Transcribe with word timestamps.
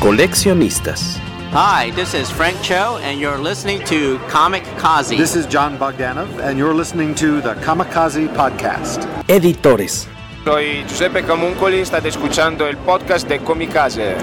Coleccionistas. 0.00 1.18
Hi, 1.52 1.90
this 1.90 2.14
is 2.14 2.30
Frank 2.30 2.56
Cho, 2.62 2.98
and 3.02 3.20
you're 3.20 3.36
listening 3.36 3.84
to 3.84 4.18
Comic 4.30 4.64
Kazi. 4.78 5.18
This 5.18 5.36
is 5.36 5.44
John 5.44 5.76
Bogdanov, 5.76 6.40
and 6.42 6.56
you're 6.56 6.72
listening 6.72 7.14
to 7.16 7.42
the 7.42 7.52
Kamikaze 7.56 8.26
Podcast. 8.34 9.04
Editores. 9.28 10.08
Soy 10.42 10.84
Giuseppe 10.88 11.20
Camuncoli, 11.22 11.84
state 11.84 12.08
escuchando 12.08 12.66
el 12.66 12.78
podcast 12.78 13.28
de 13.28 13.40
Comicase. 13.40 14.16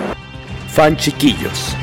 Fan 0.69 0.97
chiquillos. 0.97 1.75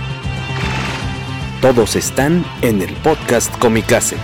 Todos 1.61 1.95
están 1.95 2.45
en 2.63 2.83
el 2.83 2.93
podcast 2.97 3.57
Comicase. 3.61 4.17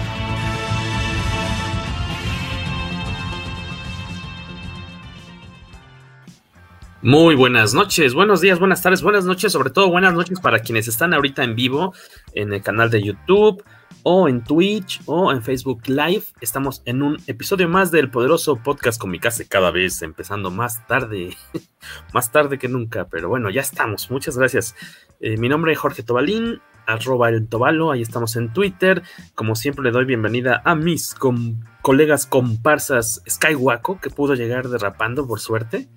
Muy 7.02 7.34
buenas 7.34 7.72
noches, 7.72 8.12
buenos 8.12 8.42
días, 8.42 8.58
buenas 8.58 8.82
tardes, 8.82 9.00
buenas 9.00 9.24
noches, 9.24 9.52
sobre 9.52 9.70
todo 9.70 9.88
buenas 9.88 10.12
noches 10.12 10.38
para 10.38 10.58
quienes 10.58 10.86
están 10.86 11.14
ahorita 11.14 11.42
en 11.42 11.54
vivo 11.54 11.94
en 12.34 12.52
el 12.52 12.60
canal 12.60 12.90
de 12.90 13.02
YouTube 13.02 13.64
o 14.02 14.28
en 14.28 14.44
Twitch 14.44 15.00
o 15.06 15.32
en 15.32 15.42
Facebook 15.42 15.80
Live. 15.86 16.24
Estamos 16.42 16.82
en 16.84 17.00
un 17.02 17.16
episodio 17.26 17.70
más 17.70 17.90
del 17.90 18.10
poderoso 18.10 18.56
podcast 18.56 19.00
Comicase, 19.00 19.48
cada 19.48 19.70
vez 19.70 20.02
empezando 20.02 20.50
más 20.50 20.86
tarde, 20.86 21.34
más 22.12 22.32
tarde 22.32 22.58
que 22.58 22.68
nunca, 22.68 23.08
pero 23.08 23.30
bueno, 23.30 23.48
ya 23.48 23.62
estamos, 23.62 24.10
muchas 24.10 24.36
gracias. 24.36 24.76
Eh, 25.20 25.38
mi 25.38 25.48
nombre 25.48 25.72
es 25.72 25.78
Jorge 25.78 26.02
Tobalín, 26.02 26.60
arroba 26.86 27.30
el 27.30 27.48
Tobalo, 27.48 27.92
ahí 27.92 28.02
estamos 28.02 28.36
en 28.36 28.52
Twitter. 28.52 29.02
Como 29.34 29.54
siempre 29.54 29.84
le 29.84 29.90
doy 29.90 30.04
bienvenida 30.04 30.60
a 30.66 30.74
mis 30.74 31.14
colegas 31.80 32.26
comparsas 32.26 33.22
Skywaco, 33.26 34.00
que 34.02 34.10
pudo 34.10 34.34
llegar 34.34 34.68
derrapando 34.68 35.26
por 35.26 35.40
suerte. 35.40 35.88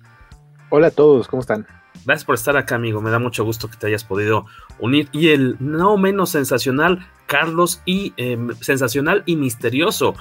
Hola 0.76 0.88
a 0.88 0.90
todos, 0.90 1.28
¿cómo 1.28 1.40
están? 1.40 1.68
Gracias 2.04 2.24
por 2.24 2.34
estar 2.34 2.56
acá, 2.56 2.74
amigo. 2.74 3.00
Me 3.00 3.12
da 3.12 3.20
mucho 3.20 3.44
gusto 3.44 3.70
que 3.70 3.76
te 3.76 3.86
hayas 3.86 4.02
podido 4.02 4.46
unir. 4.80 5.08
Y 5.12 5.28
el 5.28 5.56
no 5.60 5.96
menos 5.96 6.30
sensacional, 6.30 7.06
Carlos, 7.26 7.80
y 7.84 8.12
eh, 8.16 8.36
sensacional 8.60 9.22
y 9.24 9.36
misterioso, 9.36 10.16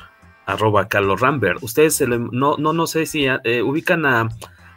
arroba 0.46 0.88
Carlos 0.90 1.22
Rambert. 1.22 1.64
Ustedes 1.64 2.00
le, 2.02 2.20
no, 2.20 2.56
no, 2.58 2.72
no 2.72 2.86
sé 2.86 3.08
si 3.08 3.26
eh, 3.26 3.64
ubican 3.64 4.06
a. 4.06 4.30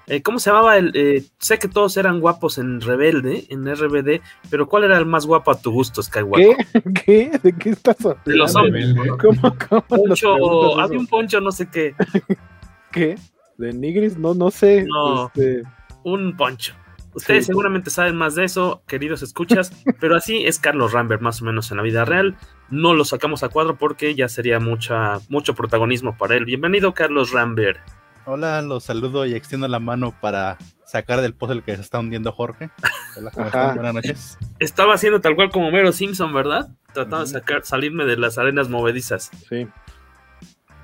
Eh, 0.07 0.23
¿Cómo 0.23 0.39
se 0.39 0.49
llamaba 0.49 0.79
el? 0.79 1.29
sé 1.41 1.59
que 1.59 1.69
todos 1.69 1.95
eran 1.99 2.21
guapos 2.21 2.57
en 2.57 2.81
Rebelde, 2.81 3.45
en 3.51 3.67
RBD, 3.67 4.23
pero 4.49 4.71
¿cuál 4.71 4.85
era 4.85 4.97
el 4.97 5.05
más 5.05 5.27
guapo 5.27 5.51
a 5.51 5.61
tu 5.61 5.73
gusto, 5.73 6.03
Skywalker? 6.03 6.57
¿Qué? 6.73 6.93
¿Qué? 7.05 7.39
¿De 7.43 7.53
qué 7.53 7.69
estás 7.69 8.01
hablando? 8.01 8.23
De 8.25 8.35
los 8.35 8.57
hombres. 8.57 8.95
¿Cómo, 9.21 9.55
cómo 9.69 9.83
poncho, 9.83 10.81
había 10.81 10.99
un 10.99 11.07
poncho, 11.07 11.39
no 11.43 11.53
sé 11.53 11.69
qué. 11.69 11.95
¿Qué? 12.91 13.17
¿De 13.59 13.73
Nigris? 13.73 14.19
No, 14.19 14.35
no 14.35 14.51
sé. 14.51 14.85
No, 14.85 15.27
este... 15.27 15.63
un 16.07 16.37
poncho. 16.37 16.73
Ustedes 17.15 17.47
sí. 17.47 17.49
seguramente 17.49 17.91
saben 17.91 18.15
más 18.15 18.37
de 18.37 18.45
eso, 18.45 18.83
queridos 18.87 19.23
escuchas, 19.23 19.73
pero 20.01 20.15
así 20.15 20.47
es 20.47 20.61
Carlos 20.61 20.93
Rambert 20.93 21.21
más 21.21 21.43
o 21.43 21.45
menos 21.45 21.71
en 21.73 21.79
la 21.79 21.83
vida 21.83 22.05
real. 22.05 22.37
No 22.71 22.95
lo 22.95 23.05
sacamos 23.05 23.43
a 23.43 23.49
cuadro 23.49 23.77
porque 23.77 24.15
ya 24.15 24.29
sería 24.29 24.61
mucha, 24.61 25.19
mucho 25.29 25.55
protagonismo 25.55 26.17
para 26.17 26.37
él. 26.37 26.45
Bienvenido, 26.45 26.95
Carlos 26.95 27.33
Rambert. 27.33 27.81
Hola, 28.25 28.63
los 28.63 28.85
saludo 28.85 29.27
y 29.27 29.35
extiendo 29.35 29.67
la 29.67 29.81
mano 29.81 30.15
para 30.21 30.59
sacar 30.85 31.23
del 31.23 31.35
pozo 31.35 31.55
el 31.55 31.65
que 31.65 31.75
se 31.75 31.83
está 31.83 31.99
hundiendo 31.99 32.31
Jorge. 32.31 32.71
Hola, 33.17 33.33
¿cómo 33.33 33.47
están? 33.47 33.75
Buenas 33.75 33.95
noches. 33.95 34.39
Estaba 34.61 34.95
haciendo 34.95 35.21
tal 35.21 35.35
cual 35.35 35.51
como 35.51 35.73
Mero 35.73 35.91
Simpson, 35.91 36.33
¿verdad? 36.33 36.69
Tratando 36.93 37.21
de 37.21 37.27
sacar, 37.27 37.65
salirme 37.65 38.05
de 38.05 38.17
las 38.17 38.39
arenas 38.39 38.69
movedizas. 38.69 39.33
Sí. 39.49 39.67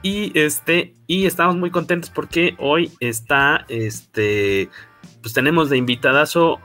Y 0.03 0.37
este, 0.37 0.95
y 1.07 1.27
estamos 1.27 1.55
muy 1.55 1.71
contentos 1.71 2.11
porque 2.11 2.57
hoy 2.59 2.91
está, 2.99 3.65
este, 3.69 4.69
pues 5.23 5.33
tenemos 5.33 5.71
de 5.71 5.79
invitadazo 5.79 6.59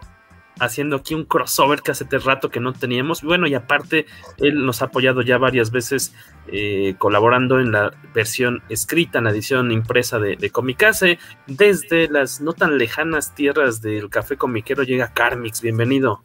haciendo 0.59 0.95
aquí 0.95 1.13
un 1.13 1.23
crossover 1.23 1.81
que 1.81 1.91
hace 1.91 2.05
rato 2.17 2.49
que 2.49 2.59
no 2.59 2.73
teníamos. 2.73 3.21
Bueno, 3.21 3.47
y 3.47 3.53
aparte, 3.53 4.07
él 4.37 4.65
nos 4.65 4.81
ha 4.81 4.85
apoyado 4.85 5.21
ya 5.21 5.37
varias 5.37 5.71
veces 5.71 6.15
eh, 6.47 6.95
colaborando 6.97 7.59
en 7.59 7.71
la 7.71 7.91
versión 8.13 8.63
escrita, 8.67 9.19
en 9.19 9.25
la 9.25 9.29
edición 9.29 9.71
impresa 9.71 10.19
de, 10.19 10.35
de 10.35 10.49
Comicase. 10.49 11.19
Desde 11.45 12.09
las 12.09 12.41
no 12.41 12.53
tan 12.53 12.77
lejanas 12.77 13.35
tierras 13.35 13.81
del 13.81 14.09
café 14.09 14.35
comiquero 14.35 14.83
llega 14.83 15.13
Carmix, 15.13 15.61
bienvenido. 15.61 16.23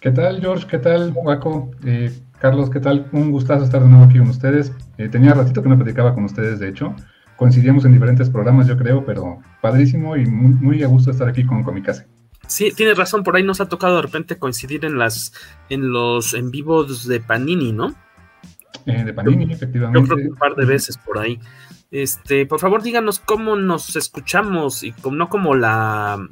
¿Qué 0.00 0.10
tal, 0.10 0.40
George? 0.40 0.66
¿Qué 0.66 0.78
tal, 0.78 1.12
Waco? 1.14 1.70
Eh, 1.84 2.10
Carlos, 2.40 2.70
¿qué 2.70 2.80
tal? 2.80 3.06
Un 3.12 3.30
gustazo 3.30 3.64
estar 3.64 3.82
de 3.82 3.88
nuevo 3.88 4.04
aquí 4.04 4.18
con 4.18 4.28
ustedes. 4.28 4.72
Eh, 4.98 5.08
tenía 5.08 5.34
ratito 5.34 5.62
que 5.62 5.68
no 5.68 5.76
platicaba 5.76 6.14
con 6.14 6.24
ustedes, 6.24 6.58
de 6.58 6.70
hecho. 6.70 6.96
Coincidíamos 7.42 7.84
en 7.84 7.92
diferentes 7.92 8.30
programas, 8.30 8.68
yo 8.68 8.76
creo, 8.76 9.04
pero 9.04 9.40
padrísimo 9.60 10.16
y 10.16 10.24
muy, 10.26 10.54
muy 10.54 10.82
a 10.84 10.86
gusto 10.86 11.10
estar 11.10 11.28
aquí 11.28 11.44
con 11.44 11.64
Comicase. 11.64 12.06
Sí, 12.46 12.70
tienes 12.70 12.96
razón, 12.96 13.24
por 13.24 13.34
ahí 13.34 13.42
nos 13.42 13.60
ha 13.60 13.68
tocado 13.68 13.96
de 13.96 14.02
repente 14.02 14.38
coincidir 14.38 14.84
en 14.84 14.96
las 14.96 15.34
en 15.68 15.90
los 15.90 16.34
en 16.34 16.52
vivos 16.52 17.08
de 17.08 17.18
Panini, 17.18 17.72
¿no? 17.72 17.96
Eh, 18.86 19.02
de 19.02 19.12
Panini, 19.12 19.48
yo, 19.48 19.54
efectivamente. 19.54 19.98
Yo 19.98 20.06
creo 20.06 20.18
que 20.18 20.32
un 20.32 20.38
par 20.38 20.54
de 20.54 20.64
veces 20.64 20.96
por 20.98 21.18
ahí. 21.18 21.40
Este, 21.90 22.46
por 22.46 22.60
favor, 22.60 22.80
díganos 22.80 23.18
cómo 23.18 23.56
nos 23.56 23.96
escuchamos 23.96 24.84
y 24.84 24.92
como, 24.92 25.16
no 25.16 25.28
como 25.28 25.56
la. 25.56 26.24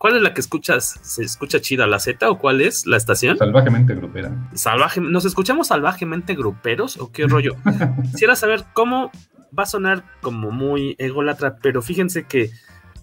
¿Cuál 0.00 0.16
es 0.16 0.22
la 0.22 0.34
que 0.34 0.40
escuchas? 0.40 0.98
¿Se 1.00 1.22
escucha 1.22 1.60
chida 1.60 1.86
la 1.86 2.00
Z 2.00 2.28
o 2.28 2.38
cuál 2.40 2.60
es 2.60 2.86
la 2.86 2.96
estación? 2.96 3.38
Salvajemente 3.38 3.94
grupera. 3.94 4.50
Salvaje, 4.54 5.00
¿Nos 5.00 5.26
escuchamos 5.26 5.68
salvajemente 5.68 6.34
gruperos 6.34 6.96
o 6.96 7.12
qué 7.12 7.24
rollo? 7.28 7.54
Quisiera 8.10 8.34
saber 8.34 8.64
cómo 8.72 9.12
va 9.58 9.64
a 9.64 9.66
sonar 9.66 10.04
como 10.20 10.50
muy 10.50 10.96
ególatra, 10.98 11.56
pero 11.56 11.82
fíjense 11.82 12.26
que 12.26 12.50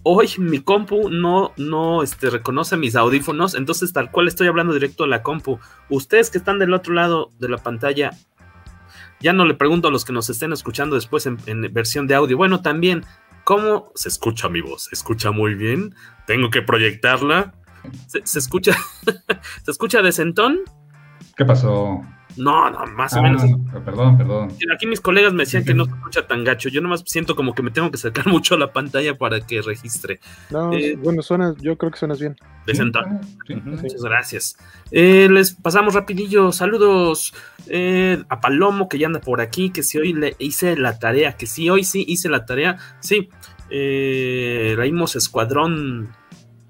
hoy 0.02 0.28
mi 0.38 0.60
compu 0.60 1.10
no, 1.10 1.52
no 1.56 2.02
este, 2.02 2.30
reconoce 2.30 2.76
mis 2.76 2.94
audífonos, 2.94 3.54
entonces 3.54 3.92
tal 3.92 4.10
cual 4.10 4.28
estoy 4.28 4.46
hablando 4.46 4.72
directo 4.72 5.04
a 5.04 5.08
la 5.08 5.22
compu. 5.22 5.58
Ustedes 5.88 6.30
que 6.30 6.38
están 6.38 6.58
del 6.58 6.74
otro 6.74 6.94
lado 6.94 7.32
de 7.38 7.48
la 7.48 7.58
pantalla, 7.58 8.10
ya 9.20 9.32
no 9.32 9.44
le 9.46 9.54
pregunto 9.54 9.88
a 9.88 9.90
los 9.90 10.04
que 10.04 10.12
nos 10.12 10.28
estén 10.30 10.52
escuchando 10.52 10.94
después 10.94 11.26
en, 11.26 11.72
versión 11.72 12.06
de 12.06 12.14
audio. 12.14 12.36
Bueno, 12.36 12.60
también, 12.60 13.04
¿cómo 13.44 13.90
se 13.94 14.08
escucha 14.08 14.48
mi 14.48 14.60
voz? 14.60 14.84
¿Se 14.84 14.94
escucha 14.94 15.30
muy 15.30 15.54
bien? 15.54 15.94
¿Tengo 16.26 16.50
que 16.50 16.62
proyectarla? 16.62 17.54
¿Se, 18.06 18.24
se 18.26 18.38
escucha? 18.38 18.76
¿Se 19.64 19.70
escucha 19.70 20.02
de 20.02 20.12
sentón? 20.12 20.60
¿Qué 21.36 21.44
pasó? 21.44 22.02
No, 22.36 22.70
no, 22.70 22.86
más 22.86 23.14
ah, 23.14 23.20
o 23.20 23.22
menos. 23.22 23.42
Perdón, 23.84 24.18
perdón. 24.18 24.48
Aquí 24.74 24.86
mis 24.86 25.00
colegas 25.00 25.32
me 25.32 25.44
decían 25.44 25.64
que 25.64 25.74
no 25.74 25.84
se 25.84 25.92
escucha 25.92 26.26
tan 26.26 26.44
gacho. 26.44 26.68
Yo 26.68 26.80
nomás 26.80 27.02
siento 27.06 27.36
como 27.36 27.54
que 27.54 27.62
me 27.62 27.70
tengo 27.70 27.90
que 27.90 27.96
acercar 27.96 28.26
mucho 28.28 28.54
a 28.54 28.58
la 28.58 28.72
pantalla 28.72 29.16
para 29.16 29.40
que 29.40 29.62
registre. 29.62 30.20
No, 30.50 30.72
eh, 30.72 30.96
bueno, 30.96 31.22
suena, 31.22 31.54
yo 31.60 31.76
creo 31.76 31.92
que 31.92 31.98
suenas 31.98 32.18
bien. 32.18 32.36
De. 32.66 32.74
Sí, 32.74 32.82
sí, 33.46 33.54
Muchas 33.54 34.02
gracias. 34.02 34.56
Eh, 34.90 35.28
les 35.30 35.52
pasamos 35.52 35.94
rapidillo. 35.94 36.50
Saludos 36.50 37.34
eh, 37.66 38.22
a 38.28 38.40
Palomo 38.40 38.88
que 38.88 38.98
ya 38.98 39.06
anda 39.06 39.20
por 39.20 39.40
aquí, 39.40 39.70
que 39.70 39.82
si 39.82 39.98
hoy 39.98 40.12
le 40.14 40.34
hice 40.38 40.76
la 40.76 40.98
tarea, 40.98 41.36
que 41.36 41.46
si 41.46 41.68
hoy 41.68 41.84
sí 41.84 42.04
hice 42.08 42.28
la 42.28 42.46
tarea. 42.46 42.78
Sí, 43.00 43.28
eh, 43.70 44.74
leímos 44.78 45.16
Escuadrón 45.16 46.08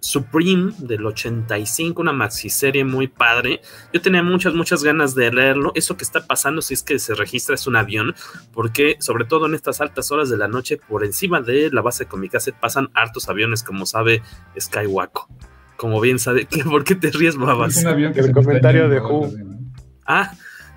Supreme 0.05 0.75
del 0.77 1.07
85, 1.07 2.03
una 2.03 2.13
maxiserie 2.13 2.85
muy 2.85 3.09
padre. 3.09 3.63
Yo 3.91 4.03
tenía 4.03 4.23
muchas, 4.23 4.53
muchas 4.53 4.85
ganas 4.85 5.15
de 5.15 5.33
leerlo. 5.33 5.73
Eso 5.75 5.97
que 5.97 6.05
está 6.05 6.27
pasando 6.27 6.61
si 6.61 6.75
es 6.75 6.83
que 6.83 6.99
se 6.99 7.15
registra 7.15 7.55
es 7.55 7.67
un 7.67 7.75
avión, 7.75 8.15
porque 8.53 8.97
sobre 9.01 9.25
todo 9.25 9.47
en 9.47 9.55
estas 9.55 9.81
altas 9.81 10.13
horas 10.13 10.29
de 10.29 10.37
la 10.37 10.47
noche, 10.47 10.77
por 10.77 11.07
encima 11.07 11.41
de 11.41 11.71
la 11.71 11.81
base 11.81 12.05
Comicase 12.05 12.53
pasan 12.53 12.91
hartos 12.93 13.31
aviones, 13.31 13.63
como 13.63 13.87
sabe 13.87 14.21
Skywaco. 14.61 15.27
Como 15.79 16.03
bien 16.03 16.19
sabe, 16.19 16.47
¿por 16.71 16.85
qué 16.85 16.97
te 16.97 17.11
ríes, 17.11 17.37
babas? 17.37 17.79
Es 17.79 17.85
un 17.85 17.91
avión 17.91 18.13
que 18.13 18.21
El 18.21 18.33
comentario 18.33 18.91
de 18.91 19.01
Who. 19.01 19.33
Ah, 20.05 20.33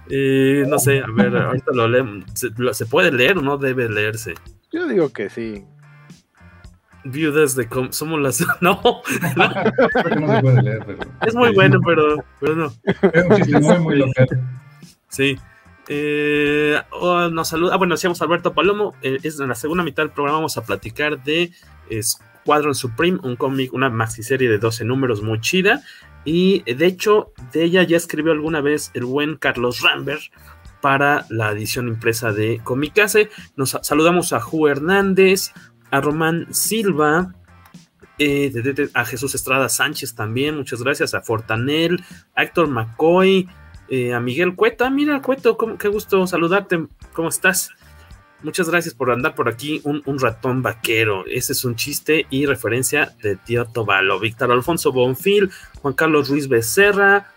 eh, 0.09 0.63
no 0.69 0.79
sé, 0.79 1.01
a 1.01 1.07
ver, 1.13 1.35
ahorita 1.35 1.73
lo 1.73 1.89
leemos. 1.89 2.23
¿Se, 2.33 2.47
¿Se 2.71 2.85
puede 2.85 3.11
leer 3.11 3.39
o 3.39 3.41
no 3.41 3.57
debe 3.57 3.89
leerse? 3.89 4.35
Yo 4.71 4.87
digo 4.87 5.11
que 5.11 5.29
sí 5.29 5.65
viudas 7.11 7.55
de 7.55 7.67
com 7.67 7.91
somos 7.91 8.21
las 8.21 8.41
no, 8.61 8.81
no. 8.81 9.01
no 10.19 10.35
se 10.35 10.41
puede 10.41 10.61
leer, 10.61 10.83
pero... 10.85 10.99
es 11.21 11.35
muy 11.35 11.53
bueno 11.53 11.79
pero, 11.85 12.23
pero 12.39 12.55
no. 12.55 12.73
Es 13.13 13.61
muy 13.61 13.79
muy 13.79 13.95
local. 13.97 14.27
Sí. 15.09 15.37
Eh, 15.89 16.77
oh, 16.91 17.29
nos 17.29 17.47
saluda 17.47 17.73
ah, 17.73 17.77
bueno 17.77 17.95
decíamos 17.95 18.21
Alberto 18.21 18.53
Palomo 18.53 18.93
eh, 19.01 19.19
es 19.23 19.39
en 19.39 19.47
la 19.47 19.55
segunda 19.55 19.85
mitad 19.85 20.03
del 20.03 20.11
programa 20.11 20.39
vamos 20.39 20.57
a 20.57 20.65
platicar 20.65 21.23
de 21.23 21.53
Squadron 22.01 22.75
Supreme 22.75 23.19
un 23.23 23.37
cómic 23.37 23.73
una 23.73 23.89
maxiserie 23.89 24.49
de 24.49 24.57
12 24.57 24.85
números 24.85 25.21
muy 25.21 25.41
chida. 25.41 25.81
Y 26.23 26.61
de 26.63 26.85
hecho, 26.87 27.31
de 27.53 27.63
ella 27.63 27.83
ya 27.83 27.95
escribió 27.95 28.33
alguna 28.33 28.59
vez 28.59 28.91
el 28.93 29.05
buen 29.05 29.37
Carlos 29.37 29.79
Rambert 29.79 30.23
para 30.81 31.25
la 31.29 31.51
edición 31.51 31.87
impresa 31.87 32.31
de 32.31 32.59
Comicase. 32.63 33.29
Nos 33.55 33.77
saludamos 33.81 34.33
a 34.33 34.41
Ju 34.41 34.67
Hernández, 34.67 35.53
a 35.91 36.01
Román 36.01 36.47
Silva, 36.51 37.33
eh, 38.19 38.51
a 38.93 39.05
Jesús 39.05 39.35
Estrada 39.35 39.69
Sánchez 39.69 40.15
también, 40.15 40.55
muchas 40.55 40.81
gracias, 40.81 41.13
a 41.13 41.21
Fortanel, 41.21 42.03
a 42.35 42.43
Héctor 42.43 42.67
McCoy, 42.67 43.47
eh, 43.89 44.13
a 44.13 44.19
Miguel 44.19 44.55
Cueta, 44.55 44.89
mira 44.89 45.21
Cueto, 45.21 45.57
¿cómo, 45.57 45.77
qué 45.77 45.87
gusto 45.87 46.25
saludarte, 46.27 46.87
¿cómo 47.13 47.29
estás? 47.29 47.69
Muchas 48.43 48.69
gracias 48.69 48.93
por 48.93 49.09
andar 49.09 49.33
por 49.33 49.49
aquí, 49.49 49.81
un, 49.83 50.19
ratón 50.19 50.61
vaquero. 50.61 51.25
Ese 51.25 51.53
es 51.53 51.65
un 51.65 51.75
chiste 51.75 52.27
y 52.29 52.45
referencia 52.45 53.15
de 53.23 53.35
Tío 53.35 53.65
Tobalo. 53.65 54.19
Víctor 54.19 54.51
Alfonso 54.51 54.91
Bonfil, 54.91 55.49
Juan 55.81 55.95
Carlos 55.95 56.29
Ruiz 56.29 56.47
Becerra. 56.47 57.33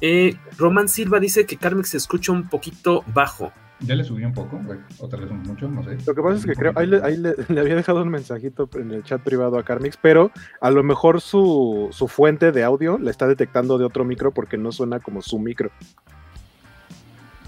Eh, 0.00 0.36
Román 0.58 0.88
Silva 0.88 1.20
dice 1.20 1.46
que 1.46 1.56
Carmen 1.56 1.84
se 1.84 1.96
escucha 1.96 2.32
un 2.32 2.48
poquito 2.48 3.04
bajo. 3.14 3.52
Ya 3.84 3.94
le 3.94 4.04
subí 4.04 4.24
un 4.24 4.32
poco, 4.32 4.60
otra 4.98 5.20
vez 5.20 5.30
mucho, 5.30 5.68
no 5.68 5.82
sé. 5.82 5.98
Lo 6.06 6.14
que 6.14 6.22
pasa 6.22 6.36
es 6.36 6.46
que 6.46 6.54
creo, 6.54 6.72
ahí, 6.76 6.86
le, 6.86 7.02
ahí 7.02 7.16
le, 7.16 7.34
le, 7.48 7.60
había 7.60 7.74
dejado 7.74 8.02
un 8.02 8.08
mensajito 8.08 8.68
en 8.74 8.92
el 8.92 9.02
chat 9.02 9.20
privado 9.20 9.58
a 9.58 9.64
Carmix, 9.64 9.96
pero 9.96 10.30
a 10.60 10.70
lo 10.70 10.82
mejor 10.82 11.20
su, 11.20 11.88
su 11.90 12.08
fuente 12.08 12.52
de 12.52 12.62
audio 12.62 12.98
la 12.98 13.10
está 13.10 13.26
detectando 13.26 13.78
de 13.78 13.84
otro 13.84 14.04
micro 14.04 14.32
porque 14.32 14.56
no 14.56 14.72
suena 14.72 15.00
como 15.00 15.22
su 15.22 15.38
micro. 15.38 15.70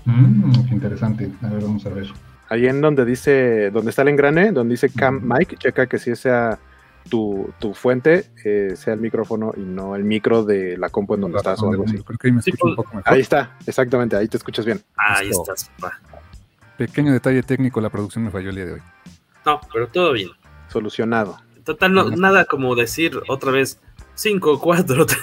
Mm, 0.05 0.67
qué 0.69 0.75
interesante. 0.75 1.31
A 1.43 1.49
ver, 1.49 1.63
vamos 1.63 1.87
a 1.87 1.91
ver. 1.91 2.07
Ahí 2.49 2.67
en 2.67 2.81
donde 2.81 3.05
dice, 3.05 3.71
donde 3.71 3.91
está 3.91 4.03
el 4.03 4.09
engrane, 4.09 4.53
donde 4.53 4.75
dice 4.75 4.91
Cam 4.91 5.23
Mic, 5.23 5.59
checa 5.59 5.87
que 5.87 5.99
si 5.99 6.15
sea 6.15 6.59
tu, 7.09 7.53
tu 7.59 7.75
fuente, 7.75 8.27
eh, 8.45 8.75
sea 8.77 8.95
el 8.95 9.01
micrófono 9.01 9.53
y 9.57 9.61
no 9.61 9.97
el 9.97 10.05
micro 10.05 10.45
de 10.45 10.77
la 10.77 10.91
compu 10.91 11.15
en 11.15 11.23
donde 11.23 11.39
estás 11.39 11.63
o 11.63 11.71
algo 11.71 11.85
así. 11.85 11.99
Creo 12.03 12.19
que 12.19 12.29
ahí, 12.29 12.33
me 12.33 12.43
sí, 12.43 12.53
un 12.61 12.77
poco 12.77 12.97
mejor. 12.97 13.13
ahí 13.13 13.21
está, 13.21 13.57
exactamente, 13.67 14.17
ahí 14.17 14.29
te 14.29 14.37
escuchas 14.37 14.65
bien. 14.67 14.81
Ahí 14.97 15.31
estás, 15.31 15.71
papá. 15.81 15.99
Pequeño 16.77 17.13
detalle 17.13 17.43
técnico, 17.43 17.81
la 17.81 17.91
producción 17.91 18.25
me 18.25 18.31
falló 18.31 18.51
el 18.51 18.57
día 18.57 18.67
de 18.67 18.73
hoy. 18.73 18.83
No, 19.47 19.61
pero 19.73 19.87
todo 19.89 20.13
bien. 20.13 20.31
Solucionado. 20.69 21.39
Total, 21.65 21.93
no, 21.93 22.11
nada 22.11 22.45
como 22.45 22.75
decir 22.75 23.21
otra 23.29 23.53
vez 23.53 23.81
5, 24.17 24.61
4, 24.61 25.07
3. 25.07 25.21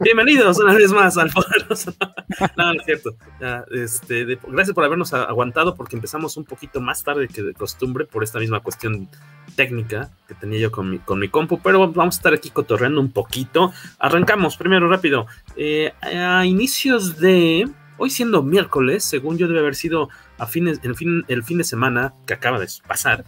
Bienvenidos 0.00 0.58
una 0.60 0.74
vez 0.74 0.92
más 0.92 1.18
al 1.18 1.30
Poderoso. 1.30 1.92
no, 2.56 2.72
es 2.72 2.84
cierto. 2.84 3.16
Ya, 3.40 3.64
este, 3.72 4.24
de, 4.24 4.38
gracias 4.48 4.74
por 4.74 4.84
habernos 4.84 5.12
aguantado 5.12 5.74
porque 5.74 5.96
empezamos 5.96 6.36
un 6.36 6.44
poquito 6.44 6.80
más 6.80 7.02
tarde 7.02 7.26
que 7.26 7.42
de 7.42 7.54
costumbre 7.54 8.06
por 8.06 8.22
esta 8.22 8.38
misma 8.38 8.60
cuestión 8.60 9.08
técnica 9.56 10.10
que 10.28 10.34
tenía 10.34 10.60
yo 10.60 10.70
con 10.70 10.90
mi, 10.90 10.98
con 11.00 11.18
mi 11.18 11.28
compu, 11.28 11.60
pero 11.60 11.90
vamos 11.92 12.16
a 12.16 12.18
estar 12.18 12.34
aquí 12.34 12.50
cotorreando 12.50 13.00
un 13.00 13.10
poquito. 13.10 13.72
Arrancamos 13.98 14.56
primero 14.56 14.88
rápido. 14.88 15.26
Eh, 15.56 15.92
a 16.02 16.46
inicios 16.46 17.18
de 17.18 17.68
hoy 17.98 18.10
siendo 18.10 18.42
miércoles, 18.42 19.04
según 19.04 19.38
yo 19.38 19.48
debe 19.48 19.60
haber 19.60 19.74
sido 19.74 20.08
a 20.38 20.46
fines, 20.46 20.80
el, 20.82 20.94
fin, 20.94 21.24
el 21.28 21.42
fin 21.42 21.58
de 21.58 21.64
semana 21.64 22.14
que 22.26 22.34
acaba 22.34 22.58
de 22.58 22.68
pasar, 22.86 23.24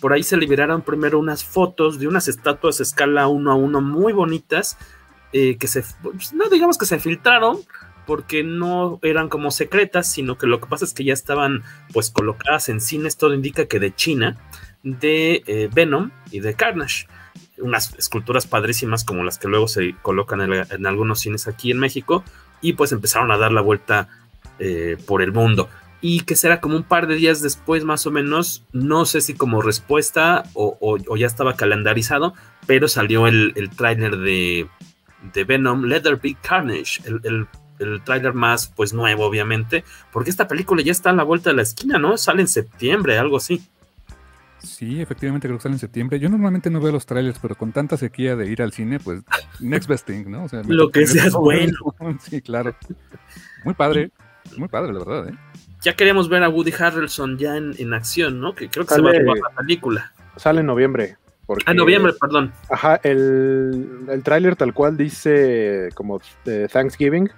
por 0.00 0.12
ahí 0.12 0.22
se 0.22 0.36
liberaron 0.36 0.82
primero 0.82 1.18
unas 1.18 1.44
fotos 1.44 1.98
de 1.98 2.08
unas 2.08 2.28
estatuas 2.28 2.80
a 2.80 2.82
escala 2.82 3.28
1 3.28 3.50
a 3.50 3.54
1 3.54 3.80
muy 3.80 4.12
bonitas, 4.12 4.76
eh, 5.32 5.56
que 5.56 5.68
se, 5.68 5.84
no 6.32 6.48
digamos 6.48 6.78
que 6.78 6.86
se 6.86 6.98
filtraron, 6.98 7.58
porque 8.06 8.44
no 8.44 8.98
eran 9.02 9.28
como 9.28 9.50
secretas, 9.50 10.12
sino 10.12 10.36
que 10.36 10.46
lo 10.46 10.60
que 10.60 10.66
pasa 10.66 10.84
es 10.84 10.92
que 10.92 11.04
ya 11.04 11.14
estaban 11.14 11.62
pues 11.92 12.10
colocadas 12.10 12.68
en 12.68 12.80
cines, 12.80 13.16
todo 13.16 13.34
indica 13.34 13.66
que 13.66 13.80
de 13.80 13.94
China, 13.94 14.36
de 14.82 15.42
eh, 15.46 15.70
Venom 15.72 16.10
y 16.30 16.40
de 16.40 16.54
Carnage. 16.54 17.06
Unas 17.56 17.94
esculturas 17.94 18.46
padrísimas 18.46 19.04
como 19.04 19.24
las 19.24 19.38
que 19.38 19.48
luego 19.48 19.68
se 19.68 19.94
colocan 20.02 20.40
en, 20.42 20.52
en 20.52 20.86
algunos 20.86 21.20
cines 21.20 21.48
aquí 21.48 21.70
en 21.70 21.78
México, 21.78 22.24
y 22.60 22.74
pues 22.74 22.92
empezaron 22.92 23.30
a 23.30 23.38
dar 23.38 23.52
la 23.52 23.60
vuelta 23.60 24.08
eh, 24.58 24.96
por 25.06 25.22
el 25.22 25.32
mundo 25.32 25.68
y 26.06 26.20
que 26.20 26.36
será 26.36 26.60
como 26.60 26.76
un 26.76 26.82
par 26.82 27.06
de 27.06 27.14
días 27.14 27.40
después 27.40 27.82
más 27.82 28.06
o 28.06 28.10
menos, 28.10 28.62
no 28.74 29.06
sé 29.06 29.22
si 29.22 29.32
como 29.32 29.62
respuesta 29.62 30.42
o, 30.52 30.76
o, 30.78 30.98
o 31.08 31.16
ya 31.16 31.26
estaba 31.26 31.56
calendarizado, 31.56 32.34
pero 32.66 32.88
salió 32.88 33.26
el, 33.26 33.54
el 33.56 33.70
tráiler 33.70 34.18
de, 34.18 34.68
de, 35.32 35.44
Venom, 35.44 35.84
Leather 35.84 36.20
Big 36.20 36.36
Carnage, 36.42 37.00
el, 37.06 37.22
el, 37.24 37.46
el 37.78 38.02
tráiler 38.04 38.34
más 38.34 38.66
pues 38.66 38.92
nuevo 38.92 39.24
obviamente, 39.24 39.82
porque 40.12 40.28
esta 40.28 40.46
película 40.46 40.82
ya 40.82 40.92
está 40.92 41.08
a 41.08 41.14
la 41.14 41.22
vuelta 41.22 41.48
de 41.48 41.56
la 41.56 41.62
esquina, 41.62 41.98
¿no? 41.98 42.18
Sale 42.18 42.42
en 42.42 42.48
septiembre, 42.48 43.16
algo 43.16 43.38
así. 43.38 43.62
Sí, 44.58 45.00
efectivamente 45.00 45.48
creo 45.48 45.56
que 45.56 45.62
sale 45.62 45.76
en 45.76 45.78
septiembre. 45.78 46.18
Yo 46.18 46.28
normalmente 46.28 46.68
no 46.68 46.82
veo 46.82 46.92
los 46.92 47.06
trailers, 47.06 47.38
pero 47.38 47.54
con 47.54 47.72
tanta 47.72 47.96
sequía 47.96 48.36
de 48.36 48.46
ir 48.46 48.60
al 48.60 48.72
cine, 48.74 49.00
pues 49.00 49.22
next 49.58 49.88
best 49.88 50.06
thing, 50.06 50.26
¿no? 50.26 50.44
O 50.44 50.48
sea, 50.50 50.60
Lo 50.66 50.90
que 50.90 51.06
sea 51.06 51.30
bueno. 51.30 51.78
Sí, 52.20 52.42
claro. 52.42 52.76
Muy 53.64 53.72
padre, 53.72 54.10
muy 54.58 54.68
padre, 54.68 54.92
la 54.92 54.98
verdad, 54.98 55.28
¿eh? 55.28 55.38
Ya 55.84 55.94
queríamos 55.94 56.28
ver 56.30 56.42
a 56.42 56.48
Woody 56.48 56.72
Harrelson 56.76 57.36
ya 57.36 57.56
en, 57.56 57.74
en 57.78 57.92
acción, 57.92 58.40
¿no? 58.40 58.54
Que 58.54 58.68
creo 58.70 58.86
que 58.86 58.94
sale, 58.94 59.10
se 59.10 59.24
va 59.24 59.32
a 59.32 59.36
jugar 59.36 59.52
la 59.52 59.56
película. 59.62 60.12
Sale 60.36 60.60
en 60.60 60.66
noviembre. 60.66 61.18
Porque, 61.46 61.64
ah, 61.66 61.74
noviembre, 61.74 62.14
perdón. 62.18 62.52
Ajá, 62.70 62.98
el, 63.02 64.06
el 64.08 64.22
tráiler 64.22 64.56
tal 64.56 64.72
cual 64.72 64.96
dice 64.96 65.90
como 65.94 66.22
de 66.46 66.68
Thanksgiving. 66.68 67.30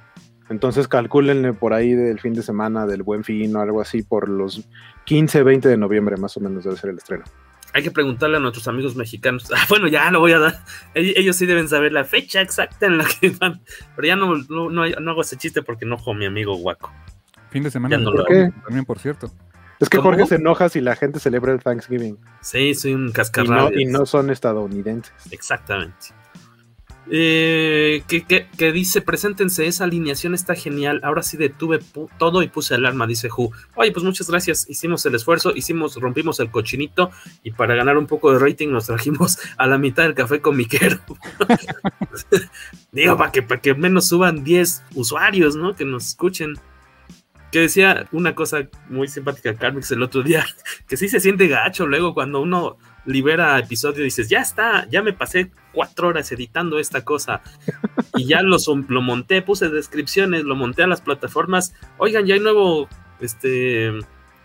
Entonces 0.48 0.87
calcúlenle 0.87 1.54
por 1.54 1.75
ahí 1.75 1.93
del 1.94 2.20
fin 2.20 2.34
de 2.34 2.43
semana, 2.43 2.87
del 2.87 3.02
buen 3.02 3.25
fin 3.25 3.54
o 3.56 3.60
algo 3.60 3.81
así, 3.81 4.04
por 4.04 4.28
los 4.28 4.62
15, 5.06 5.42
20 5.42 5.69
de 5.69 5.76
noviembre 5.76 6.16
más 6.16 6.37
o 6.37 6.40
menos 6.40 6.62
debe 6.62 6.76
ser 6.76 6.90
el 6.90 6.99
estreno. 6.99 7.25
Hay 7.72 7.82
que 7.82 7.90
preguntarle 7.90 8.37
a 8.37 8.40
nuestros 8.40 8.69
amigos 8.69 8.94
mexicanos. 8.94 9.50
Ah, 9.56 9.66
bueno, 9.69 9.88
ya 9.88 10.08
lo 10.12 10.20
voy 10.20 10.32
a 10.32 10.38
dar. 10.38 10.60
Ellos 10.94 11.34
sí 11.34 11.46
deben 11.46 11.69
saber 11.69 11.92
la 11.92 12.04
fecha 12.04 12.40
exacta 12.40 12.87
en 12.87 12.99
la 12.99 13.06
que 13.20 13.31
van. 13.31 13.60
Pero 13.96 14.06
ya 14.06 14.14
no, 14.14 14.37
no, 14.49 14.70
no, 14.70 14.88
no 14.88 15.10
hago 15.10 15.22
ese 15.22 15.37
chiste 15.37 15.62
porque 15.62 15.84
enojo 15.84 16.12
a 16.12 16.14
mi 16.14 16.26
amigo 16.26 16.54
Guaco. 16.56 16.92
Fin 17.50 17.62
de 17.62 17.70
semana 17.70 17.96
no 17.98 18.12
¿Por 18.12 18.26
qué? 18.26 18.50
también, 18.64 18.84
por 18.84 18.98
cierto. 18.98 19.31
Es 19.78 19.88
que 19.90 19.98
Jorge 19.98 20.26
se 20.26 20.37
enoja 20.37 20.69
si 20.69 20.81
la 20.81 20.96
gente 20.96 21.20
celebra 21.20 21.52
el 21.52 21.62
Thanksgiving. 21.62 22.19
Sí, 22.40 22.75
soy 22.75 22.94
un 22.94 23.08
Y 23.08 23.12
cascarrabias. 23.12 23.72
no, 23.72 23.78
y 23.81 23.84
no 23.84 24.06
son 24.06 24.31
estadounidenses. 24.31 25.12
Exactamente. 25.31 26.14
Eh, 27.08 28.02
que, 28.08 28.25
que, 28.25 28.48
que, 28.58 28.72
dice, 28.72 29.00
preséntense, 29.00 29.66
esa 29.66 29.84
alineación 29.84 30.34
está 30.34 30.54
genial. 30.54 31.00
Ahora 31.04 31.22
sí 31.22 31.37
detuve 31.37 31.78
todo 32.19 32.42
y 32.42 32.49
puse 32.49 32.75
alarma, 32.75 33.06
dice 33.06 33.28
Hu. 33.28 33.52
Oye, 33.76 33.92
pues 33.92 34.04
muchas 34.04 34.28
gracias. 34.28 34.68
Hicimos 34.68 35.06
el 35.06 35.14
esfuerzo, 35.14 35.52
hicimos, 35.54 35.94
rompimos 35.97 36.40
el 36.40 36.50
cochinito 36.50 37.11
y 37.44 37.52
para 37.52 37.75
ganar 37.76 37.97
un 37.97 38.06
poco 38.06 38.32
de 38.32 38.38
rating 38.38 38.68
nos 38.71 38.87
trajimos 38.87 39.38
a 39.56 39.66
la 39.66 39.78
mitad 39.78 40.02
del 40.02 40.14
café 40.14 40.40
comiquero. 40.40 40.99
Digo, 42.92 43.16
para 43.16 43.30
que, 43.30 43.42
para 43.42 43.61
que 43.61 43.75
menos 43.75 44.09
suban 44.09 44.42
10 44.42 44.82
usuarios, 44.94 45.54
¿no? 45.54 45.76
Que 45.76 45.85
nos 45.85 46.09
escuchen 46.09 46.54
que 47.56 47.62
decía 47.62 48.06
una 48.12 48.34
cosa 48.34 48.68
muy 48.90 49.08
simpática 49.08 49.54
Carmix 49.54 49.90
el 49.90 50.02
otro 50.02 50.22
día, 50.22 50.44
que 50.86 50.98
sí 50.98 51.08
se 51.08 51.20
siente 51.20 51.48
gacho 51.48 51.86
luego 51.86 52.12
cuando 52.12 52.42
uno 52.42 52.76
libera 53.06 53.58
episodio 53.58 54.02
y 54.02 54.04
dices, 54.04 54.28
ya 54.28 54.40
está, 54.40 54.86
ya 54.90 55.02
me 55.02 55.14
pasé 55.14 55.50
cuatro 55.72 56.08
horas 56.08 56.30
editando 56.32 56.78
esta 56.78 57.02
cosa 57.02 57.40
y 58.14 58.26
ya 58.26 58.42
lo, 58.42 58.58
lo 58.88 59.00
monté, 59.00 59.40
puse 59.40 59.70
descripciones, 59.70 60.44
lo 60.44 60.54
monté 60.54 60.82
a 60.82 60.86
las 60.86 61.00
plataformas, 61.00 61.72
oigan, 61.96 62.26
ya 62.26 62.34
hay 62.34 62.40
nuevo 62.40 62.90
este 63.20 63.88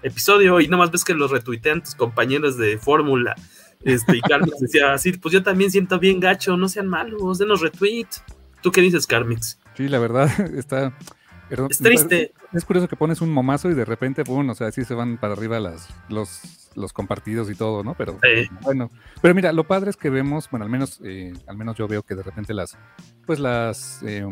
episodio 0.04 0.62
y 0.62 0.70
nomás 0.70 0.90
ves 0.90 1.04
que 1.04 1.14
lo 1.14 1.28
retuitean 1.28 1.84
tus 1.84 1.96
compañeros 1.96 2.56
de 2.56 2.78
fórmula. 2.78 3.36
Este, 3.84 4.20
y 4.20 4.22
Carmix 4.22 4.58
decía 4.62 4.94
así, 4.94 5.12
pues 5.12 5.34
yo 5.34 5.44
también 5.44 5.70
siento 5.70 6.00
bien 6.00 6.22
gacho, 6.22 6.56
no 6.56 6.70
sean 6.70 6.88
malos, 6.88 7.40
denos 7.40 7.60
retweet. 7.60 8.08
¿Tú 8.62 8.72
qué 8.72 8.80
dices, 8.80 9.06
Carmix? 9.06 9.60
Sí, 9.76 9.90
la 9.90 10.00
verdad, 10.00 10.30
está, 10.58 10.94
pero, 11.52 11.68
es 11.70 11.80
triste. 11.80 12.32
Es 12.54 12.64
curioso 12.64 12.88
que 12.88 12.96
pones 12.96 13.20
un 13.20 13.30
momazo 13.30 13.70
y 13.70 13.74
de 13.74 13.84
repente, 13.84 14.24
bueno, 14.24 14.54
o 14.54 14.56
sea, 14.56 14.68
así 14.68 14.86
se 14.86 14.94
van 14.94 15.18
para 15.18 15.34
arriba 15.34 15.60
las, 15.60 15.90
los, 16.08 16.72
los 16.76 16.94
compartidos 16.94 17.50
y 17.52 17.56
todo, 17.56 17.84
¿no? 17.84 17.94
Pero 17.94 18.18
sí. 18.24 18.50
bueno, 18.62 18.90
pero 19.22 19.36
mira, 19.36 19.52
lo 19.52 19.66
padre 19.66 19.90
es 19.90 19.98
que 19.98 20.10
vemos, 20.10 20.50
bueno, 20.50 20.64
al 20.64 20.72
menos, 20.72 21.02
eh, 21.04 21.34
al 21.48 21.58
menos 21.58 21.76
yo 21.76 21.90
veo 21.90 22.04
que 22.04 22.16
de 22.16 22.24
repente 22.24 22.54
las, 22.54 22.78
pues 23.26 23.38
las 23.38 24.02
eh, 24.04 24.26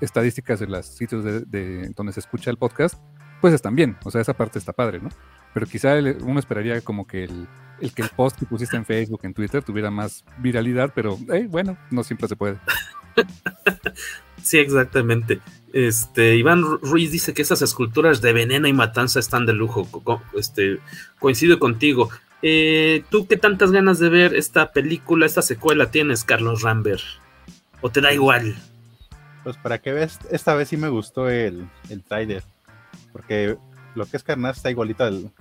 estadísticas 0.00 0.60
de 0.60 0.68
los 0.68 0.86
sitios 0.86 1.24
de, 1.24 1.40
de, 1.40 1.88
donde 1.96 2.12
se 2.12 2.20
escucha 2.20 2.52
el 2.52 2.56
podcast, 2.56 3.00
pues 3.40 3.52
están 3.52 3.74
bien, 3.74 3.96
o 4.04 4.12
sea, 4.12 4.20
esa 4.20 4.34
parte 4.34 4.60
está 4.60 4.72
padre, 4.72 5.00
¿no? 5.00 5.08
Pero 5.54 5.66
quizá 5.66 5.98
el, 5.98 6.18
uno 6.22 6.38
esperaría 6.38 6.80
como 6.82 7.04
que 7.04 7.24
el, 7.24 7.48
el, 7.80 7.92
que 7.92 8.02
el 8.02 8.10
post 8.10 8.38
que 8.38 8.46
pusiste 8.46 8.76
en 8.76 8.84
Facebook, 8.84 9.22
en 9.24 9.34
Twitter, 9.34 9.64
tuviera 9.64 9.90
más 9.90 10.24
viralidad, 10.38 10.92
pero 10.94 11.18
eh, 11.32 11.48
bueno, 11.50 11.76
no 11.90 12.04
siempre 12.04 12.28
se 12.28 12.36
puede. 12.36 12.58
sí, 14.40 14.58
exactamente. 14.58 15.40
Este, 15.74 16.36
Iván 16.36 16.62
Ruiz 16.62 17.10
dice 17.10 17.34
que 17.34 17.42
esas 17.42 17.60
esculturas 17.60 18.20
de 18.20 18.32
venena 18.32 18.68
y 18.68 18.72
matanza 18.72 19.18
están 19.18 19.44
de 19.44 19.54
lujo. 19.54 19.88
Este, 20.38 20.78
coincido 21.18 21.58
contigo. 21.58 22.10
Eh, 22.42 23.02
¿Tú 23.10 23.26
qué 23.26 23.36
tantas 23.36 23.72
ganas 23.72 23.98
de 23.98 24.08
ver 24.08 24.36
esta 24.36 24.70
película, 24.70 25.26
esta 25.26 25.42
secuela 25.42 25.90
tienes, 25.90 26.22
Carlos 26.22 26.62
Rambert? 26.62 27.02
¿O 27.80 27.90
te 27.90 28.00
da 28.00 28.12
igual? 28.12 28.54
Pues 29.42 29.56
para 29.56 29.78
que 29.78 29.92
veas, 29.92 30.20
esta 30.30 30.54
vez 30.54 30.68
sí 30.68 30.76
me 30.76 30.88
gustó 30.88 31.28
el, 31.28 31.68
el 31.90 32.04
trailer. 32.04 32.44
Porque 33.12 33.56
lo 33.96 34.06
que 34.06 34.16
es 34.16 34.22
Carnage 34.22 34.58
está 34.58 34.70
igualito 34.70 35.02
al. 35.02 35.32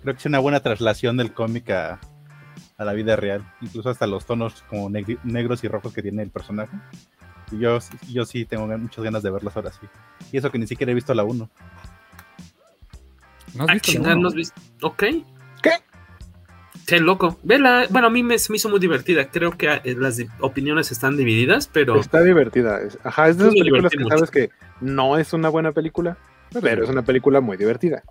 Creo 0.00 0.14
que 0.14 0.20
es 0.20 0.26
una 0.26 0.38
buena 0.38 0.60
traslación 0.60 1.18
del 1.18 1.34
cómic 1.34 1.68
a, 1.68 2.00
a 2.78 2.84
la 2.86 2.94
vida 2.94 3.14
real. 3.16 3.46
Incluso 3.60 3.90
hasta 3.90 4.06
los 4.06 4.24
tonos 4.24 4.64
como 4.70 4.88
negros 4.88 5.64
y 5.64 5.68
rojos 5.68 5.92
que 5.92 6.00
tiene 6.00 6.22
el 6.22 6.30
personaje 6.30 6.78
Yo, 7.58 7.78
yo 8.08 8.24
sí 8.24 8.44
tengo 8.44 8.66
muchas 8.66 9.04
ganas 9.04 9.22
de 9.22 9.30
verlas 9.30 9.56
ahora 9.56 9.70
sí. 9.72 9.86
Y 10.32 10.38
eso 10.38 10.50
que 10.50 10.58
ni 10.58 10.66
siquiera 10.66 10.92
he 10.92 10.94
visto 10.94 11.14
la 11.14 11.24
1. 11.24 11.50
¿No 13.54 13.64
has 13.64 13.70
ah, 13.70 13.74
visto 13.74 14.02
la 14.02 14.14
¿no 14.14 14.28
has 14.28 14.34
visto? 14.34 14.60
Ok. 14.82 15.02
¿Qué? 15.62 15.70
Qué 16.86 17.00
loco. 17.00 17.38
Vela, 17.42 17.86
bueno, 17.90 18.08
a 18.08 18.10
mí 18.10 18.22
me, 18.22 18.36
me 18.48 18.56
hizo 18.56 18.68
muy 18.68 18.80
divertida. 18.80 19.28
Creo 19.30 19.52
que 19.52 19.68
eh, 19.84 19.94
las 19.96 20.18
opiniones 20.40 20.90
están 20.90 21.16
divididas, 21.16 21.68
pero. 21.72 21.98
Está 22.00 22.22
divertida. 22.22 22.80
Ajá, 23.04 23.28
es 23.28 23.38
de 23.38 23.44
esas 23.44 23.54
películas 23.54 23.92
que 23.92 24.04
sabes 24.04 24.30
que 24.30 24.50
no 24.80 25.18
es 25.18 25.32
una 25.32 25.48
buena 25.48 25.72
película, 25.72 26.16
pero 26.60 26.84
es 26.84 26.90
una 26.90 27.02
película 27.02 27.40
muy 27.40 27.56
divertida. 27.56 28.02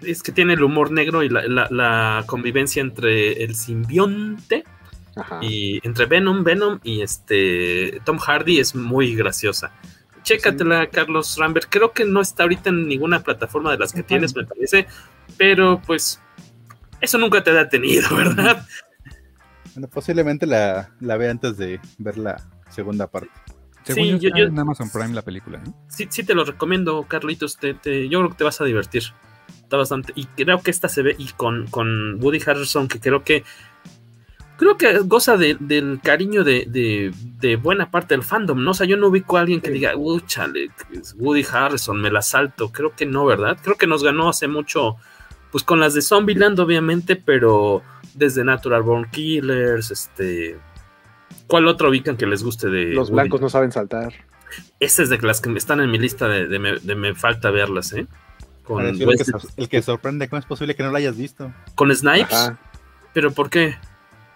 Es 0.00 0.22
que 0.22 0.32
tiene 0.32 0.54
el 0.54 0.62
humor 0.62 0.90
negro 0.90 1.22
y 1.22 1.28
la, 1.28 2.24
convivencia 2.26 2.82
entre 2.82 3.42
el 3.42 3.54
simbionte 3.54 4.64
y 5.40 5.80
entre 5.86 6.06
Venom, 6.06 6.44
Venom 6.44 6.80
y 6.82 7.02
este 7.02 8.00
Tom 8.04 8.18
Hardy 8.18 8.58
es 8.58 8.74
muy 8.74 9.14
graciosa. 9.14 9.72
Chécatela, 10.22 10.88
Carlos 10.88 11.36
Rambert. 11.38 11.68
Creo 11.68 11.92
que 11.92 12.04
no 12.04 12.20
está 12.20 12.44
ahorita 12.44 12.70
en 12.70 12.88
ninguna 12.88 13.20
plataforma 13.20 13.70
de 13.70 13.78
las 13.78 13.92
que 13.92 14.02
tienes, 14.02 14.34
me 14.34 14.44
parece. 14.44 14.86
Pero 15.36 15.80
pues 15.86 16.20
eso 17.00 17.18
nunca 17.18 17.44
te 17.44 17.50
ha 17.50 17.54
detenido, 17.54 18.08
¿verdad? 18.16 18.66
Bueno, 19.74 19.88
posiblemente 19.88 20.46
la, 20.46 20.90
la 21.00 21.16
vea 21.16 21.30
antes 21.30 21.56
de 21.56 21.80
ver 21.98 22.16
la 22.16 22.42
segunda 22.70 23.06
parte. 23.06 23.30
sí, 23.84 24.18
yo, 24.18 24.30
en 24.34 24.58
Amazon 24.58 24.88
Prime 24.90 25.14
la 25.14 25.22
película. 25.22 25.62
Sí, 25.88 26.06
sí, 26.10 26.24
te 26.24 26.34
lo 26.34 26.44
recomiendo, 26.44 27.04
Carlitos. 27.04 27.58
Te, 27.58 27.74
yo 28.08 28.20
creo 28.20 28.30
que 28.30 28.36
te 28.36 28.44
vas 28.44 28.60
a 28.60 28.64
divertir. 28.64 29.02
Está 29.62 29.76
bastante. 29.76 30.12
Y 30.16 30.26
creo 30.26 30.60
que 30.62 30.70
esta 30.70 30.88
se 30.88 31.02
ve. 31.02 31.14
Y 31.18 31.28
con, 31.32 31.66
con 31.66 32.22
Woody 32.22 32.40
Harrison, 32.44 32.88
que 32.88 33.00
creo 33.00 33.24
que. 33.24 33.44
Creo 34.56 34.76
que 34.76 34.98
goza 35.00 35.36
del 35.36 36.00
cariño 36.02 36.44
de, 36.44 37.12
de, 37.40 37.56
buena 37.56 37.90
parte 37.90 38.14
del 38.14 38.22
fandom, 38.22 38.62
¿no? 38.62 38.70
O 38.70 38.74
sea, 38.74 38.86
yo 38.86 38.96
no 38.96 39.08
ubico 39.08 39.36
a 39.36 39.40
alguien 39.40 39.60
que 39.60 39.70
diga, 39.70 39.96
uy, 39.96 40.22
chale, 40.26 40.70
Woody 41.16 41.44
Harrison, 41.50 42.00
me 42.00 42.10
la 42.10 42.22
salto. 42.22 42.70
Creo 42.70 42.94
que 42.94 43.04
no, 43.04 43.26
¿verdad? 43.26 43.58
Creo 43.62 43.76
que 43.76 43.86
nos 43.86 44.04
ganó 44.04 44.28
hace 44.28 44.46
mucho 44.46 44.96
pues 45.54 45.62
con 45.62 45.78
las 45.78 45.94
de 45.94 46.02
Zombieland, 46.02 46.58
obviamente, 46.58 47.14
pero 47.14 47.80
desde 48.14 48.42
Natural 48.42 48.82
Born 48.82 49.08
Killers, 49.12 49.92
este. 49.92 50.58
¿Cuál 51.46 51.68
otro 51.68 51.90
ubican 51.90 52.16
que 52.16 52.26
les 52.26 52.42
guste 52.42 52.68
de. 52.68 52.86
Los 52.86 53.12
blancos 53.12 53.40
no 53.40 53.48
saben 53.48 53.70
saltar. 53.70 54.12
Ese 54.80 55.04
es 55.04 55.10
de 55.10 55.18
las 55.18 55.40
que 55.40 55.52
están 55.56 55.80
en 55.80 55.92
mi 55.92 55.98
lista 55.98 56.26
de, 56.26 56.58
me, 56.58 57.14
falta 57.14 57.52
verlas, 57.52 57.92
¿eh? 57.92 58.08
Con 58.64 58.84
el, 58.84 58.98
que, 59.68 59.80
sorprende, 59.80 60.28
¿cómo 60.28 60.40
es 60.40 60.46
posible 60.46 60.74
que 60.74 60.82
no 60.82 60.90
lo 60.90 60.96
hayas 60.96 61.16
visto? 61.16 61.52
¿Con 61.76 61.94
Snipes? 61.94 62.50
¿Pero 63.12 63.30
por 63.30 63.48
qué? 63.48 63.76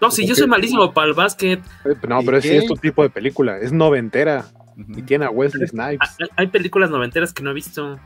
No, 0.01 0.11
si 0.11 0.25
yo 0.25 0.35
soy 0.35 0.47
malísimo 0.47 0.93
para 0.93 1.07
el 1.07 1.13
básquet. 1.13 1.59
Eh, 1.85 1.95
no, 2.07 2.21
pero 2.23 2.37
ese 2.37 2.57
es 2.57 2.65
tu 2.65 2.75
tipo 2.75 3.03
de 3.03 3.09
película, 3.09 3.57
es 3.57 3.71
noventera. 3.71 4.45
Y 4.95 5.01
tiene 5.01 5.25
a 5.25 5.29
Wesley 5.29 5.67
Snipes. 5.67 6.15
hay 6.37 6.47
películas 6.47 6.89
noventeras 6.89 7.33
que 7.33 7.43
no 7.43 7.51
he 7.51 7.53
visto. 7.53 7.99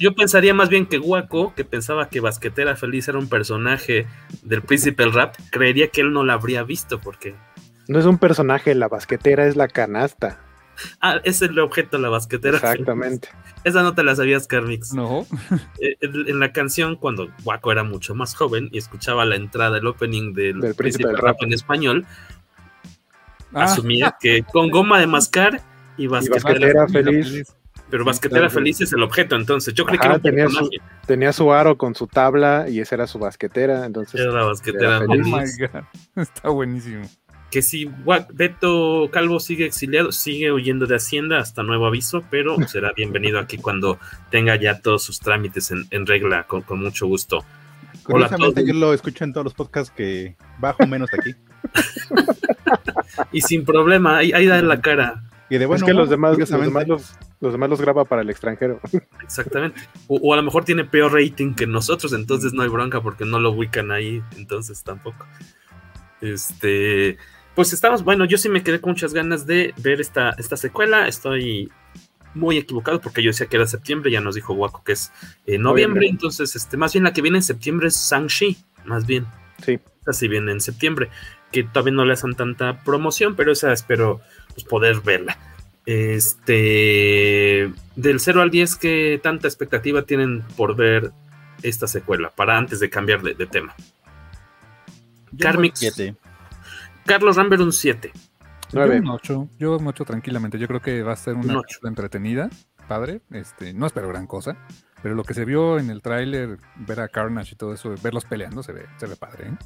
Yo, 0.00 0.14
pensaría 0.14 0.54
más 0.54 0.70
bien 0.70 0.86
que 0.86 0.96
Guaco, 0.96 1.52
que 1.54 1.64
pensaba 1.64 2.08
que 2.08 2.20
Basquetera 2.20 2.74
Feliz 2.76 3.06
era 3.08 3.18
un 3.18 3.28
personaje 3.28 4.06
del 4.42 4.62
Príncipe 4.62 5.02
el 5.02 5.12
Rap, 5.12 5.36
creería 5.50 5.88
que 5.88 6.00
él 6.00 6.12
no 6.12 6.24
la 6.24 6.34
habría 6.34 6.62
visto 6.62 6.98
porque... 6.98 7.34
No 7.86 7.98
es 7.98 8.06
un 8.06 8.18
personaje, 8.18 8.74
la 8.74 8.88
basquetera 8.88 9.46
es 9.46 9.56
la 9.56 9.68
canasta. 9.68 10.40
Ah, 11.00 11.20
es 11.24 11.42
el 11.42 11.58
objeto, 11.58 11.98
la 11.98 12.08
basquetera. 12.08 12.56
Exactamente. 12.56 13.28
Esa 13.64 13.82
no 13.82 13.94
te 13.94 14.02
la 14.02 14.16
sabías, 14.16 14.46
Carmix. 14.46 14.92
No. 14.92 15.26
Eh, 15.80 15.96
en 16.00 16.40
la 16.40 16.52
canción, 16.52 16.96
cuando 16.96 17.28
Guaco 17.44 17.70
era 17.70 17.84
mucho 17.84 18.14
más 18.14 18.34
joven 18.34 18.68
y 18.72 18.78
escuchaba 18.78 19.24
la 19.24 19.36
entrada, 19.36 19.78
el 19.78 19.86
opening 19.86 20.32
del, 20.34 20.74
Príncipe, 20.74 21.06
del 21.06 21.18
Rap, 21.18 21.36
en 21.40 21.52
español, 21.52 22.06
ah. 23.54 23.64
asumía 23.64 24.16
que 24.20 24.42
con 24.42 24.70
goma 24.70 24.98
de 24.98 25.06
mascar 25.06 25.62
y 25.96 26.08
basquetera, 26.08 26.88
feliz 26.88 27.46
pero 27.90 28.04
basquetera 28.04 28.50
feliz 28.50 28.80
es 28.80 28.92
el 28.92 29.02
objeto, 29.02 29.36
entonces 29.36 29.74
yo 29.74 29.84
creo 29.86 29.98
que 29.98 30.18
tenía, 30.20 30.48
su, 30.48 30.70
tenía 31.06 31.32
su 31.32 31.52
aro 31.52 31.78
con 31.78 31.94
su 31.94 32.06
tabla 32.06 32.66
y 32.68 32.80
esa 32.80 32.96
era 32.96 33.06
su 33.06 33.18
basquetera, 33.18 33.86
entonces. 33.86 34.20
Era 34.20 34.32
la 34.32 34.44
basquetera 34.44 35.00
feliz. 35.00 35.26
Oh 35.26 35.36
my 35.36 35.66
God. 35.66 35.84
Está 36.16 36.48
buenísimo. 36.50 37.08
Que 37.50 37.62
si 37.62 37.90
Beto 38.32 39.08
Calvo 39.10 39.40
sigue 39.40 39.64
exiliado, 39.66 40.12
sigue 40.12 40.52
huyendo 40.52 40.86
de 40.86 40.96
Hacienda 40.96 41.38
hasta 41.38 41.62
nuevo 41.62 41.86
aviso, 41.86 42.22
pero 42.30 42.56
será 42.68 42.92
bienvenido 42.94 43.38
aquí 43.38 43.56
cuando 43.56 43.98
tenga 44.30 44.56
ya 44.56 44.80
todos 44.80 45.02
sus 45.02 45.20
trámites 45.20 45.70
en, 45.70 46.06
regla, 46.06 46.46
con, 46.46 46.64
mucho 46.78 47.06
gusto. 47.06 47.44
Curiosamente, 48.02 48.66
yo 48.66 48.74
lo 48.74 48.92
escucho 48.92 49.24
en 49.24 49.32
todos 49.32 49.44
los 49.44 49.54
podcasts 49.54 49.92
que 49.94 50.36
bajo 50.58 50.86
menos 50.86 51.08
aquí. 51.12 51.34
y 53.32 53.40
sin 53.40 53.64
problema, 53.64 54.18
ahí, 54.18 54.32
ahí 54.32 54.46
da 54.46 54.60
la 54.62 54.80
cara. 54.80 55.22
Y 55.50 55.56
de 55.56 55.66
bueno, 55.66 55.84
es 55.84 55.90
que 55.90 55.94
los 55.94 56.10
demás, 56.10 56.38
los 56.38 56.50
demás 56.50 56.86
los, 57.40 57.52
demás 57.52 57.70
los 57.70 57.80
graba 57.80 58.04
para 58.04 58.22
el 58.22 58.30
extranjero. 58.30 58.80
Exactamente. 59.22 59.80
O, 60.06 60.32
a 60.32 60.36
lo 60.36 60.42
mejor 60.42 60.64
tiene 60.64 60.84
peor 60.84 61.12
rating 61.12 61.54
que 61.54 61.66
nosotros, 61.66 62.12
entonces 62.12 62.52
no 62.52 62.62
hay 62.62 62.68
bronca 62.68 63.00
porque 63.00 63.24
no 63.24 63.38
lo 63.38 63.52
ubican 63.52 63.90
ahí, 63.90 64.22
entonces 64.36 64.82
tampoco. 64.82 65.26
Este, 66.20 67.16
pues 67.58 67.72
estamos, 67.72 68.04
bueno, 68.04 68.24
yo 68.24 68.38
sí 68.38 68.48
me 68.48 68.62
quedé 68.62 68.80
con 68.80 68.92
muchas 68.92 69.12
ganas 69.12 69.44
de 69.44 69.74
ver 69.78 70.00
esta, 70.00 70.30
esta 70.38 70.56
secuela. 70.56 71.08
Estoy 71.08 71.72
muy 72.32 72.56
equivocado 72.56 73.00
porque 73.00 73.20
yo 73.20 73.30
decía 73.30 73.48
que 73.48 73.56
era 73.56 73.66
septiembre, 73.66 74.12
ya 74.12 74.20
nos 74.20 74.36
dijo 74.36 74.54
Waco 74.54 74.84
que 74.84 74.92
es 74.92 75.10
eh, 75.44 75.58
noviembre, 75.58 76.06
entonces 76.06 76.54
este, 76.54 76.76
más 76.76 76.92
bien 76.92 77.02
la 77.02 77.12
que 77.12 77.20
viene 77.20 77.38
en 77.38 77.42
septiembre 77.42 77.88
es 77.88 77.96
Shang-Chi, 77.96 78.58
más 78.84 79.08
bien. 79.08 79.26
Sí. 79.66 79.80
Así 80.06 80.28
viene 80.28 80.52
en 80.52 80.60
septiembre, 80.60 81.08
que 81.50 81.64
todavía 81.64 81.94
no 81.94 82.04
le 82.04 82.12
hacen 82.12 82.36
tanta 82.36 82.84
promoción, 82.84 83.34
pero 83.34 83.50
esa 83.50 83.72
espero 83.72 84.20
pues, 84.54 84.62
poder 84.62 85.00
verla. 85.00 85.36
Este, 85.84 87.72
del 87.96 88.20
0 88.20 88.40
al 88.40 88.52
10, 88.52 88.76
¿qué 88.76 89.20
tanta 89.20 89.48
expectativa 89.48 90.02
tienen 90.02 90.44
por 90.56 90.76
ver 90.76 91.10
esta 91.64 91.88
secuela? 91.88 92.30
Para 92.30 92.56
antes 92.56 92.78
de 92.78 92.88
cambiar 92.88 93.20
de, 93.20 93.46
tema. 93.48 93.74
Carmix. 95.36 95.80
Carlos 97.08 97.36
Rambert, 97.36 97.62
un 97.62 97.72
7. 97.72 98.12
Yo 98.70 98.84
un 98.84 99.08
8. 99.08 99.48
Yo 99.58 99.78
un 99.78 99.86
8 99.86 100.04
tranquilamente. 100.04 100.58
Yo 100.58 100.68
creo 100.68 100.82
que 100.82 101.02
va 101.02 101.14
a 101.14 101.16
ser 101.16 101.34
una 101.36 101.62
entretenida, 101.84 102.50
padre. 102.86 103.22
Este, 103.30 103.72
no 103.72 103.86
espero 103.86 104.08
gran 104.08 104.26
cosa. 104.26 104.58
Pero 105.02 105.14
lo 105.14 105.24
que 105.24 105.32
se 105.32 105.46
vio 105.46 105.78
en 105.78 105.88
el 105.88 106.02
tráiler, 106.02 106.58
ver 106.76 107.00
a 107.00 107.08
Carnage 107.08 107.54
y 107.54 107.56
todo 107.56 107.72
eso, 107.72 107.94
verlos 108.02 108.26
peleando, 108.26 108.62
se 108.62 108.72
ve, 108.72 108.86
se 108.98 109.06
ve 109.06 109.16
padre. 109.16 109.48
¿eh? 109.48 109.56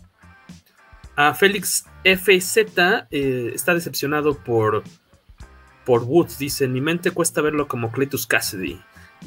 A 1.16 1.34
Félix 1.34 1.84
FZ 2.04 2.58
eh, 3.10 3.50
está 3.52 3.74
decepcionado 3.74 4.38
por, 4.38 4.84
por 5.84 6.04
Woods. 6.04 6.38
Dice: 6.38 6.66
En 6.66 6.72
mi 6.72 6.80
mente 6.80 7.10
cuesta 7.10 7.40
verlo 7.40 7.66
como 7.66 7.90
Cletus 7.90 8.26
Cassidy. 8.26 8.80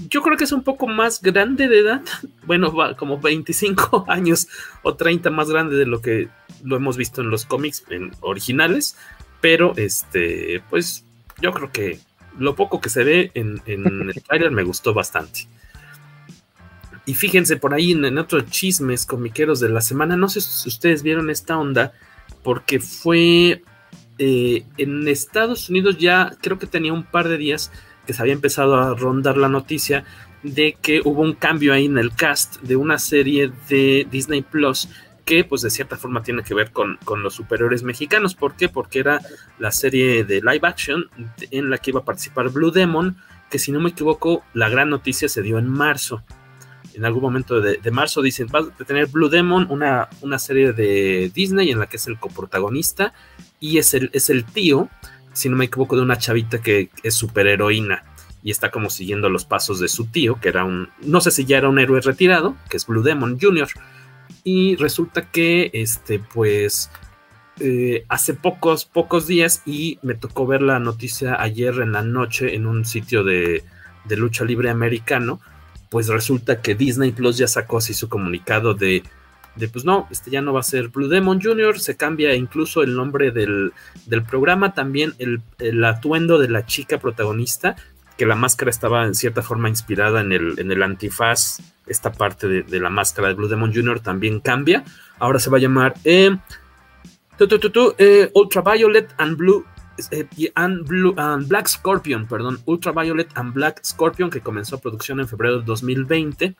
Yo 0.09 0.21
creo 0.21 0.37
que 0.37 0.43
es 0.43 0.51
un 0.51 0.63
poco 0.63 0.87
más 0.87 1.21
grande 1.21 1.67
de 1.67 1.79
edad. 1.79 2.01
Bueno, 2.45 2.71
va 2.71 2.95
como 2.95 3.19
25 3.19 4.05
años 4.09 4.47
o 4.83 4.93
30 4.93 5.31
más 5.31 5.49
grande 5.49 5.75
de 5.77 5.87
lo 5.87 5.99
que 5.99 6.29
lo 6.63 6.75
hemos 6.75 6.95
visto 6.95 7.21
en 7.21 7.31
los 7.31 7.45
cómics 7.45 7.83
originales. 8.21 8.97
Pero 9.41 9.73
este, 9.77 10.61
pues 10.69 11.05
yo 11.41 11.51
creo 11.51 11.71
que 11.71 11.99
lo 12.37 12.55
poco 12.55 12.81
que 12.81 12.89
se 12.89 13.03
ve 13.03 13.31
en, 13.33 13.61
en 13.65 14.09
el 14.15 14.23
trailer 14.23 14.51
me 14.51 14.63
gustó 14.63 14.93
bastante. 14.93 15.47
Y 17.05 17.13
fíjense 17.13 17.57
por 17.57 17.73
ahí 17.73 17.91
en, 17.91 18.17
otros 18.17 18.49
chismes 18.49 19.05
comiqueros 19.05 19.59
de 19.59 19.69
la 19.69 19.81
semana, 19.81 20.17
no 20.17 20.27
sé 20.27 20.41
si 20.41 20.67
ustedes 20.67 21.03
vieron 21.03 21.29
esta 21.29 21.57
onda, 21.57 21.93
porque 22.43 22.79
fue 22.79 23.61
eh, 24.17 24.63
en 24.77 25.07
Estados 25.07 25.69
Unidos 25.69 25.97
ya 25.99 26.35
creo 26.41 26.57
que 26.57 26.65
tenía 26.65 26.93
un 26.93 27.03
par 27.03 27.27
de 27.27 27.37
días 27.37 27.71
que 28.05 28.13
se 28.13 28.21
había 28.21 28.33
empezado 28.33 28.75
a 28.75 28.93
rondar 28.93 29.37
la 29.37 29.49
noticia 29.49 30.03
de 30.43 30.77
que 30.81 31.01
hubo 31.03 31.21
un 31.21 31.33
cambio 31.33 31.73
ahí 31.73 31.85
en 31.85 31.97
el 31.97 32.13
cast 32.13 32.61
de 32.61 32.75
una 32.75 32.99
serie 32.99 33.51
de 33.69 34.07
Disney 34.09 34.41
Plus 34.41 34.89
que 35.25 35.43
pues 35.43 35.63
de 35.63 35.71
cierta 35.71 35.97
forma 35.97 36.21
tiene 36.21 36.43
que 36.43 36.53
ver 36.53 36.71
con, 36.71 36.97
con, 37.03 37.23
los 37.23 37.33
superiores 37.33 37.81
mexicanos. 37.81 38.35
¿Por 38.35 38.55
qué? 38.55 38.69
Porque 38.69 38.99
era 38.99 39.19
la 39.57 39.71
serie 39.71 40.23
de 40.23 40.39
live 40.41 40.59
action 40.61 41.09
en 41.49 41.71
la 41.71 41.79
que 41.79 41.89
iba 41.89 42.01
a 42.01 42.05
participar 42.05 42.49
Blue 42.49 42.69
Demon, 42.69 43.17
que 43.49 43.57
si 43.57 43.71
no 43.71 43.79
me 43.79 43.89
equivoco 43.89 44.43
la 44.53 44.69
gran 44.69 44.91
noticia 44.91 45.27
se 45.27 45.41
dio 45.41 45.57
en 45.57 45.67
marzo 45.67 46.23
en 46.95 47.05
algún 47.05 47.21
momento 47.21 47.61
de, 47.61 47.91
marzo 47.91 48.21
dicen, 48.21 48.47
va 48.53 48.59
a 48.59 48.85
tener 48.85 49.07
Blue 49.07 49.29
Demon, 49.29 49.67
una, 49.69 50.07
una, 50.21 50.39
serie 50.39 50.71
de 50.71 51.29
Disney 51.33 51.69
en 51.69 51.79
la 51.79 51.87
que 51.87 51.97
es 51.97 52.07
el 52.07 52.17
coprotagonista 52.17 53.13
y 53.59 53.77
es 53.77 53.93
el, 53.93 54.09
es 54.13 54.29
el 54.29 54.45
tío, 54.45 54.89
si 55.35 55.49
no 55.49 55.57
me 55.57 55.65
equivoco, 55.65 55.95
de 55.95 56.01
una 56.01 56.17
chavita 56.17 56.61
que 56.61 56.89
es 57.03 57.13
superheroína 57.13 58.03
y 58.41 58.51
está 58.51 58.71
como 58.71 58.89
siguiendo 58.89 59.29
los 59.29 59.43
pasos 59.43 59.79
de 59.79 59.87
su 59.87 60.05
tío, 60.05 60.39
que 60.39 60.49
era 60.49 60.63
un, 60.63 60.89
no 61.01 61.19
sé 61.19 61.31
si 61.31 61.45
ya 61.45 61.57
era 61.57 61.69
un 61.69 61.77
héroe 61.77 61.99
retirado, 61.99 62.55
que 62.69 62.77
es 62.77 62.87
Blue 62.87 63.03
Demon 63.03 63.37
Jr. 63.39 63.67
Y 64.43 64.75
resulta 64.77 65.29
que, 65.29 65.71
este, 65.73 66.19
pues, 66.19 66.89
eh, 67.59 68.05
hace 68.07 68.33
pocos, 68.33 68.85
pocos 68.85 69.27
días 69.27 69.61
y 69.65 69.99
me 70.03 70.13
tocó 70.13 70.45
ver 70.45 70.61
la 70.61 70.79
noticia 70.79 71.41
ayer 71.41 71.73
en 71.81 71.91
la 71.91 72.03
noche 72.03 72.55
en 72.55 72.65
un 72.65 72.85
sitio 72.85 73.23
de, 73.23 73.63
de 74.05 74.17
lucha 74.17 74.45
libre 74.45 74.69
americano, 74.69 75.41
pues 75.89 76.07
resulta 76.07 76.61
que 76.61 76.75
Disney 76.75 77.11
Plus 77.11 77.37
ya 77.37 77.47
sacó 77.47 77.77
así 77.77 77.93
su 77.93 78.09
comunicado 78.09 78.73
de 78.73 79.03
de 79.55 79.67
pues 79.67 79.85
no, 79.85 80.07
este 80.11 80.31
ya 80.31 80.41
no 80.41 80.53
va 80.53 80.59
a 80.59 80.63
ser 80.63 80.89
Blue 80.89 81.07
Demon 81.07 81.41
Jr., 81.41 81.79
se 81.79 81.95
cambia 81.95 82.35
incluso 82.35 82.83
el 82.83 82.95
nombre 82.95 83.31
del, 83.31 83.73
del 84.05 84.23
programa, 84.23 84.73
también 84.73 85.13
el, 85.19 85.41
el, 85.59 85.83
atuendo 85.83 86.37
de 86.37 86.49
la 86.49 86.65
chica 86.65 86.99
protagonista, 86.99 87.75
que 88.17 88.25
la 88.25 88.35
máscara 88.35 88.71
estaba 88.71 89.05
en 89.05 89.15
cierta 89.15 89.41
forma 89.41 89.69
inspirada 89.69 90.21
en 90.21 90.31
el, 90.31 90.59
en 90.59 90.71
el 90.71 90.83
antifaz, 90.83 91.59
esta 91.87 92.11
parte 92.11 92.47
de, 92.47 92.63
de 92.63 92.79
la 92.79 92.89
máscara 92.89 93.27
de 93.27 93.33
Blue 93.33 93.47
Demon 93.47 93.73
Jr. 93.73 93.99
también 93.99 94.39
cambia, 94.39 94.83
ahora 95.19 95.39
se 95.39 95.49
va 95.49 95.57
a 95.57 95.61
llamar 95.61 95.93
eh, 96.03 96.35
eh, 97.39 98.31
Ultraviolet 98.33 99.13
and 99.17 99.37
Blue 99.37 99.65
eh, 100.11 100.51
and, 100.55 100.85
Blue, 100.87 101.13
and 101.17 101.47
Black 101.47 101.67
Scorpion, 101.67 102.27
perdón, 102.27 102.59
Ultraviolet 102.65 103.29
and 103.35 103.53
Black 103.53 103.81
Scorpion, 103.83 104.29
que 104.29 104.41
comenzó 104.41 104.79
producción 104.79 105.19
en 105.19 105.27
febrero 105.27 105.59
de 105.59 105.65
2020. 105.65 106.55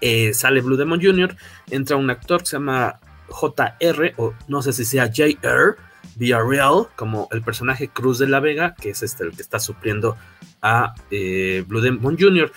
Eh, 0.00 0.32
sale 0.34 0.60
Blue 0.60 0.76
Demon 0.76 1.00
Jr., 1.00 1.36
entra 1.70 1.96
un 1.96 2.10
actor 2.10 2.40
que 2.40 2.46
se 2.46 2.56
llama 2.56 3.00
JR, 3.28 4.14
o 4.16 4.34
no 4.48 4.62
sé 4.62 4.72
si 4.72 4.84
sea 4.84 5.10
JR, 5.12 5.76
Real, 6.18 6.88
como 6.96 7.28
el 7.30 7.42
personaje 7.42 7.88
Cruz 7.88 8.18
de 8.18 8.28
la 8.28 8.40
Vega, 8.40 8.74
que 8.74 8.90
es 8.90 9.02
este 9.02 9.24
el 9.24 9.32
que 9.32 9.42
está 9.42 9.60
supliendo 9.60 10.16
a 10.62 10.94
eh, 11.10 11.64
Blue 11.66 11.80
Demon 11.80 12.16
Jr. 12.18 12.50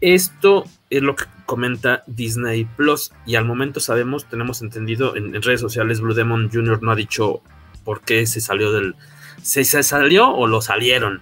Esto 0.00 0.64
es 0.90 1.02
lo 1.02 1.14
que 1.14 1.24
comenta 1.46 2.02
Disney 2.06 2.64
Plus, 2.64 3.12
y 3.26 3.36
al 3.36 3.44
momento 3.44 3.80
sabemos, 3.80 4.28
tenemos 4.28 4.62
entendido 4.62 5.16
en, 5.16 5.34
en 5.34 5.42
redes 5.42 5.60
sociales, 5.60 6.00
Blue 6.00 6.14
Demon 6.14 6.50
Jr. 6.52 6.82
no 6.82 6.90
ha 6.90 6.96
dicho 6.96 7.42
por 7.84 8.00
qué 8.00 8.26
se 8.26 8.40
salió 8.40 8.72
del. 8.72 8.94
¿Se, 9.42 9.64
se 9.64 9.82
salió 9.82 10.30
o 10.30 10.46
lo 10.46 10.60
salieron? 10.62 11.20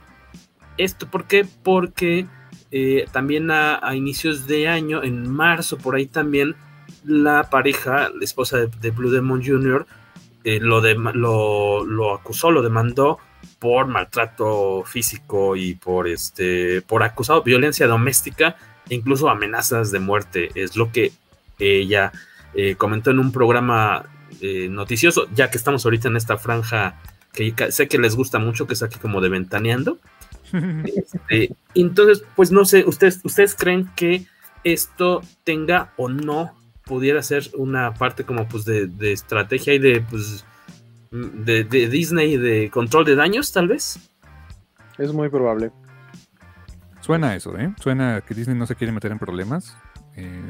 ¿Esto 0.78 1.10
por 1.10 1.24
qué? 1.24 1.46
Porque 1.62 2.26
eh, 2.72 3.06
también 3.12 3.50
a, 3.50 3.80
inicios 3.94 4.46
de 4.46 4.66
año, 4.66 5.02
en 5.04 5.30
marzo, 5.30 5.78
por 5.78 5.94
ahí 5.94 6.06
también, 6.06 6.56
la 7.04 7.50
pareja, 7.50 8.08
la 8.08 8.24
esposa 8.24 8.58
de, 8.58 8.68
de 8.80 8.90
Blue 8.90 9.10
Demon 9.10 9.44
Jr., 9.44 9.86
eh, 10.44 10.58
lo, 10.60 10.80
de, 10.80 10.94
lo, 10.94 11.84
lo, 11.84 12.14
acusó, 12.14 12.50
lo 12.50 12.62
demandó 12.62 13.18
por 13.60 13.86
maltrato 13.86 14.82
físico 14.84 15.54
y 15.54 15.74
por 15.74 16.08
este 16.08 16.82
por 16.82 17.04
acusado 17.04 17.42
violencia 17.42 17.86
doméstica 17.86 18.56
e 18.88 18.96
incluso 18.96 19.30
amenazas 19.30 19.92
de 19.92 20.00
muerte. 20.00 20.50
Es 20.56 20.76
lo 20.76 20.90
que 20.90 21.12
ella 21.60 22.10
eh, 22.54 22.74
comentó 22.74 23.10
en 23.12 23.20
un 23.20 23.30
programa 23.30 24.04
eh, 24.40 24.68
noticioso, 24.68 25.28
ya 25.32 25.48
que 25.48 25.58
estamos 25.58 25.84
ahorita 25.84 26.08
en 26.08 26.16
esta 26.16 26.38
franja 26.38 27.00
que 27.32 27.54
sé 27.70 27.88
que 27.88 27.98
les 27.98 28.16
gusta 28.16 28.38
mucho, 28.38 28.66
que 28.66 28.74
es 28.74 28.82
aquí 28.82 28.98
como 28.98 29.20
de 29.20 29.28
ventaneando. 29.28 29.98
Este, 30.52 31.54
entonces, 31.74 32.24
pues 32.36 32.52
no 32.52 32.64
sé, 32.64 32.84
¿ustedes, 32.86 33.20
¿ustedes 33.24 33.54
creen 33.54 33.88
que 33.96 34.26
esto 34.64 35.22
tenga 35.44 35.92
o 35.96 36.08
no 36.08 36.52
pudiera 36.84 37.22
ser 37.22 37.48
una 37.56 37.94
parte 37.94 38.24
como 38.24 38.48
pues 38.48 38.64
de, 38.64 38.86
de 38.86 39.12
estrategia 39.12 39.74
y 39.74 39.78
de 39.78 40.00
pues 40.02 40.44
de, 41.10 41.64
de, 41.64 41.88
Disney 41.88 42.36
de 42.36 42.70
control 42.70 43.04
de 43.04 43.14
daños, 43.14 43.52
tal 43.52 43.68
vez? 43.68 43.98
Es 44.98 45.12
muy 45.12 45.28
probable. 45.28 45.72
Suena 47.00 47.34
eso, 47.34 47.58
¿eh? 47.58 47.74
Suena 47.80 48.20
que 48.20 48.34
Disney 48.34 48.56
no 48.56 48.66
se 48.66 48.76
quiere 48.76 48.92
meter 48.92 49.10
en 49.10 49.18
problemas 49.18 49.76
eh, 50.16 50.42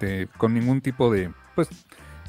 de, 0.00 0.28
con 0.36 0.52
ningún 0.52 0.80
tipo 0.80 1.10
de, 1.10 1.32
pues, 1.54 1.68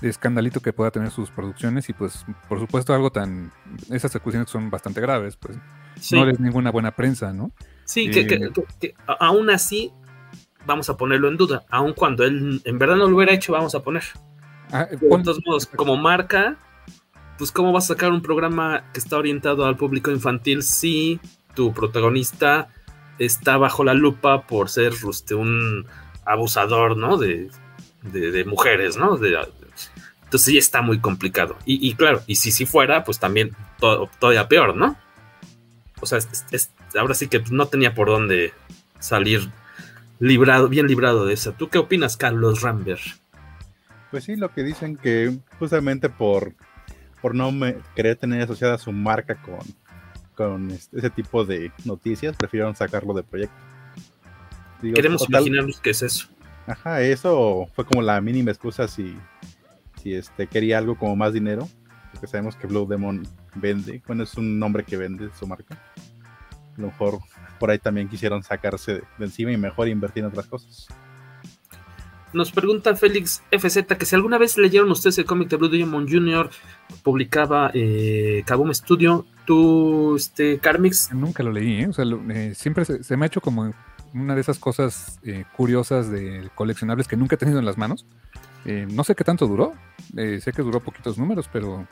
de 0.01 0.10
escandalito 0.10 0.62
que 0.62 0.74
pueda 0.74 0.91
tener 0.91 1.12
sus 1.12 1.29
producciones 1.29 1.89
y 1.89 1.94
pues 1.94 2.25
por 2.48 2.60
supuesto 2.60 2.94
algo 2.94 3.12
tan 3.12 3.51
esas 3.89 4.15
acusaciones 4.15 4.50
son 4.50 4.70
bastante 4.70 5.01
graves 5.01 5.38
pues 5.38 5.58
sí. 6.00 6.16
no 6.16 6.30
es 6.30 6.40
ninguna 6.40 6.72
buena 6.72 6.96
prensa 6.96 7.34
no 7.34 7.52
sí 7.86 8.08
eh, 8.08 8.12
que, 8.12 8.28
que, 8.28 8.40
que, 8.40 8.64
que, 8.80 8.96
aún 9.20 9.50
así 9.50 9.92
vamos 10.66 10.90
a 10.90 10.98
ponerlo 10.98 11.28
en 11.28 11.38
duda 11.38 11.66
aun 11.70 11.94
cuando 11.94 12.24
él 12.24 12.62
en 12.64 12.79
verdad 12.79 12.96
no 12.96 13.08
lo 13.10 13.16
hubiera 13.16 13.34
hecho 13.34 13.53
vamos 13.53 13.75
a 13.75 13.81
poner 13.81 14.03
ah, 14.72 14.86
de 14.86 14.98
todos 14.98 15.40
modos 15.46 15.68
como 15.68 15.98
marca 15.98 16.58
pues 17.38 17.51
cómo 17.51 17.72
vas 17.72 17.86
a 17.86 17.88
sacar 17.96 18.12
un 18.12 18.22
programa 18.22 18.86
que 18.94 19.00
está 19.00 19.18
orientado 19.18 19.66
al 19.66 19.75
público 19.75 20.12
infantil 20.12 20.64
si 20.64 21.20
tu 21.53 21.74
protagonista 21.74 22.70
está 23.20 23.58
bajo 23.58 23.84
la 23.84 23.94
lupa 23.94 24.48
por 24.48 24.70
ser 24.70 24.94
este, 25.10 25.36
un 25.36 25.86
abusador 26.25 26.98
no 26.98 27.18
de, 27.18 27.50
de, 28.03 28.31
de 28.31 28.46
mujeres 28.46 28.98
no 28.98 29.18
de, 29.18 29.38
entonces 30.25 30.51
sí 30.51 30.58
está 30.58 30.81
muy 30.81 31.00
complicado. 31.00 31.55
Y, 31.66 31.88
y 31.88 31.94
claro, 31.94 32.22
y 32.27 32.36
si 32.36 32.51
sí 32.51 32.58
si 32.58 32.66
fuera, 32.66 33.03
pues 33.03 33.20
también 33.20 33.55
todo, 33.79 34.10
todavía 34.20 34.48
peor, 34.48 34.75
¿no? 34.75 34.98
O 36.01 36.05
sea, 36.05 36.18
es, 36.18 36.46
es, 36.51 36.72
ahora 36.98 37.14
sí 37.14 37.27
que 37.27 37.44
no 37.51 37.68
tenía 37.68 37.94
por 37.94 38.08
dónde 38.08 38.53
salir 39.00 39.50
librado, 40.20 40.70
bien 40.70 40.88
librado 40.88 41.25
de 41.25 41.34
eso. 41.34 41.53
¿Tú 41.53 41.70
qué 41.70 41.77
opinas, 41.77 42.18
Carlos 42.18 42.62
Rambert? 42.62 43.01
Pues 44.12 44.25
sí, 44.25 44.36
lo 44.36 44.53
que 44.53 44.64
dicen 44.64 44.98
que 44.98 45.38
justamente 45.60 46.10
por, 46.10 46.53
por 47.22 47.36
no 47.36 47.51
me, 47.51 47.77
querer 47.96 48.16
tener 48.16 48.42
asociada 48.42 48.77
su 48.77 48.92
marca 48.92 49.36
con, 49.36 49.60
con 50.36 50.72
ese 50.72 51.10
tipo 51.10 51.46
de 51.46 51.72
noticias, 51.86 52.36
prefirieron 52.36 52.75
sacarlo 52.75 53.14
de 53.14 53.24
proyecto. 53.24 53.55
Digo, 54.81 54.96
Queremos 54.96 55.22
total, 55.22 55.42
imaginarnos 55.42 55.79
qué 55.79 55.90
es 55.90 56.01
eso. 56.01 56.27
Ajá, 56.68 57.01
eso 57.01 57.68
fue 57.75 57.86
como 57.86 58.01
la 58.01 58.20
mínima 58.22 58.51
excusa 58.51 58.88
si 58.88 59.18
si 60.05 60.14
este, 60.14 60.46
quería 60.46 60.77
algo 60.77 60.96
como 60.96 61.16
más 61.16 61.34
dinero, 61.34 61.68
porque 62.25 62.31
sabemos 62.31 62.55
que 62.55 62.66
Blue 62.66 62.88
Demon 62.88 63.27
vende, 63.53 64.01
bueno, 64.07 64.24
es 64.24 64.33
un 64.35 64.57
nombre 64.57 64.83
que 64.83 64.98
vende 64.98 65.29
su 65.38 65.46
marca. 65.46 65.75
A 66.75 66.81
lo 66.81 66.88
mejor 66.88 67.20
por 67.59 67.70
ahí 67.70 67.77
también 67.77 68.09
quisieron 68.09 68.42
sacarse 68.42 68.96
de, 68.96 69.03
de 69.20 69.25
encima 69.25 69.51
y 69.51 69.57
mejor 69.57 69.88
invertir 69.88 70.24
en 70.24 70.29
otras 70.29 70.48
cosas. 70.48 70.88
Nos 72.33 72.51
pregunta 72.51 72.96
Félix 72.96 73.44
FZ 73.51 73.85
que 73.98 74.05
si 74.05 74.16
alguna 74.16 74.40
vez 74.40 74.57
leyeron 74.57 74.90
ustedes 74.90 75.20
el 75.20 75.25
cómic 75.25 75.50
de 75.50 75.57
Blue 75.57 75.70
Demon 75.70 76.07
Jr., 76.09 76.50
publicaba 77.03 77.70
eh, 77.75 78.44
Kaboom 78.46 78.74
Studio, 78.74 79.25
tú, 79.46 80.16
este, 80.16 80.57
Carmix. 80.57 81.14
Nunca 81.14 81.44
lo 81.44 81.51
leí, 81.51 81.81
¿eh? 81.81 81.88
O 81.88 81.94
sea, 81.94 82.05
lo, 82.05 82.20
eh, 82.31 82.55
siempre 82.55 82.85
se, 82.85 83.03
se, 83.03 83.16
me 83.16 83.25
ha 83.25 83.27
hecho 83.27 83.40
como 83.40 83.72
una 84.16 84.33
de 84.33 84.42
esas 84.42 84.57
cosas 84.57 85.20
eh, 85.24 85.46
curiosas 85.55 86.09
de 86.09 86.50
coleccionables 86.55 87.07
que 87.07 87.18
nunca 87.18 87.35
he 87.35 87.38
tenido 87.38 87.59
en 87.59 87.66
las 87.66 87.77
manos. 87.77 88.05
Eh, 88.66 88.88
no 88.90 89.03
sé 89.03 89.16
qué 89.16 89.24
tanto 89.24 89.48
duró. 89.48 89.74
Eh, 90.16 90.40
sé 90.42 90.51
que 90.51 90.62
duró 90.62 90.80
poquitos 90.80 91.18
números, 91.18 91.50
pero. 91.51 91.88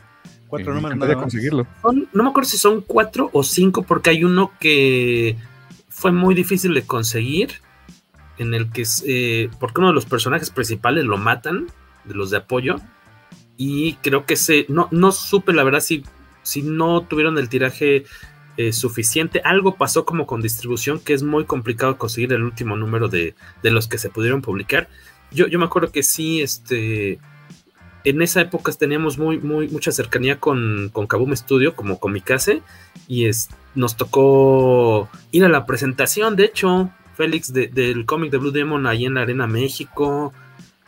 Cuatro 0.48 0.72
eh, 0.72 0.76
números. 0.76 1.08
de 1.08 1.16
conseguirlo. 1.16 1.68
Son, 1.82 2.08
no 2.14 2.24
me 2.24 2.30
acuerdo 2.30 2.50
si 2.50 2.58
son 2.58 2.82
cuatro 2.82 3.30
o 3.34 3.44
cinco, 3.44 3.84
porque 3.84 4.12
hay 4.12 4.24
uno 4.24 4.52
que 4.60 5.38
fue 5.90 6.12
muy 6.12 6.36
difícil 6.36 6.74
de 6.74 6.84
conseguir. 6.84 7.62
En 8.38 8.54
el 8.54 8.72
que 8.72 8.84
eh, 9.06 9.50
porque 9.60 9.80
uno 9.80 9.90
de 9.90 9.94
los 9.94 10.06
personajes 10.06 10.50
principales 10.50 11.04
lo 11.06 11.18
matan, 11.18 11.68
de 12.06 12.16
los 12.16 12.30
de 12.30 12.38
apoyo. 12.38 12.78
Y 13.58 13.94
creo 13.96 14.26
que 14.26 14.36
se. 14.36 14.66
No, 14.70 14.88
no 14.92 15.12
supe, 15.12 15.54
la 15.54 15.64
verdad, 15.64 15.82
si, 15.82 16.04
si 16.42 16.62
no 16.64 17.02
tuvieron 17.02 17.38
el 17.38 17.50
tiraje 17.50 18.06
eh, 18.56 18.72
suficiente. 18.72 19.42
Algo 19.44 19.76
pasó 19.76 20.06
como 20.06 20.28
con 20.28 20.42
distribución 20.42 21.00
que 21.00 21.14
es 21.14 21.24
muy 21.24 21.46
complicado 21.46 21.98
conseguir 21.98 22.34
el 22.34 22.44
último 22.44 22.76
número 22.76 23.08
de, 23.08 23.34
de 23.64 23.72
los 23.72 23.88
que 23.88 23.98
se 23.98 24.10
pudieron 24.10 24.44
publicar. 24.44 24.90
Yo, 25.32 25.48
yo, 25.48 25.58
me 25.58 25.66
acuerdo 25.66 25.92
que 25.92 26.04
sí, 26.04 26.40
este, 26.40 27.20
en 28.04 28.22
esa 28.22 28.42
época 28.42 28.72
teníamos 28.74 29.18
muy, 29.18 29.40
muy, 29.40 29.68
mucha 29.70 29.92
cercanía 29.92 30.40
con, 30.40 30.90
con 30.92 31.08
Kaboom 31.08 31.36
Studio, 31.36 31.76
como 31.76 32.00
Comicase, 32.00 32.62
y 33.08 33.26
es, 33.26 33.50
nos 33.76 33.98
tocó 33.98 35.10
ir 35.32 35.46
a 35.46 35.50
la 35.50 35.66
presentación, 35.66 36.36
de 36.36 36.46
hecho, 36.46 36.92
Félix, 37.16 37.54
de, 37.54 37.68
del 37.68 38.06
cómic 38.06 38.32
de 38.32 38.38
Blue 38.38 38.52
Demon 38.52 38.88
ahí 38.88 39.06
en 39.06 39.16
la 39.16 39.22
Arena 39.22 39.48
México, 39.48 40.34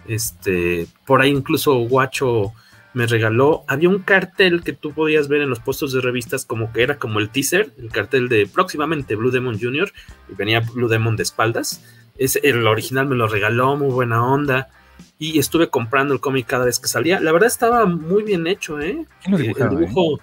este, 0.07 0.87
por 1.05 1.21
ahí 1.21 1.31
incluso 1.31 1.75
Guacho 1.75 2.53
me 2.93 3.07
regaló, 3.07 3.65
había 3.67 3.89
un 3.89 3.99
cartel 3.99 4.63
que 4.63 4.71
tú 4.71 4.93
podías 4.93 5.27
ver 5.27 5.41
en 5.41 5.49
los 5.49 5.59
puestos 5.59 5.91
de 5.91 5.99
revistas 5.99 6.45
como 6.45 6.71
que 6.71 6.81
era 6.81 6.97
como 6.97 7.19
el 7.19 7.29
teaser, 7.29 7.71
el 7.77 7.91
cartel 7.91 8.29
de 8.29 8.47
próximamente 8.47 9.15
Blue 9.15 9.31
Demon 9.31 9.59
Jr. 9.59 9.91
y 10.29 10.33
venía 10.33 10.61
Blue 10.61 10.87
Demon 10.87 11.17
de 11.17 11.23
espaldas. 11.23 11.83
Es, 12.17 12.39
el 12.41 12.65
original 12.65 13.05
me 13.05 13.17
lo 13.17 13.27
regaló, 13.27 13.75
muy 13.75 13.91
buena 13.91 14.25
onda. 14.25 14.69
Y 15.17 15.39
estuve 15.39 15.69
comprando 15.69 16.13
el 16.13 16.19
cómic 16.19 16.45
cada 16.45 16.65
vez 16.65 16.79
que 16.79 16.87
salía. 16.87 17.19
La 17.19 17.31
verdad 17.31 17.47
estaba 17.47 17.85
muy 17.85 18.23
bien 18.23 18.47
hecho, 18.47 18.79
¿eh? 18.81 19.05
el 19.25 19.37
dibujo, 19.37 20.17
eh? 20.17 20.21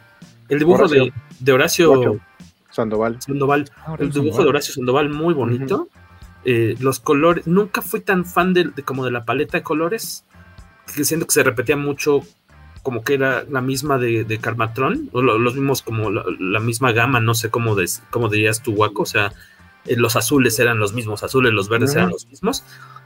el 0.49 0.59
dibujo 0.59 0.79
Horacio. 0.81 1.05
De, 1.05 1.13
de, 1.41 1.53
Horacio 1.53 1.93
Horacio. 1.93 2.21
Sandoval. 2.71 3.17
Sandoval. 3.21 3.71
Ah, 3.77 3.97
el 3.99 4.11
dibujo 4.11 4.37
Sandoval. 4.37 4.45
de 4.45 4.49
Horacio 4.51 4.75
Sandoval 4.75 5.09
muy 5.11 5.35
bonito. 5.35 5.77
Uh 5.77 5.85
-huh. 5.85 5.89
eh, 6.45 6.77
los 6.81 7.01
colores, 7.01 7.47
nunca 7.47 7.81
fui 7.83 8.01
tan 8.01 8.25
fan 8.25 8.53
de, 8.53 8.65
de, 8.65 8.83
como 8.83 9.05
de 9.05 9.11
la 9.11 9.25
paleta 9.25 9.59
de 9.59 9.63
colores, 9.63 10.25
que 10.95 11.05
siento 11.05 11.27
que 11.27 11.33
se 11.33 11.43
repetía 11.43 11.77
mucho 11.77 12.23
como 12.83 13.05
que 13.05 13.15
era 13.15 13.45
la 13.49 13.61
misma 13.61 13.97
de, 13.97 14.25
de 14.25 14.39
Carmatron, 14.39 15.09
o 15.13 15.23
lo, 15.23 15.39
los 15.39 15.55
mismos 15.55 15.83
como 15.83 16.11
la, 16.11 16.25
la, 16.39 16.61
misma 16.61 16.93
gama, 16.93 17.21
no 17.21 17.35
sé 17.35 17.49
cómo, 17.49 17.75
de, 17.77 17.89
cómo 18.11 18.29
dirías 18.29 18.63
tu 18.63 18.73
Waco, 18.73 19.03
o 19.03 19.07
sea, 19.07 19.33
eh, 19.85 19.97
los 19.97 20.17
azules 20.17 20.59
eran 20.59 20.79
los 20.79 20.93
mismos 20.93 21.23
azules, 21.23 21.53
los 21.53 21.69
verdes 21.69 21.91
uh 21.91 21.95
-huh. 21.95 21.99
eran 21.99 22.11
los 22.11 22.27
mismos, 22.27 22.65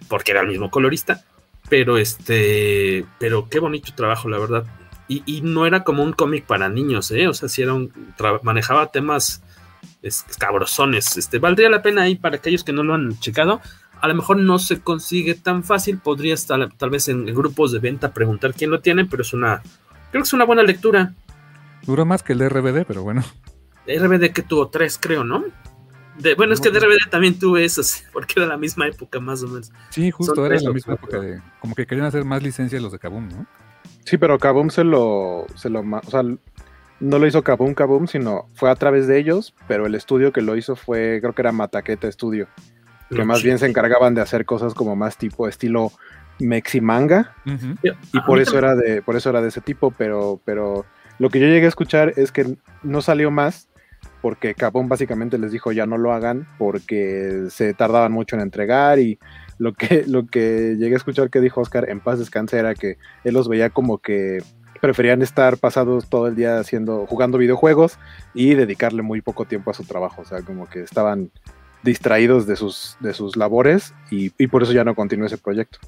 porque 0.09 0.33
era 0.33 0.41
el 0.41 0.49
mismo 0.49 0.71
colorista, 0.71 1.25
pero 1.69 1.99
este, 1.99 3.05
pero 3.19 3.49
qué 3.49 3.59
bonito 3.59 3.93
trabajo, 3.95 4.29
la 4.29 4.39
verdad. 4.39 4.65
Y, 5.09 5.23
y 5.27 5.41
no 5.43 5.67
era 5.67 5.85
como 5.85 6.03
un 6.03 6.13
cómic 6.13 6.47
para 6.47 6.69
niños, 6.69 7.11
¿eh? 7.13 7.29
O 7.29 7.35
sea, 7.35 7.49
si 7.49 7.63
era 7.63 7.75
un, 7.75 7.93
manejaba 8.43 8.91
temas 8.91 9.43
escabrosones. 10.03 11.17
Este, 11.17 11.39
valdría 11.39 11.71
la 11.71 11.83
pena 11.83 12.03
ahí 12.03 12.17
para 12.17 12.37
aquellos 12.37 12.65
que 12.65 12.73
no 12.73 12.83
lo 12.83 12.95
han 12.95 13.19
checado. 13.21 13.61
A 14.01 14.09
lo 14.09 14.15
mejor 14.15 14.37
no 14.39 14.59
se 14.59 14.81
consigue 14.81 15.35
tan 15.35 15.65
fácil, 15.65 15.99
podrías 15.99 16.47
tal, 16.47 16.73
tal 16.77 16.91
vez 16.91 17.09
en, 17.09 17.25
grupos 17.27 17.73
de 17.73 17.79
venta 17.79 18.13
preguntar 18.13 18.55
quién 18.55 18.71
lo 18.71 18.81
tiene, 18.81 19.07
pero 19.07 19.23
es 19.23 19.33
una, 19.33 19.63
creo 20.11 20.23
que 20.23 20.27
es 20.27 20.33
una 20.33 20.45
buena 20.45 20.63
lectura. 20.63 21.15
Duró 21.83 22.05
más 22.05 22.23
que 22.23 22.35
el 22.35 22.41
de 22.41 22.49
RBD, 22.49 22.85
pero 22.87 23.03
bueno. 23.03 23.25
RBD 23.87 24.33
que 24.33 24.43
tuvo 24.43 24.69
tres, 24.69 24.99
creo, 25.01 25.25
¿no? 25.25 25.45
De, 26.19 26.35
bueno, 26.35 26.55
es 26.55 26.61
que 26.61 26.71
de 26.71 26.81
RBD 26.81 27.11
también 27.11 27.39
tuve 27.39 27.65
esos, 27.65 28.05
porque 28.13 28.35
era 28.37 28.47
la 28.47 28.57
misma 28.57 28.87
época 28.87 29.21
más 29.21 29.43
o 29.43 29.49
menos. 29.49 29.73
Sí, 29.91 30.11
justo, 30.11 30.47
era 30.47 30.61
la 30.61 30.73
misma 30.73 30.95
época 30.95 31.21
de, 31.21 31.41
como 31.61 31.75
que 31.75 31.87
querían 31.87 32.07
hacer 32.07 32.25
más 32.25 32.43
licencias 32.43 32.83
los 32.83 32.93
de 32.93 32.99
Kaboom, 32.99 33.29
¿no? 33.29 33.47
Sí, 34.05 34.19
pero 34.19 34.39
Kaboom 34.39 34.71
se 34.71 34.85
lo, 34.85 35.47
se 35.57 35.69
lo, 35.69 35.81
o 35.81 36.11
sea, 36.11 36.23
no 36.23 37.19
lo 37.19 37.27
hizo 37.27 37.43
Kaboom 37.43 37.75
Kaboom, 37.75 38.07
sino 38.07 38.49
fue 38.55 38.71
a 38.71 38.77
través 38.77 39.07
de 39.07 39.19
ellos, 39.19 39.55
pero 39.67 39.87
el 39.87 39.95
estudio 39.95 40.33
que 40.33 40.43
lo 40.43 40.57
hizo 40.57 40.77
fue, 40.77 41.19
creo 41.21 41.35
que 41.35 41.43
era 41.43 41.53
Mataqueta 41.53 42.11
Studio, 42.11 42.49
que 43.11 43.25
más 43.25 43.43
bien 43.43 43.59
se 43.59 43.67
encargaban 43.67 44.15
de 44.15 44.21
hacer 44.21 44.45
cosas 44.45 44.75
como 44.75 44.97
más 44.97 45.17
tipo 45.17 45.49
estilo 45.49 45.93
meximanga, 46.39 47.35
y 47.45 48.21
por 48.21 48.39
eso 48.39 48.59
era 48.59 48.75
de, 48.75 49.03
por 49.03 49.17
eso 49.17 49.31
era 49.31 49.43
de 49.43 49.49
ese 49.49 49.61
tipo, 49.61 49.91
pero, 49.91 50.41
pero 50.45 50.87
lo 51.19 51.29
que 51.29 51.41
yo 51.41 51.47
llegué 51.47 51.67
a 51.67 51.71
escuchar 51.71 52.13
es 52.17 52.33
que 52.33 52.57
no 52.83 53.03
salió 53.03 53.31
más 53.31 53.69
porque 54.23 54.55
Kaboom 54.55 54.89
básicamente 54.89 55.39
les 55.39 55.53
dijo 55.53 55.73
ya 55.73 55.87
no 55.87 55.99
lo 55.99 56.13
hagan 56.13 56.49
porque 56.59 57.47
se 57.51 57.75
tardaban 57.75 58.13
mucho 58.13 58.37
en 58.37 58.43
entregar 58.43 58.99
y 58.99 59.19
lo 59.59 59.73
que, 59.73 60.05
lo 60.07 60.27
que 60.27 60.77
llegué 60.79 60.95
a 60.95 60.99
escuchar 60.99 61.31
que 61.31 61.41
dijo 61.41 61.61
Oscar 61.61 61.89
en 61.89 62.01
paz 62.01 62.19
descanse 62.19 62.59
era 62.59 62.75
que 62.75 62.99
él 63.25 63.35
los 63.35 63.49
veía 63.49 63.71
como 63.71 63.99
que 63.99 64.39
preferían 64.81 65.23
estar 65.23 65.59
pasados 65.59 66.09
todo 66.09 66.29
el 66.29 66.37
día 66.37 66.59
haciendo, 66.59 67.07
jugando 67.07 67.39
videojuegos 67.39 67.99
y 68.35 68.55
dedicarle 68.55 69.03
muy 69.03 69.21
poco 69.21 69.45
tiempo 69.45 69.71
a 69.71 69.75
su 69.75 69.85
trabajo. 69.85 70.23
O 70.23 70.25
sea, 70.25 70.43
como 70.43 70.69
que 70.69 70.83
estaban 70.83 71.31
distraídos 71.83 72.47
de 72.47 72.57
sus, 72.57 72.97
de 73.01 73.15
sus 73.15 73.37
labores 73.37 73.95
y, 74.11 74.31
por 74.49 74.63
eso 74.63 74.73
ya 74.73 74.85
no 74.85 74.95
continuó 74.95 75.27
ese 75.27 75.39
proyecto. 75.39 75.79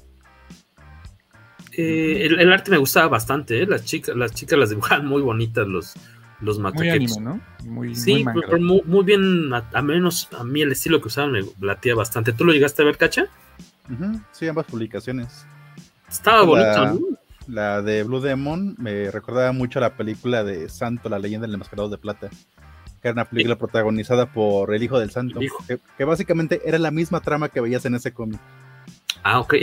Eh, 1.77 2.25
el, 2.25 2.51
arte 2.51 2.71
me 2.71 2.77
gustaba 2.77 3.07
bastante, 3.07 3.61
¿eh? 3.61 3.65
las 3.65 3.85
chicas, 3.85 4.15
las 4.15 4.33
chicas 4.33 4.59
las 4.59 4.69
dibujaban 4.69 5.05
muy 5.05 5.21
bonitas 5.21 5.67
los, 5.67 5.93
los 6.41 6.59
Muy 6.59 6.89
anime, 6.89 7.13
¿no? 7.21 7.41
Muy, 7.65 7.95
sí, 7.95 8.25
muy, 8.25 9.03
bien, 9.03 9.51
a, 9.53 9.81
menos 9.81 10.29
a 10.37 10.43
mí 10.43 10.61
el 10.61 10.71
estilo 10.71 11.01
que 11.01 11.07
usaban 11.07 11.31
me 11.31 11.41
latía 11.59 11.95
bastante. 11.95 12.33
¿Tú 12.33 12.45
lo 12.45 12.53
llegaste 12.53 12.81
a 12.81 12.85
ver, 12.85 12.97
Cacha? 12.97 13.25
Sí, 14.31 14.47
ambas 14.47 14.65
publicaciones. 14.65 15.45
Estaba 16.07 16.43
bonito, 16.43 16.85
¿no? 16.85 16.99
La 17.47 17.81
de 17.81 18.03
Blue 18.03 18.21
Demon 18.21 18.75
me 18.77 19.09
recordaba 19.09 19.51
mucho 19.51 19.79
a 19.79 19.81
la 19.81 19.95
película 19.95 20.43
de 20.43 20.69
Santo, 20.69 21.09
la 21.09 21.17
leyenda 21.17 21.47
del 21.47 21.55
enmascarado 21.55 21.89
de 21.89 21.97
plata. 21.97 22.29
Que 23.01 23.07
era 23.07 23.13
una 23.13 23.25
película 23.25 23.57
protagonizada 23.57 24.31
por 24.31 24.73
el 24.73 24.83
hijo 24.83 24.99
del 24.99 25.09
santo. 25.09 25.39
Que, 25.97 26.03
básicamente 26.03 26.61
era 26.65 26.77
la 26.77 26.91
misma 26.91 27.21
trama 27.21 27.49
que 27.49 27.61
veías 27.61 27.85
en 27.85 27.95
ese 27.95 28.11
cómic. 28.11 28.39
Ah, 29.23 29.39
ok, 29.39 29.55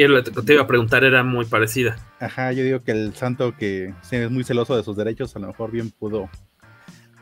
te 0.44 0.52
iba 0.52 0.62
a 0.62 0.66
preguntar, 0.66 1.04
era 1.04 1.22
muy 1.22 1.44
parecida. 1.44 1.96
Ajá, 2.18 2.52
yo 2.52 2.64
digo 2.64 2.82
que 2.82 2.92
el 2.92 3.14
santo 3.14 3.56
que 3.56 3.94
es 4.10 4.30
muy 4.30 4.42
celoso 4.42 4.76
de 4.76 4.82
sus 4.82 4.96
derechos, 4.96 5.36
a 5.36 5.38
lo 5.38 5.46
mejor 5.46 5.70
bien 5.70 5.90
pudo, 5.90 6.28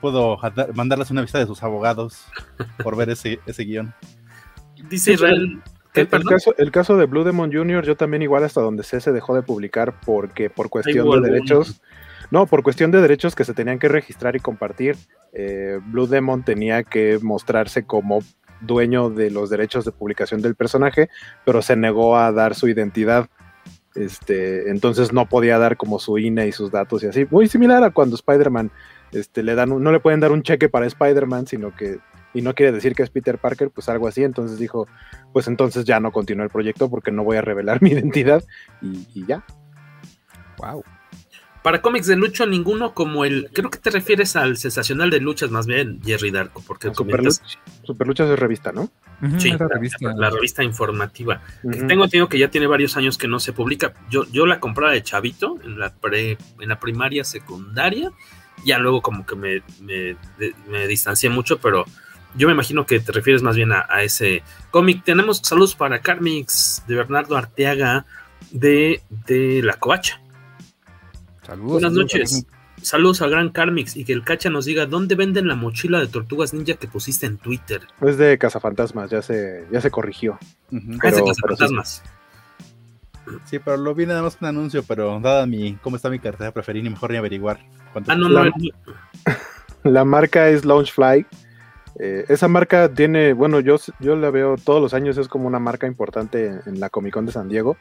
pudo 0.05 0.39
mandarles 0.75 1.11
una 1.11 1.23
vista 1.23 1.39
de 1.39 1.47
sus 1.47 1.63
abogados 1.63 2.27
por 2.83 2.95
ver 2.95 3.09
ese, 3.09 3.41
ese 3.47 3.65
guion. 3.65 3.95
Dice 4.91 5.15
Israel, 5.15 5.63
el, 5.95 6.09
caso, 6.09 6.55
el 6.59 6.71
caso 6.71 6.99
de 6.99 7.07
Blue 7.07 7.25
Demon 7.25 7.51
Jr., 7.51 7.87
yo 7.87 7.97
también 7.97 8.21
igual 8.21 8.45
hasta 8.45 8.61
donde 8.61 8.83
sé 8.83 9.01
se 9.01 9.13
dejó 9.13 9.35
de 9.35 9.43
publicar 9.43 9.99
porque 10.05 10.51
por 10.51 10.69
cuestión 10.69 11.23
de 11.23 11.31
derechos, 11.31 11.81
no, 12.31 12.45
por 12.45 12.63
cuestión 12.63 12.91
de 12.91 13.01
derechos 13.01 13.35
que 13.35 13.45
se 13.45 13.55
tenían 13.55 13.79
que 13.79 13.89
registrar 13.89 14.37
y 14.37 14.41
compartir, 14.41 14.99
eh, 15.33 15.81
Blue 15.87 16.07
Demon 16.07 16.45
tenía 16.45 16.83
que 16.83 17.19
mostrarse 17.23 17.87
como 17.87 18.19
dueño 18.61 19.09
de 19.09 19.31
los 19.31 19.49
derechos 19.49 19.87
de 19.87 19.93
publicación 19.93 20.43
del 20.43 20.55
personaje, 20.55 21.09
pero 21.47 21.63
se 21.63 21.77
negó 21.77 22.19
a 22.19 22.31
dar 22.31 22.55
su 22.55 22.69
identidad. 22.69 23.31
Este, 23.95 24.69
entonces 24.69 25.15
no 25.15 25.31
podía 25.31 25.57
dar 25.57 25.79
como 25.79 25.99
su 25.99 26.19
INE 26.19 26.47
y 26.47 26.53
sus 26.53 26.71
datos 26.71 27.03
y 27.03 27.07
así. 27.07 27.27
Muy 27.31 27.49
similar 27.49 27.83
a 27.85 27.91
cuando 27.91 28.17
Spider-Man 28.17 28.71
este, 29.15 29.43
le 29.43 29.55
dan 29.55 29.71
no 29.83 29.93
le 29.93 30.01
pueden 30.01 30.21
dar 30.21 30.33
un 30.33 30.43
cheque 30.43 30.69
para 30.69 30.87
Spider-Man, 30.87 31.47
sino 31.47 31.75
que 31.75 31.99
y 32.35 32.43
no 32.43 32.55
quiere 32.55 32.73
decir 32.73 32.95
que 32.95 33.05
es 33.05 33.11
Peter 33.11 33.39
Parker, 33.39 33.71
pues 33.71 33.89
algo 33.89 34.09
así. 34.09 34.25
Entonces 34.25 34.59
dijo, 34.59 34.89
pues 35.33 35.47
entonces 35.47 35.85
ya 35.85 36.01
no 36.01 36.11
continúa 36.11 36.45
el 36.45 36.51
proyecto 36.51 36.91
porque 36.91 37.13
no 37.13 37.25
voy 37.25 37.37
a 37.37 37.41
revelar 37.41 37.81
mi 37.83 37.91
identidad 37.91 38.45
y, 38.83 39.25
ya. 39.27 39.45
Wow. 40.59 40.83
Para 41.63 41.81
cómics 41.81 42.07
de 42.07 42.17
lucha, 42.17 42.45
ninguno 42.45 42.93
como 42.93 43.25
el. 43.25 43.49
Creo 43.55 43.71
que 43.71 43.79
te 43.79 43.91
refieres 43.91 44.37
al 44.37 44.59
sensacional 44.59 45.09
de 45.09 45.21
luchas, 45.21 45.51
más 45.51 45.67
bien, 45.67 45.99
Jerry 46.05 46.31
Darko, 46.31 46.63
porque 46.67 46.89
ah, 46.89 46.95
Super, 46.95 48.07
Luchas 48.07 48.29
es 48.29 48.39
revista, 48.39 48.71
¿no? 48.71 48.91
sí, 49.39 49.51
la, 49.51 49.69
revista. 49.69 50.13
La, 50.15 50.29
revista 50.29 50.63
informativa. 50.63 51.41
tengo 51.63 52.05
entendido 52.05 52.29
que 52.29 52.39
ya 52.39 52.51
tiene 52.51 52.67
varios 52.67 52.99
años 52.99 53.17
que 53.17 53.29
no 53.29 53.41
se 53.41 53.55
publica. 53.55 53.95
Yo, 54.11 54.27
yo 54.31 54.45
la 54.45 54.61
compraba 54.61 54.93
de 54.93 55.03
chavito 55.03 55.57
en 55.65 55.79
la, 55.79 55.95
pre, 55.95 56.37
en 56.61 56.69
la 56.69 56.79
primaria, 56.79 57.25
secundaria. 57.25 58.13
Ya 58.65 58.79
luego, 58.79 59.03
como 59.03 59.27
que 59.27 59.37
me, 59.37 59.63
me, 59.81 60.17
me 60.69 60.87
distancié 60.87 61.29
mucho, 61.29 61.59
pero 61.59 61.85
yo 62.37 62.49
me 62.49 62.55
imagino 62.55 62.85
que 62.87 63.01
te 63.01 63.13
refieres 63.13 63.43
más 63.43 63.57
bien 63.57 63.73
a, 63.73 64.03
ese 64.03 64.43
cómic. 64.71 65.05
Tenemos 65.05 65.39
saludos 65.39 65.75
para 65.75 66.01
Carmix 66.01 66.83
de 66.87 66.97
Bernardo 66.97 67.37
Arteaga 67.37 68.07
de, 68.51 69.03
de 69.27 69.63
La 69.63 69.75
Covacha. 69.75 70.21
Saludos. 71.47 71.73
Buenas 71.73 71.93
noches. 71.93 72.47
Saludos 72.83 73.23
al 73.23 73.31
gran 73.31 73.51
Carmix 73.51 73.97
y 73.97 74.05
que 74.05 74.13
el 74.13 74.25
cacha 74.25 74.51
nos 74.51 74.67
diga 74.67 74.85
dónde 74.85 75.15
venden 75.15 75.49
la 75.49 75.55
mochila 75.55 76.01
de 76.01 76.07
tortugas 76.07 76.53
ninja 76.53 76.75
que 76.75 76.89
pusiste 76.89 77.25
en 77.25 77.39
Twitter. 77.39 77.83
Es 78.03 78.19
de 78.19 78.37
Cazafantasmas, 78.37 79.11
ya 79.11 79.23
se, 79.23 79.67
ya 79.71 79.81
se 79.81 79.91
corrigió. 79.91 80.39
Ah, 81.01 81.09
es 81.09 81.17
de 81.17 81.25
Cazafantasmas. 81.25 82.03
Sí. 82.05 82.11
Pero 83.65 83.77
lo 83.77 83.95
vi 83.95 84.07
nada 84.07 84.23
más 84.23 84.39
un 84.41 84.49
anuncio, 84.49 84.83
pero 84.83 85.19
dada 85.21 85.47
mi 85.47 85.75
cómo 85.77 85.97
está 85.97 86.11
mi 86.11 86.19
cartera, 86.19 86.53
preferí 86.53 86.83
ni 86.83 86.91
mejor 86.91 87.11
ni 87.11 87.17
averiguar. 87.17 87.61
Ah, 88.07 88.15
no, 88.15 88.29
no, 88.29 88.51
la 89.85 90.05
marca 90.05 90.49
es 90.49 90.65
Launchfly 90.65 91.27
eh, 91.97 92.25
esa 92.29 92.49
marca 92.49 92.93
tiene, 92.93 93.33
bueno, 93.35 93.61
yo, 93.61 93.77
yo 94.01 94.17
la 94.17 94.31
veo 94.31 94.57
todos 94.57 94.83
los 94.83 94.95
años, 94.95 95.17
es 95.17 95.29
como 95.29 95.47
una 95.47 95.61
marca 95.61 95.87
importante 95.87 96.61
en, 96.67 96.81
la 96.81 96.91
Comic 96.91 97.15
Con 97.15 97.27
de 97.27 97.33
San 97.33 97.49
Diego. 97.49 97.77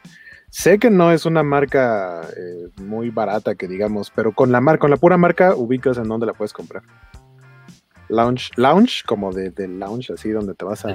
Sé 0.50 0.78
que 0.78 0.90
no 0.90 1.10
es 1.10 1.26
una 1.26 1.42
marca 1.42 2.20
eh, 2.36 2.68
muy 2.80 3.10
barata, 3.10 3.56
que 3.56 3.66
digamos, 3.66 4.12
pero 4.14 4.32
con 4.32 4.52
la, 4.52 4.60
marca, 4.60 4.80
con 4.80 4.90
la 4.90 4.98
pura 4.98 5.16
marca 5.16 5.56
ubicas 5.56 5.98
en 5.98 6.08
dónde 6.08 6.26
la 6.26 6.34
puedes 6.34 6.52
comprar. 6.52 6.84
Lounge, 8.08 8.50
lounge 8.56 9.02
como 9.04 9.32
de, 9.32 9.52
lounge, 9.66 10.12
así, 10.12 10.30
donde 10.30 10.54
te 10.54 10.64
vas 10.64 10.84
a, 10.84 10.94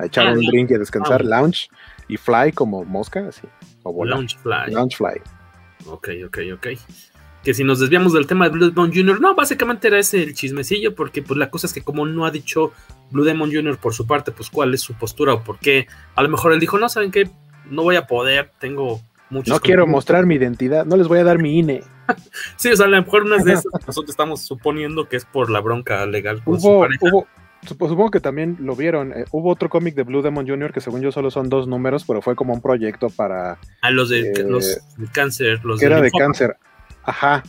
echar 0.00 0.36
un 0.36 0.44
drink 0.44 0.70
y 0.70 0.74
a 0.74 0.78
descansar, 0.78 1.24
lounge, 1.24 1.68
y 2.08 2.16
fly 2.16 2.52
como 2.52 2.84
mosca, 2.84 3.28
así, 3.28 3.46
o 3.82 4.04
Lounge 4.04 4.36
fly. 4.38 4.72
Lounge 4.72 4.96
fly. 4.96 5.20
Ok, 5.86 6.08
ok, 6.26 6.38
ok 6.54 6.66
que 7.44 7.52
si 7.52 7.62
nos 7.62 7.78
desviamos 7.78 8.14
del 8.14 8.26
tema 8.26 8.46
de 8.46 8.52
Blue 8.52 8.70
Demon 8.70 8.92
Jr., 8.92 9.20
no, 9.20 9.34
básicamente 9.34 9.88
era 9.88 9.98
ese 9.98 10.22
el 10.22 10.34
chismecillo, 10.34 10.94
porque 10.94 11.22
pues 11.22 11.38
la 11.38 11.50
cosa 11.50 11.66
es 11.66 11.74
que 11.74 11.82
como 11.82 12.06
no 12.06 12.24
ha 12.24 12.30
dicho 12.30 12.72
Blue 13.10 13.22
Demon 13.22 13.52
Jr. 13.52 13.76
por 13.76 13.92
su 13.92 14.06
parte, 14.06 14.32
pues 14.32 14.48
cuál 14.48 14.72
es 14.72 14.80
su 14.80 14.94
postura 14.94 15.34
o 15.34 15.44
por 15.44 15.58
qué, 15.58 15.86
a 16.14 16.22
lo 16.22 16.30
mejor 16.30 16.54
él 16.54 16.60
dijo, 16.60 16.78
no, 16.78 16.88
¿saben 16.88 17.10
qué? 17.10 17.28
No 17.70 17.82
voy 17.82 17.96
a 17.96 18.06
poder, 18.06 18.50
tengo 18.58 19.02
muchos... 19.28 19.52
No 19.52 19.60
quiero 19.60 19.86
mostrar 19.86 20.24
mi 20.24 20.36
identidad, 20.36 20.86
no 20.86 20.96
les 20.96 21.06
voy 21.06 21.18
a 21.18 21.24
dar 21.24 21.38
mi 21.38 21.58
INE. 21.58 21.82
sí, 22.56 22.70
o 22.70 22.76
sea, 22.76 22.86
a 22.86 22.88
lo 22.88 22.96
mejor 23.02 23.24
unas 23.24 23.44
de 23.44 23.52
esas 23.52 23.66
nosotros 23.86 24.10
estamos 24.10 24.40
suponiendo 24.40 25.08
que 25.08 25.16
es 25.16 25.26
por 25.26 25.50
la 25.50 25.60
bronca 25.60 26.04
legal 26.06 26.42
con 26.42 26.58
su 26.58 26.80
pareja. 26.80 27.26
Supongo 27.66 28.10
que 28.10 28.20
también 28.20 28.56
lo 28.60 28.76
vieron. 28.76 29.12
Eh, 29.12 29.24
hubo 29.32 29.50
otro 29.50 29.68
cómic 29.68 29.94
de 29.94 30.02
Blue 30.02 30.22
Demon 30.22 30.46
Jr. 30.46 30.72
que 30.72 30.80
según 30.80 31.00
yo 31.00 31.12
solo 31.12 31.30
son 31.30 31.48
dos 31.48 31.66
números, 31.66 32.04
pero 32.06 32.22
fue 32.22 32.36
como 32.36 32.52
un 32.52 32.60
proyecto 32.60 33.08
para... 33.10 33.58
Ah, 33.82 33.90
los 33.90 34.08
de 34.08 34.32
eh, 34.32 34.44
los 34.46 34.80
cáncer. 35.12 35.64
Los 35.64 35.80
que 35.80 35.86
era 35.86 36.00
de 36.00 36.10
cáncer. 36.10 36.56
Ajá, 37.02 37.42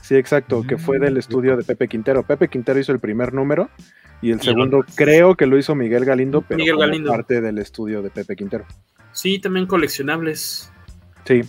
sí, 0.00 0.16
exacto, 0.16 0.64
que 0.66 0.78
fue 0.78 0.98
del 0.98 1.14
mm, 1.14 1.18
estudio 1.18 1.56
de 1.56 1.64
Pepe 1.64 1.88
Quintero. 1.88 2.22
Pepe 2.22 2.48
Quintero 2.48 2.78
hizo 2.78 2.92
el 2.92 3.00
primer 3.00 3.32
número 3.32 3.68
y 4.20 4.30
el 4.30 4.40
segundo 4.40 4.84
creo 4.94 5.34
que 5.34 5.46
lo 5.46 5.58
hizo 5.58 5.74
Miguel 5.74 6.04
Galindo, 6.04 6.42
pero 6.42 6.58
Miguel 6.58 6.78
Galindo. 6.78 7.10
parte 7.10 7.40
del 7.40 7.58
estudio 7.58 8.02
de 8.02 8.10
Pepe 8.10 8.36
Quintero. 8.36 8.64
Sí, 9.12 9.40
también 9.40 9.66
coleccionables. 9.66 10.72
Sí, 11.24 11.42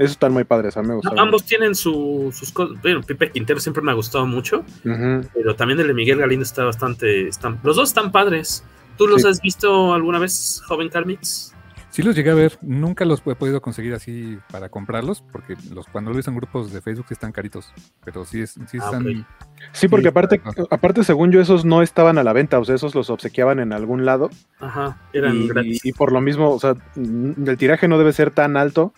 esos 0.00 0.12
están 0.12 0.32
muy 0.32 0.44
padres, 0.44 0.78
a 0.78 0.82
mí 0.82 0.88
me 0.88 1.20
ambos 1.20 1.44
tienen 1.44 1.74
sus 1.74 2.52
cosas. 2.52 2.80
Bueno, 2.80 3.02
Pepe 3.02 3.30
Quintero 3.30 3.60
siempre 3.60 3.82
me 3.82 3.92
ha 3.92 3.94
gustado 3.94 4.26
mucho, 4.26 4.64
pero 4.82 5.54
también 5.56 5.78
el 5.78 5.88
de 5.88 5.94
Miguel 5.94 6.18
Galindo 6.18 6.42
está 6.42 6.64
bastante. 6.64 7.28
Están, 7.28 7.60
los 7.62 7.76
dos 7.76 7.90
están 7.90 8.10
padres. 8.10 8.64
¿Tú 8.96 9.06
los 9.06 9.26
has 9.26 9.42
visto 9.42 9.92
alguna 9.92 10.18
vez, 10.18 10.62
joven 10.66 10.88
Carmix? 10.88 11.54
Sí 11.90 12.02
los 12.02 12.16
llegué 12.16 12.30
a 12.30 12.34
ver, 12.34 12.56
nunca 12.62 13.04
los 13.04 13.20
he 13.26 13.34
podido 13.34 13.60
conseguir 13.60 13.92
así 13.92 14.38
para 14.50 14.70
comprarlos, 14.70 15.22
porque 15.32 15.56
los 15.70 15.86
cuando 15.86 16.12
lo 16.12 16.18
hice 16.18 16.30
en 16.30 16.36
grupos 16.36 16.72
de 16.72 16.80
Facebook 16.80 17.06
están 17.10 17.32
caritos, 17.32 17.74
pero 18.04 18.24
sí, 18.24 18.40
es, 18.40 18.52
sí 18.52 18.78
ah, 18.80 18.84
están... 18.84 19.26
Sí, 19.72 19.88
porque 19.88 20.08
aparte, 20.08 20.40
aparte, 20.70 21.04
según 21.04 21.32
yo, 21.32 21.40
esos 21.40 21.66
no 21.66 21.82
estaban 21.82 22.16
a 22.16 22.22
la 22.22 22.32
venta, 22.32 22.58
o 22.58 22.64
sea, 22.64 22.76
esos 22.76 22.94
los 22.94 23.10
obsequiaban 23.10 23.58
en 23.58 23.72
algún 23.72 24.06
lado. 24.06 24.30
Ajá, 24.60 24.98
eran 25.12 25.36
y, 25.36 25.48
gratis. 25.48 25.84
Y, 25.84 25.92
por 25.92 26.12
lo 26.12 26.20
mismo, 26.20 26.50
o 26.50 26.60
sea, 26.60 26.74
el 26.94 27.56
tiraje 27.58 27.86
no 27.88 27.98
debe 27.98 28.12
ser 28.14 28.30
tan 28.30 28.56
alto. 28.56 28.94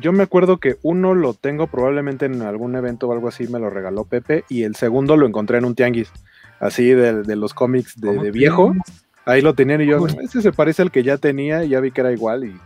Yo 0.00 0.12
me 0.12 0.22
acuerdo 0.22 0.58
que 0.58 0.76
uno 0.82 1.14
lo 1.14 1.34
tengo 1.34 1.66
probablemente 1.66 2.26
en 2.26 2.42
algún 2.42 2.76
evento 2.76 3.08
o 3.08 3.12
algo 3.12 3.28
así, 3.28 3.48
me 3.48 3.58
lo 3.58 3.70
regaló 3.70 4.04
Pepe, 4.04 4.44
y 4.48 4.64
el 4.64 4.76
segundo 4.76 5.16
lo 5.16 5.26
encontré 5.26 5.58
en 5.58 5.64
un 5.64 5.74
tianguis, 5.74 6.12
así 6.60 6.90
de, 6.90 7.36
los 7.36 7.54
cómics 7.54 8.00
de, 8.00 8.18
de 8.18 8.30
viejo. 8.30 8.74
Ahí 9.24 9.42
lo 9.42 9.54
tenían 9.54 9.80
y 9.82 9.86
yo, 9.86 10.06
ese 10.06 10.42
se 10.42 10.52
parece 10.52 10.82
al 10.82 10.90
que 10.90 11.02
ya 11.02 11.18
tenía 11.18 11.64
y 11.64 11.70
ya 11.70 11.80
vi 11.80 11.90
que 11.90 12.00
era 12.00 12.12
igual 12.12 12.44
y 12.44 12.58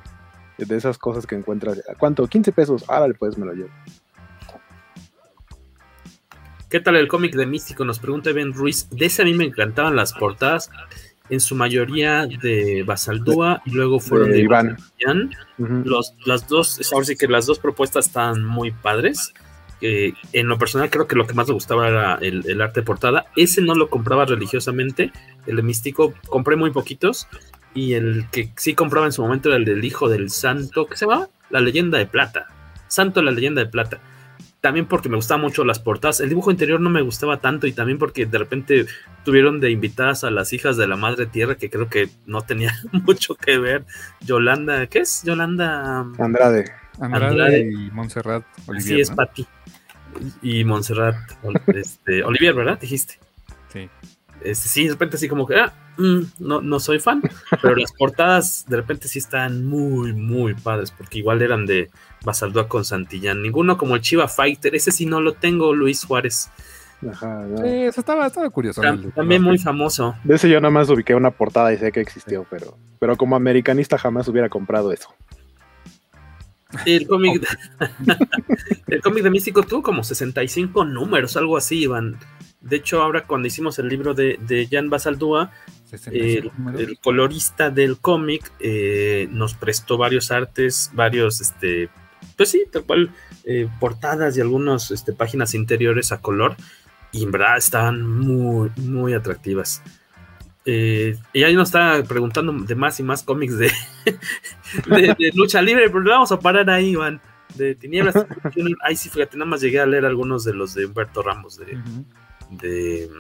de 0.65 0.77
esas 0.77 0.99
cosas 0.99 1.27
que 1.27 1.35
encuentras. 1.35 1.83
¿Cuánto? 1.99 2.27
15 2.27 2.53
pesos. 2.53 2.85
Árale, 2.89 3.15
pues 3.15 3.39
me 3.39 3.47
lo 3.47 3.53
llevo. 3.53 3.71
¿Qué 6.69 6.81
tal 6.81 6.97
el 6.97 7.09
cómic 7.09 7.35
de 7.35 7.47
Místico? 7.47 7.85
Nos 7.85 7.99
pregunta 7.99 8.33
Ben 8.33 8.53
Ruiz. 8.53 8.89
De 8.91 9.07
ese 9.07 9.23
a 9.23 9.25
mí 9.25 9.35
me 9.35 9.45
encantaban 9.45 9.95
las 9.95 10.15
portadas, 10.15 10.71
en 11.33 11.41
su 11.41 11.55
mayoría 11.55 12.27
de 12.27 12.83
Basaldúa 12.83 13.63
y 13.65 13.71
luego 13.71 14.01
fueron 14.01 14.33
de, 14.33 14.41
Iván. 14.41 14.77
Los, 15.57 16.15
las 16.27 16.47
dos, 16.47 16.79
ahora 16.93 17.07
sí 17.07 17.17
que 17.17 17.27
las 17.27 17.47
dos 17.47 17.59
propuestas 17.59 18.09
están 18.09 18.45
muy 18.45 18.71
padres. 18.71 19.33
en 19.81 20.47
lo 20.47 20.59
personal 20.59 20.91
creo 20.91 21.07
que 21.07 21.17
lo 21.17 21.27
que 21.27 21.33
más 21.33 21.49
me 21.49 21.55
gustaba 21.55 21.89
era 21.89 22.15
el, 22.17 22.45
el, 22.47 22.61
arte 22.61 22.81
de 22.81 22.85
portada. 22.85 23.25
Ese 23.35 23.63
no 23.63 23.75
lo 23.75 23.89
compraba 23.89 24.27
religiosamente, 24.27 25.11
el 25.47 25.57
de 25.57 25.63
Místico 25.63 26.13
compré 26.29 26.57
muy 26.57 26.71
poquitos 26.71 27.27
y 27.73 27.95
el 27.95 28.27
que 28.31 28.51
sí 28.59 28.75
compraba 28.75 29.07
en 29.07 29.13
su 29.13 29.23
momento 29.23 29.49
era 29.49 29.57
el 29.57 29.65
del 29.65 29.83
Hijo 29.83 30.11
del 30.11 30.29
Santo, 30.29 30.87
¿qué 30.87 30.99
se 30.99 31.07
llama? 31.07 31.29
La 31.49 31.61
leyenda 31.61 31.97
de 31.97 32.05
plata. 32.05 32.49
Santo 32.89 33.23
la 33.23 33.31
leyenda 33.31 33.65
de 33.65 33.71
plata 33.71 34.01
también 34.63 34.87
porque 34.87 35.09
me 35.09 35.17
gustaban 35.17 35.43
mucho 35.43 35.65
las 35.65 35.81
portadas. 35.81 36.21
El 36.21 36.29
dibujo 36.29 36.53
interior 36.53 36.81
no 36.81 36.89
me 36.89 37.03
gustaba 37.03 37.41
tanto 37.41 37.67
y 37.67 37.73
también 37.73 37.99
porque 37.99 38.27
de 38.27 38.39
repente 38.39 38.87
tuvieron 39.25 39.61
de 39.61 39.73
invitadas 39.73 40.23
a 40.23 40.31
las 40.31 40.53
hijas 40.53 40.77
de 40.77 40.87
la 40.87 40.95
Madre 40.95 41.27
Tierra, 41.27 41.57
que 41.57 41.69
creo 41.69 41.89
que 41.89 42.09
no 42.27 42.43
tenía 42.43 42.73
mucho 42.93 43.35
que 43.35 43.59
ver. 43.59 43.85
Yolanda, 44.21 44.87
¿qué 44.87 45.01
es? 45.01 45.25
Yolanda 45.25 46.07
Andrade. 46.17 46.71
Andrade, 47.01 47.71
y 47.73 47.91
Montserrat 47.91 48.45
Olivier. 48.67 48.95
Sí, 48.95 49.01
es 49.01 49.11
Pati. 49.11 49.47
Y 50.43 50.63
Montserrat 50.63 51.17
este, 51.75 52.23
Olivier, 52.23 52.55
¿verdad? 52.55 52.79
Dijiste. 52.79 53.19
Sí. 53.73 53.91
Este, 54.45 54.69
sí, 54.69 54.85
de 54.85 54.93
repente 54.93 55.17
así 55.17 55.29
como 55.29 55.47
que, 55.47 55.57
ah, 55.57 55.73
mm, 55.97 56.21
no, 56.41 56.61
no 56.61 56.81
soy 56.81 56.99
fan, 56.99 57.23
pero 57.61 57.77
las 57.77 57.93
portadas 57.93 58.65
de 58.69 58.77
repente 58.77 59.09
sí 59.09 59.19
están 59.19 59.65
muy, 59.65 60.13
muy 60.13 60.55
padres, 60.55 60.91
porque 60.91 61.19
igual 61.19 61.43
eran 61.43 61.67
de 61.67 61.91
Basaldúa 62.25 62.69
con 62.69 62.85
Santillán. 62.85 63.43
Ninguno 63.43 63.79
como 63.79 63.97
el 63.97 64.03
Chiva 64.03 64.29
Fighter, 64.29 64.75
ese 64.75 64.93
sí 64.93 65.07
no 65.07 65.21
lo 65.21 65.35
tengo, 65.35 65.75
Luis 65.75 66.05
Juárez. 66.05 66.51
Ajá, 67.11 67.47
Sí, 67.63 67.69
eso 67.69 68.01
estaba, 68.01 68.27
estaba 68.27 68.49
curioso. 68.51 68.81
También, 69.15 69.43
muy 69.43 69.59
famoso. 69.59 70.15
De 70.23 70.37
ese 70.37 70.49
yo 70.49 70.61
nada 70.61 70.71
más 70.71 70.89
ubiqué 70.89 71.15
una 71.15 71.33
portada 71.33 71.73
y 71.73 71.79
sé 71.79 71.91
que 71.91 72.01
existió, 72.01 72.47
pero, 72.49 72.79
pero 73.01 73.17
como 73.17 73.35
americanista 73.35 73.99
jamás 73.99 74.29
hubiera 74.29 74.49
comprado 74.49 74.93
eso. 74.93 75.09
El 76.87 77.07
cómic, 77.07 77.47
el 78.87 79.03
cómic 79.03 79.23
de 79.23 79.31
Místico 79.31 79.63
tuvo 79.63 79.83
como 79.83 80.05
65 80.05 80.85
números, 80.85 81.37
algo 81.37 81.57
así, 81.57 81.83
Iván. 81.83 82.19
De 82.63 82.77
hecho, 82.77 83.03
ahora 83.03 83.27
cuando 83.27 83.49
hicimos 83.49 83.79
el 83.79 83.89
libro 83.89 84.15
de, 84.15 84.39
de 84.41 84.69
Jan 84.71 84.89
Basaldúa, 84.89 85.51
el, 86.11 86.51
colorista 87.03 87.71
del 87.71 87.99
cómic 87.99 88.51
eh, 88.61 89.29
nos 89.31 89.55
prestó 89.55 89.99
varios 89.99 90.31
artes, 90.31 90.91
varios, 90.95 91.41
este, 91.41 91.91
pues 92.37 92.51
sí, 92.51 92.65
tal 92.71 92.85
cual, 92.85 93.11
eh, 93.45 93.69
portadas 93.81 94.37
y 94.37 94.41
algunas 94.41 94.91
este, 94.91 95.13
páginas 95.13 95.55
interiores 95.55 96.13
a 96.13 96.21
color, 96.21 96.57
y 97.13 97.25
en 97.25 97.31
verdad 97.31 97.59
estaban 97.59 98.07
muy, 98.07 98.71
muy 98.77 99.13
atractivas. 99.13 99.83
Eh, 100.65 101.19
y 101.33 101.43
ahí 101.43 101.55
nos 101.55 101.69
está 101.69 102.03
preguntando 102.05 102.53
de 102.53 102.75
más 102.77 103.01
y 103.01 103.03
más 103.03 103.25
cómics 103.25 103.59
de, 103.59 103.73
de, 104.87 105.31
lucha 105.35 105.61
libre, 105.61 105.91
pero 105.91 106.05
vamos 106.05 106.31
a 106.33 106.39
parar 106.39 106.71
ahí, 106.71 106.91
Iván. 106.91 107.21
De 107.55 107.75
Tinieblas. 107.75 108.15
ahí 108.83 108.97
sí, 108.97 109.11
fíjate, 109.11 109.37
nada 109.37 109.51
más 109.51 109.61
llegué 109.61 109.81
a 109.81 109.85
leer 109.85 110.07
algunos 110.07 110.45
de 110.45 110.55
los 110.55 110.73
de 110.73 110.87
Humberto 110.87 111.23
Ramos 111.23 111.59
de, 111.59 111.77
de... 112.59 113.11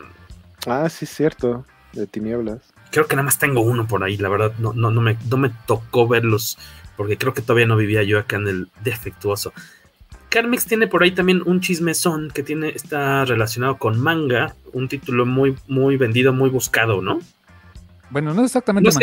Ah, 0.66 0.88
sí, 0.88 1.06
cierto, 1.06 1.64
de 1.92 2.06
Tinieblas. 2.06 2.60
Creo 2.90 3.06
que 3.06 3.16
nada 3.16 3.24
más 3.24 3.38
tengo 3.38 3.62
uno 3.62 3.86
por 3.86 4.04
ahí, 4.04 4.16
la 4.16 4.28
verdad, 4.28 4.52
no, 4.58 4.72
no, 4.72 4.90
no, 4.90 5.00
me, 5.00 5.16
no 5.28 5.36
me 5.36 5.50
tocó 5.66 6.06
verlos, 6.06 6.58
porque 6.96 7.16
creo 7.16 7.34
que 7.34 7.42
todavía 7.42 7.66
no 7.66 7.76
vivía 7.76 8.02
yo 8.02 8.18
acá 8.18 8.36
en 8.36 8.48
el 8.48 8.68
defectuoso. 8.82 9.52
Carmix 10.28 10.66
tiene 10.66 10.86
por 10.86 11.02
ahí 11.02 11.10
también 11.10 11.42
un 11.44 11.60
chismezón 11.60 12.30
que 12.30 12.42
tiene, 12.42 12.70
está 12.70 13.24
relacionado 13.24 13.78
con 13.78 14.00
manga, 14.00 14.54
un 14.72 14.88
título 14.88 15.26
muy, 15.26 15.56
muy 15.66 15.96
vendido, 15.96 16.32
muy 16.32 16.48
buscado, 16.48 17.02
¿no? 17.02 17.20
Bueno, 18.10 18.32
no 18.34 18.44
exactamente 18.44 18.90
es, 18.90 18.96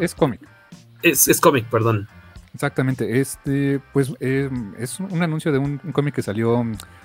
es, 0.00 0.14
cómic. 0.14 0.40
Es, 1.02 1.28
es 1.28 1.40
cómic, 1.40 1.66
perdón. 1.66 2.08
Exactamente, 2.54 3.20
este, 3.20 3.80
pues 3.92 4.12
eh, 4.20 4.48
es 4.78 4.98
un 5.00 5.22
anuncio 5.22 5.52
de 5.52 5.58
un 5.58 5.78
cómic 5.92 6.14
que 6.14 6.22
salió 6.22 6.64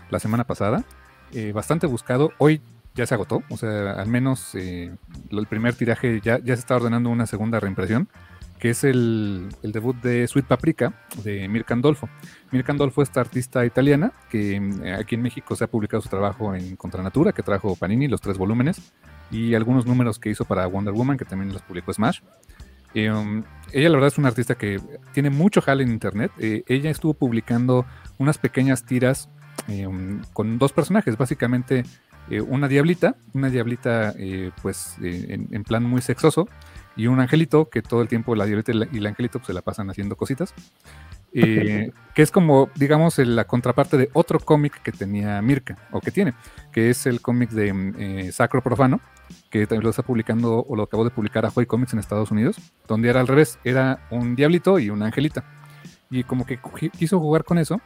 la 0.10 0.20
semana 0.20 0.46
pasada 0.46 0.86
eh, 1.34 1.52
bastante 1.54 1.88
buscado. 1.88 2.32
Hoy 2.38 2.62
ya 2.94 3.06
se 3.06 3.14
agotó, 3.14 3.44
o 3.50 3.58
sea, 3.58 3.94
al 3.94 4.08
menos 4.08 4.54
eh, 4.56 4.94
el 5.30 5.48
primer 5.48 5.76
tiraje 5.76 6.20
ya, 6.22 6.40
ya 6.40 6.56
se 6.56 6.60
está 6.60 6.76
ordenando 6.76 7.10
una 7.10 7.26
segunda 7.26 7.60
reimpresión, 7.60 8.10
que 8.60 8.70
es 8.70 8.84
el, 8.84 9.50
el 9.64 9.72
debut 9.72 9.96
de 10.02 10.28
Sweet 10.28 10.46
Paprika 10.46 10.94
de 11.24 11.48
Mirka 11.48 11.74
Andolfo. 11.74 12.10
Mirka 12.52 12.74
Andolfo 12.74 13.02
es 13.02 13.10
esta 13.10 13.22
artista 13.22 13.66
italiana 13.66 14.12
que 14.30 14.58
eh, 14.58 14.94
aquí 14.94 15.16
en 15.16 15.22
México 15.22 15.56
se 15.56 15.64
ha 15.64 15.68
publicado 15.68 16.02
su 16.02 16.10
trabajo 16.10 16.54
en 16.54 16.76
Contranatura, 16.76 17.32
que 17.32 17.44
trajo 17.44 17.76
Panini, 17.76 18.08
los 18.08 18.22
tres 18.22 18.38
volúmenes, 18.38 18.94
y 19.32 19.56
algunos 19.56 19.86
números 19.86 20.20
que 20.20 20.30
hizo 20.30 20.44
para 20.44 20.68
Wonder 20.68 20.94
Woman, 20.94 21.18
que 21.18 21.26
también 21.26 21.54
los 21.54 21.62
publicó 21.62 21.94
Smash. 21.94 22.20
Um, 22.94 23.44
ella 23.72 23.88
la 23.88 23.96
verdad 23.96 24.08
es 24.08 24.18
una 24.18 24.28
artista 24.28 24.56
que 24.56 24.82
tiene 25.14 25.30
mucho 25.30 25.62
jale 25.62 25.84
en 25.84 25.92
internet. 25.92 26.30
ella 26.38 26.90
estuvo 26.90 27.14
publicando 27.14 27.86
unas 28.18 28.38
pequeñas 28.38 28.84
tiras 28.84 29.30
eh, 29.68 29.88
con 30.34 30.58
dos 30.58 30.74
personajes, 30.74 31.18
básicamente 31.18 31.84
eh, 32.30 32.42
una 32.42 32.68
diablita, 32.68 33.16
una 33.34 33.50
diablita 33.50 34.14
eh, 34.18 34.52
pues 34.62 34.96
en, 35.02 35.64
plan 35.64 35.84
muy 35.84 36.02
sexoso, 36.02 36.48
y 36.96 37.08
un 37.08 37.20
angelito 37.20 37.70
que 37.70 37.82
todo 37.82 38.02
el 38.02 38.08
tiempo 38.08 38.36
la 38.36 38.46
diablita 38.46 38.74
y, 38.92 38.98
el 38.98 39.08
angelito 39.08 39.40
pues, 39.40 39.48
se 39.48 39.54
la 39.54 39.62
pasan 39.62 39.90
haciendo 39.90 40.16
cositas. 40.16 40.54
que 41.32 41.92
es 42.16 42.32
como, 42.32 42.70
digamos, 42.76 43.18
la 43.20 43.46
contraparte 43.46 43.98
de 43.98 44.10
otro 44.14 44.40
cómic 44.40 44.82
que 44.82 44.92
tenía 44.92 45.42
Mirka, 45.42 45.78
o 45.92 46.02
que 46.02 46.12
tiene, 46.12 46.34
que 46.72 46.90
es 46.90 47.06
el 47.06 47.22
cómic 47.22 47.52
de 47.52 48.32
Sacro 48.34 48.62
Profano, 48.62 49.00
que 49.50 49.66
también 49.68 49.84
lo 49.84 49.90
está 49.92 50.04
publicando, 50.04 50.66
o 50.68 50.76
lo 50.76 50.84
acabó 50.84 51.04
de 51.06 51.12
publicar 51.12 51.46
a 51.46 51.52
Joy 51.52 51.66
Comics 51.66 51.94
en 51.94 52.00
Estados 52.00 52.32
Unidos, 52.32 52.58
donde 52.88 53.10
era 53.10 53.22
al 53.22 53.28
revés, 53.28 53.60
era 53.64 54.06
un 54.10 54.36
diablito 54.36 54.80
y 54.80 54.90
una 54.90 55.06
angelita. 55.06 55.46
Y 56.10 56.24
como 56.24 56.46
que 56.46 56.60
quiso 56.98 57.20
jugar 57.20 57.46
con 57.46 57.58
eso, 57.58 57.80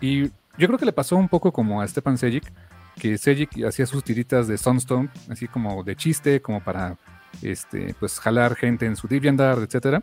y 0.00 0.32
yo 0.58 0.66
creo 0.66 0.78
que 0.78 0.86
le 0.86 0.92
pasó 0.92 1.16
un 1.16 1.28
poco 1.28 1.52
como 1.52 1.80
a 1.80 1.86
Stepan 1.88 2.18
Sejic, 2.18 2.52
que 2.98 3.16
Sejic 3.16 3.64
hacía 3.64 3.86
sus 3.86 4.02
tiritas 4.02 4.48
de 4.48 4.58
Sunstone, 4.58 5.08
así 5.30 5.46
como 5.46 5.84
de 5.84 5.96
chiste, 5.96 6.42
como 6.42 6.62
para 6.62 6.96
este, 7.42 7.94
pues 7.98 8.18
jalar 8.18 8.56
gente 8.56 8.86
en 8.86 8.96
su 8.96 9.06
DeviantArt, 9.08 9.62
etcétera. 9.62 10.02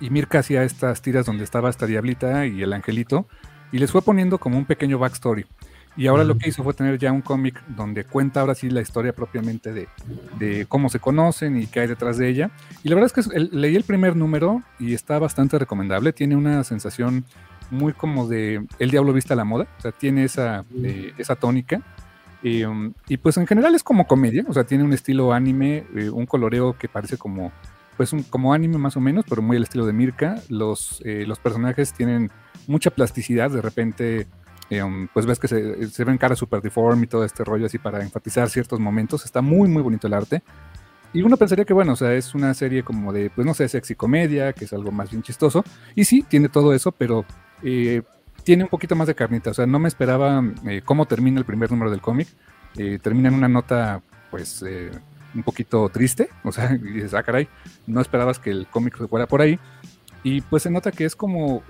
Y 0.00 0.10
Mirka 0.10 0.38
hacía 0.38 0.62
estas 0.62 1.02
tiras 1.02 1.26
donde 1.26 1.42
estaba 1.42 1.70
esta 1.70 1.86
diablita 1.86 2.46
y 2.46 2.62
el 2.62 2.72
angelito, 2.72 3.26
y 3.72 3.78
les 3.78 3.90
fue 3.90 4.00
poniendo 4.00 4.38
como 4.38 4.56
un 4.56 4.64
pequeño 4.64 4.98
backstory. 4.98 5.44
Y 5.96 6.06
ahora 6.06 6.22
lo 6.22 6.38
que 6.38 6.48
hizo 6.48 6.62
fue 6.62 6.74
tener 6.74 6.96
ya 6.96 7.10
un 7.10 7.22
cómic 7.22 7.60
donde 7.66 8.04
cuenta 8.04 8.40
ahora 8.40 8.54
sí 8.54 8.70
la 8.70 8.80
historia 8.80 9.12
propiamente 9.12 9.72
de, 9.72 9.88
de, 10.38 10.64
cómo 10.66 10.88
se 10.90 11.00
conocen 11.00 11.60
y 11.60 11.66
qué 11.66 11.80
hay 11.80 11.88
detrás 11.88 12.18
de 12.18 12.28
ella. 12.28 12.52
Y 12.84 12.88
la 12.88 12.94
verdad 12.94 13.12
es 13.16 13.26
que 13.26 13.40
leí 13.40 13.74
el 13.74 13.82
primer 13.82 14.14
número 14.14 14.62
y 14.78 14.94
está 14.94 15.18
bastante 15.18 15.58
recomendable. 15.58 16.12
Tiene 16.12 16.36
una 16.36 16.62
sensación 16.62 17.24
muy 17.70 17.92
como 17.92 18.28
de 18.28 18.66
El 18.78 18.90
Diablo 18.90 19.12
Vista 19.12 19.34
a 19.34 19.36
la 19.36 19.44
Moda, 19.44 19.66
o 19.78 19.82
sea, 19.82 19.92
tiene 19.92 20.24
esa, 20.24 20.64
eh, 20.82 21.12
esa 21.18 21.36
tónica. 21.36 21.82
Um, 22.42 22.92
y 23.08 23.16
pues 23.16 23.36
en 23.36 23.48
general 23.48 23.74
es 23.74 23.82
como 23.82 24.06
comedia, 24.06 24.44
o 24.48 24.52
sea, 24.52 24.64
tiene 24.64 24.84
un 24.84 24.92
estilo 24.92 25.32
anime, 25.32 25.84
eh, 25.96 26.08
un 26.08 26.24
coloreo 26.24 26.78
que 26.78 26.88
parece 26.88 27.16
como, 27.16 27.50
pues 27.96 28.12
un, 28.12 28.22
como 28.22 28.54
anime 28.54 28.78
más 28.78 28.96
o 28.96 29.00
menos, 29.00 29.24
pero 29.28 29.42
muy 29.42 29.56
el 29.56 29.64
estilo 29.64 29.86
de 29.86 29.92
Mirka. 29.92 30.36
Los, 30.48 31.02
eh, 31.04 31.24
los 31.26 31.40
personajes 31.40 31.92
tienen 31.92 32.30
mucha 32.68 32.90
plasticidad, 32.90 33.50
de 33.50 33.60
repente, 33.60 34.28
um, 34.70 35.08
pues 35.12 35.26
ves 35.26 35.40
que 35.40 35.48
se, 35.48 35.88
se 35.88 36.04
ven 36.04 36.16
caras 36.16 36.38
super 36.38 36.62
deform 36.62 37.02
y 37.02 37.06
todo 37.08 37.24
este 37.24 37.42
rollo 37.42 37.66
así 37.66 37.78
para 37.78 38.02
enfatizar 38.02 38.48
ciertos 38.50 38.78
momentos. 38.78 39.24
Está 39.24 39.42
muy, 39.42 39.68
muy 39.68 39.82
bonito 39.82 40.06
el 40.06 40.14
arte. 40.14 40.42
Y 41.12 41.22
uno 41.22 41.36
pensaría 41.36 41.64
que, 41.64 41.72
bueno, 41.72 41.94
o 41.94 41.96
sea, 41.96 42.12
es 42.12 42.34
una 42.34 42.52
serie 42.54 42.82
como 42.82 43.12
de, 43.12 43.30
pues 43.30 43.46
no 43.46 43.54
sé, 43.54 43.66
sexy 43.68 43.94
comedia, 43.94 44.52
que 44.52 44.66
es 44.66 44.72
algo 44.72 44.92
más 44.92 45.10
bien 45.10 45.22
chistoso. 45.22 45.64
Y 45.94 46.04
sí, 46.04 46.22
tiene 46.28 46.48
todo 46.50 46.74
eso, 46.74 46.92
pero 46.92 47.24
eh, 47.62 48.02
tiene 48.44 48.64
un 48.64 48.68
poquito 48.68 48.96
más 48.96 49.06
de 49.06 49.14
carnita. 49.14 49.50
O 49.50 49.54
sea, 49.54 49.66
no 49.66 49.78
me 49.78 49.88
esperaba 49.88 50.42
eh, 50.66 50.82
cómo 50.84 51.06
termina 51.06 51.38
el 51.38 51.44
primer 51.44 51.70
número 51.70 51.90
del 51.90 52.00
cómic. 52.00 52.28
Eh, 52.76 52.98
termina 53.02 53.28
en 53.28 53.34
una 53.34 53.48
nota, 53.48 54.02
pues, 54.30 54.64
un 55.34 55.42
poquito 55.42 55.88
triste. 55.88 56.28
O 56.44 56.52
sea, 56.52 56.68
dices, 56.82 57.14
ah, 57.14 57.22
caray, 57.22 57.48
no 57.86 58.00
esperabas 58.00 58.38
que 58.38 58.50
el 58.50 58.66
cómic 58.66 58.96
se 58.96 59.08
fuera 59.08 59.26
por 59.26 59.42
ahí. 59.42 59.58
Y 60.24 60.40
pues 60.40 60.64
se 60.64 60.70
nota 60.70 60.90
que 60.90 61.04
es 61.04 61.14
como, 61.14 61.62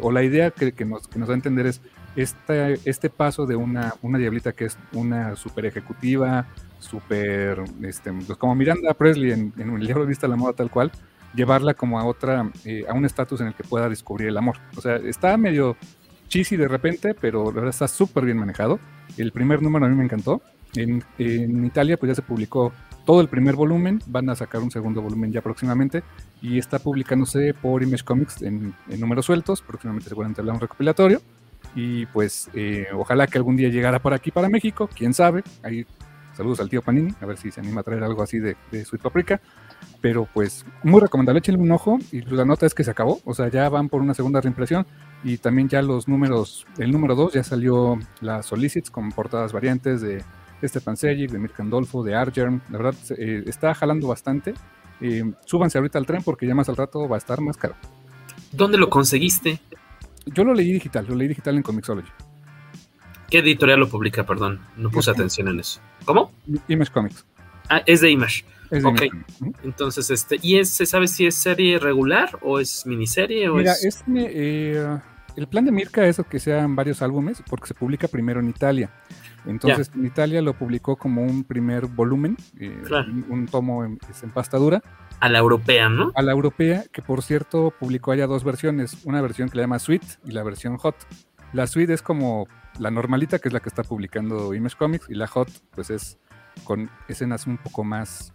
o 0.00 0.12
la 0.12 0.22
idea 0.22 0.50
que, 0.50 0.72
que, 0.72 0.84
nos, 0.84 1.08
que, 1.08 1.18
nos, 1.18 1.28
da 1.28 1.34
a 1.34 1.36
entender 1.36 1.66
es 1.66 1.80
este, 2.14 3.08
paso 3.08 3.46
de 3.46 3.56
una, 3.56 3.94
una 4.02 4.18
diablita 4.18 4.52
que 4.52 4.66
es 4.66 4.76
una 4.92 5.34
super 5.34 5.64
ejecutiva, 5.64 6.46
super, 6.78 7.64
este, 7.82 8.12
pues 8.12 8.38
como 8.38 8.54
Miranda 8.54 8.92
Presley 8.92 9.32
en, 9.32 9.52
en 9.56 9.70
el 9.70 9.84
libro 9.84 10.04
Vista 10.04 10.28
la 10.28 10.36
Moda 10.36 10.52
tal 10.52 10.70
cual, 10.70 10.92
llevarla 11.34 11.74
como 11.74 11.98
a 11.98 12.04
otra, 12.04 12.50
eh, 12.64 12.84
a 12.88 12.94
un 12.94 13.04
estatus 13.04 13.40
en 13.40 13.48
el 13.48 13.54
que 13.54 13.64
pueda 13.64 13.88
descubrir 13.88 14.28
el 14.28 14.36
amor. 14.36 14.56
O 14.76 14.80
sea, 14.80 14.96
está 14.96 15.36
medio 15.36 15.76
cheesy 16.28 16.56
de 16.56 16.68
repente, 16.68 17.14
pero 17.14 17.46
la 17.46 17.52
verdad 17.52 17.70
está 17.70 17.88
súper 17.88 18.24
bien 18.24 18.38
manejado. 18.38 18.78
El 19.16 19.32
primer 19.32 19.62
número 19.62 19.86
a 19.86 19.88
mí 19.88 19.96
me 19.96 20.04
encantó. 20.04 20.42
En, 20.76 21.04
Italia 21.64 21.96
pues 21.96 22.10
ya 22.10 22.14
se 22.16 22.22
publicó 22.22 22.72
todo 23.06 23.20
el 23.20 23.28
primer 23.28 23.54
volumen, 23.54 24.00
van 24.06 24.28
a 24.28 24.34
sacar 24.34 24.60
un 24.60 24.70
segundo 24.70 25.02
volumen 25.02 25.30
ya 25.30 25.40
próximamente. 25.40 26.02
Y 26.42 26.58
está 26.58 26.78
publicándose 26.78 27.54
por 27.54 27.82
Image 27.82 28.04
Comics 28.04 28.42
en, 28.42 28.74
números 28.98 29.26
sueltos, 29.26 29.62
próximamente 29.62 30.08
seguramente 30.08 30.40
habrá 30.40 30.54
un 30.54 30.60
recopilatorio. 30.60 31.20
Y 31.74 32.06
pues 32.06 32.50
eh, 32.54 32.86
ojalá 32.92 33.26
que 33.26 33.38
algún 33.38 33.56
día 33.56 33.68
llegara 33.68 34.00
por 34.00 34.14
aquí 34.14 34.30
para 34.30 34.48
México, 34.48 34.88
quién 34.94 35.14
sabe, 35.14 35.42
ahí 35.62 35.86
saludos 36.36 36.60
al 36.60 36.68
tío 36.68 36.82
Panini, 36.82 37.14
a 37.20 37.26
ver 37.26 37.36
si 37.36 37.50
se 37.50 37.60
anima 37.60 37.80
a 37.80 37.84
traer 37.84 38.02
algo 38.04 38.22
así 38.22 38.38
de, 38.38 38.56
de 38.70 38.84
Sweet 38.84 39.02
Paprika, 39.02 39.40
pero 40.04 40.28
pues 40.34 40.66
muy 40.82 41.00
recomendable, 41.00 41.38
échenle 41.38 41.62
un 41.62 41.70
ojo 41.70 41.98
y 42.12 42.20
la 42.20 42.44
nota 42.44 42.66
es 42.66 42.74
que 42.74 42.84
se 42.84 42.90
acabó, 42.90 43.22
o 43.24 43.32
sea, 43.32 43.48
ya 43.48 43.70
van 43.70 43.88
por 43.88 44.02
una 44.02 44.12
segunda 44.12 44.38
reimpresión 44.38 44.86
y 45.24 45.38
también 45.38 45.66
ya 45.66 45.80
los 45.80 46.08
números, 46.08 46.66
el 46.76 46.90
número 46.90 47.14
2 47.14 47.32
ya 47.32 47.42
salió 47.42 47.98
las 48.20 48.44
Solicits 48.44 48.90
con 48.90 49.12
portadas 49.12 49.54
variantes 49.54 50.02
de 50.02 50.22
Stefan 50.62 50.98
Sejic, 50.98 51.30
de 51.30 51.38
Mirka 51.38 51.62
Andolfo, 51.62 52.02
de 52.02 52.14
Argerm, 52.14 52.60
la 52.68 52.76
verdad 52.76 52.94
eh, 53.16 53.44
está 53.46 53.72
jalando 53.72 54.06
bastante. 54.08 54.52
Eh, 55.00 55.24
súbanse 55.46 55.78
ahorita 55.78 55.98
al 55.98 56.04
tren 56.04 56.22
porque 56.22 56.46
ya 56.46 56.54
más 56.54 56.68
al 56.68 56.76
rato 56.76 57.08
va 57.08 57.16
a 57.16 57.18
estar 57.18 57.40
más 57.40 57.56
caro. 57.56 57.74
¿Dónde 58.52 58.76
lo 58.76 58.90
conseguiste? 58.90 59.58
Yo 60.26 60.44
lo 60.44 60.52
leí 60.52 60.70
digital, 60.70 61.06
lo 61.08 61.14
leí 61.14 61.28
digital 61.28 61.56
en 61.56 61.62
Comixology. 61.62 62.10
¿Qué 63.30 63.38
editorial 63.38 63.80
lo 63.80 63.88
publica? 63.88 64.26
Perdón, 64.26 64.60
no 64.76 64.90
puse 64.90 65.10
atención 65.10 65.48
en 65.48 65.60
eso. 65.60 65.80
¿Cómo? 66.04 66.30
Image 66.68 66.92
Comics. 66.92 67.24
Ah, 67.70 67.80
es 67.86 68.02
de 68.02 68.10
Image. 68.10 68.44
Ok. 68.70 69.02
Entonces, 69.62 70.10
este, 70.10 70.38
¿y 70.42 70.64
se 70.64 70.86
sabe 70.86 71.08
si 71.08 71.26
es 71.26 71.34
serie 71.34 71.78
regular 71.78 72.38
o 72.42 72.60
es 72.60 72.86
miniserie? 72.86 73.48
O 73.48 73.56
Mira, 73.56 73.72
es, 73.72 74.04
eh, 74.14 74.98
el 75.36 75.48
plan 75.48 75.64
de 75.64 75.72
Mirka 75.72 76.06
es 76.06 76.20
que 76.28 76.38
sean 76.38 76.76
varios 76.76 77.02
álbumes 77.02 77.42
porque 77.48 77.66
se 77.66 77.74
publica 77.74 78.08
primero 78.08 78.40
en 78.40 78.48
Italia. 78.48 78.90
Entonces 79.46 79.90
en 79.94 80.06
Italia 80.06 80.40
lo 80.40 80.54
publicó 80.54 80.96
como 80.96 81.22
un 81.22 81.44
primer 81.44 81.86
volumen, 81.86 82.36
eh, 82.58 82.82
un, 83.28 83.46
tomo 83.46 83.84
en, 83.84 83.98
pastadura. 84.32 84.82
A 85.20 85.28
la 85.28 85.38
europea, 85.38 85.88
¿no? 85.88 86.12
A 86.14 86.22
la 86.22 86.32
europea, 86.32 86.84
que 86.92 87.02
por 87.02 87.22
cierto 87.22 87.72
publicó 87.78 88.12
allá 88.12 88.26
dos 88.26 88.44
versiones, 88.44 88.96
una 89.04 89.20
versión 89.20 89.48
que 89.48 89.56
le 89.56 89.64
llama 89.64 89.78
Sweet 89.78 90.02
y 90.24 90.32
la 90.32 90.42
versión 90.42 90.76
Hot. 90.78 90.96
La 91.52 91.66
Sweet 91.66 91.90
es 91.90 92.02
como 92.02 92.48
la 92.78 92.90
normalita, 92.90 93.38
que 93.38 93.48
es 93.48 93.52
la 93.52 93.60
que 93.60 93.68
está 93.68 93.82
publicando 93.82 94.54
Image 94.54 94.76
Comics, 94.76 95.08
y 95.08 95.14
la 95.14 95.26
Hot 95.28 95.48
pues 95.74 95.90
es 95.90 96.18
con 96.64 96.90
escenas 97.08 97.46
un 97.46 97.58
poco 97.58 97.84
más 97.84 98.33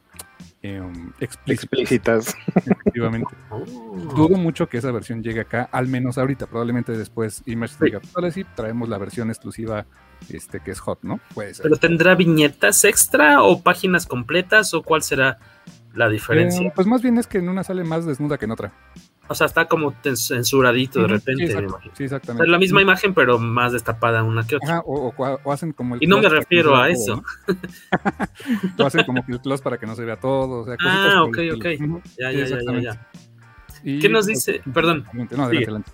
em, 0.61 1.11
explícitas. 1.19 2.35
Efectivamente. 2.55 3.35
Oh. 3.49 3.63
Dudo 4.15 4.37
mucho 4.37 4.67
que 4.67 4.77
esa 4.77 4.91
versión 4.91 5.23
llegue 5.23 5.41
acá, 5.41 5.69
al 5.71 5.87
menos 5.87 6.17
ahorita. 6.17 6.47
Probablemente 6.47 6.97
después 6.97 7.43
Image 7.45 7.75
diga, 7.81 7.99
pues 8.13 8.33
sí, 8.33 8.45
traemos 8.55 8.89
la 8.89 8.97
versión 8.97 9.29
exclusiva 9.29 9.85
este 10.29 10.59
que 10.59 10.71
es 10.71 10.79
hot, 10.79 10.99
¿no? 11.01 11.19
Puede 11.33 11.53
ser. 11.53 11.63
¿Pero 11.63 11.77
tendrá 11.77 12.15
viñetas 12.15 12.83
extra 12.83 13.41
o 13.41 13.61
páginas 13.61 14.05
completas 14.05 14.73
o 14.73 14.83
cuál 14.83 15.01
será 15.01 15.37
la 15.93 16.09
diferencia? 16.09 16.67
Eh, 16.67 16.71
pues 16.75 16.87
más 16.87 17.01
bien 17.01 17.17
es 17.17 17.27
que 17.27 17.37
en 17.37 17.49
una 17.49 17.63
sale 17.63 17.83
más 17.83 18.05
desnuda 18.05 18.37
que 18.37 18.45
en 18.45 18.51
otra. 18.51 18.73
O 19.31 19.35
sea, 19.35 19.45
está 19.45 19.65
como 19.65 19.93
censuradito 20.15 21.03
de 21.03 21.07
repente. 21.07 21.47
Sí, 21.93 22.03
exactamente. 22.03 22.45
Es 22.45 22.49
la 22.49 22.57
misma 22.57 22.81
imagen, 22.81 23.13
pero 23.13 23.37
más 23.37 23.73
destapada 23.73 24.23
una 24.23 24.45
que 24.45 24.55
otra. 24.55 24.81
o, 24.83 25.13
hacen 25.51 25.71
como 25.71 25.95
el. 25.95 26.03
Y 26.03 26.07
no 26.07 26.19
me 26.19 26.27
refiero 26.27 26.75
a 26.75 26.89
eso. 26.89 27.23
o 28.79 28.83
hacen 28.83 29.03
como 29.05 29.23
el 29.27 29.39
close 29.39 29.63
para 29.63 29.77
que 29.77 29.85
no 29.85 29.95
se 29.95 30.03
vea 30.03 30.19
todo. 30.19 30.61
O 30.61 30.65
sea, 30.65 30.75
ah, 30.83 31.23
ok, 31.23 31.37
ok. 31.55 31.65
Ya, 32.17 32.31
ya, 32.31 32.45
ya, 32.45 32.79
ya, 32.81 33.07
¿Qué 33.83 34.09
nos 34.09 34.25
dice? 34.25 34.61
Perdón. 34.73 35.05
No, 35.13 35.43
adelante, 35.43 35.91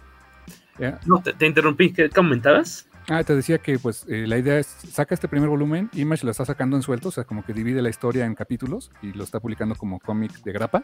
No, 1.06 1.22
te, 1.22 1.34
te, 1.34 1.46
interrumpí. 1.46 1.92
¿Qué 1.92 2.10
comentabas? 2.10 2.88
Ah, 3.10 3.24
te 3.26 3.36
decía 3.36 3.58
que 3.58 3.78
pues 3.78 4.06
eh, 4.08 4.26
la 4.28 4.38
idea 4.38 4.58
es, 4.58 4.66
saca 4.66 5.14
este 5.14 5.28
primer 5.28 5.50
volumen, 5.50 5.90
Image 5.94 6.24
lo 6.24 6.32
está 6.32 6.46
sacando 6.46 6.76
en 6.76 6.82
suelto, 6.82 7.10
o 7.10 7.12
sea, 7.12 7.26
como 7.26 7.46
que 7.46 7.54
divide 7.54 7.82
la 7.82 7.90
historia 7.90 8.26
en 8.26 8.34
capítulos 8.34 8.92
y 9.04 9.12
lo 9.12 9.24
está 9.24 9.40
publicando 9.40 9.76
como 9.76 10.00
cómic 10.00 10.32
de 10.42 10.52
grapa 10.52 10.82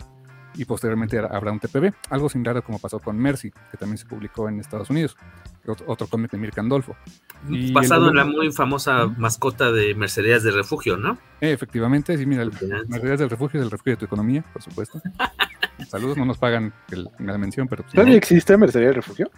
y 0.55 0.65
posteriormente 0.65 1.19
habrá 1.19 1.51
un 1.51 1.59
TPB, 1.59 1.93
algo 2.09 2.29
similar 2.29 2.61
como 2.63 2.79
pasó 2.79 2.99
con 2.99 3.17
Mercy, 3.17 3.51
que 3.51 3.77
también 3.77 3.97
se 3.97 4.05
publicó 4.05 4.49
en 4.49 4.59
Estados 4.59 4.89
Unidos, 4.89 5.15
otro, 5.85 6.07
cómic 6.07 6.31
de 6.31 6.37
Mirka 6.37 6.61
Andolfo. 6.61 6.95
Basado 7.71 8.09
en 8.09 8.15
la 8.15 8.25
muy 8.25 8.51
famosa 8.51 9.07
mascota 9.17 9.71
de 9.71 9.95
Mercedes 9.95 10.43
de 10.43 10.51
Refugio, 10.51 10.97
¿no? 10.97 11.17
Eh, 11.39 11.51
efectivamente, 11.51 12.17
sí, 12.17 12.25
mira, 12.25 12.45
Mercedes 12.87 13.19
del 13.19 13.29
Refugio 13.29 13.59
es 13.59 13.65
el 13.65 13.71
refugio 13.71 13.93
de 13.93 13.97
tu 13.97 14.05
economía, 14.05 14.43
por 14.53 14.61
supuesto. 14.61 15.01
Saludos, 15.89 16.17
no 16.17 16.25
nos 16.25 16.37
pagan 16.37 16.73
la 17.19 17.37
mención, 17.37 17.67
pero... 17.67 17.83
Pues, 17.83 17.93
¿Todavía 17.93 18.17
existe 18.17 18.55
Mercedes 18.57 18.87
del 18.87 18.95
Refugio? 18.95 19.31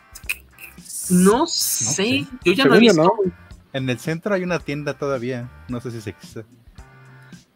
No 1.10 1.48
sé, 1.48 2.26
yo 2.44 2.54
ya 2.54 2.66
no 2.66 2.76
he 2.76 2.80
visto. 2.80 3.14
En 3.74 3.90
el 3.90 3.98
centro 3.98 4.36
hay 4.36 4.44
una 4.44 4.60
tienda 4.60 4.94
todavía, 4.94 5.50
no 5.68 5.82
sé 5.82 5.92
si 5.92 6.02
se 6.02 6.12
existe. 6.12 6.46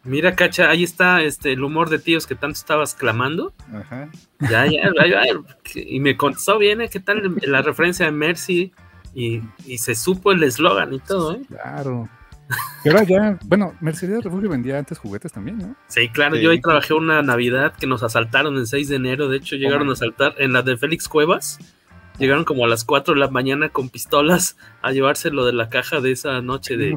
Mira, 0.08 0.34
Cacha, 0.34 0.70
ahí 0.70 0.82
está 0.82 1.22
este, 1.22 1.52
el 1.52 1.62
humor 1.62 1.90
de 1.90 1.98
tíos 1.98 2.26
que 2.26 2.34
tanto 2.34 2.54
estabas 2.54 2.94
clamando. 2.94 3.52
Ajá. 3.72 4.08
Ya, 4.40 4.66
ya, 4.66 4.90
ya, 5.06 5.22
y 5.74 6.00
me 6.00 6.16
contestó 6.16 6.58
bien, 6.58 6.80
¿eh? 6.80 6.88
¿qué 6.88 7.00
tal 7.00 7.36
la 7.42 7.62
referencia 7.62 8.06
de 8.06 8.12
Mercy? 8.12 8.72
Y, 9.14 9.42
se 9.78 9.94
supo 9.94 10.32
el 10.32 10.42
eslogan 10.42 10.92
y 10.94 11.00
todo, 11.00 11.34
¿eh? 11.34 11.42
Claro. 11.48 12.08
Pero 12.82 13.02
ya, 13.02 13.38
bueno, 13.44 13.74
Mercedes 13.80 14.24
Refugio 14.24 14.48
vendía 14.48 14.78
antes 14.78 14.98
juguetes 14.98 15.32
también, 15.32 15.58
¿no? 15.58 15.76
Sí, 15.88 16.08
claro, 16.08 16.36
yo 16.36 16.50
ahí 16.50 16.60
trabajé 16.60 16.94
una 16.94 17.20
Navidad 17.22 17.74
que 17.78 17.86
nos 17.86 18.02
asaltaron 18.02 18.56
el 18.56 18.66
6 18.66 18.88
de 18.88 18.96
enero, 18.96 19.28
de 19.28 19.36
hecho 19.36 19.56
llegaron 19.56 19.90
a 19.90 19.92
asaltar 19.92 20.34
en 20.38 20.54
la 20.54 20.62
de 20.62 20.78
Félix 20.78 21.08
Cuevas 21.08 21.58
Llegaron 22.18 22.44
como 22.44 22.64
a 22.64 22.68
las 22.68 22.84
4 22.84 23.14
de 23.14 23.20
la 23.20 23.28
mañana 23.28 23.68
con 23.68 23.88
pistolas 23.88 24.56
a 24.82 24.90
llevárselo 24.90 25.46
de 25.46 25.52
la 25.52 25.68
caja 25.68 26.00
de 26.00 26.12
esa 26.12 26.40
noche 26.42 26.76
de, 26.76 26.96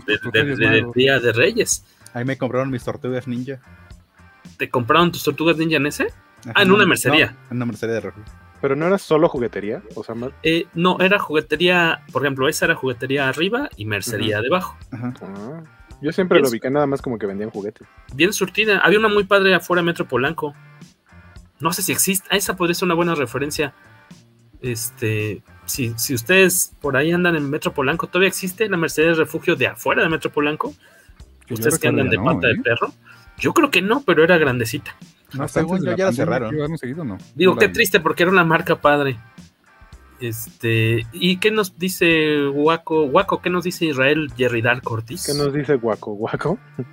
Día 0.95 1.19
de 1.19 1.31
Reyes. 1.31 1.85
Ahí 2.13 2.25
me 2.25 2.37
compraron 2.37 2.69
mis 2.69 2.83
tortugas 2.83 3.27
ninja. 3.27 3.59
¿Te 4.57 4.69
compraron 4.69 5.11
tus 5.11 5.23
tortugas 5.23 5.57
ninja 5.57 5.77
en 5.77 5.87
ese? 5.87 6.07
ah, 6.55 6.63
en 6.63 6.71
una 6.71 6.85
mercería. 6.85 7.37
en 7.49 7.57
una 7.57 7.65
mercería 7.65 7.95
de 7.95 8.01
refugio. 8.01 8.33
Pero 8.61 8.75
no 8.75 8.85
era 8.85 8.99
solo 8.99 9.27
juguetería, 9.27 9.81
o 9.95 10.03
sea, 10.03 10.15
eh, 10.43 10.67
no, 10.75 10.99
era 10.99 11.17
juguetería, 11.17 12.03
por 12.11 12.21
ejemplo, 12.21 12.47
esa 12.47 12.65
era 12.65 12.75
juguetería 12.75 13.27
arriba 13.27 13.69
y 13.75 13.85
mercería 13.85 14.39
debajo. 14.39 14.77
Ajá. 14.91 15.13
Ah, 15.23 15.63
yo 15.99 16.11
siempre 16.11 16.39
lo 16.39 16.49
ubiqué 16.49 16.69
nada 16.69 16.85
más 16.85 17.01
como 17.01 17.17
que 17.17 17.25
vendían 17.25 17.49
juguetes. 17.49 17.87
Bien 18.13 18.33
surtida. 18.33 18.79
Había 18.79 18.99
una 18.99 19.07
muy 19.07 19.23
padre 19.23 19.55
afuera 19.55 19.81
de 19.81 19.87
Metro 19.87 20.07
Polanco. 20.07 20.53
No 21.59 21.73
sé 21.73 21.83
si 21.83 21.91
existe. 21.91 22.27
Esa 22.35 22.55
podría 22.55 22.75
ser 22.75 22.87
una 22.87 22.95
buena 22.95 23.15
referencia. 23.15 23.73
Este, 24.61 25.43
si, 25.65 25.93
si 25.97 26.13
ustedes 26.13 26.75
por 26.81 26.97
ahí 26.97 27.11
andan 27.11 27.35
en 27.35 27.49
Metro 27.49 27.73
Polanco, 27.73 28.07
¿todavía 28.07 28.29
existe 28.29 28.67
la 28.67 28.77
Mercedes 28.77 29.17
Refugio 29.17 29.55
de 29.55 29.67
afuera 29.67 30.03
de 30.03 30.09
Metro 30.09 30.31
Polanco? 30.31 30.73
Ustedes 31.53 31.79
que 31.79 31.87
andan 31.87 32.09
de 32.09 32.17
pata 32.17 32.47
de 32.47 32.53
¿eh? 32.53 32.61
perro. 32.63 32.93
Yo 33.37 33.53
creo 33.53 33.71
que 33.71 33.81
no, 33.81 34.01
pero 34.01 34.23
era 34.23 34.37
grandecita. 34.37 34.95
No, 35.33 35.47
según 35.47 35.83
yo 35.83 35.95
ya 35.95 36.05
la 36.05 36.13
cerraron. 36.13 36.55
Digo, 37.35 37.55
qué 37.55 37.69
triste 37.69 37.99
porque 37.99 38.23
era 38.23 38.31
una 38.31 38.43
marca 38.43 38.81
padre. 38.81 39.17
Este, 40.19 41.07
¿y 41.13 41.37
qué 41.37 41.49
nos 41.49 41.79
dice 41.79 42.45
Guaco? 42.45 43.07
Guaco, 43.07 43.41
¿qué 43.41 43.49
nos 43.49 43.63
dice 43.63 43.85
Israel 43.85 44.31
Jerry 44.37 44.61
Dark 44.61 44.83
Ortiz? 44.85 45.25
¿Qué 45.25 45.33
nos 45.33 45.51
dice 45.51 45.75
Guaco? 45.75 46.13
Guaco. 46.13 46.59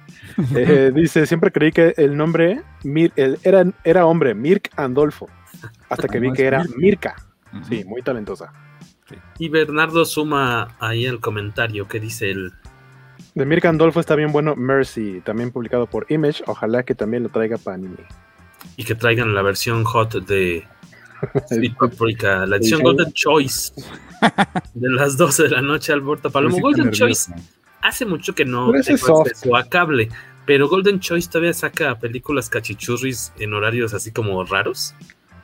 Eh, 0.54 0.92
dice, 0.94 1.26
siempre 1.26 1.50
creí 1.50 1.72
que 1.72 1.94
el 1.96 2.16
nombre 2.16 2.62
era, 3.42 3.64
era 3.82 4.06
hombre, 4.06 4.34
Mirk 4.34 4.70
Andolfo, 4.76 5.28
hasta 5.88 6.06
que 6.06 6.20
vi 6.20 6.32
que 6.32 6.44
era 6.44 6.64
Mirka. 6.76 7.16
Sí, 7.68 7.82
muy 7.84 8.02
talentosa. 8.02 8.52
Y 9.38 9.48
Bernardo 9.48 10.04
suma 10.04 10.76
ahí 10.80 11.06
el 11.06 11.20
comentario 11.20 11.88
que 11.88 11.98
dice 11.98 12.30
el. 12.30 12.52
De 13.34 13.46
Mirka 13.46 13.68
Andolfo 13.68 14.00
está 14.00 14.14
bien 14.14 14.32
bueno 14.32 14.56
Mercy, 14.56 15.20
también 15.24 15.50
publicado 15.50 15.86
por 15.86 16.06
Image. 16.08 16.42
Ojalá 16.46 16.82
que 16.82 16.94
también 16.94 17.22
lo 17.22 17.28
traiga 17.28 17.56
para 17.58 17.76
anime. 17.76 18.04
Y 18.76 18.84
que 18.84 18.94
traigan 18.94 19.34
la 19.34 19.42
versión 19.42 19.84
hot 19.84 20.26
de 20.26 20.64
la 22.46 22.56
edición 22.56 22.82
Golden 22.82 23.12
Choice 23.12 23.72
de 24.74 24.90
las 24.90 25.16
12 25.16 25.44
de 25.44 25.50
la 25.50 25.62
noche 25.62 25.92
al 25.92 26.00
Borta 26.00 26.30
Palomo. 26.30 26.58
Golden 26.60 26.90
Choice 26.90 27.32
hace 27.82 28.04
mucho 28.04 28.34
que 28.34 28.44
no 28.44 28.70
tengo 28.82 29.22
acceso 29.22 29.56
a 29.56 29.68
cable, 29.68 30.08
pero 30.46 30.68
Golden 30.68 31.00
Choice 31.00 31.28
todavía 31.28 31.54
saca 31.54 31.98
películas 31.98 32.48
cachichurris 32.48 33.32
en 33.38 33.54
horarios 33.54 33.94
así 33.94 34.12
como 34.12 34.44
raros. 34.44 34.94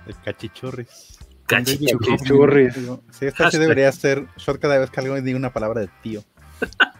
El 0.06 0.14
cachichurris. 0.20 1.18
Cachichurris. 1.46 2.74
Sí, 3.10 3.26
esta 3.26 3.50
sí 3.50 3.58
debería 3.58 3.90
ser 3.92 4.26
short 4.36 4.60
cada 4.60 4.78
vez 4.78 4.90
que 4.90 5.00
alguien 5.00 5.24
diga 5.24 5.36
una 5.36 5.52
palabra 5.52 5.80
de 5.82 5.88
tío. 6.02 6.22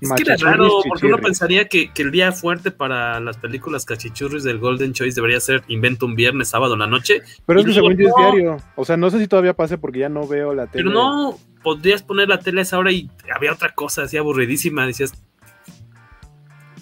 es 0.00 0.12
que 0.12 0.22
era 0.22 0.36
raro, 0.36 0.68
porque 0.88 1.06
uno 1.06 1.18
pensaría 1.18 1.68
que, 1.68 1.90
el 1.96 2.10
día 2.10 2.32
fuerte 2.32 2.70
para 2.70 3.18
las 3.20 3.36
películas 3.38 3.84
cachichurris 3.84 4.44
del 4.44 4.58
Golden 4.58 4.92
Choice 4.92 5.16
debería 5.16 5.40
ser 5.40 5.62
invento 5.68 6.06
un 6.06 6.14
viernes, 6.14 6.48
sábado 6.48 6.74
en 6.74 6.80
la 6.80 6.86
noche. 6.86 7.22
Pero 7.46 7.60
es 7.60 7.66
que 7.66 7.72
según 7.74 7.92
es 7.92 8.12
diario. 8.16 8.58
O 8.76 8.84
sea, 8.84 8.96
no 8.96 9.10
sé 9.10 9.18
si 9.18 9.26
todavía 9.26 9.54
pase 9.54 9.78
porque 9.78 10.00
ya 10.00 10.08
no 10.08 10.26
veo 10.26 10.54
la 10.54 10.66
tele. 10.66 10.84
Pero 10.84 10.90
no, 10.94 11.38
podrías 11.62 12.02
poner 12.02 12.28
la 12.28 12.38
tele 12.38 12.60
a 12.60 12.62
esa 12.62 12.78
hora 12.78 12.92
y 12.92 13.10
había 13.34 13.52
otra 13.52 13.74
cosa 13.74 14.02
así 14.02 14.16
aburridísima. 14.16 14.86
Decías, 14.86 15.12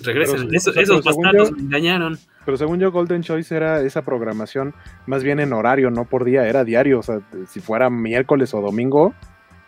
regresen. 0.03 0.55
esos 0.55 1.05
bastardos 1.05 1.53
me 1.53 1.61
engañaron. 1.61 2.19
Pero 2.45 2.57
según 2.57 2.79
yo, 2.79 2.93
Golden 2.93 3.23
Choice 3.23 3.55
era 3.55 3.81
esa 3.81 4.03
programación 4.03 4.73
más 5.07 5.25
bien 5.25 5.41
en 5.41 5.53
horario, 5.53 5.91
no 5.91 6.05
por 6.05 6.25
día, 6.25 6.47
era 6.47 6.65
diario. 6.65 7.01
O 7.01 7.03
sea, 7.03 7.21
si 7.49 7.61
fuera 7.61 7.91
miércoles 7.91 8.55
o 8.55 8.61
domingo, 8.61 9.15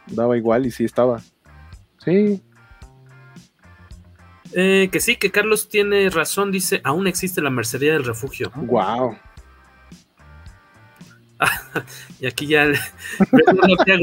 daba 0.06 0.36
igual 0.36 0.66
y 0.66 0.70
sí 0.70 0.84
estaba. 0.84 1.20
Sí. 1.98 2.40
Eh, 4.52 4.88
que 4.90 5.00
sí, 5.00 5.16
que 5.16 5.30
Carlos 5.30 5.68
tiene 5.68 6.08
razón, 6.10 6.50
dice, 6.50 6.80
aún 6.84 7.06
existe 7.06 7.40
la 7.42 7.50
mercería 7.50 7.92
del 7.92 8.04
refugio. 8.04 8.50
Wow. 8.54 9.16
y 12.20 12.26
aquí 12.26 12.46
ya 12.46 12.66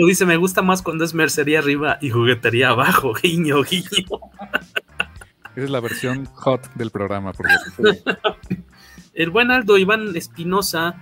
dice, 0.08 0.26
me 0.26 0.38
gusta 0.38 0.62
más 0.62 0.82
cuando 0.82 1.04
es 1.04 1.14
mercería 1.14 1.60
arriba 1.60 1.98
y 2.02 2.10
juguetería 2.10 2.70
abajo, 2.70 3.14
guiño, 3.22 3.64
guiño. 3.64 4.20
Esa 5.56 5.66
es 5.66 5.70
la 5.70 5.80
versión 5.80 6.26
hot 6.26 6.74
del 6.76 6.91
programa, 6.91 7.34
por 7.34 7.48
El 9.14 9.30
buen 9.30 9.52
Aldo 9.52 9.78
Iván 9.78 10.16
Espinosa 10.16 10.96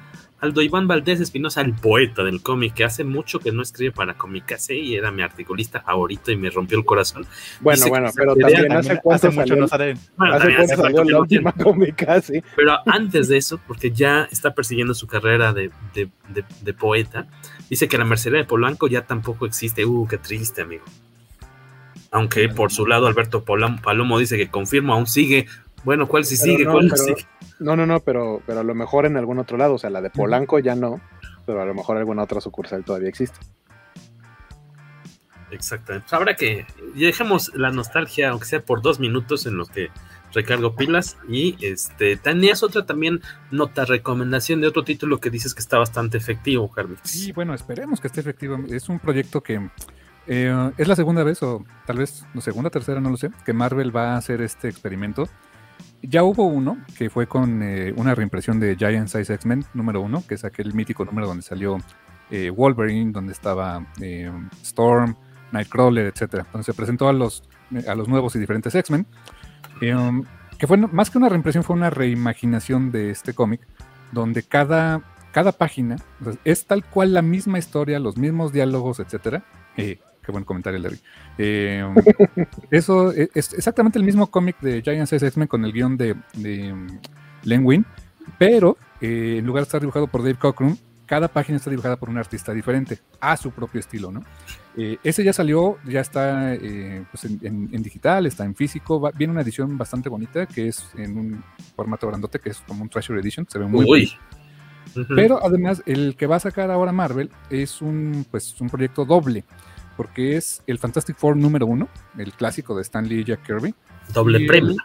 Aldo 0.43 0.61
Iván 0.61 0.89
Valdés 0.89 1.21
Espinosa, 1.21 1.61
el 1.61 1.73
poeta 1.73 2.21
del 2.21 2.41
cómic, 2.41 2.73
que 2.73 2.83
hace 2.83 3.05
mucho 3.05 3.39
que 3.39 3.53
no 3.53 3.61
escribe 3.61 3.93
para 3.93 4.15
Comicase 4.15 4.75
y 4.75 4.95
era 4.95 5.09
mi 5.09 5.21
articulista 5.21 5.79
favorito 5.79 6.33
y 6.33 6.35
me 6.35 6.49
rompió 6.49 6.77
el 6.77 6.83
corazón. 6.83 7.25
Bueno, 7.61 7.87
bueno, 7.87 8.09
pero 8.13 8.35
también 8.35 8.69
hace 8.73 8.99
cuánto 9.01 9.31
mucho 9.31 9.55
no 9.55 9.69
salió, 9.69 9.93
bueno, 10.17 10.33
hace 10.33 10.53
cuánto 10.53 10.75
salió 10.75 11.03
la 11.05 11.19
última 11.21 11.53
Comicase. 11.53 12.43
Pero 12.57 12.77
antes 12.85 13.29
de 13.29 13.37
eso, 13.37 13.57
porque 13.65 13.91
ya 13.91 14.27
está 14.31 14.53
persiguiendo 14.53 14.93
su 14.93 15.07
carrera 15.07 15.53
de, 15.53 15.71
de, 15.93 16.09
de, 16.61 16.73
poeta, 16.73 17.25
dice 17.69 17.87
que 17.87 17.97
la 17.97 18.03
Mercería 18.03 18.39
de 18.39 18.45
Polanco 18.45 18.89
ya 18.89 19.05
tampoco 19.05 19.45
existe. 19.45 19.85
Uh, 19.85 20.05
qué 20.09 20.17
triste, 20.17 20.63
amigo. 20.63 20.83
Aunque 22.11 22.49
por 22.49 22.69
su 22.73 22.85
lado 22.85 23.07
Alberto 23.07 23.45
Palomo 23.45 24.19
dice 24.19 24.35
que 24.35 24.49
confirma, 24.49 24.95
aún 24.95 25.07
sigue. 25.07 25.47
Bueno, 25.83 26.07
¿cuál 26.07 26.25
sí 26.25 26.37
sigue? 26.37 26.65
¿Cuál 26.65 26.87
no 26.87 26.97
sigue? 26.97 27.25
No, 27.59 27.75
no, 27.75 27.85
no, 27.85 27.99
pero, 27.99 28.41
pero 28.45 28.61
a 28.61 28.63
lo 28.63 28.75
mejor 28.75 29.05
en 29.05 29.17
algún 29.17 29.39
otro 29.39 29.57
lado, 29.57 29.75
o 29.75 29.77
sea, 29.77 29.89
la 29.89 30.01
de 30.01 30.09
Polanco 30.09 30.59
ya 30.59 30.75
no, 30.75 31.01
pero 31.45 31.61
a 31.61 31.65
lo 31.65 31.73
mejor 31.73 31.97
alguna 31.97 32.23
otra 32.23 32.41
sucursal 32.41 32.83
todavía 32.83 33.09
existe. 33.09 33.39
Exactamente. 35.51 36.05
Pues 36.09 36.13
habrá 36.13 36.35
que 36.35 36.65
dejemos 36.95 37.51
la 37.55 37.71
nostalgia, 37.71 38.29
aunque 38.29 38.45
sea 38.45 38.61
por 38.61 38.81
dos 38.81 38.99
minutos 38.99 39.45
en 39.45 39.57
los 39.57 39.69
que 39.69 39.89
recargo 40.33 40.75
pilas. 40.75 41.17
Y 41.29 41.55
este, 41.61 42.17
tenías 42.17 42.63
otra 42.63 42.85
también 42.85 43.21
nota 43.51 43.85
recomendación 43.85 44.61
de 44.61 44.67
otro 44.67 44.83
título 44.83 45.19
que 45.19 45.29
dices 45.29 45.53
que 45.53 45.59
está 45.59 45.77
bastante 45.77 46.17
efectivo, 46.17 46.71
Carlos. 46.71 46.99
Sí, 47.03 47.31
bueno, 47.31 47.53
esperemos 47.53 48.01
que 48.01 48.07
esté 48.07 48.21
efectivo. 48.21 48.57
Es 48.69 48.89
un 48.89 48.99
proyecto 48.99 49.41
que 49.41 49.69
eh, 50.27 50.71
es 50.77 50.87
la 50.87 50.95
segunda 50.95 51.23
vez, 51.23 51.43
o 51.43 51.63
tal 51.85 51.97
vez 51.97 52.25
no 52.33 52.41
segunda, 52.41 52.69
tercera, 52.69 52.99
no 52.99 53.09
lo 53.09 53.17
sé, 53.17 53.29
que 53.45 53.53
Marvel 53.53 53.95
va 53.95 54.13
a 54.13 54.17
hacer 54.17 54.41
este 54.41 54.69
experimento 54.69 55.29
ya 56.03 56.23
hubo 56.23 56.45
uno 56.45 56.77
que 56.97 57.09
fue 57.09 57.27
con 57.27 57.63
eh, 57.63 57.93
una 57.95 58.13
reimpresión 58.13 58.59
de 58.59 58.75
Giant 58.75 59.07
Size 59.07 59.33
X-Men 59.33 59.65
número 59.73 60.01
uno, 60.01 60.23
que 60.27 60.35
es 60.35 60.43
aquel 60.43 60.73
mítico 60.73 61.05
número 61.05 61.27
donde 61.27 61.43
salió 61.43 61.77
eh, 62.29 62.49
Wolverine, 62.49 63.11
donde 63.11 63.31
estaba 63.31 63.85
eh, 64.01 64.31
Storm, 64.61 65.15
Nightcrawler, 65.51 66.07
etc. 66.07 66.45
Donde 66.51 66.63
se 66.63 66.73
presentó 66.73 67.07
a 67.07 67.13
los, 67.13 67.43
a 67.87 67.95
los 67.95 68.07
nuevos 68.07 68.35
y 68.35 68.39
diferentes 68.39 68.75
X-Men. 68.75 69.05
Um, 69.81 70.23
que 70.57 70.67
fue 70.67 70.77
más 70.77 71.09
que 71.09 71.17
una 71.17 71.29
reimpresión, 71.29 71.63
fue 71.63 71.75
una 71.75 71.89
reimaginación 71.89 72.91
de 72.91 73.09
este 73.09 73.33
cómic, 73.33 73.61
donde 74.11 74.43
cada, 74.43 75.01
cada 75.31 75.51
página 75.51 75.97
es 76.45 76.65
tal 76.65 76.85
cual 76.85 77.13
la 77.13 77.21
misma 77.21 77.59
historia, 77.59 77.99
los 77.99 78.17
mismos 78.17 78.53
diálogos, 78.53 78.99
etc. 78.99 79.43
Qué 80.23 80.31
buen 80.31 80.45
comentario, 80.45 80.79
Larry. 80.79 80.99
Eh, 81.37 81.85
eso 82.71 83.11
es 83.11 83.53
exactamente 83.53 83.99
el 83.99 84.05
mismo 84.05 84.27
cómic 84.27 84.59
de 84.61 84.81
Giant 84.81 85.07
Size 85.07 85.27
X-Men 85.27 85.47
con 85.47 85.65
el 85.65 85.73
guion 85.73 85.97
de, 85.97 86.15
de 86.33 86.73
mm, 86.73 86.87
Len 87.43 87.65
Wein, 87.65 87.85
pero 88.37 88.77
eh, 89.01 89.35
en 89.39 89.45
lugar 89.45 89.63
de 89.63 89.65
estar 89.65 89.81
dibujado 89.81 90.07
por 90.07 90.21
Dave 90.21 90.35
Cockrum, 90.35 90.77
cada 91.05 91.27
página 91.27 91.57
está 91.57 91.69
dibujada 91.69 91.97
por 91.97 92.09
un 92.09 92.17
artista 92.17 92.53
diferente, 92.53 92.99
a 93.19 93.35
su 93.35 93.51
propio 93.51 93.81
estilo, 93.81 94.11
¿no? 94.11 94.23
Eh, 94.77 94.97
ese 95.03 95.23
ya 95.23 95.33
salió, 95.33 95.77
ya 95.85 95.99
está 95.99 96.57
pues 97.11 97.25
en, 97.25 97.83
digital, 97.83 98.25
está 98.25 98.45
en 98.45 98.55
físico, 98.55 99.11
viene 99.15 99.31
una 99.31 99.41
edición 99.41 99.77
bastante 99.77 100.07
bonita 100.07 100.45
que 100.45 100.69
es 100.69 100.89
en 100.95 101.17
un 101.17 101.43
formato 101.75 102.07
grandote, 102.07 102.39
que 102.39 102.49
es 102.49 102.61
como 102.61 102.81
un 102.81 102.89
Treasure 102.89 103.19
Edition, 103.19 103.45
se 103.47 103.59
ve 103.59 103.65
muy 103.65 103.85
bien. 103.85 104.09
Pero 105.15 105.43
además, 105.43 105.83
el 105.85 106.15
que 106.15 106.27
va 106.27 106.37
a 106.37 106.39
sacar 106.39 106.71
ahora 106.71 106.91
Marvel 106.91 107.29
es 107.49 107.81
un, 107.81 108.25
pues, 108.29 108.59
un 108.61 108.69
proyecto 108.69 109.05
doble 109.05 109.43
porque 109.95 110.37
es 110.37 110.63
el 110.67 110.79
Fantastic 110.79 111.15
Four 111.17 111.37
número 111.37 111.65
uno, 111.65 111.87
el 112.17 112.33
clásico 112.33 112.75
de 112.75 112.81
Stanley 112.81 113.19
y 113.19 113.23
Jack 113.23 113.45
Kirby. 113.45 113.73
Doble 114.13 114.45
premio. 114.45 114.75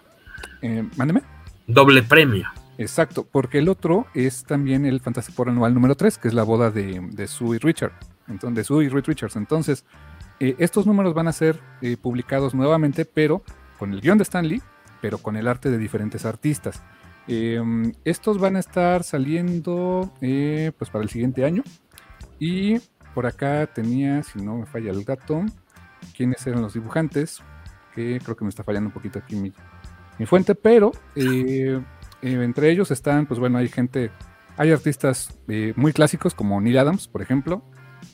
Eh, 0.62 0.86
mándeme. 0.96 1.22
Doble 1.66 2.02
premio. 2.02 2.48
Exacto, 2.78 3.26
porque 3.30 3.58
el 3.58 3.68
otro 3.68 4.06
es 4.14 4.44
también 4.44 4.86
el 4.86 5.00
Fantastic 5.00 5.34
Four 5.34 5.48
anual 5.48 5.74
número 5.74 5.96
3, 5.96 6.18
que 6.18 6.28
es 6.28 6.34
la 6.34 6.44
boda 6.44 6.70
de, 6.70 7.00
de 7.10 7.26
Sue 7.26 7.56
y 7.56 7.58
Richard. 7.58 7.92
Entonces, 8.28 8.56
de 8.56 8.64
Sue 8.64 8.84
y 8.84 8.88
Reed 8.88 9.04
Richards. 9.06 9.36
Entonces, 9.36 9.84
eh, 10.38 10.54
estos 10.58 10.86
números 10.86 11.14
van 11.14 11.28
a 11.28 11.32
ser 11.32 11.58
eh, 11.82 11.96
publicados 11.96 12.54
nuevamente, 12.54 13.04
pero 13.04 13.42
con 13.78 13.92
el 13.92 14.00
guion 14.00 14.18
de 14.18 14.22
Stanley, 14.22 14.62
pero 15.00 15.18
con 15.18 15.36
el 15.36 15.48
arte 15.48 15.70
de 15.70 15.78
diferentes 15.78 16.24
artistas. 16.24 16.82
estos 18.04 18.38
van 18.38 18.56
a 18.56 18.60
estar 18.60 19.02
saliendo 19.02 20.10
pues 20.20 20.90
para 20.90 21.02
el 21.02 21.10
siguiente 21.10 21.44
año. 21.44 21.62
Y 22.38 22.78
por 23.18 23.26
acá 23.26 23.66
tenía, 23.66 24.22
si 24.22 24.38
no 24.38 24.58
me 24.58 24.66
falla 24.66 24.92
el 24.92 25.02
gato, 25.02 25.44
quiénes 26.16 26.46
eran 26.46 26.62
los 26.62 26.74
dibujantes, 26.74 27.42
que 27.92 28.20
creo 28.22 28.36
que 28.36 28.44
me 28.44 28.48
está 28.48 28.62
fallando 28.62 28.90
un 28.90 28.92
poquito 28.92 29.18
aquí 29.18 29.34
mi, 29.34 29.52
fuente, 30.24 30.54
pero 30.54 30.92
eh, 31.16 31.82
eh, 32.22 32.44
entre 32.44 32.70
ellos 32.70 32.92
están, 32.92 33.26
pues 33.26 33.40
bueno, 33.40 33.58
hay 33.58 33.66
gente, 33.66 34.12
hay 34.56 34.70
artistas 34.70 35.36
eh, 35.48 35.72
muy 35.74 35.92
clásicos 35.92 36.32
como 36.32 36.60
Neil 36.60 36.78
Adams, 36.78 37.08
por 37.08 37.20
ejemplo, 37.20 37.64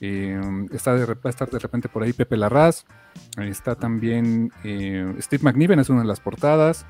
está 0.01 0.95
de, 0.95 1.05
va 1.05 1.19
a 1.23 1.29
estar 1.29 1.51
de 1.51 1.59
repente 1.59 1.91
por 1.91 2.03
ahí 2.03 2.15
Pepe 2.15 2.39
Larraz, 2.39 2.87
está 3.37 3.75
también 3.75 4.53
Steve 5.21 5.43
McNiven, 5.43 5.81
es 5.81 5.91
una 5.91 6.01
de 6.01 6.07
las 6.07 6.21
portadas, 6.21 6.87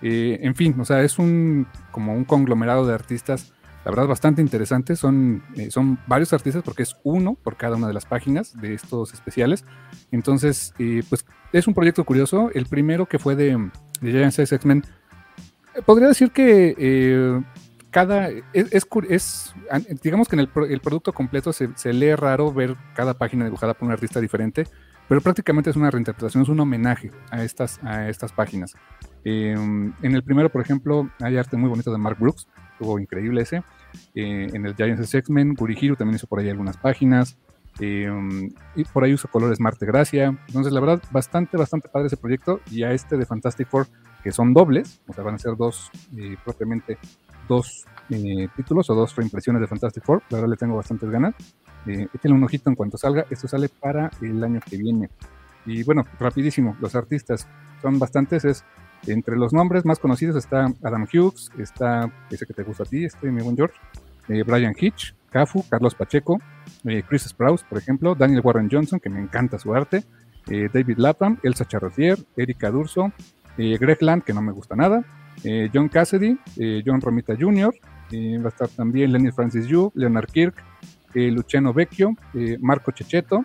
en 0.00 0.54
fin, 0.54 0.74
o 0.80 0.86
sea, 0.86 1.02
es 1.02 1.18
un 1.18 1.66
como 1.90 2.14
un 2.14 2.24
conglomerado 2.24 2.86
de 2.86 2.94
artistas 2.94 3.52
la 3.84 3.90
verdad 3.90 4.06
bastante 4.06 4.42
interesante. 4.42 4.96
Son, 4.96 5.42
eh, 5.56 5.70
son 5.70 5.98
varios 6.06 6.32
artistas 6.32 6.62
porque 6.62 6.82
es 6.82 6.96
uno 7.04 7.36
por 7.42 7.56
cada 7.56 7.76
una 7.76 7.86
de 7.86 7.94
las 7.94 8.06
páginas 8.06 8.58
de 8.60 8.74
estos 8.74 9.14
especiales. 9.14 9.64
Entonces, 10.10 10.74
eh, 10.78 11.02
pues 11.08 11.24
es 11.52 11.66
un 11.66 11.74
proyecto 11.74 12.04
curioso. 12.04 12.50
El 12.54 12.66
primero 12.66 13.06
que 13.06 13.18
fue 13.18 13.36
de, 13.36 13.70
de 14.00 14.10
Giant 14.10 14.38
X-Men, 14.38 14.84
eh, 15.74 15.82
podría 15.84 16.08
decir 16.08 16.32
que 16.32 17.42
cada, 17.90 18.28
es, 18.52 18.86
es, 19.08 19.54
digamos 20.02 20.28
que 20.28 20.36
en 20.36 20.40
el, 20.40 20.50
el 20.68 20.80
producto 20.80 21.12
completo 21.12 21.52
se, 21.52 21.70
se, 21.76 21.92
lee 21.94 22.14
raro 22.14 22.52
ver 22.52 22.76
cada 22.94 23.14
página 23.14 23.46
dibujada 23.46 23.72
por 23.72 23.86
un 23.86 23.92
artista 23.92 24.20
diferente, 24.20 24.64
pero 25.08 25.22
prácticamente 25.22 25.70
es 25.70 25.76
una 25.76 25.90
reinterpretación, 25.90 26.42
es 26.42 26.50
un 26.50 26.60
homenaje 26.60 27.10
a 27.30 27.42
estas, 27.42 27.82
a 27.82 28.10
estas 28.10 28.32
páginas. 28.32 28.76
en 29.24 29.94
el 30.02 30.22
primero, 30.22 30.50
por 30.50 30.60
ejemplo, 30.60 31.08
hay 31.20 31.38
arte 31.38 31.56
muy 31.56 31.70
bonito 31.70 31.90
de 31.90 31.96
Mark 31.96 32.18
Brooks, 32.20 32.46
estuvo 32.78 32.98
increíble 32.98 33.42
ese. 33.42 33.62
Eh, 34.14 34.48
en 34.52 34.64
el 34.64 34.76
Giants 34.76 35.12
X-Men, 35.12 35.54
Gurihiro 35.54 35.96
también 35.96 36.16
hizo 36.16 36.26
por 36.26 36.38
ahí 36.38 36.48
algunas 36.48 36.76
páginas. 36.76 37.36
Eh, 37.80 38.10
y 38.74 38.84
por 38.84 39.04
ahí 39.04 39.12
uso 39.12 39.28
colores 39.28 39.60
Marte 39.60 39.86
Gracia. 39.86 40.36
Entonces, 40.46 40.72
la 40.72 40.80
verdad, 40.80 41.02
bastante, 41.10 41.56
bastante 41.56 41.88
padre 41.88 42.06
ese 42.06 42.16
proyecto. 42.16 42.60
Y 42.70 42.84
a 42.84 42.92
este 42.92 43.16
de 43.16 43.26
Fantastic 43.26 43.68
Four, 43.68 43.86
que 44.22 44.32
son 44.32 44.54
dobles, 44.54 45.00
o 45.08 45.12
sea, 45.12 45.24
van 45.24 45.34
a 45.34 45.38
ser 45.38 45.56
dos, 45.56 45.90
eh, 46.16 46.36
propiamente 46.44 46.98
dos 47.48 47.84
títulos 48.56 48.88
o 48.88 48.94
dos 48.94 49.14
reimpresiones 49.16 49.60
de 49.60 49.66
Fantastic 49.66 50.02
Four. 50.02 50.22
La 50.30 50.38
verdad, 50.38 50.50
le 50.50 50.56
tengo 50.56 50.76
bastantes 50.76 51.10
ganas. 51.10 51.34
échenle 51.86 52.36
un 52.36 52.44
ojito 52.44 52.70
en 52.70 52.76
cuanto 52.76 52.96
salga. 52.96 53.26
Esto 53.28 53.48
sale 53.48 53.68
para 53.68 54.10
el 54.22 54.42
año 54.42 54.60
que 54.60 54.76
viene. 54.76 55.10
Y 55.66 55.82
bueno, 55.82 56.04
rapidísimo, 56.18 56.76
los 56.80 56.94
artistas 56.94 57.46
son 57.82 57.98
bastantes. 57.98 58.44
Es 58.44 58.64
entre 59.06 59.36
los 59.36 59.52
nombres 59.52 59.84
más 59.84 59.98
conocidos 59.98 60.36
está 60.36 60.72
Adam 60.82 61.06
Hughes, 61.12 61.50
está 61.58 62.10
ese 62.30 62.46
que 62.46 62.54
te 62.54 62.62
gusta 62.62 62.82
a 62.82 62.86
ti, 62.86 63.04
este 63.04 63.30
mi 63.30 63.42
buen 63.42 63.56
George, 63.56 63.76
eh, 64.28 64.42
Brian 64.46 64.74
Hitch, 64.78 65.14
Cafu, 65.30 65.64
Carlos 65.68 65.94
Pacheco, 65.94 66.38
eh, 66.84 67.02
Chris 67.06 67.22
Sprouse, 67.22 67.64
por 67.64 67.78
ejemplo, 67.78 68.14
Daniel 68.14 68.42
Warren 68.44 68.68
Johnson, 68.70 69.00
que 69.00 69.10
me 69.10 69.20
encanta 69.20 69.58
su 69.58 69.74
arte, 69.74 70.04
eh, 70.48 70.68
David 70.72 70.98
Lapham, 70.98 71.38
Elsa 71.42 71.66
Charretier, 71.66 72.18
Erika 72.36 72.70
Durso, 72.70 73.12
Greg 73.56 74.00
Land, 74.02 74.22
que 74.22 74.32
no 74.32 74.40
me 74.40 74.52
gusta 74.52 74.76
nada, 74.76 75.04
John 75.74 75.88
Cassidy, 75.88 76.38
John 76.86 77.00
Romita 77.00 77.34
Jr., 77.34 77.74
va 78.40 78.44
a 78.44 78.48
estar 78.50 78.68
también 78.68 79.10
Lenny 79.10 79.32
Francis 79.32 79.66
Yu, 79.66 79.90
Leonard 79.96 80.30
Kirk, 80.30 80.54
Luciano 81.12 81.72
Vecchio, 81.72 82.14
Marco 82.60 82.92
Checheto, 82.92 83.44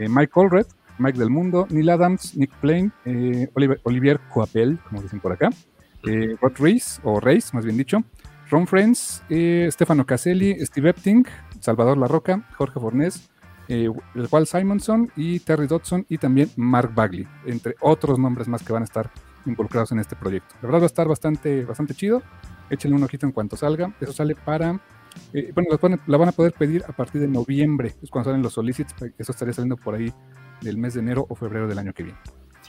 Mike 0.00 0.32
Allred, 0.34 0.66
Mike 0.98 1.18
del 1.18 1.30
Mundo, 1.30 1.66
Neil 1.70 1.90
Adams, 1.90 2.36
Nick 2.36 2.52
Plain, 2.60 2.92
eh, 3.04 3.48
Olivier 3.82 4.20
Coapel, 4.32 4.78
como 4.88 5.02
dicen 5.02 5.20
por 5.20 5.32
acá, 5.32 5.50
eh, 6.04 6.36
Rod 6.40 6.52
Reis, 6.58 7.00
o 7.02 7.20
Reis, 7.20 7.52
más 7.54 7.64
bien 7.64 7.76
dicho, 7.76 8.02
Ron 8.50 8.66
Friends, 8.66 9.22
eh, 9.28 9.68
Stefano 9.70 10.06
Caselli, 10.06 10.56
Steve 10.64 10.90
Epting, 10.90 11.26
Salvador 11.60 11.98
La 11.98 12.06
Roca, 12.06 12.46
Jorge 12.56 12.78
Fornés, 12.78 13.30
el 13.66 13.92
Walt 14.30 14.46
Simonson 14.46 15.10
y 15.16 15.40
Terry 15.40 15.66
Dodson 15.66 16.04
y 16.10 16.18
también 16.18 16.50
Mark 16.56 16.92
Bagley, 16.94 17.26
entre 17.46 17.74
otros 17.80 18.18
nombres 18.18 18.46
más 18.46 18.62
que 18.62 18.74
van 18.74 18.82
a 18.82 18.84
estar 18.84 19.10
involucrados 19.46 19.90
en 19.92 20.00
este 20.00 20.16
proyecto. 20.16 20.54
La 20.60 20.66
verdad 20.68 20.80
va 20.80 20.84
a 20.84 20.86
estar 20.86 21.08
bastante, 21.08 21.64
bastante 21.64 21.94
chido. 21.94 22.22
Échenle 22.68 22.96
un 22.96 23.04
ojito 23.04 23.24
en 23.24 23.32
cuanto 23.32 23.56
salga. 23.56 23.94
Eso 24.00 24.12
sale 24.12 24.34
para 24.34 24.78
bueno, 25.80 25.98
la 26.06 26.16
van 26.16 26.28
a 26.28 26.32
poder 26.32 26.52
pedir 26.52 26.84
a 26.86 26.92
partir 26.92 27.20
de 27.20 27.28
noviembre, 27.28 27.94
es 28.02 28.10
cuando 28.10 28.30
salen 28.30 28.42
los 28.42 28.54
solicits, 28.54 28.94
eso 29.18 29.32
estaría 29.32 29.54
saliendo 29.54 29.76
por 29.76 29.94
ahí 29.94 30.12
del 30.64 30.78
mes 30.78 30.94
de 30.94 31.00
enero 31.00 31.26
o 31.28 31.34
febrero 31.34 31.68
del 31.68 31.78
año 31.78 31.92
que 31.92 32.02
viene. 32.02 32.18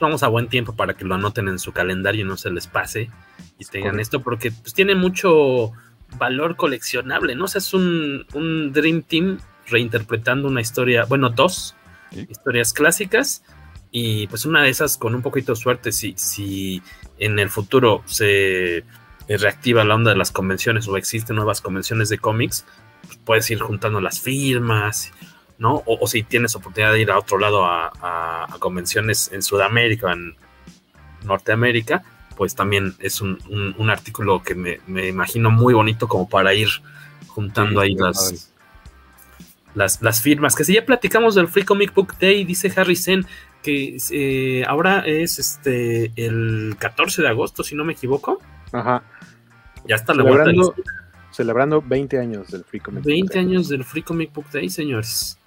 vamos 0.00 0.22
a 0.22 0.28
buen 0.28 0.48
tiempo 0.48 0.76
para 0.76 0.94
que 0.94 1.04
lo 1.04 1.14
anoten 1.14 1.48
en 1.48 1.58
su 1.58 1.72
calendario 1.72 2.24
y 2.24 2.28
no 2.28 2.36
se 2.36 2.50
les 2.50 2.66
pase 2.66 3.10
y 3.58 3.64
tengan 3.64 3.98
esto, 3.98 4.22
porque 4.22 4.52
pues, 4.52 4.74
tiene 4.74 4.94
mucho 4.94 5.72
valor 6.18 6.56
coleccionable, 6.56 7.34
¿no? 7.34 7.44
O 7.44 7.48
sea, 7.48 7.58
es 7.58 7.74
un, 7.74 8.26
un 8.34 8.72
Dream 8.72 9.02
Team 9.02 9.38
reinterpretando 9.66 10.48
una 10.48 10.60
historia, 10.60 11.04
bueno, 11.06 11.30
dos 11.30 11.74
historias 12.12 12.72
clásicas 12.72 13.42
y 13.90 14.26
pues 14.28 14.46
una 14.46 14.62
de 14.62 14.68
esas 14.68 14.98
con 14.98 15.14
un 15.14 15.22
poquito 15.22 15.52
de 15.52 15.56
suerte, 15.56 15.92
si, 15.92 16.14
si 16.16 16.82
en 17.18 17.38
el 17.38 17.48
futuro 17.48 18.02
se 18.06 18.84
reactiva 19.28 19.84
la 19.84 19.94
onda 19.94 20.12
de 20.12 20.16
las 20.16 20.30
convenciones 20.30 20.86
o 20.86 20.96
existen 20.96 21.36
nuevas 21.36 21.60
convenciones 21.60 22.08
de 22.08 22.18
cómics, 22.18 22.64
pues 23.06 23.18
puedes 23.24 23.50
ir 23.50 23.58
juntando 23.58 24.00
las 24.00 24.20
firmas, 24.20 25.12
¿no? 25.58 25.82
O, 25.86 26.06
si 26.06 26.22
tienes 26.22 26.54
oportunidad 26.54 26.92
de 26.92 27.00
ir 27.00 27.10
a 27.10 27.18
otro 27.18 27.38
lado 27.38 27.64
a, 27.64 28.46
convenciones 28.58 29.30
en 29.32 29.42
Sudamérica, 29.42 30.12
en 30.12 30.34
Norteamérica, 31.24 32.02
pues 32.36 32.54
también 32.54 32.94
es 32.98 33.20
un, 33.20 33.90
artículo 33.90 34.42
que 34.42 34.54
me, 34.54 35.08
imagino 35.08 35.50
muy 35.50 35.74
bonito 35.74 36.08
como 36.08 36.28
para 36.28 36.54
ir 36.54 36.68
juntando 37.28 37.80
ahí 37.80 37.94
las, 37.94 38.52
las, 39.74 40.02
las, 40.02 40.22
firmas. 40.22 40.54
Que 40.54 40.64
si 40.64 40.74
ya 40.74 40.84
platicamos 40.84 41.34
del 41.34 41.48
Free 41.48 41.64
Comic 41.64 41.94
Book 41.94 42.16
Day, 42.18 42.44
dice 42.44 42.72
Harry 42.76 42.96
Sen, 42.96 43.26
que 43.62 43.96
eh, 44.10 44.64
ahora 44.66 45.00
es 45.00 45.38
este 45.38 46.12
el 46.16 46.76
14 46.78 47.22
de 47.22 47.28
agosto, 47.28 47.64
si 47.64 47.74
no 47.74 47.84
me 47.84 47.94
equivoco. 47.94 48.40
Ajá. 48.72 49.02
Ya 49.88 49.96
está 49.96 50.14
la 50.14 50.22
vuelta. 50.22 50.50
Celebrando 51.30 51.82
20 51.82 52.18
años 52.18 52.48
del 52.48 52.64
Free 52.64 52.80
Comic 52.80 53.02
Book 53.02 53.12
20 53.12 53.38
años 53.38 53.68
del 53.68 53.84
Free 53.84 54.02
Comic 54.02 54.32
Book 54.32 54.46
Day, 54.52 54.70
señores. 54.70 55.38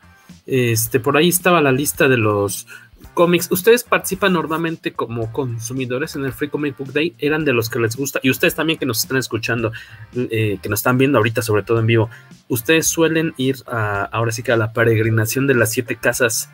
Este, 0.46 1.00
por 1.00 1.18
ahí 1.18 1.30
estaba 1.30 1.62
la 1.62 1.72
lista 1.72 2.08
de 2.08 2.18
los 2.18 2.68
cómics. 3.14 3.52
Ustedes 3.52 3.84
participan 3.84 4.34
normalmente 4.34 4.94
como 4.94 5.32
consumidores 5.32 6.16
en 6.16 6.26
el 6.26 6.34
Free 6.34 6.50
Comic 6.50 6.78
Book 6.78 6.94
Day, 6.94 7.16
eran 7.20 7.46
de 7.46 7.54
los 7.54 7.70
que 7.70 7.80
les 7.80 7.96
gusta, 7.96 8.20
y 8.24 8.30
ustedes 8.30 8.56
también 8.56 8.80
que 8.80 8.86
nos 8.86 9.02
están 9.02 9.18
escuchando, 9.18 9.72
eh, 10.16 10.58
que 10.62 10.70
nos 10.70 10.80
están 10.80 10.98
viendo 10.98 11.18
ahorita, 11.18 11.42
sobre 11.42 11.64
todo 11.64 11.80
en 11.80 11.88
vivo, 11.88 12.10
ustedes 12.48 12.88
suelen 12.88 13.34
ir 13.38 13.58
a, 13.68 14.04
ahora 14.06 14.32
sí 14.32 14.44
que 14.44 14.52
a 14.52 14.58
la 14.58 14.74
peregrinación 14.74 15.48
de 15.48 15.56
las 15.56 15.72
siete 15.72 15.96
casas, 15.96 16.50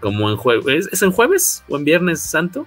como 0.00 0.30
en 0.30 0.36
jueves, 0.36 0.88
¿es 0.92 1.02
en 1.02 1.12
jueves 1.12 1.64
o 1.68 1.76
en 1.76 1.84
viernes 1.84 2.20
santo? 2.20 2.66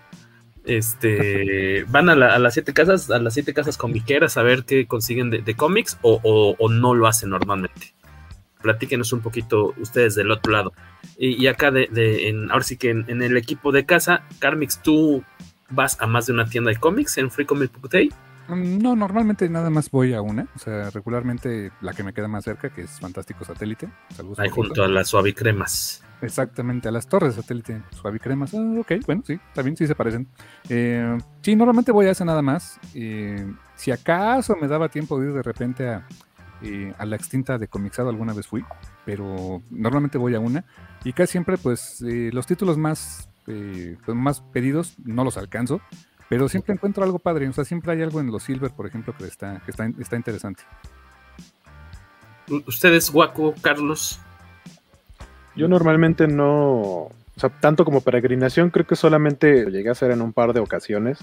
Este, 0.66 1.84
van 1.90 2.10
a, 2.10 2.16
las 2.16 2.54
siete 2.54 2.74
casas, 2.74 3.10
a 3.10 3.20
las 3.20 3.34
siete 3.34 3.54
casas 3.54 3.78
comiqueras 3.78 4.38
a 4.38 4.44
ver 4.44 4.66
qué 4.66 4.86
consiguen 4.86 5.30
de, 5.30 5.56
cómics 5.56 5.98
o, 6.02 6.56
no 6.70 6.94
lo 6.94 7.08
hacen 7.08 7.30
normalmente. 7.30 7.94
Platíquenos 8.62 9.14
un 9.14 9.22
poquito 9.22 9.74
ustedes 9.78 10.16
del 10.16 10.32
otro 10.32 10.52
lado. 10.52 10.74
Y, 11.18 11.48
acá, 11.48 11.72
de, 11.72 11.88
en, 12.28 12.52
ahora 12.52 12.64
sí 12.64 12.78
que 12.78 12.90
en, 12.90 13.22
el 13.22 13.38
equipo 13.38 13.72
de 13.72 13.86
casa, 13.86 14.24
Carmix, 14.40 14.82
¿tú 14.82 15.24
vas 15.70 16.00
a 16.00 16.08
más 16.08 16.28
de 16.28 16.34
una 16.34 16.46
tienda 16.46 16.72
de 16.72 16.78
cómics 16.78 17.18
en 17.18 17.32
Free 17.32 17.46
Comic 17.46 17.72
Book 17.74 17.90
Day? 17.90 18.12
Mm, 18.48 18.78
no, 18.80 18.96
normalmente 18.96 19.50
nada 19.50 19.70
más 19.70 19.92
voy 19.92 20.14
a 20.14 20.22
una. 20.22 20.48
O 20.56 20.60
sea, 20.60 20.90
regularmente 20.92 21.72
la 21.82 21.94
que 21.94 22.04
me 22.04 22.14
queda 22.14 22.28
más 22.28 22.44
cerca, 22.44 22.70
que 22.70 22.82
es 22.82 23.00
Fantástico 23.00 23.44
Satélite. 23.46 23.90
Saludos. 24.16 24.40
Ahí 24.40 24.50
junto 24.50 24.84
a 24.84 24.88
las 24.88 25.10
suavicremas. 25.10 26.04
Exactamente, 26.22 26.88
a 26.88 26.92
las 26.92 27.08
torres 27.08 27.36
de 27.36 27.42
satélite 27.42 27.82
suavicremas. 27.92 28.54
Ah, 28.54 28.80
ok, 28.80 28.94
bueno, 29.06 29.24
sí, 29.26 29.40
también 29.54 29.78
sí 29.78 29.86
se 29.86 29.94
parecen. 29.94 30.28
Eh, 30.68 31.18
sí, 31.42 31.56
normalmente 31.56 31.92
voy 31.92 32.08
a 32.08 32.12
hacer 32.12 32.26
nada 32.26 32.42
más. 32.42 32.80
Eh, 32.96 33.46
si 33.76 33.92
acaso 33.92 34.56
me 34.56 34.68
daba 34.68 34.90
tiempo 34.90 35.20
de 35.20 35.28
ir 35.28 35.34
de 35.34 35.44
repente 35.44 35.88
a, 35.88 36.08
eh, 36.62 36.94
a 36.98 37.06
la 37.06 37.16
extinta 37.16 37.58
de 37.58 37.68
Comixado, 37.68 38.10
alguna 38.10 38.34
vez 38.34 38.48
fui, 38.48 38.64
pero 39.06 39.62
normalmente 39.70 40.18
voy 40.18 40.36
a 40.36 40.40
una. 40.40 40.66
Y 41.04 41.14
casi 41.14 41.34
siempre, 41.34 41.58
pues, 41.58 42.02
los 42.02 42.48
títulos 42.48 42.78
más, 42.78 43.30
pues, 43.46 43.98
más 44.08 44.42
pedidos 44.42 44.96
no 45.04 45.24
los 45.24 45.38
alcanzo, 45.38 45.82
pero 46.30 46.50
siempre 46.50 46.74
encuentro 46.74 47.04
algo 47.04 47.20
padre. 47.20 47.48
O 47.48 47.54
sea, 47.54 47.66
siempre 47.66 47.94
hay 47.94 48.02
algo 48.02 48.20
en 48.20 48.32
los 48.32 48.44
Silver, 48.44 48.72
por 48.72 48.88
ejemplo, 48.88 49.16
que 49.18 49.26
está, 49.26 49.62
que 49.64 49.72
está, 49.72 49.86
está 50.00 50.16
interesante. 50.16 50.64
¿Ustedes, 52.66 53.12
Guaco, 53.12 53.54
Carlos? 53.62 54.20
Yo 55.56 55.68
normalmente 55.68 56.28
no, 56.28 57.10
o 57.38 57.40
sea, 57.40 57.50
tanto 57.50 57.84
como 57.84 58.02
peregrinación, 58.02 58.70
creo 58.70 58.88
que 58.88 58.96
solamente 58.96 59.70
llegué 59.70 59.90
a 59.90 59.94
hacer 59.94 60.12
en 60.12 60.22
un 60.22 60.34
par 60.34 60.54
de 60.54 60.60
ocasiones, 60.60 61.20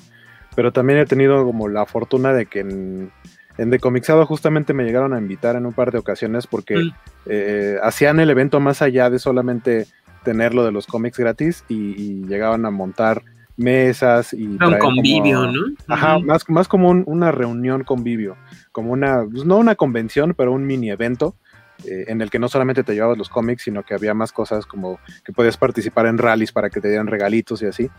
pero 0.55 0.73
también 0.73 0.99
he 0.99 1.07
tenido 1.07 1.45
como 1.45 1.69
la 1.69 1.87
fortuna 1.87 2.33
de 2.33 2.47
que 2.47 2.61
en, 2.61 3.13
en 3.59 3.71
Decomixado 3.71 4.27
justamente 4.27 4.73
me 4.73 4.85
llegaron 4.85 5.15
a 5.15 5.19
invitar 5.19 5.57
en 5.57 5.67
un 5.67 5.73
par 5.73 5.93
de 5.93 5.99
ocasiones 5.99 6.47
porque 6.47 6.77
mm. 6.77 6.93
eh, 7.27 7.77
hacían 7.83 8.21
el 8.21 8.31
evento 8.31 8.61
más 8.61 8.83
allá 8.83 9.11
de 9.11 9.19
solamente 9.19 9.87
tener 10.25 10.55
lo 10.55 10.65
de 10.65 10.73
los 10.73 10.87
cómics 10.87 11.19
gratis 11.19 11.65
y, 11.69 12.25
llegaban 12.27 12.65
a 12.65 12.71
montar 12.71 13.23
mesas 13.57 14.33
y 14.33 14.47
un 14.47 14.79
convivio, 14.81 15.47
¿no? 15.47 15.61
Ajá, 15.87 16.19
más, 16.19 16.49
más 16.49 16.67
como 16.67 16.91
una 16.91 17.31
reunión 17.31 17.85
convivio, 17.85 18.37
como 18.73 18.93
una, 18.93 19.25
pues 19.31 19.45
no 19.45 19.59
una 19.59 19.77
convención, 19.77 20.35
pero 20.37 20.53
un 20.53 20.67
mini 20.67 20.91
evento 20.91 21.37
eh, 21.85 22.05
en 22.09 22.23
el 22.23 22.31
que 22.31 22.39
no 22.39 22.49
solamente 22.49 22.85
te 22.85 22.95
llevabas 22.95 23.19
los 23.19 23.29
cómics, 23.29 23.63
sino 23.63 23.83
que 23.83 23.95
había 23.95 24.15
más 24.15 24.33
cosas 24.33 24.65
como 24.65 24.99
que 25.25 25.33
podías 25.33 25.57
participar 25.57 26.07
en 26.07 26.19
rallies 26.19 26.53
para 26.53 26.71
que 26.71 26.81
te 26.81 26.89
dieran 26.89 27.07
regalitos 27.07 27.63
y 27.63 27.67
así. 27.67 27.91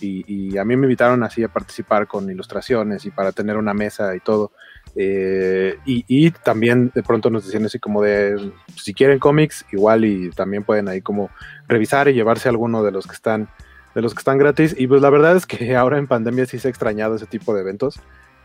Y, 0.00 0.56
a 0.58 0.64
mí 0.64 0.76
me 0.76 0.86
invitaron 0.86 1.22
así 1.22 1.42
a 1.44 1.48
participar 1.48 2.06
con 2.06 2.28
ilustraciones 2.28 3.04
y 3.06 3.10
para 3.10 3.32
tener 3.32 3.56
una 3.56 3.74
mesa 3.74 4.14
y 4.16 4.20
todo. 4.20 4.52
Eh, 4.96 5.76
y, 5.84 6.30
también 6.30 6.92
de 6.94 7.02
pronto 7.02 7.28
nos 7.28 7.44
decían 7.44 7.64
así 7.64 7.78
como 7.78 8.02
de, 8.02 8.52
si 8.76 8.94
quieren 8.94 9.18
cómics, 9.18 9.64
igual 9.72 10.04
y 10.04 10.30
también 10.30 10.62
pueden 10.62 10.88
ahí 10.88 11.00
como 11.00 11.30
revisar 11.66 12.08
y 12.08 12.14
llevarse 12.14 12.48
alguno 12.48 12.84
de 12.84 12.92
los 12.92 13.06
que 13.06 13.14
están 13.14 13.48
de 13.94 14.02
los 14.02 14.14
que 14.14 14.20
están 14.20 14.38
gratis. 14.38 14.74
Y 14.78 14.86
pues 14.86 15.02
la 15.02 15.10
verdad 15.10 15.36
es 15.36 15.46
que 15.46 15.76
ahora 15.76 15.98
en 15.98 16.06
pandemia 16.06 16.46
sí 16.46 16.58
se 16.58 16.68
ha 16.68 16.70
extrañado 16.70 17.16
ese 17.16 17.26
tipo 17.26 17.54
de 17.54 17.62
eventos. 17.62 18.00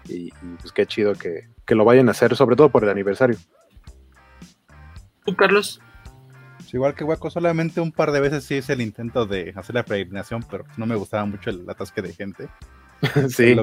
Y, 0.07 0.31
pues 0.61 0.71
qué 0.71 0.85
chido 0.85 1.13
que, 1.13 1.49
que, 1.65 1.75
lo 1.75 1.83
vayan 1.83 2.07
a 2.07 2.11
hacer, 2.11 2.35
sobre 2.35 2.55
todo 2.55 2.69
por 2.69 2.83
el 2.83 2.89
aniversario. 2.89 3.37
Carlos? 5.37 5.81
igual 6.71 6.93
que 6.93 7.03
Waco, 7.03 7.29
solamente 7.29 7.81
un 7.81 7.91
par 7.91 8.11
de 8.11 8.19
veces 8.19 8.43
sí 8.43 8.55
hice 8.55 8.73
el 8.73 8.81
intento 8.81 9.25
de 9.25 9.53
hacer 9.55 9.75
la 9.75 9.83
peregrinación, 9.83 10.43
pero 10.49 10.65
no 10.77 10.85
me 10.85 10.95
gustaba 10.95 11.25
mucho 11.25 11.49
el 11.49 11.67
atasque 11.67 12.01
de 12.01 12.13
gente. 12.13 12.47
sí. 13.29 13.55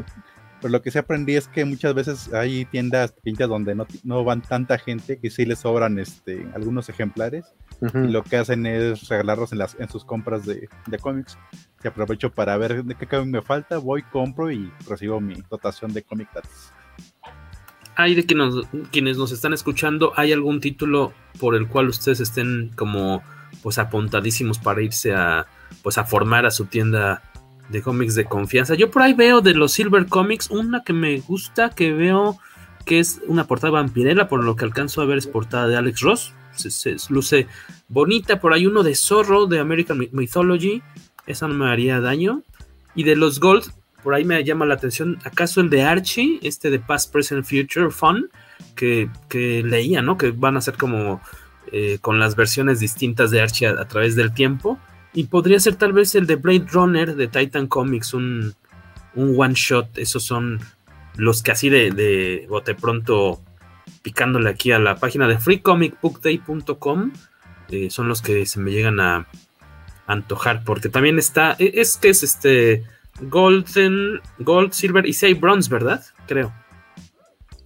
Pero 0.60 0.72
lo, 0.72 0.82
que 0.82 0.90
sí 0.90 0.98
aprendí 0.98 1.36
es 1.36 1.48
que 1.48 1.64
muchas 1.64 1.94
veces 1.94 2.32
hay 2.32 2.64
tiendas 2.66 3.12
pequeñas 3.12 3.48
donde 3.48 3.74
no, 3.74 3.86
no 4.04 4.24
van 4.24 4.42
tanta 4.42 4.78
gente 4.78 5.18
que 5.18 5.30
sí 5.30 5.44
les 5.44 5.60
sobran 5.60 5.98
este, 5.98 6.46
algunos 6.54 6.88
ejemplares 6.88 7.54
y 7.80 8.08
lo 8.08 8.22
que 8.22 8.38
hacen 8.38 8.64
es 8.64 9.08
regalarlos 9.08 9.52
en, 9.52 9.58
las, 9.58 9.76
en 9.78 9.88
sus 9.88 10.04
compras 10.04 10.46
de, 10.46 10.68
de 10.86 10.98
cómics. 10.98 11.38
Y 11.84 11.88
aprovecho 11.88 12.32
para 12.32 12.56
ver 12.56 12.84
de 12.84 12.94
qué 12.94 13.06
cómic 13.06 13.28
me 13.28 13.42
falta, 13.42 13.78
voy, 13.78 14.02
compro 14.02 14.50
y 14.50 14.72
recibo 14.88 15.20
mi 15.20 15.34
dotación 15.50 15.92
de 15.92 16.02
cómic 16.02 16.28
gratis 16.32 16.72
hay 17.96 18.14
de 18.14 18.26
que 18.26 18.34
nos, 18.34 18.66
quienes 18.92 19.16
nos 19.16 19.32
están 19.32 19.54
escuchando, 19.54 20.12
¿hay 20.16 20.30
algún 20.32 20.60
título 20.60 21.14
por 21.40 21.56
el 21.56 21.66
cual 21.66 21.88
ustedes 21.88 22.20
estén 22.20 22.70
como 22.76 23.22
pues 23.62 23.78
apuntadísimos 23.78 24.58
para 24.58 24.82
irse 24.82 25.14
a 25.14 25.46
pues 25.82 25.96
a 25.98 26.04
formar 26.04 26.44
a 26.44 26.50
su 26.50 26.66
tienda 26.66 27.22
de 27.68 27.82
cómics 27.82 28.14
de 28.14 28.24
confianza? 28.24 28.74
Yo 28.74 28.90
por 28.90 29.02
ahí 29.02 29.12
veo 29.12 29.40
de 29.40 29.54
los 29.54 29.72
Silver 29.72 30.06
Comics 30.06 30.50
una 30.50 30.82
que 30.82 30.92
me 30.92 31.20
gusta, 31.20 31.70
que 31.70 31.92
veo 31.92 32.38
que 32.84 32.98
es 33.00 33.20
una 33.26 33.46
portada 33.46 33.72
vampirela, 33.72 34.28
por 34.28 34.44
lo 34.44 34.56
que 34.56 34.64
alcanzo 34.64 35.02
a 35.02 35.06
ver 35.06 35.18
es 35.18 35.26
portada 35.26 35.66
de 35.66 35.76
Alex 35.76 36.00
Ross, 36.00 36.34
se, 36.52 36.96
luce 37.08 37.46
bonita, 37.88 38.40
por 38.40 38.52
ahí 38.52 38.66
uno 38.66 38.82
de 38.82 38.94
Zorro 38.94 39.46
de 39.46 39.58
American 39.58 40.08
Mythology, 40.12 40.82
esa 41.26 41.48
no 41.48 41.54
me 41.54 41.70
haría 41.70 42.00
daño, 42.00 42.42
y 42.94 43.02
de 43.02 43.16
los 43.16 43.40
Gold 43.40 43.72
por 44.06 44.14
ahí 44.14 44.24
me 44.24 44.44
llama 44.44 44.66
la 44.66 44.74
atención, 44.74 45.18
¿acaso 45.24 45.60
el 45.60 45.68
de 45.68 45.82
Archie, 45.82 46.38
este 46.42 46.70
de 46.70 46.78
Past, 46.78 47.12
Present, 47.12 47.44
Future, 47.44 47.90
Fun, 47.90 48.30
que, 48.76 49.10
leía, 49.64 50.00
¿no? 50.00 50.16
Que 50.16 50.30
van 50.30 50.56
a 50.56 50.60
ser 50.60 50.76
como 50.76 51.20
eh, 51.72 51.98
con 52.00 52.20
las 52.20 52.36
versiones 52.36 52.78
distintas 52.78 53.32
de 53.32 53.40
Archie 53.40 53.66
a, 53.66 53.88
través 53.88 54.14
del 54.14 54.32
tiempo. 54.32 54.78
Y 55.16 55.24
podría 55.24 55.58
ser 55.58 55.74
tal 55.74 55.92
vez 55.92 56.14
el 56.14 56.26
de 56.26 56.36
Blade 56.36 56.66
Runner 56.70 57.16
de 57.16 57.26
Titan 57.26 57.66
Comics, 57.66 58.14
un, 58.14 58.54
one 59.16 59.54
shot. 59.54 59.98
Esos 59.98 60.22
son 60.22 60.60
los 61.16 61.42
que 61.42 61.50
así 61.50 61.70
de, 61.70 61.90
de 61.90 62.46
bote 62.48 62.74
pronto 62.74 63.40
picándole 64.02 64.50
aquí 64.50 64.70
a 64.70 64.78
la 64.78 64.96
página 64.96 65.26
de 65.26 65.38
freecomicbookday.com 65.38 67.12
eh, 67.70 67.90
son 67.90 68.08
los 68.08 68.22
que 68.22 68.46
se 68.46 68.60
me 68.60 68.70
llegan 68.70 69.00
a 69.00 69.26
antojar 70.06 70.62
porque 70.62 70.88
también 70.88 71.18
está 71.18 71.56
e, 71.58 71.72
es 71.80 71.96
que 71.96 72.10
es 72.10 72.22
este 72.22 72.84
Golden, 73.20 74.20
Gold, 74.38 74.72
Silver 74.72 75.06
y 75.06 75.14
6 75.14 75.40
Bronze, 75.40 75.70
¿verdad? 75.70 76.04
Creo. 76.26 76.52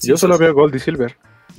Yo 0.01 0.16
solo 0.16 0.38
veo 0.38 0.55
Gold 0.55 0.76
y 0.76 0.78
Silver. 0.78 1.16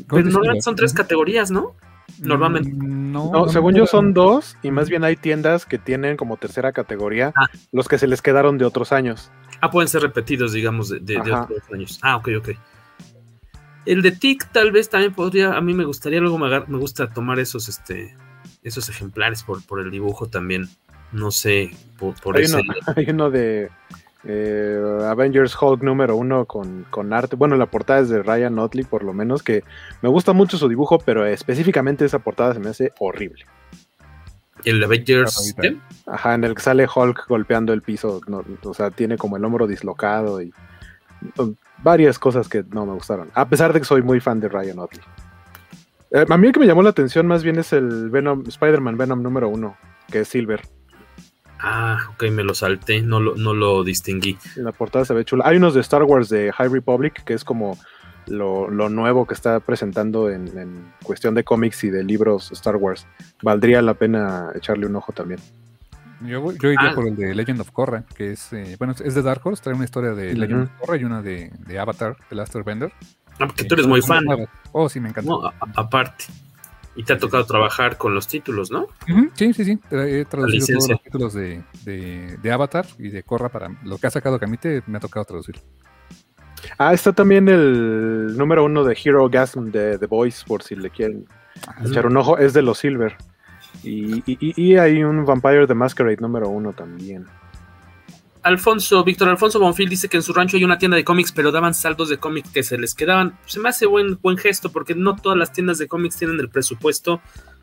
Pero 0.09 0.23
normalmente 0.23 0.61
son 0.61 0.75
tres 0.75 0.93
categorías, 0.93 1.51
¿no? 1.51 1.75
Normalmente. 2.19 2.69
Mm, 2.71 3.11
no, 3.11 3.47
según 3.49 3.75
yo 3.75 3.85
son 3.85 4.13
dos, 4.13 4.57
y 4.63 4.71
más 4.71 4.89
bien 4.89 5.03
hay 5.03 5.15
tiendas 5.15 5.65
que 5.65 5.77
tienen 5.77 6.17
como 6.17 6.37
tercera 6.37 6.71
categoría 6.71 7.33
ah. 7.35 7.47
los 7.71 7.87
que 7.87 7.97
se 7.97 8.07
les 8.07 8.21
quedaron 8.21 8.57
de 8.57 8.65
otros 8.65 8.91
años. 8.91 9.31
Ah, 9.61 9.69
pueden 9.69 9.87
ser 9.87 10.01
repetidos, 10.01 10.53
digamos, 10.53 10.89
de, 10.89 11.19
otros 11.19 11.63
años. 11.73 11.99
Ah, 12.01 12.17
ok, 12.17 12.29
ok. 12.37 12.49
El 13.85 14.01
de 14.01 14.11
TIC 14.11 14.51
tal 14.51 14.71
vez 14.71 14.89
también 14.89 15.13
podría, 15.13 15.53
a 15.53 15.61
mí 15.61 15.73
me 15.73 15.85
gustaría, 15.85 16.19
luego 16.19 16.37
me, 16.37 16.47
me 16.67 16.77
gusta 16.77 17.11
tomar 17.11 17.39
esos, 17.39 17.67
este, 17.67 18.15
esos 18.63 18.89
ejemplares 18.89 19.43
por, 19.43 19.65
por 19.65 19.79
el 19.79 19.89
dibujo 19.89 20.27
también 20.27 20.69
No 21.11 21.31
sé, 21.31 21.71
por, 21.97 22.19
por 22.21 22.37
hay, 22.37 22.43
ese... 22.43 22.57
uno, 22.57 22.73
hay 22.95 23.09
uno 23.09 23.29
de 23.31 23.69
eh, 24.23 24.79
Avengers 25.07 25.55
Hulk 25.59 25.81
número 25.81 26.15
uno 26.15 26.45
con, 26.45 26.85
con, 26.89 27.13
arte. 27.13 27.35
Bueno, 27.35 27.55
la 27.55 27.65
portada 27.65 28.01
es 28.01 28.09
de 28.09 28.21
Ryan 28.21 28.59
Otley, 28.59 28.85
por 28.85 29.03
lo 29.03 29.13
menos, 29.13 29.43
que 29.43 29.63
me 30.01 30.09
gusta 30.09 30.33
mucho 30.33 30.57
su 30.57 30.67
dibujo, 30.67 30.99
pero 30.99 31.25
específicamente 31.25 32.05
esa 32.05 32.19
portada 32.19 32.53
se 32.53 32.59
me 32.59 32.69
hace 32.69 32.93
horrible. 32.99 33.45
¿El 34.63 34.83
Avengers? 34.83 35.55
Ajá, 36.05 36.35
en 36.35 36.43
el 36.43 36.55
que 36.55 36.61
sale 36.61 36.87
Hulk 36.93 37.27
golpeando 37.27 37.73
el 37.73 37.81
piso. 37.81 38.21
No, 38.27 38.43
o 38.63 38.73
sea, 38.73 38.91
tiene 38.91 39.17
como 39.17 39.37
el 39.37 39.45
hombro 39.45 39.65
dislocado 39.65 40.41
y 40.41 40.53
varias 41.81 42.19
cosas 42.19 42.47
que 42.47 42.63
no 42.69 42.85
me 42.85 42.93
gustaron. 42.93 43.29
A 43.33 43.47
pesar 43.47 43.73
de 43.73 43.79
que 43.79 43.85
soy 43.85 44.01
muy 44.01 44.19
fan 44.19 44.39
de 44.39 44.49
Ryan 44.49 44.79
Otley. 44.79 45.01
Eh, 46.11 46.25
a 46.29 46.37
mí 46.37 46.47
el 46.47 46.53
que 46.53 46.59
me 46.59 46.67
llamó 46.67 46.83
la 46.83 46.89
atención 46.89 47.25
más 47.25 47.43
bien 47.43 47.57
es 47.57 47.73
el 47.73 48.09
Venom, 48.09 48.43
Spider-Man 48.47 48.97
Venom 48.97 49.21
número 49.23 49.49
uno, 49.49 49.77
que 50.11 50.21
es 50.21 50.27
Silver. 50.27 50.61
Ah, 51.63 51.99
ok, 52.13 52.23
me 52.31 52.43
lo 52.43 52.55
salté, 52.55 53.01
no 53.01 53.19
lo, 53.19 53.35
no 53.35 53.53
lo 53.53 53.83
distinguí. 53.83 54.37
La 54.55 54.71
portada 54.71 55.05
se 55.05 55.13
ve 55.13 55.23
chula. 55.25 55.43
Hay 55.47 55.57
unos 55.57 55.73
de 55.75 55.81
Star 55.81 56.03
Wars 56.03 56.27
de 56.29 56.51
High 56.51 56.69
Republic, 56.69 57.23
que 57.23 57.33
es 57.33 57.43
como 57.43 57.77
lo, 58.27 58.69
lo 58.69 58.89
nuevo 58.89 59.27
que 59.27 59.33
está 59.33 59.59
presentando 59.59 60.29
en, 60.29 60.47
en, 60.57 60.93
cuestión 61.03 61.35
de 61.35 61.43
cómics 61.43 61.83
y 61.83 61.89
de 61.89 62.03
libros 62.03 62.51
Star 62.51 62.77
Wars. 62.77 63.05
Valdría 63.43 63.81
la 63.81 63.93
pena 63.93 64.49
echarle 64.55 64.87
un 64.87 64.95
ojo 64.95 65.11
también. 65.11 65.39
Yo, 66.21 66.51
yo 66.51 66.71
iría 66.71 66.91
ah. 66.91 66.95
por 66.95 67.07
el 67.07 67.15
de 67.15 67.33
Legend 67.33 67.61
of 67.61 67.71
Korra, 67.71 68.05
que 68.15 68.31
es, 68.31 68.53
eh, 68.53 68.75
bueno, 68.77 68.93
es 69.03 69.15
de 69.15 69.21
Dark 69.21 69.41
Horse, 69.43 69.63
trae 69.63 69.75
una 69.75 69.85
historia 69.85 70.11
de 70.11 70.29
uh 70.29 70.33
-huh. 70.33 70.37
Legend 70.37 70.63
of 70.63 70.69
Korra 70.79 70.97
y 70.97 71.03
una 71.03 71.21
de, 71.21 71.51
de 71.59 71.79
Avatar, 71.79 72.15
The 72.29 72.35
Last 72.35 72.55
Airbender. 72.55 72.91
Ah, 73.39 73.47
porque 73.47 73.63
tú 73.63 73.73
eres 73.73 73.87
muy 73.87 74.01
fan. 74.01 74.25
Oh, 74.71 74.87
sí, 74.87 74.99
me 74.99 75.09
encanta. 75.09 75.29
No, 75.29 75.45
a, 75.45 75.53
aparte. 75.75 76.25
Y 76.95 77.03
te 77.03 77.13
ha 77.13 77.17
tocado 77.17 77.45
trabajar 77.45 77.97
con 77.97 78.13
los 78.13 78.27
títulos, 78.27 78.69
¿no? 78.69 78.81
Uh 78.81 78.87
-huh. 79.07 79.31
Sí, 79.33 79.53
sí, 79.53 79.63
sí. 79.63 79.79
He 79.91 80.25
traducido 80.25 80.79
todos 80.79 80.89
los 80.89 81.03
títulos 81.03 81.33
de, 81.33 81.63
de, 81.85 82.37
de, 82.37 82.51
Avatar 82.51 82.85
y 82.97 83.09
de 83.09 83.23
Korra 83.23 83.49
para 83.49 83.69
lo 83.83 83.97
que 83.97 84.07
ha 84.07 84.11
sacado 84.11 84.37
Camite, 84.39 84.83
me 84.87 84.97
ha 84.97 84.99
tocado 84.99 85.25
traducir. 85.25 85.55
Ah, 86.77 86.93
está 86.93 87.13
también 87.13 87.47
el 87.47 88.37
número 88.37 88.65
uno 88.65 88.83
de 88.83 88.97
Hero 89.03 89.29
Gasm 89.29 89.71
de 89.71 89.97
The 89.97 90.05
Voice, 90.05 90.43
por 90.45 90.63
si 90.63 90.75
le 90.75 90.89
quieren 90.89 91.25
ah, 91.67 91.75
echar 91.85 92.05
un 92.05 92.17
ojo. 92.17 92.37
Es 92.37 92.53
de 92.53 92.61
los 92.61 92.79
Silver. 92.79 93.15
Y, 93.83 94.21
y, 94.25 94.53
y, 94.55 94.75
hay 94.75 95.03
un 95.03 95.25
Vampire 95.25 95.65
the 95.65 95.73
Masquerade 95.73 96.17
número 96.17 96.49
uno 96.49 96.73
también. 96.73 97.25
Alfonso, 98.43 99.03
Víctor 99.03 99.29
Alfonso 99.29 99.59
Bonfil 99.59 99.89
dice 99.89 100.09
que 100.09 100.17
en 100.17 100.23
su 100.23 100.33
rancho 100.33 100.57
hay 100.57 100.63
una 100.63 100.77
tienda 100.77 100.97
de 100.97 101.03
cómics, 101.03 101.31
pero 101.31 101.51
daban 101.51 101.73
saldos 101.73 102.09
de 102.09 102.17
cómics 102.17 102.49
que 102.49 102.63
se 102.63 102.77
les 102.77 102.95
quedaban. 102.95 103.37
Se 103.45 103.59
me 103.59 103.69
hace 103.69 103.85
buen, 103.85 104.17
buen 104.21 104.37
gesto 104.37 104.71
porque 104.71 104.95
no 104.95 105.15
todas 105.15 105.37
las 105.37 105.51
tiendas 105.53 105.77
de 105.77 105.87
cómics 105.87 106.17
tienen 106.17 106.39
el 106.39 106.49
presupuesto. 106.49 107.21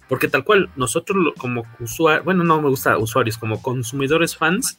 Porque 0.08 0.28
tal 0.28 0.42
cual, 0.42 0.70
nosotros 0.74 1.34
como 1.36 1.64
usuarios, 1.80 2.24
bueno, 2.24 2.42
no 2.42 2.62
me 2.62 2.70
gusta 2.70 2.96
usuarios, 2.96 3.36
como 3.36 3.60
consumidores 3.60 4.36
fans, 4.36 4.78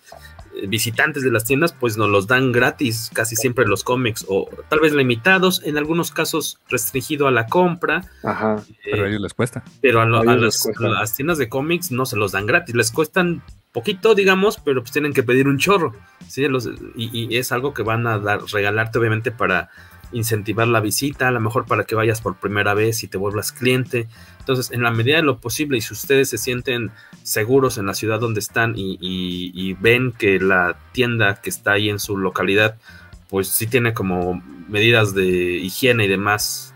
eh, 0.55 0.65
visitantes 0.65 1.21
de 1.21 1.31
las 1.31 1.45
tiendas, 1.45 1.71
pues 1.71 1.97
nos 1.97 2.09
los 2.09 2.25
dan 2.25 2.51
gratis 2.51 3.11
casi 3.13 3.35
siempre 3.35 3.67
los 3.67 3.83
cómics, 3.83 4.25
o 4.27 4.49
tal 4.69 4.79
vez 4.79 4.91
limitados, 4.93 5.61
en 5.63 5.77
algunos 5.77 6.11
casos 6.11 6.59
restringido 6.67 7.27
a 7.27 7.31
la 7.31 7.45
compra. 7.45 8.09
Ajá. 8.23 8.63
Eh, 8.69 8.89
pero 8.91 9.05
a 9.05 9.07
ellos 9.07 9.21
les 9.21 9.33
cuesta. 9.35 9.63
Pero 9.81 10.01
a, 10.01 10.05
lo, 10.05 10.17
a, 10.17 10.21
a, 10.33 10.35
las, 10.35 10.65
a, 10.65 10.87
las, 10.87 11.15
tiendas 11.15 11.37
de 11.37 11.47
cómics 11.47 11.91
no 11.91 12.07
se 12.07 12.17
los 12.17 12.31
dan 12.31 12.47
gratis, 12.47 12.73
les 12.73 12.91
cuestan 12.91 13.43
poquito, 13.71 14.15
digamos, 14.15 14.57
pero 14.63 14.81
pues 14.81 14.91
tienen 14.91 15.13
que 15.13 15.23
pedir 15.23 15.47
un 15.47 15.57
chorro, 15.57 15.93
¿sí? 16.27 16.45
Y, 16.95 17.35
es 17.37 17.51
algo 17.51 17.73
que 17.73 17.83
van 17.83 18.07
a 18.07 18.19
dar, 18.19 18.41
regalarte 18.51 18.99
obviamente 18.99 19.31
para 19.31 19.69
incentivar 20.11 20.67
la 20.67 20.79
visita, 20.79 21.27
a 21.27 21.31
lo 21.31 21.39
mejor 21.39 21.65
para 21.65 21.83
que 21.83 21.93
vayas 21.93 22.21
por 22.21 22.37
primera 22.37 22.73
vez 22.73 23.03
y 23.03 23.07
te 23.07 23.17
vuelvas 23.17 23.51
cliente. 23.51 24.07
Entonces, 24.39 24.71
en 24.71 24.81
la 24.81 24.89
medida 24.89 25.17
de 25.17 25.23
lo 25.23 25.37
posible, 25.37 25.77
y 25.77 25.81
si 25.81 25.93
ustedes 25.93 26.29
se 26.29 26.39
sienten 26.39 26.91
seguros 27.21 27.77
en 27.77 27.85
la 27.85 27.93
ciudad 27.93 28.19
donde 28.19 28.39
están 28.39 28.73
y, 28.75 28.97
y, 28.99 29.51
y 29.53 29.73
ven 29.73 30.11
que 30.11 30.39
la 30.39 30.77
tienda 30.91 31.39
que 31.41 31.51
está 31.51 31.73
ahí 31.73 31.89
en 31.89 31.99
su 31.99 32.17
localidad, 32.17 32.75
pues 33.29 33.49
sí 33.49 33.67
tiene 33.67 33.93
como 33.93 34.41
medidas 34.67 35.13
de 35.13 35.27
higiene 35.27 36.05
y 36.05 36.07
demás, 36.07 36.73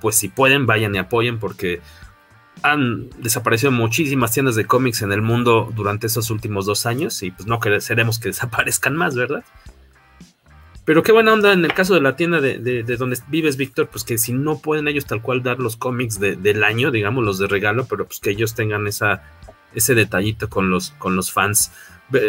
pues 0.00 0.16
si 0.16 0.28
pueden, 0.28 0.66
vayan 0.66 0.94
y 0.94 0.98
apoyen 0.98 1.38
porque 1.38 1.80
han 2.64 3.10
desaparecido 3.20 3.70
muchísimas 3.70 4.32
tiendas 4.32 4.56
de 4.56 4.64
cómics 4.64 5.02
en 5.02 5.12
el 5.12 5.20
mundo 5.20 5.70
durante 5.76 6.06
esos 6.06 6.30
últimos 6.30 6.64
dos 6.64 6.86
años 6.86 7.22
y 7.22 7.30
pues 7.30 7.46
no 7.46 7.60
queremos 7.60 8.18
que 8.18 8.28
desaparezcan 8.30 8.96
más, 8.96 9.14
¿verdad? 9.14 9.44
Pero 10.86 11.02
qué 11.02 11.12
buena 11.12 11.34
onda 11.34 11.52
en 11.52 11.62
el 11.62 11.74
caso 11.74 11.92
de 11.94 12.00
la 12.00 12.16
tienda 12.16 12.40
de, 12.40 12.58
de, 12.58 12.82
de 12.82 12.96
donde 12.96 13.18
vives, 13.28 13.58
Víctor, 13.58 13.88
pues 13.88 14.02
que 14.02 14.16
si 14.16 14.32
no 14.32 14.60
pueden 14.60 14.88
ellos 14.88 15.04
tal 15.04 15.20
cual 15.20 15.42
dar 15.42 15.58
los 15.58 15.76
cómics 15.76 16.18
de, 16.18 16.36
del 16.36 16.64
año, 16.64 16.90
digamos, 16.90 17.22
los 17.22 17.38
de 17.38 17.48
regalo, 17.48 17.84
pero 17.84 18.06
pues 18.06 18.18
que 18.18 18.30
ellos 18.30 18.54
tengan 18.54 18.86
esa, 18.86 19.22
ese 19.74 19.94
detallito 19.94 20.48
con 20.48 20.70
los, 20.70 20.90
con 20.92 21.16
los 21.16 21.32
fans. 21.32 21.70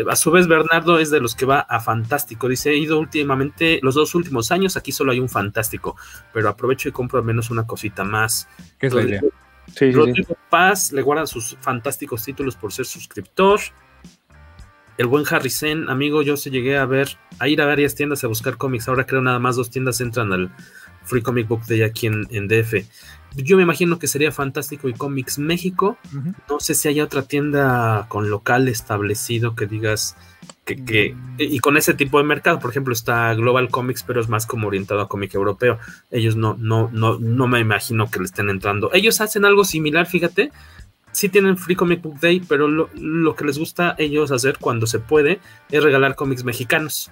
A 0.09 0.15
su 0.17 0.31
vez, 0.31 0.47
Bernardo 0.47 0.99
es 0.99 1.11
de 1.11 1.21
los 1.21 1.33
que 1.35 1.45
va 1.45 1.59
a 1.59 1.79
Fantástico. 1.79 2.49
Dice, 2.49 2.71
he 2.71 2.77
ido 2.77 2.99
últimamente, 2.99 3.79
los 3.81 3.95
dos 3.95 4.15
últimos 4.15 4.51
años, 4.51 4.75
aquí 4.75 4.91
solo 4.91 5.13
hay 5.13 5.19
un 5.21 5.29
Fantástico, 5.29 5.95
pero 6.33 6.49
aprovecho 6.49 6.89
y 6.89 6.91
compro 6.91 7.19
al 7.19 7.25
menos 7.25 7.49
una 7.51 7.65
cosita 7.65 8.03
más. 8.03 8.49
¿Qué 8.77 8.87
es 8.87 8.93
la 8.93 9.03
idea? 9.03 9.21
Sí, 9.73 9.91
Rodrigo 9.91 10.29
sí. 10.29 10.39
Paz 10.49 10.91
le 10.91 11.01
guarda 11.01 11.25
sus 11.25 11.57
fantásticos 11.61 12.23
títulos 12.23 12.55
por 12.55 12.71
ser 12.71 12.85
suscriptor. 12.85 13.59
El 14.97 15.07
buen 15.07 15.25
Harrison, 15.29 15.89
amigo, 15.89 16.21
yo 16.21 16.37
se 16.37 16.49
llegué 16.49 16.77
a 16.77 16.85
ver, 16.85 17.17
a 17.39 17.49
ir 17.49 17.61
a 17.61 17.65
varias 17.65 17.95
tiendas 17.95 18.23
a 18.23 18.27
buscar 18.27 18.55
cómics. 18.57 18.87
Ahora 18.87 19.05
creo 19.05 19.21
nada 19.21 19.39
más 19.39 19.57
dos 19.57 19.69
tiendas 19.69 19.99
entran 19.99 20.31
al 20.31 20.55
Free 21.03 21.21
Comic 21.21 21.47
Book 21.47 21.65
Day 21.65 21.81
aquí 21.81 22.07
en, 22.07 22.25
en 22.29 22.47
DF. 22.47 22.85
Yo 23.35 23.57
me 23.57 23.63
imagino 23.63 23.99
que 23.99 24.07
sería 24.07 24.31
Fantástico 24.31 24.87
y 24.87 24.93
Comics 24.93 25.37
México. 25.37 25.97
Uh 26.13 26.17
-huh. 26.17 26.35
No 26.49 26.59
sé 26.61 26.73
si 26.73 26.87
hay 26.87 27.01
otra 27.01 27.23
tienda 27.23 28.05
con 28.07 28.29
local 28.29 28.69
establecido 28.69 29.55
que 29.55 29.65
digas 29.65 30.15
que, 30.65 30.83
que 30.83 31.15
y 31.37 31.59
con 31.59 31.77
ese 31.77 31.93
tipo 31.93 32.17
de 32.17 32.23
mercado, 32.23 32.59
por 32.59 32.71
ejemplo, 32.71 32.91
está 32.93 33.33
Global 33.35 33.69
Comics, 33.69 34.03
pero 34.03 34.19
es 34.19 34.27
más 34.27 34.45
como 34.45 34.67
orientado 34.67 35.01
a 35.01 35.07
cómic 35.07 35.33
europeo. 35.35 35.77
Ellos 36.11 36.35
no, 36.35 36.55
no, 36.59 36.89
no, 36.91 37.19
no 37.19 37.47
me 37.47 37.59
imagino 37.59 38.09
que 38.09 38.19
le 38.19 38.25
estén 38.25 38.49
entrando. 38.49 38.91
Ellos 38.93 39.21
hacen 39.21 39.45
algo 39.45 39.63
similar, 39.63 40.07
fíjate, 40.07 40.51
sí 41.11 41.29
tienen 41.29 41.57
Free 41.57 41.75
Comic 41.75 42.01
Book 42.01 42.19
Day, 42.19 42.41
pero 42.41 42.67
lo, 42.67 42.89
lo, 42.95 43.35
que 43.35 43.45
les 43.45 43.57
gusta 43.57 43.91
a 43.91 43.95
ellos 43.99 44.31
hacer 44.31 44.57
cuando 44.59 44.87
se 44.87 44.99
puede 44.99 45.39
es 45.69 45.83
regalar 45.83 46.15
cómics 46.15 46.43
mexicanos. 46.43 47.11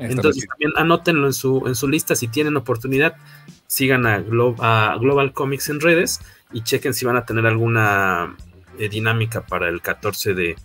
Entonces 0.00 0.46
también 0.46 0.72
anótenlo 0.76 1.26
en 1.26 1.32
su, 1.32 1.64
en 1.66 1.74
su 1.74 1.88
lista 1.88 2.14
si 2.14 2.28
tienen 2.28 2.56
oportunidad. 2.56 3.16
Sigan 3.66 4.06
a, 4.06 4.18
Glo 4.20 4.54
a, 4.58 4.96
Global 5.00 5.32
Comics 5.32 5.68
en 5.68 5.80
redes 5.80 6.20
y 6.52 6.62
chequen 6.62 6.94
si 6.94 7.04
van 7.04 7.16
a 7.16 7.24
tener 7.24 7.46
alguna 7.46 8.36
eh, 8.78 8.88
dinámica 8.88 9.44
para 9.44 9.68
el 9.68 9.82
14 9.82 10.34
de, 10.34 10.56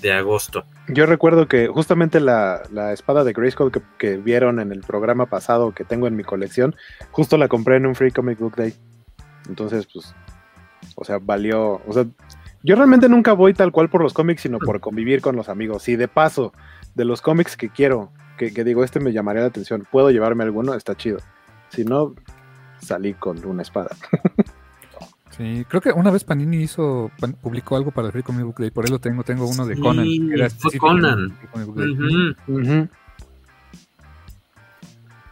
de, 0.00 0.12
agosto. 0.12 0.64
Yo 0.88 1.06
recuerdo 1.06 1.48
que 1.48 1.68
justamente 1.68 2.20
la, 2.20 2.62
la 2.72 2.92
espada 2.92 3.24
de 3.24 3.32
Grayskull 3.32 3.72
que, 3.72 3.80
que, 3.98 4.16
vieron 4.16 4.60
en 4.60 4.72
el 4.72 4.80
programa 4.80 5.26
pasado 5.26 5.72
que 5.72 5.84
tengo 5.84 6.06
en 6.06 6.16
mi 6.16 6.24
colección, 6.24 6.74
justo 7.10 7.36
la 7.36 7.48
compré 7.48 7.76
en 7.76 7.86
un 7.86 7.94
Free 7.94 8.10
Comic 8.10 8.38
Book 8.38 8.56
Day. 8.56 8.74
Entonces, 9.48 9.86
pues 9.92 10.14
o 10.94 11.04
sea, 11.04 11.18
valió. 11.18 11.80
O 11.86 11.92
sea, 11.92 12.06
yo 12.62 12.76
realmente 12.76 13.08
nunca 13.08 13.32
voy 13.32 13.54
tal 13.54 13.72
cual 13.72 13.88
por 13.88 14.02
los 14.02 14.12
cómics, 14.12 14.42
sino 14.42 14.58
por 14.58 14.80
convivir 14.80 15.20
con 15.20 15.36
los 15.36 15.48
amigos. 15.48 15.88
Y 15.88 15.96
de 15.96 16.08
paso, 16.08 16.52
de 16.94 17.04
los 17.04 17.22
cómics 17.22 17.56
que 17.56 17.70
quiero, 17.70 18.12
que, 18.36 18.52
que, 18.52 18.64
digo, 18.64 18.84
este 18.84 19.00
me 19.00 19.12
llamaría 19.12 19.42
la 19.42 19.48
atención, 19.48 19.86
puedo 19.90 20.10
llevarme 20.10 20.44
alguno, 20.44 20.74
está 20.74 20.94
chido. 20.94 21.18
Si 21.70 21.84
no, 21.84 22.14
salí 22.80 23.14
con 23.14 23.44
una 23.46 23.62
espada. 23.62 23.90
Sí, 25.40 25.64
creo 25.66 25.80
que 25.80 25.90
una 25.90 26.10
vez 26.10 26.22
Panini 26.22 26.58
hizo, 26.58 27.10
publicó 27.40 27.74
algo 27.74 27.92
para 27.92 28.08
el 28.08 28.12
Free 28.12 28.22
Comic 28.22 28.44
Book 28.44 28.58
Day, 28.58 28.70
por 28.70 28.84
ahí 28.84 28.90
lo 28.90 28.98
tengo, 28.98 29.22
tengo 29.22 29.48
uno 29.48 29.64
de 29.64 29.74
sí, 29.74 29.80
Conan. 29.80 30.06
Era 30.34 30.50
fue 30.50 30.76
Conan. 30.76 31.32
Uh 31.54 31.58
-huh. 31.58 32.36
Uh 32.46 32.58
-huh. 32.58 32.88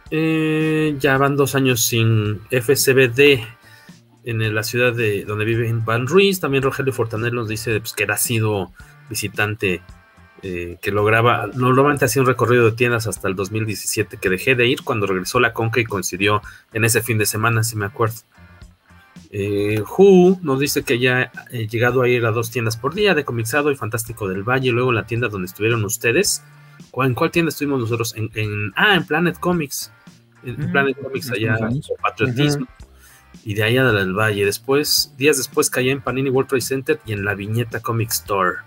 Eh, 0.09 0.95
ya 0.99 1.15
van 1.19 1.35
dos 1.35 1.53
años 1.53 1.85
sin 1.85 2.41
FCBD 2.49 3.45
en 4.23 4.55
la 4.55 4.63
ciudad 4.63 4.95
de 4.95 5.25
donde 5.25 5.45
vive 5.45 5.71
Van 5.85 6.07
Ruiz. 6.07 6.39
También 6.39 6.63
Rogelio 6.63 6.91
Fortaner 6.91 7.31
nos 7.31 7.47
dice 7.47 7.79
pues, 7.79 7.93
que 7.93 8.01
era 8.01 8.17
sido 8.17 8.71
visitante 9.11 9.83
eh, 10.41 10.79
que 10.81 10.89
lograba, 10.91 11.51
normalmente 11.53 12.05
hacía 12.05 12.23
un 12.23 12.27
recorrido 12.27 12.65
de 12.65 12.71
tiendas 12.71 13.05
hasta 13.05 13.27
el 13.27 13.35
2017, 13.35 14.17
que 14.17 14.29
dejé 14.29 14.55
de 14.55 14.67
ir 14.67 14.81
cuando 14.83 15.05
regresó 15.05 15.39
la 15.39 15.53
Conca 15.53 15.79
y 15.81 15.85
coincidió 15.85 16.41
en 16.73 16.83
ese 16.83 17.03
fin 17.03 17.19
de 17.19 17.27
semana, 17.27 17.63
si 17.63 17.75
me 17.75 17.85
acuerdo. 17.85 18.21
Eh, 19.31 19.83
Who 19.97 20.39
nos 20.41 20.59
dice 20.59 20.83
que 20.83 20.99
ya 20.99 21.31
he 21.51 21.67
llegado 21.67 22.01
a 22.01 22.09
ir 22.09 22.25
a 22.25 22.31
dos 22.31 22.49
tiendas 22.51 22.77
por 22.77 22.95
día, 22.95 23.13
de 23.13 23.25
Comixado 23.25 23.71
y 23.71 23.75
Fantástico 23.75 24.27
del 24.27 24.43
Valle, 24.43 24.71
luego 24.71 24.91
la 24.91 25.05
tienda 25.05 25.27
donde 25.27 25.45
estuvieron 25.45 25.83
ustedes. 25.85 26.43
¿En 26.95 27.13
cuál 27.13 27.31
tienda 27.31 27.49
estuvimos 27.49 27.79
nosotros? 27.81 28.15
En, 28.15 28.31
en 28.35 28.71
ah, 28.75 28.95
en 28.95 29.05
Planet 29.05 29.39
Comics. 29.39 29.91
En, 30.43 30.59
mm, 30.59 30.71
Planet 30.71 30.97
Comics 31.01 31.31
allá, 31.31 31.57
patriotismo. 32.01 32.65
Uh 32.65 32.67
-huh 32.67 32.89
y 33.43 33.53
de 33.53 33.63
allá 33.63 33.91
del 33.91 34.13
Valle. 34.13 34.45
Después, 34.45 35.13
días 35.17 35.37
después 35.37 35.69
caía 35.69 35.91
en 35.91 36.01
Panini 36.01 36.29
World 36.29 36.49
Trade 36.49 36.61
Center 36.61 36.99
y 37.05 37.13
en 37.13 37.25
la 37.25 37.35
Viñeta 37.35 37.79
Comic 37.79 38.11
Store. 38.11 38.57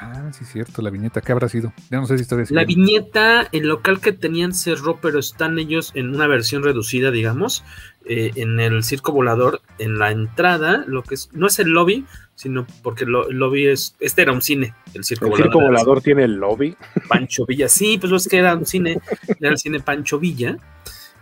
Ah, 0.00 0.30
sí, 0.32 0.44
cierto, 0.44 0.80
la 0.80 0.90
viñeta, 0.90 1.20
¿qué 1.20 1.32
habrá 1.32 1.48
sido? 1.48 1.72
Ya 1.90 1.98
no 1.98 2.06
sé 2.06 2.18
si 2.18 2.22
está 2.22 2.36
La 2.50 2.64
viñeta, 2.64 3.48
el 3.50 3.66
local 3.66 4.00
que 4.00 4.12
tenían 4.12 4.54
cerró, 4.54 5.00
pero 5.00 5.18
están 5.18 5.58
ellos 5.58 5.90
en 5.94 6.14
una 6.14 6.28
versión 6.28 6.62
reducida, 6.62 7.10
digamos. 7.10 7.64
Eh, 8.08 8.32
en 8.36 8.58
el 8.58 8.82
circo 8.84 9.12
volador, 9.12 9.60
en 9.78 9.98
la 9.98 10.10
entrada, 10.10 10.84
lo 10.86 11.02
que 11.02 11.14
es, 11.14 11.28
no 11.32 11.46
es 11.46 11.58
el 11.58 11.68
lobby, 11.68 12.06
sino 12.34 12.66
porque 12.82 13.04
el 13.04 13.10
lobby 13.10 13.66
es, 13.66 13.96
este 14.00 14.22
era 14.22 14.32
un 14.32 14.42
cine, 14.42 14.74
el 14.94 15.04
circo 15.04 15.26
¿El 15.26 15.30
volador. 15.32 15.52
circo 15.52 15.64
volador 15.66 16.00
tiene 16.00 16.24
el 16.24 16.36
lobby? 16.36 16.76
Pancho 17.08 17.44
Villa, 17.46 17.68
sí, 17.68 17.98
pues 17.98 18.12
es 18.12 18.28
que 18.28 18.38
era 18.38 18.54
un 18.54 18.66
cine, 18.66 18.98
era 19.40 19.50
el 19.50 19.58
cine 19.58 19.80
Pancho 19.80 20.18
Villa, 20.18 20.56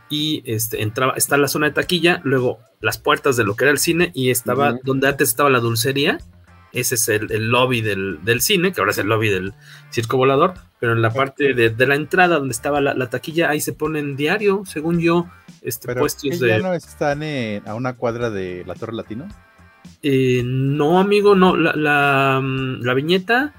y 0.08 0.42
este, 0.46 0.82
entraba, 0.82 1.14
está 1.16 1.36
la 1.36 1.48
zona 1.48 1.66
de 1.66 1.72
taquilla, 1.72 2.20
luego 2.22 2.60
las 2.80 2.98
puertas 2.98 3.36
de 3.36 3.44
lo 3.44 3.56
que 3.56 3.64
era 3.64 3.72
el 3.72 3.78
cine, 3.78 4.12
y 4.14 4.30
estaba, 4.30 4.78
donde 4.84 5.08
antes 5.08 5.28
estaba 5.28 5.50
la 5.50 5.60
dulcería, 5.60 6.18
ese 6.80 6.94
es 6.96 7.08
el, 7.08 7.30
el 7.32 7.48
lobby 7.48 7.80
del, 7.80 8.18
del 8.24 8.40
cine, 8.40 8.72
que 8.72 8.80
ahora 8.80 8.92
es 8.92 8.98
el 8.98 9.06
lobby 9.08 9.28
del 9.28 9.52
circo 9.90 10.16
volador, 10.16 10.54
pero 10.78 10.92
en 10.92 11.02
la 11.02 11.10
parte 11.10 11.54
de, 11.54 11.70
de 11.70 11.86
la 11.86 11.94
entrada 11.94 12.38
donde 12.38 12.52
estaba 12.52 12.80
la, 12.80 12.94
la 12.94 13.08
taquilla, 13.10 13.50
ahí 13.50 13.60
se 13.60 13.72
ponen 13.72 14.16
diario, 14.16 14.62
según 14.66 15.00
yo, 15.00 15.26
este, 15.62 15.86
Pero 15.88 16.00
puestos 16.00 16.22
¿qué 16.30 16.36
de... 16.36 16.48
ya 16.48 16.58
no 16.58 16.72
están 16.74 17.22
en- 17.22 17.66
a 17.66 17.74
una 17.74 17.96
cuadra 17.96 18.30
de 18.30 18.62
la 18.66 18.74
Torre 18.74 18.92
Latino? 18.94 19.26
Eh, 20.02 20.42
no, 20.44 21.00
amigo, 21.00 21.34
no. 21.34 21.56
La, 21.56 21.74
la, 21.74 22.40
mm, 22.42 22.82
la 22.82 22.94
viñeta 22.94 23.54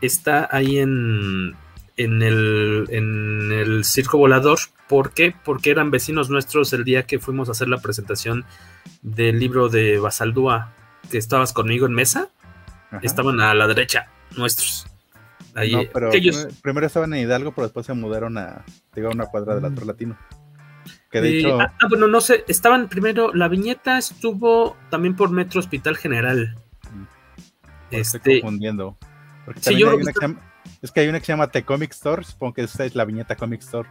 está 0.00 0.48
ahí 0.50 0.78
en, 0.78 1.54
en, 1.96 2.22
el, 2.22 2.86
en 2.90 3.50
el 3.52 3.84
circo 3.84 4.18
volador. 4.18 4.58
¿Por 4.88 5.12
qué? 5.12 5.34
Porque 5.44 5.70
eran 5.70 5.90
vecinos 5.90 6.30
nuestros 6.30 6.72
el 6.72 6.84
día 6.84 7.04
que 7.04 7.18
fuimos 7.18 7.48
a 7.48 7.52
hacer 7.52 7.68
la 7.68 7.78
presentación 7.78 8.44
del 9.02 9.38
libro 9.38 9.68
de 9.68 9.98
Basaldúa, 9.98 10.72
que 11.10 11.18
estabas 11.18 11.52
conmigo 11.52 11.86
en 11.86 11.92
mesa. 11.92 12.28
Ajá. 12.88 13.00
Estaban 13.02 13.40
a 13.40 13.54
la 13.54 13.66
derecha, 13.66 14.08
nuestros. 14.36 14.86
Ahí, 15.54 15.72
no, 15.72 15.82
pero 15.92 16.12
ellos, 16.12 16.46
primero, 16.62 16.86
estaban 16.86 17.12
en 17.14 17.20
Hidalgo, 17.20 17.52
pero 17.52 17.66
después 17.66 17.84
se 17.86 17.92
mudaron 17.94 18.38
a, 18.38 18.64
digo, 18.94 19.08
a 19.08 19.12
una 19.12 19.26
cuadra 19.26 19.54
de 19.56 19.60
la 19.62 19.70
Torre 19.70 19.86
Latino. 19.86 20.16
Que 21.10 21.20
de 21.20 21.28
Eh, 21.30 21.38
hecho, 21.40 21.60
ah, 21.60 21.74
ah, 21.82 21.86
bueno, 21.88 22.06
no 22.06 22.20
sé, 22.20 22.44
estaban 22.48 22.88
primero, 22.88 23.32
la 23.34 23.48
viñeta 23.48 23.98
estuvo 23.98 24.76
también 24.90 25.16
por 25.16 25.30
Metro 25.30 25.58
Hospital 25.60 25.96
General. 25.96 26.54
estoy 27.90 28.00
Este, 28.00 28.40
confundiendo. 28.40 28.96
Porque 29.44 29.60
Sí, 29.62 29.76
yo 29.78 29.90
hay 29.90 29.96
una 29.96 30.12
que 30.12 30.20
llama- 30.20 30.40
es 30.82 30.92
que 30.92 31.00
hay 31.00 31.08
una 31.08 31.18
que 31.20 31.26
se 31.26 31.32
llama 31.32 31.48
The 31.50 31.64
Comic 31.64 31.92
Store, 31.92 32.22
supongo 32.24 32.54
que 32.54 32.62
esa 32.62 32.84
es 32.84 32.94
la 32.94 33.04
viñeta 33.04 33.34
Comic 33.36 33.60
Store. 33.62 33.88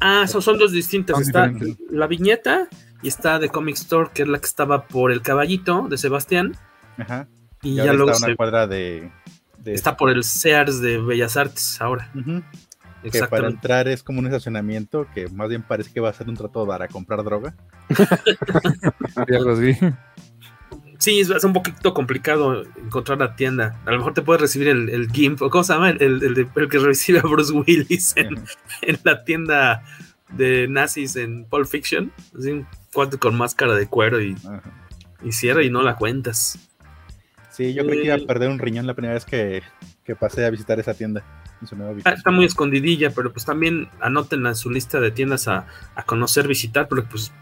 Ah, 0.00 0.26
son, 0.26 0.42
son 0.42 0.58
dos 0.58 0.72
distintas. 0.72 1.14
Son 1.16 1.22
está 1.22 1.48
diferentes. 1.48 1.86
la 1.90 2.06
viñeta 2.06 2.68
y 3.02 3.08
está 3.08 3.40
The 3.40 3.48
Comic 3.48 3.76
Store, 3.76 4.10
que 4.14 4.22
es 4.22 4.28
la 4.28 4.38
que 4.38 4.46
estaba 4.46 4.86
por 4.86 5.10
el 5.12 5.22
caballito 5.22 5.86
de 5.88 5.96
Sebastián. 5.98 6.56
Ajá. 6.98 7.26
Y, 7.62 7.72
Y 7.72 7.74
ya 7.76 7.92
luego 7.92 8.10
está 8.10 8.26
una 8.26 8.32
se- 8.32 8.36
cuadra 8.36 8.66
de, 8.66 9.10
de- 9.58 9.74
está 9.74 9.96
por 9.96 10.10
el 10.10 10.24
Sears 10.24 10.80
de 10.80 10.98
Bellas 10.98 11.36
Artes 11.36 11.80
ahora. 11.80 12.10
Ujú. 12.14 12.42
que 13.10 13.22
para 13.26 13.48
entrar 13.48 13.88
es 13.88 14.02
como 14.02 14.18
un 14.20 14.26
estacionamiento 14.26 15.06
que 15.14 15.28
más 15.28 15.48
bien 15.48 15.62
parece 15.62 15.90
que 15.92 16.00
va 16.00 16.10
a 16.10 16.12
ser 16.12 16.28
un 16.28 16.36
trato 16.36 16.66
para 16.66 16.86
comprar 16.88 17.22
droga. 17.24 17.54
Sí, 20.98 21.18
es, 21.20 21.30
es 21.30 21.44
un 21.44 21.54
poquito 21.54 21.94
complicado 21.94 22.62
encontrar 22.76 23.18
la 23.18 23.34
tienda. 23.34 23.80
A 23.86 23.90
lo 23.90 23.96
mejor 23.98 24.12
te 24.12 24.20
puedes 24.20 24.42
recibir 24.42 24.68
el, 24.68 24.90
el 24.90 25.10
GIMP, 25.10 25.40
o 25.40 25.48
¿cómo 25.48 25.64
se 25.64 25.72
llama? 25.72 25.88
El, 25.90 26.02
el- 26.02 26.22
el 26.22 26.34
de- 26.34 26.48
el 26.56 26.68
que 26.68 26.78
recibe 26.78 27.20
a 27.20 27.22
Bruce 27.22 27.52
Willis 27.54 28.12
en, 28.16 28.34
en 28.82 28.98
la 29.02 29.24
tienda 29.24 29.82
de 30.32 30.68
nazis 30.68 31.16
en 31.16 31.46
Pulp 31.46 31.66
Fiction. 31.66 32.12
Así 32.38 32.50
un 32.50 32.66
cuate 32.92 33.16
con 33.16 33.34
máscara 33.34 33.74
de 33.76 33.86
cuero 33.86 34.20
y, 34.20 34.36
y 35.24 35.32
cierra 35.32 35.62
y 35.64 35.70
no 35.70 35.80
la 35.80 35.96
cuentas. 35.96 36.58
Sí, 37.50 37.74
yo 37.74 37.84
creí 37.84 37.98
que 38.00 38.06
iba 38.06 38.14
Eh, 38.16 38.22
a 38.24 38.26
perder 38.26 38.48
un 38.48 38.58
riñón 38.58 38.86
la 38.86 38.94
primera 38.94 39.14
vez 39.14 39.24
que, 39.24 39.62
que 40.04 40.14
pasé 40.16 40.44
a 40.46 40.50
visitar 40.50 40.78
esa 40.80 40.94
tienda. 40.94 41.22
en 41.60 41.66
su 41.66 41.76
nueva 41.76 41.92
ubicación. 41.92 42.16
está 42.16 42.30
muy 42.30 42.44
escondidilla, 42.46 43.10
pero 43.10 43.32
pues 43.32 43.44
también 43.44 43.88
anótenla 44.00 44.48
en 44.50 44.54
su 44.56 44.70
lista 44.70 44.98
de 45.00 45.10
tiendas 45.10 45.46
a, 45.48 45.66
a 45.94 46.02
conocer, 46.04 46.48
visitar, 46.48 46.88
porque 46.88 47.06
pues 47.10 47.32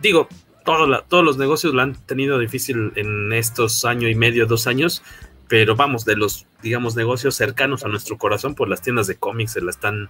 digo, 0.00 0.28
todo 0.64 0.86
la- 0.86 1.02
todos 1.02 1.24
los 1.24 1.36
negocios 1.38 1.74
la 1.74 1.82
han 1.82 1.94
tenido 2.06 2.38
difícil 2.38 2.92
en 2.96 3.32
estos 3.32 3.84
año 3.84 4.08
y 4.08 4.14
medio, 4.14 4.46
dos 4.46 4.66
años, 4.66 5.02
pero 5.48 5.76
vamos, 5.76 6.04
de 6.04 6.16
los, 6.16 6.46
digamos, 6.62 6.96
negocios 6.96 7.34
cercanos 7.36 7.84
a 7.84 7.88
nuestro 7.88 8.16
corazón, 8.18 8.54
pues 8.54 8.70
las 8.70 8.80
tiendas 8.82 9.06
de 9.06 9.16
cómics 9.16 9.52
se 9.52 9.60
la 9.60 9.70
están, 9.70 10.08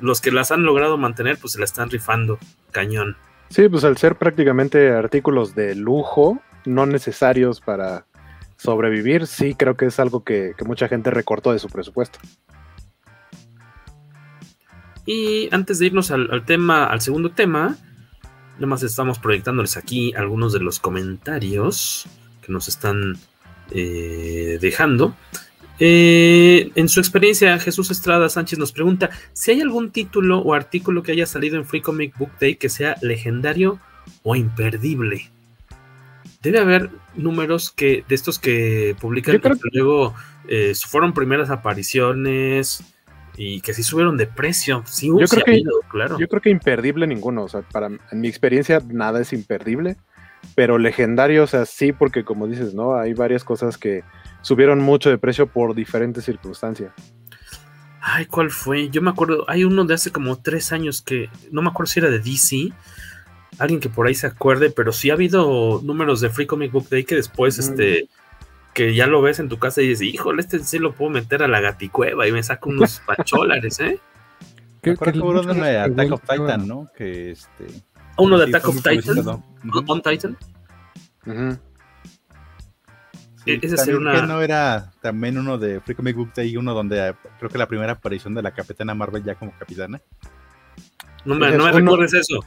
los 0.00 0.20
que 0.20 0.30
las 0.30 0.52
han 0.52 0.62
logrado 0.62 0.98
mantener, 0.98 1.38
pues 1.38 1.54
se 1.54 1.58
la 1.58 1.64
están 1.64 1.90
rifando, 1.90 2.38
cañón. 2.70 3.16
Sí, 3.48 3.68
pues 3.68 3.82
al 3.84 3.96
ser 3.96 4.16
prácticamente 4.16 4.90
artículos 4.90 5.54
de 5.54 5.74
lujo, 5.74 6.40
no 6.64 6.84
necesarios 6.86 7.60
para 7.60 8.04
sobrevivir, 8.56 9.26
sí 9.26 9.54
creo 9.54 9.76
que 9.76 9.86
es 9.86 10.00
algo 10.00 10.24
que, 10.24 10.52
que 10.56 10.64
mucha 10.64 10.88
gente 10.88 11.10
recortó 11.10 11.52
de 11.52 11.58
su 11.58 11.68
presupuesto. 11.68 12.18
Y 15.06 15.48
antes 15.52 15.78
de 15.78 15.86
irnos 15.86 16.10
al, 16.10 16.44
tema, 16.44 16.86
al 16.86 17.00
segundo 17.00 17.30
tema, 17.30 17.78
nada 18.56 18.66
más 18.66 18.82
estamos 18.82 19.20
proyectándoles 19.20 19.76
aquí 19.76 20.12
algunos 20.14 20.52
de 20.52 20.58
los 20.58 20.80
comentarios 20.80 22.06
que 22.42 22.52
nos 22.52 22.66
están 22.66 23.16
eh, 23.70 24.58
dejando. 24.60 25.14
Eh, 25.78 26.72
en 26.74 26.88
su 26.88 26.98
experiencia, 26.98 27.56
Jesús 27.60 27.90
Estrada 27.92 28.28
Sánchez 28.28 28.58
nos 28.58 28.72
pregunta 28.72 29.10
si 29.32 29.52
hay 29.52 29.60
algún 29.60 29.92
título 29.92 30.40
o 30.40 30.54
artículo 30.54 31.04
que 31.04 31.12
haya 31.12 31.26
salido 31.26 31.56
en 31.56 31.64
Free 31.64 31.82
Comic 31.82 32.18
Book 32.18 32.32
Day 32.40 32.56
que 32.56 32.68
sea 32.68 32.96
legendario 33.00 33.78
o 34.24 34.34
imperdible. 34.34 35.30
Debe 36.42 36.60
haber 36.60 36.90
números 37.14 37.70
que 37.70 38.04
de 38.08 38.14
estos 38.14 38.38
que 38.38 38.96
publican 39.00 39.38
creo 39.38 39.56
luego 39.72 40.14
eh, 40.48 40.74
fueron 40.74 41.12
primeras 41.12 41.50
apariciones 41.50 42.82
y 43.36 43.60
que 43.60 43.74
sí 43.74 43.82
subieron 43.82 44.16
de 44.16 44.26
precio. 44.26 44.82
Sí, 44.86 45.08
Yo 45.08 45.26
creo 45.26 45.44
que 45.44 45.50
habido, 45.52 45.80
claro. 45.88 46.18
yo 46.18 46.28
creo 46.28 46.40
que 46.40 46.50
imperdible 46.50 47.06
ninguno, 47.06 47.44
o 47.44 47.48
sea, 47.48 47.62
para 47.62 47.88
en 47.88 48.20
mi 48.20 48.28
experiencia 48.28 48.80
nada 48.88 49.20
es 49.20 49.32
imperdible, 49.32 49.96
pero 50.54 50.78
legendario, 50.78 51.44
o 51.44 51.46
sea, 51.46 51.66
sí, 51.66 51.92
porque 51.92 52.24
como 52.24 52.46
dices, 52.46 52.74
¿no? 52.74 52.96
Hay 52.96 53.14
varias 53.14 53.44
cosas 53.44 53.76
que 53.76 54.04
subieron 54.40 54.80
mucho 54.80 55.10
de 55.10 55.18
precio 55.18 55.46
por 55.46 55.74
diferentes 55.74 56.24
circunstancias. 56.24 56.92
Ay, 58.00 58.26
¿cuál 58.26 58.50
fue? 58.50 58.88
Yo 58.88 59.02
me 59.02 59.10
acuerdo, 59.10 59.44
hay 59.48 59.64
uno 59.64 59.84
de 59.84 59.94
hace 59.94 60.12
como 60.12 60.40
tres 60.40 60.72
años 60.72 61.02
que 61.02 61.28
no 61.50 61.60
me 61.60 61.70
acuerdo 61.70 61.90
si 61.90 61.98
era 61.98 62.08
de 62.08 62.20
DC. 62.20 62.72
Alguien 63.58 63.80
que 63.80 63.88
por 63.88 64.06
ahí 64.06 64.14
se 64.14 64.26
acuerde, 64.26 64.70
pero 64.70 64.92
sí 64.92 65.10
ha 65.10 65.14
habido 65.14 65.80
números 65.82 66.20
de 66.20 66.30
Free 66.30 66.46
Comic 66.46 66.72
Book 66.72 66.88
Day 66.90 67.04
que 67.04 67.14
después, 67.14 67.58
este, 67.58 68.08
que 68.74 68.94
ya 68.94 69.06
lo 69.06 69.22
ves 69.22 69.38
en 69.38 69.48
tu 69.48 69.58
casa 69.58 69.80
y 69.80 69.88
dices, 69.88 70.06
híjole, 70.06 70.40
este 70.42 70.58
sí 70.58 70.78
lo 70.78 70.94
puedo 70.94 71.10
meter 71.10 71.42
a 71.42 71.48
la 71.48 71.60
gaticueva 71.60 72.26
y 72.28 72.32
me 72.32 72.42
saco 72.42 72.68
unos 72.68 73.00
pacholares, 73.06 73.80
¿eh? 73.80 73.98
Acuerdo 74.92 75.12
que 75.12 75.18
uno 75.18 75.64
de 75.64 75.78
Attack 75.78 76.12
of 76.12 76.20
Titan, 76.28 76.68
¿no? 76.68 76.88
Que 76.96 77.30
este. 77.32 77.66
Uno 78.18 78.38
de 78.38 78.46
sí, 78.46 78.50
Attack 78.54 78.68
of 78.68 78.82
Titan. 78.82 79.42
On 79.88 80.02
Titan. 80.02 80.36
Ujú. 81.26 81.58
Sí, 83.44 83.50
E- 83.52 83.58
esa 83.62 83.76
también 83.76 83.78
sería 83.78 83.96
una- 83.98 84.20
que 84.20 84.26
no 84.26 84.42
era 84.42 84.92
también 85.00 85.38
uno 85.38 85.58
de 85.58 85.80
Free 85.80 85.94
Comic 85.96 86.14
Book 86.16 86.32
Day, 86.34 86.56
uno 86.56 86.72
donde 86.74 87.08
eh, 87.08 87.14
creo 87.38 87.50
que 87.50 87.58
la 87.58 87.66
primera 87.66 87.92
aparición 87.92 88.34
de 88.34 88.42
la 88.42 88.52
Capitana 88.52 88.94
Marvel 88.94 89.24
ya 89.24 89.34
como 89.34 89.52
capitana. 89.58 90.00
No 91.24 91.34
me, 91.34 91.48
Ese 91.48 91.58
no 91.58 91.64
me 91.64 91.72
recuerdes 91.72 92.14
eso. 92.14 92.40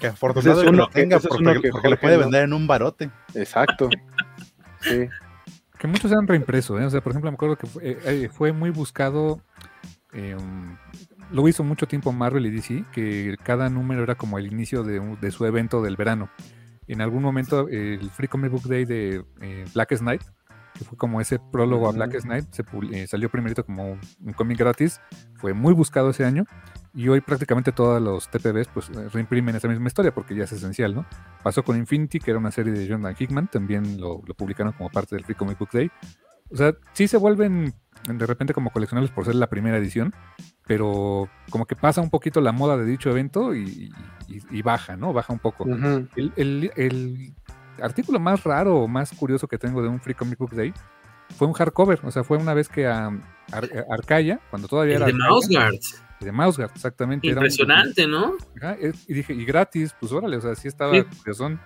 Que 0.00 0.08
afortunado 0.08 0.60
Ese 0.60 0.66
es 0.66 0.70
que 0.70 0.76
lo 0.76 0.88
tenga 0.88 1.18
porque, 1.20 1.36
uno 1.42 1.60
que 1.60 1.70
porque 1.70 1.88
lo 1.90 2.00
puede 2.00 2.16
no- 2.16 2.20
vender 2.22 2.44
en 2.44 2.52
un 2.52 2.66
barote. 2.66 3.10
Exacto. 3.34 3.88
Sí. 4.80 5.08
Que 5.78 5.86
muchos 5.88 6.10
se 6.10 6.16
han 6.16 6.26
reimpreso, 6.26 6.78
¿eh? 6.78 6.84
O 6.84 6.90
sea, 6.90 7.00
por 7.00 7.12
ejemplo, 7.12 7.30
me 7.30 7.34
acuerdo 7.34 7.56
que 7.56 7.66
fue, 7.66 7.82
eh, 7.90 7.98
eh, 8.04 8.28
fue 8.32 8.52
muy 8.52 8.70
buscado. 8.70 9.40
eh, 10.14 10.36
um, 10.38 10.76
lo 11.30 11.48
hizo 11.48 11.64
mucho 11.64 11.86
tiempo 11.88 12.12
Marvel 12.12 12.44
y 12.44 12.50
DC, 12.50 12.84
que 12.92 13.36
cada 13.42 13.70
número 13.70 14.02
era 14.02 14.14
como 14.16 14.36
el 14.38 14.46
inicio 14.52 14.82
de, 14.82 15.00
un- 15.00 15.18
de 15.18 15.30
su 15.30 15.46
evento 15.46 15.80
del 15.80 15.96
verano. 15.96 16.28
En 16.86 17.00
algún 17.00 17.22
momento, 17.22 17.68
eh, 17.70 17.94
el 17.94 18.10
Free 18.10 18.28
Comic 18.28 18.50
Book 18.50 18.64
Day 18.68 18.84
de 18.84 19.24
eh, 19.40 19.64
Blackest 19.72 20.02
Night, 20.02 20.20
que 20.74 20.84
fue 20.84 20.98
como 20.98 21.20
ese 21.22 21.38
prólogo 21.50 21.86
a 21.86 21.88
Ujú. 21.88 21.96
Blackest 21.96 22.26
Night, 22.26 22.44
se 22.50 22.62
publi- 22.64 22.92
eh, 22.94 23.06
salió 23.06 23.30
primerito 23.30 23.64
como 23.64 23.92
un, 23.92 24.00
un 24.22 24.32
cómic 24.34 24.58
gratis, 24.58 25.00
fue 25.36 25.54
muy 25.54 25.72
buscado 25.72 26.10
ese 26.10 26.26
año. 26.26 26.44
Y 26.94 27.08
hoy 27.08 27.20
prácticamente 27.22 27.72
todos 27.72 28.02
los 28.02 28.28
TPBs 28.28 28.68
pues 28.68 28.88
reimprimen 29.12 29.56
esa 29.56 29.66
misma 29.68 29.86
historia 29.86 30.12
porque 30.12 30.34
ya 30.34 30.44
es 30.44 30.52
esencial, 30.52 30.94
¿no? 30.94 31.06
Pasó 31.42 31.62
con 31.64 31.76
Infinity, 31.78 32.18
que 32.18 32.30
era 32.32 32.38
una 32.38 32.50
serie 32.50 32.72
de 32.72 32.86
Jonathan 32.86 33.16
Hickman, 33.18 33.48
también 33.48 33.98
lo, 34.00 34.20
lo 34.26 34.34
publicaron 34.34 34.72
como 34.74 34.90
parte 34.90 35.16
del 35.16 35.24
Free 35.24 35.34
Comic 35.34 35.58
Book 35.58 35.70
Day. 35.72 35.90
O 36.50 36.56
sea, 36.56 36.74
sí 36.92 37.08
se 37.08 37.16
vuelven 37.16 37.72
de 38.06 38.26
repente 38.26 38.52
como 38.52 38.70
coleccionables 38.70 39.10
por 39.10 39.24
ser 39.24 39.36
la 39.36 39.48
primera 39.48 39.78
edición, 39.78 40.12
pero 40.66 41.28
como 41.50 41.64
que 41.66 41.76
pasa 41.76 42.02
un 42.02 42.10
poquito 42.10 42.40
la 42.42 42.52
moda 42.52 42.76
de 42.76 42.84
dicho 42.84 43.08
evento 43.10 43.54
y, 43.54 43.90
y- 44.28 44.42
y 44.50 44.62
baja, 44.62 44.96
¿no? 44.96 45.12
Baja 45.14 45.32
un 45.32 45.38
poco. 45.38 45.64
El, 46.16 46.32
el- 46.36 46.72
el 46.76 47.34
artículo 47.82 48.20
más 48.20 48.44
raro 48.44 48.80
o 48.80 48.88
más 48.88 49.12
curioso 49.12 49.48
que 49.48 49.56
tengo 49.56 49.80
de 49.82 49.88
un 49.88 49.98
Free 50.00 50.14
Comic 50.14 50.38
Book 50.38 50.54
Day 50.54 50.74
fue 51.38 51.46
un 51.48 51.54
hardcover, 51.54 52.00
o 52.04 52.10
sea, 52.10 52.22
fue 52.22 52.36
una 52.36 52.52
vez 52.52 52.68
que 52.68 52.86
a, 52.86 53.06
Ar- 53.50 53.86
a 53.88 53.94
Arcaya, 53.94 54.40
cuando 54.50 54.68
todavía 54.68 54.96
El 54.96 55.02
era 55.02 55.06
de 55.06 55.12
Arcaya. 55.58 55.70
De 56.24 56.32
Mouseguard, 56.32 56.72
exactamente. 56.74 57.26
era 57.26 57.40
un- 57.40 57.46
Impresionante, 57.46 58.06
¿no? 58.06 58.34
Ajá, 58.60 58.76
y 59.08 59.14
dije, 59.14 59.32
y 59.34 59.44
gratis, 59.44 59.94
pues 59.98 60.12
órale, 60.12 60.36
o 60.36 60.40
sea, 60.40 60.54
sí 60.54 60.68
estaba 60.68 60.92
Sí. 60.94 61.04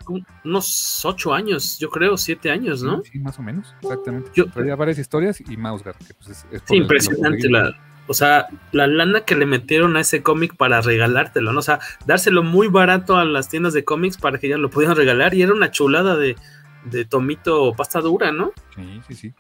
Un- 0.09 0.26
Unos 0.44 1.04
ocho 1.04 1.32
años, 1.34 1.78
yo 1.78 1.90
creo, 1.90 2.16
siete 2.16 2.50
años, 2.50 2.82
¿no? 2.82 3.02
Sí, 3.04 3.18
más 3.18 3.38
o 3.38 3.42
menos, 3.42 3.74
exactamente. 3.82 4.30
Yo- 4.34 4.46
Traía 4.46 4.76
varias 4.76 4.98
historias 4.98 5.40
y 5.40 5.57
Mouseguard, 5.57 5.96
que 5.98 6.14
pues 6.14 6.28
es, 6.30 6.46
es 6.52 6.62
Sí, 6.66 6.76
impresionante 6.76 7.48
la, 7.48 7.74
o 8.09 8.14
sea, 8.14 8.46
la 8.72 8.86
lana 8.86 9.22
que 9.22 9.34
le 9.34 9.46
metieron 9.46 9.96
a 9.96 10.00
ese 10.00 10.22
cómic 10.22 10.57
para 10.57 10.80
regalártelo, 10.80 11.52
¿no? 11.52 11.59
O 11.59 11.62
sea, 11.62 11.80
dárselo 12.07 12.42
muy 12.42 12.68
barato 12.68 13.16
a 13.16 13.24
las 13.24 13.48
tiendas 13.48 13.72
de 13.74 13.84
cómics 13.84 14.16
para 14.16 14.38
que 14.38 14.48
ya 14.48 14.59
lo 14.59 14.70
pudieran 14.70 14.96
regalar 14.96 15.34
y 15.34 15.42
era 15.42 15.52
una 15.52 15.70
chulada 15.70 16.16
de, 16.16 16.36
de 16.84 17.04
tomito 17.04 17.72
pasta 17.76 18.00
dura, 18.00 18.30
¿no? 18.30 18.52
Sí, 18.76 19.00
sí, 19.09 19.14
sí. 19.14 19.34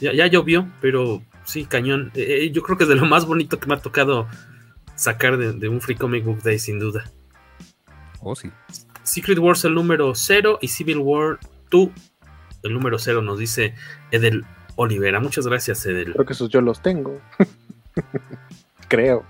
Ya, 0.00 0.12
ya 0.12 0.26
llovió, 0.28 0.68
pero 0.80 1.22
sí, 1.52 1.66
cañón. 1.66 2.10
Eh, 2.14 2.50
yo 2.52 2.62
creo 2.62 2.78
que 2.78 2.84
es 2.84 2.88
de 2.88 2.96
lo 2.96 3.06
más 3.06 3.26
bonito 3.26 3.60
que 3.60 3.66
me 3.66 3.74
ha 3.74 3.78
tocado 3.78 4.26
sacar 4.94 5.36
de, 5.36 5.52
de, 5.52 5.68
un 5.68 5.80
Free 5.80 5.96
Comic 5.96 6.24
Book 6.24 6.42
Day, 6.42 6.58
sin 6.58 6.78
duda. 6.78 7.04
Oh, 8.20 8.34
sí. 8.34 8.50
Secret 9.02 9.38
Wars 9.38 9.64
el 9.64 9.74
número 9.74 10.14
0 10.14 10.58
y 10.60 10.68
Civil 10.68 10.98
War 10.98 11.38
2 11.70 11.90
el 12.62 12.74
número 12.74 12.98
0, 12.98 13.22
nos 13.22 13.38
dice 13.38 13.74
Edel 14.10 14.44
Olivera. 14.76 15.20
Muchas 15.20 15.46
gracias, 15.46 15.84
Edel. 15.86 16.12
Creo 16.12 16.26
que 16.26 16.32
esos 16.32 16.48
yo 16.48 16.60
los 16.60 16.80
tengo. 16.80 17.20
Creo. 18.88 19.24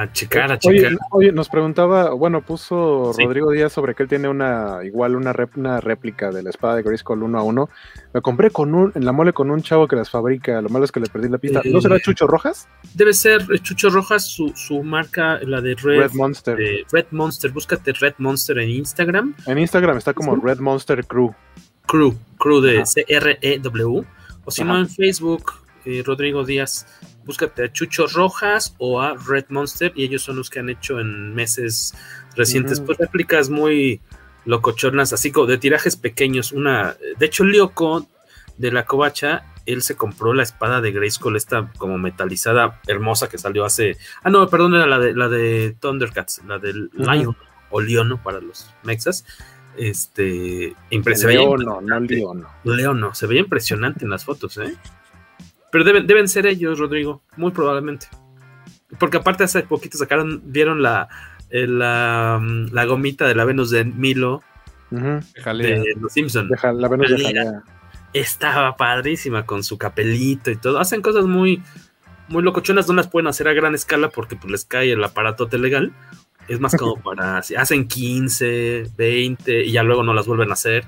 A 0.00 0.10
checar, 0.10 0.50
a 0.50 0.58
checar. 0.58 0.92
Oye, 0.92 0.98
oye, 1.10 1.32
nos 1.32 1.50
preguntaba, 1.50 2.14
bueno, 2.14 2.40
puso 2.40 3.12
sí. 3.14 3.22
Rodrigo 3.22 3.50
Díaz 3.50 3.70
sobre 3.70 3.94
que 3.94 4.04
él 4.04 4.08
tiene 4.08 4.28
una, 4.30 4.78
igual 4.82 5.14
una, 5.14 5.34
rep, 5.34 5.58
una 5.58 5.78
réplica 5.78 6.30
de 6.30 6.42
la 6.42 6.48
espada 6.48 6.76
de 6.76 6.82
Grayskull 6.82 7.22
uno 7.22 7.38
a 7.38 7.42
uno. 7.42 7.68
Me 8.14 8.22
compré 8.22 8.48
con 8.48 8.74
un, 8.74 8.92
en 8.94 9.04
la 9.04 9.12
mole 9.12 9.34
con 9.34 9.50
un 9.50 9.60
chavo 9.60 9.88
que 9.88 9.96
las 9.96 10.08
fabrica. 10.08 10.62
Lo 10.62 10.70
malo 10.70 10.86
es 10.86 10.90
que 10.90 11.00
le 11.00 11.06
perdí 11.06 11.28
la 11.28 11.36
pista. 11.36 11.60
¿No 11.66 11.82
será 11.82 12.00
Chucho 12.00 12.26
Rojas? 12.26 12.66
Debe 12.94 13.12
ser 13.12 13.46
Chucho 13.60 13.90
Rojas, 13.90 14.24
su, 14.24 14.54
su 14.56 14.82
marca, 14.82 15.38
la 15.42 15.60
de 15.60 15.74
Red, 15.74 15.98
Red 15.98 16.12
Monster. 16.14 16.56
Red 16.90 17.06
Monster. 17.10 17.50
Búscate 17.50 17.92
Red 17.92 18.14
Monster 18.16 18.56
en 18.58 18.70
Instagram. 18.70 19.34
En 19.44 19.58
Instagram 19.58 19.98
está 19.98 20.14
como 20.14 20.34
¿Sí? 20.34 20.40
Red 20.42 20.60
Monster 20.60 21.04
Crew. 21.04 21.34
Crew, 21.86 22.14
Crew 22.38 22.62
de 22.62 22.86
C-R-E-W. 22.86 24.04
O 24.46 24.50
si 24.50 24.64
no, 24.64 24.78
en 24.78 24.88
Facebook, 24.88 25.52
eh, 25.84 26.02
Rodrigo 26.06 26.42
Díaz 26.42 26.86
búscate 27.24 27.64
a 27.64 27.72
Chucho 27.72 28.06
Rojas 28.06 28.74
o 28.78 29.00
a 29.00 29.14
Red 29.14 29.46
Monster 29.48 29.92
y 29.94 30.04
ellos 30.04 30.22
son 30.22 30.36
los 30.36 30.50
que 30.50 30.60
han 30.60 30.70
hecho 30.70 31.00
en 31.00 31.34
meses 31.34 31.94
recientes 32.36 32.78
uh 32.78 32.82
-huh. 32.82 32.86
pues 32.86 32.98
réplicas 32.98 33.50
muy 33.50 34.00
locochonas 34.44 35.12
así 35.12 35.30
como 35.30 35.46
de 35.46 35.58
tirajes 35.58 35.96
pequeños 35.96 36.52
una 36.52 36.96
de 37.18 37.26
hecho 37.26 37.44
Lyoko 37.44 38.06
de 38.56 38.72
la 38.72 38.84
covacha 38.86 39.44
él 39.66 39.82
se 39.82 39.96
compró 39.96 40.32
la 40.32 40.42
espada 40.42 40.80
de 40.80 40.92
Grayskull 40.92 41.36
esta 41.36 41.70
como 41.76 41.98
metalizada 41.98 42.80
hermosa 42.86 43.28
que 43.28 43.38
salió 43.38 43.64
hace 43.64 43.96
ah 44.22 44.30
no 44.30 44.48
perdón 44.48 44.74
era 44.74 44.86
la 44.86 44.98
de 44.98 45.14
la 45.14 45.28
de 45.28 45.76
Thundercats 45.80 46.42
la 46.46 46.58
del 46.58 46.90
uh 46.94 46.98
-huh. 46.98 47.14
Lion 47.14 47.36
o 47.70 47.80
Leono 47.80 48.22
para 48.22 48.40
los 48.40 48.70
mexas 48.82 49.24
este 49.76 50.74
impresionante 50.90 51.64
Leono, 51.64 51.80
no 51.80 52.00
Leono. 52.00 52.48
Leono 52.64 53.14
se 53.14 53.26
veía 53.26 53.40
impresionante 53.40 54.04
en 54.04 54.10
las 54.10 54.24
fotos 54.24 54.56
eh 54.58 54.74
pero 55.70 55.84
deben, 55.84 56.06
deben 56.06 56.28
ser 56.28 56.46
ellos, 56.46 56.78
Rodrigo, 56.78 57.22
muy 57.36 57.52
probablemente. 57.52 58.08
Porque 58.98 59.18
aparte 59.18 59.44
hace 59.44 59.62
poquito 59.62 59.98
sacaron, 59.98 60.42
vieron 60.46 60.82
la, 60.82 61.08
eh, 61.50 61.66
la, 61.66 62.40
la, 62.72 62.84
gomita 62.84 63.26
de 63.26 63.34
la 63.34 63.44
Venus 63.44 63.70
de 63.70 63.84
Milo 63.84 64.42
uh 64.90 64.96
-huh. 64.96 65.56
de 65.56 65.94
Los 66.00 66.12
Simpsons. 66.12 66.50
La 66.62 66.88
Venus 66.88 67.10
de 67.10 67.24
Jalea. 67.24 67.62
Estaba 68.12 68.76
padrísima 68.76 69.46
con 69.46 69.62
su 69.62 69.78
capelito 69.78 70.50
y 70.50 70.56
todo. 70.56 70.80
Hacen 70.80 71.02
cosas 71.02 71.26
muy, 71.26 71.62
muy 72.28 72.42
locochonas, 72.42 72.88
no 72.88 72.94
las 72.94 73.08
pueden 73.08 73.28
hacer 73.28 73.46
a 73.46 73.52
gran 73.52 73.74
escala 73.74 74.08
porque 74.08 74.34
pues, 74.34 74.50
les 74.50 74.64
cae 74.64 74.92
el 74.92 75.04
aparatote 75.04 75.58
legal. 75.58 75.92
Es 76.48 76.58
más 76.58 76.76
como 76.76 76.96
para, 77.02 77.42
si 77.42 77.54
hacen 77.54 77.86
15, 77.86 78.90
20 78.96 79.64
y 79.64 79.72
ya 79.72 79.84
luego 79.84 80.02
no 80.02 80.14
las 80.14 80.26
vuelven 80.26 80.50
a 80.50 80.54
hacer, 80.54 80.84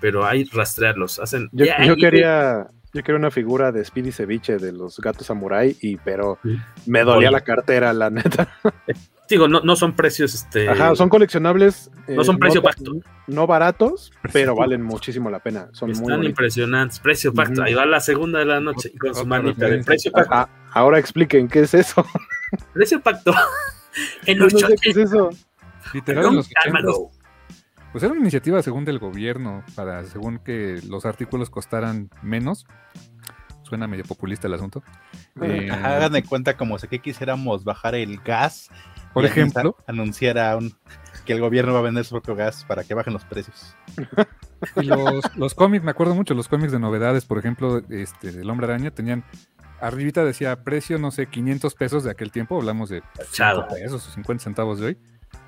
pero 0.00 0.26
hay 0.26 0.44
rastrearlos. 0.44 1.20
Hacen, 1.20 1.48
yo, 1.52 1.66
yeah, 1.66 1.86
yo 1.86 1.96
quería... 1.96 2.68
Yo 2.94 3.02
quiero 3.02 3.18
una 3.18 3.32
figura 3.32 3.72
de 3.72 3.84
Speedy 3.84 4.12
Ceviche 4.12 4.56
de 4.56 4.70
los 4.70 4.98
gatos 5.00 5.26
samurai, 5.26 5.76
y 5.80 5.96
pero 5.96 6.38
sí. 6.44 6.56
me 6.86 7.02
dolía 7.02 7.28
Oye. 7.28 7.32
la 7.32 7.40
cartera, 7.40 7.92
la 7.92 8.08
neta. 8.08 8.48
Digo, 9.28 9.48
no, 9.48 9.60
no 9.62 9.74
son 9.74 9.96
precios, 9.96 10.32
este. 10.34 10.68
Ajá, 10.68 10.94
son 10.94 11.08
coleccionables. 11.08 11.90
No 12.06 12.22
eh, 12.22 12.24
son 12.24 12.38
precio 12.38 12.60
no, 12.60 12.64
pacto. 12.64 12.92
No 13.26 13.46
baratos, 13.46 14.12
pero 14.32 14.54
valen 14.54 14.82
muchísimo 14.82 15.28
la 15.28 15.40
pena. 15.40 15.68
Son 15.72 15.90
Están 15.90 16.18
muy 16.18 16.26
impresionantes. 16.28 17.00
Precio 17.00 17.32
pacto. 17.34 17.62
Uh 17.62 17.64
-huh. 17.64 17.66
Ahí 17.66 17.74
va 17.74 17.86
la 17.86 18.00
segunda 18.00 18.38
de 18.38 18.44
la 18.44 18.60
noche 18.60 18.92
con 18.96 19.14
su 19.14 19.26
manita 19.26 19.66
de 19.66 19.82
precio 19.82 20.12
pacto. 20.12 20.32
Ajá. 20.32 20.48
Ahora 20.72 20.98
expliquen 20.98 21.48
qué 21.48 21.60
es 21.60 21.74
eso. 21.74 22.06
Precio 22.74 23.00
pacto. 23.00 23.34
en 24.26 24.38
los 24.38 24.52
no 24.52 24.58
sé 24.60 24.76
qué 24.80 24.90
es 24.90 24.96
eso. 24.98 25.30
Literal, 25.92 26.26
en 26.26 26.36
los 26.36 26.50
80, 26.64 26.88
pues 27.94 28.02
era 28.02 28.12
una 28.12 28.22
iniciativa 28.22 28.60
según 28.60 28.84
del 28.84 28.98
gobierno, 28.98 29.62
para 29.76 30.02
según 30.02 30.40
que 30.40 30.80
los 30.88 31.06
artículos 31.06 31.48
costaran 31.48 32.10
menos. 32.22 32.66
Suena 33.62 33.86
medio 33.86 34.02
populista 34.02 34.48
el 34.48 34.54
asunto. 34.54 34.82
Eh, 35.40 35.70
Hagan 35.70 36.10
de 36.10 36.24
cuenta 36.24 36.56
como 36.56 36.76
si 36.80 36.88
que 36.88 36.98
quisiéramos 36.98 37.62
bajar 37.62 37.94
el 37.94 38.18
gas. 38.18 38.68
Por 39.12 39.24
ejemplo. 39.24 39.76
Anunciara 39.86 40.56
un, 40.56 40.74
que 41.24 41.34
el 41.34 41.40
gobierno 41.40 41.72
va 41.72 41.78
a 41.78 41.82
vender 41.82 42.04
su 42.04 42.16
propio 42.16 42.34
gas 42.34 42.64
para 42.64 42.82
que 42.82 42.94
bajen 42.94 43.12
los 43.12 43.24
precios. 43.24 43.76
Y 44.76 44.86
los, 44.86 45.36
los 45.36 45.54
cómics, 45.54 45.84
me 45.84 45.90
acuerdo 45.90 46.14
mucho, 46.14 46.32
los 46.32 46.48
cómics 46.48 46.72
de 46.72 46.78
novedades, 46.78 47.26
por 47.26 47.36
ejemplo, 47.36 47.82
este, 47.90 48.32
del 48.32 48.48
Hombre 48.48 48.66
Araña, 48.66 48.90
tenían 48.90 49.22
arribita 49.78 50.24
decía 50.24 50.64
precio, 50.64 50.98
no 50.98 51.10
sé, 51.10 51.26
500 51.26 51.74
pesos 51.74 52.02
de 52.02 52.10
aquel 52.10 52.32
tiempo, 52.32 52.56
hablamos 52.56 52.88
de 52.88 53.02
5 53.30 53.68
pesos 53.68 54.08
o 54.08 54.10
50 54.10 54.42
centavos 54.42 54.80
de 54.80 54.86
hoy 54.86 54.98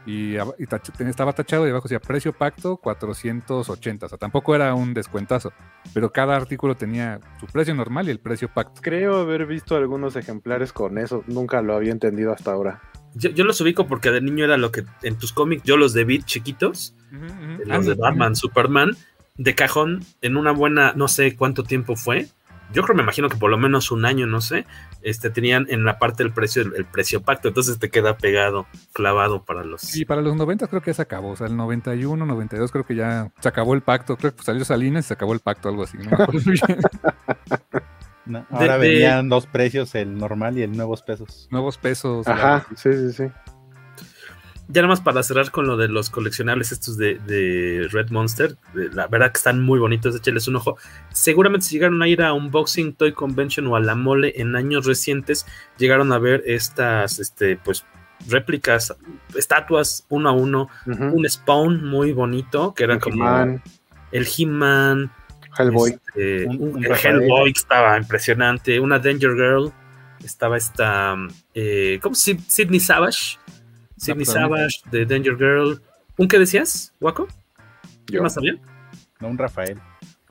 y, 0.07 0.36
y 0.36 0.66
tach, 0.66 0.88
estaba 1.00 1.32
tachado 1.32 1.66
y 1.66 1.70
abajo 1.70 1.88
decía 1.88 2.00
precio 2.00 2.32
pacto 2.32 2.76
480, 2.76 4.07
o 4.07 4.09
sea, 4.09 4.18
tampoco 4.18 4.54
era 4.54 4.72
un 4.74 4.94
descuentazo, 4.94 5.52
pero 5.92 6.12
cada 6.12 6.36
artículo 6.36 6.76
tenía 6.76 7.20
su 7.40 7.46
precio 7.46 7.74
normal 7.74 8.07
y 8.07 8.12
el 8.12 8.20
precio 8.20 8.48
pacto. 8.48 8.80
Creo 8.82 9.16
haber 9.16 9.46
visto 9.46 9.76
algunos 9.76 10.14
ejemplares 10.16 10.72
con 10.72 10.96
eso, 10.98 11.24
nunca 11.26 11.61
lo 11.61 11.74
había 11.74 11.92
entendido 11.92 12.32
hasta 12.32 12.52
ahora. 12.52 12.80
Yo, 13.14 13.30
yo 13.30 13.44
los 13.44 13.61
ubico 13.61 13.86
porque 13.86 14.11
de 14.11 14.20
niño 14.20 14.44
era 14.44 14.57
lo 14.57 14.70
que 14.70 14.84
en 15.02 15.18
tus 15.18 15.32
cómics, 15.32 15.64
yo 15.64 15.76
los 15.76 15.92
de 15.92 16.04
Beat 16.04 16.24
chiquitos, 16.24 16.94
uh 17.12 17.16
-huh, 17.16 17.59
los 17.64 17.78
uh 17.78 17.80
-huh. 17.80 17.84
de 17.84 17.94
Batman, 17.94 18.32
uh 18.32 18.34
-huh. 18.34 18.38
Superman, 18.38 18.90
de 19.36 19.54
cajón, 19.54 20.04
en 20.20 20.36
una 20.36 20.52
buena, 20.52 20.92
no 20.94 21.09
sé 21.09 21.36
cuánto 21.36 21.64
tiempo 21.64 21.96
fue, 21.96 22.28
yo 22.72 22.82
creo, 22.82 22.96
me 22.96 23.02
imagino 23.02 23.28
que 23.28 23.36
por 23.36 23.50
lo 23.50 23.58
menos 23.58 23.90
un 23.90 24.04
año, 24.04 24.26
no 24.26 24.40
sé, 24.40 24.66
este, 25.02 25.30
tenían 25.30 25.66
en 25.68 25.84
la 25.84 25.98
parte 25.98 26.22
del 26.22 26.32
precio 26.32 26.62
el, 26.62 26.74
el, 26.74 26.84
precio 26.84 27.22
pacto, 27.22 27.48
entonces 27.48 27.78
te 27.78 27.90
queda 27.90 28.16
pegado, 28.16 28.66
clavado 28.92 29.44
para 29.44 29.64
los... 29.64 29.96
Y 29.96 30.04
para 30.04 30.22
los 30.22 30.36
90 30.36 30.66
creo 30.68 30.82
que 30.82 30.90
ya 30.90 30.94
se 30.94 31.02
acabó, 31.02 31.30
o 31.30 31.36
sea, 31.36 31.46
el 31.46 31.56
91, 31.56 32.26
92 32.26 32.72
creo 32.72 32.84
que 32.84 32.94
ya 32.94 33.30
se 33.40 33.48
acabó 33.48 33.74
el 33.74 33.82
pacto, 33.82 34.16
creo 34.16 34.34
que 34.34 34.42
salió 34.42 34.64
Salinas 34.64 35.06
y 35.06 35.08
se 35.08 35.14
acabó 35.14 35.32
el 35.32 35.40
pacto, 35.40 35.68
algo 35.68 35.84
así, 35.84 35.98
¿no? 35.98 36.10
no 38.26 38.46
ahora 38.50 38.78
de, 38.78 38.88
venían 38.88 39.28
de... 39.28 39.34
dos 39.34 39.46
precios, 39.46 39.94
el 39.94 40.16
normal 40.18 40.58
y 40.58 40.62
el 40.62 40.76
nuevos 40.76 41.02
pesos. 41.02 41.48
Nuevos 41.50 41.78
pesos. 41.78 42.26
Ajá, 42.26 42.66
sí, 42.76 42.92
sí, 42.92 43.12
sí 43.12 43.24
ya 44.68 44.82
nada 44.82 44.88
más 44.88 45.00
para 45.00 45.22
cerrar 45.22 45.50
con 45.50 45.66
lo 45.66 45.76
de 45.76 45.88
los 45.88 46.10
coleccionables 46.10 46.72
estos 46.72 46.96
de, 46.98 47.18
de 47.20 47.88
Red 47.92 48.10
Monster, 48.10 48.56
la 48.74 49.06
verdad 49.06 49.30
que 49.30 49.38
están 49.38 49.62
muy 49.62 49.78
bonitos, 49.78 50.16
échales 50.16 50.48
un 50.48 50.56
ojo. 50.56 50.76
Seguramente 51.12 51.66
si 51.66 51.76
llegaron 51.76 52.02
a 52.02 52.08
ir 52.08 52.22
a 52.22 52.32
Unboxing 52.32 52.94
Toy 52.94 53.12
Convention 53.12 53.66
o 53.68 53.76
a 53.76 53.80
la 53.80 53.94
mole 53.94 54.32
en 54.36 54.56
años 54.56 54.84
recientes, 54.84 55.46
llegaron 55.78 56.12
a 56.12 56.18
ver 56.18 56.42
estas, 56.46 57.20
este, 57.20 57.56
pues, 57.56 57.84
réplicas, 58.28 58.96
estatuas 59.36 60.04
uno 60.08 60.28
a 60.30 60.32
uno, 60.32 60.68
uh 60.86 60.90
-huh. 60.90 61.12
un 61.12 61.28
Spawn 61.28 61.84
muy 61.84 62.12
bonito, 62.12 62.74
que 62.74 62.84
era 62.84 62.98
como 62.98 63.60
el 64.10 64.26
He-Man, 64.36 65.12
Hellboy, 65.58 65.90
este, 65.90 66.46
un, 66.46 66.74
un 66.76 66.84
el 66.84 66.92
Hellboy 66.92 67.52
estaba 67.54 67.96
impresionante, 67.96 68.80
una 68.80 68.98
Danger 68.98 69.34
Girl, 69.34 69.72
estaba 70.24 70.56
esta, 70.56 71.16
eh, 71.54 71.98
¿cómo 72.02 72.14
se 72.14 72.38
Sidney 72.48 72.80
Savage 72.80 73.38
Sidney 73.97 74.24
Savage, 74.24 74.80
de 74.90 75.07
Danger 75.07 75.36
Girl. 75.36 75.82
¿Un 76.16 76.28
qué 76.28 76.38
decías, 76.38 76.94
Waco? 77.01 77.28
¿Qué 78.07 78.20
más 78.20 78.34
también? 78.34 78.61
No, 79.20 79.28
un 79.28 79.38
Rafael. 79.38 79.80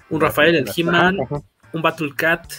Un 0.09 0.22
Rafael, 0.22 0.55
el 0.55 0.70
He-Man, 0.76 1.18
un 1.74 1.82
Battle 1.82 2.13
Cat, 2.16 2.51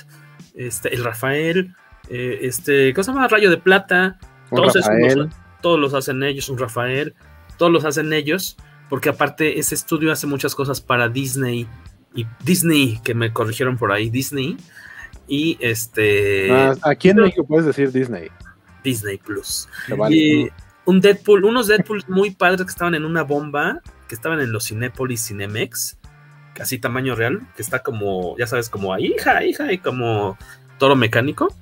este, 0.54 0.94
el 0.94 1.04
Rafael, 1.04 1.74
eh, 2.09 2.38
este, 2.42 2.92
¿cómo 2.92 3.04
se 3.04 3.12
llama? 3.12 3.28
Rayo 3.28 3.50
de 3.50 3.59
Plata. 3.59 4.18
Un 4.50 4.57
todos. 4.57 4.76
Esos, 4.76 5.28
todos 5.61 5.80
los 5.80 5.94
hacen 5.94 6.22
ellos, 6.22 6.48
un 6.48 6.59
Rafael. 6.59 7.14
Todos 7.57 7.72
los 7.72 7.84
hacen 7.84 8.12
ellos, 8.12 8.57
porque 8.88 9.09
aparte 9.09 9.59
ese 9.59 9.74
estudio 9.74 10.12
hace 10.12 10.26
muchas 10.26 10.54
cosas 10.54 10.80
para 10.80 11.09
Disney 11.09 11.66
y 12.14 12.26
Disney, 12.44 13.00
que 13.02 13.14
me 13.14 13.32
corrigieron 13.32 13.76
por 13.76 13.92
ahí, 13.92 14.11
Disney. 14.11 14.57
Y 15.26 15.57
este. 15.61 16.52
Ah, 16.52 16.74
aquí 16.82 17.11
en 17.11 17.16
México 17.16 17.46
puedes 17.46 17.66
decir 17.66 17.90
Disney. 17.90 18.28
Disney 18.84 19.18
Plus. 19.18 19.68
Vale. 19.96 20.14
Y, 20.14 20.48
un 20.87 21.01
Deadpool, 21.01 21.45
unos 21.45 21.66
Deadpool 21.66 22.05
muy 22.09 22.30
padres 22.30 22.62
que 22.62 22.70
estaban 22.70 22.95
en 22.95 23.05
una 23.05 23.22
bomba, 23.22 23.80
que 24.09 24.14
estaban 24.14 24.41
en 24.41 24.53
los 24.53 24.68
Cinépolis 24.68 25.26
Cinemex, 25.26 25.99
casi 26.55 26.78
tamaño 26.78 27.14
real, 27.14 27.41
que 27.55 27.62
está 27.62 27.80
como, 27.80 28.37
ya 28.39 28.47
sabes, 28.47 28.70
como 28.70 28.97
hija, 28.97 29.45
hija, 29.45 29.72
y 29.72 29.78
como 29.78 30.39
toro 30.78 30.97
mecánico. 30.97 31.55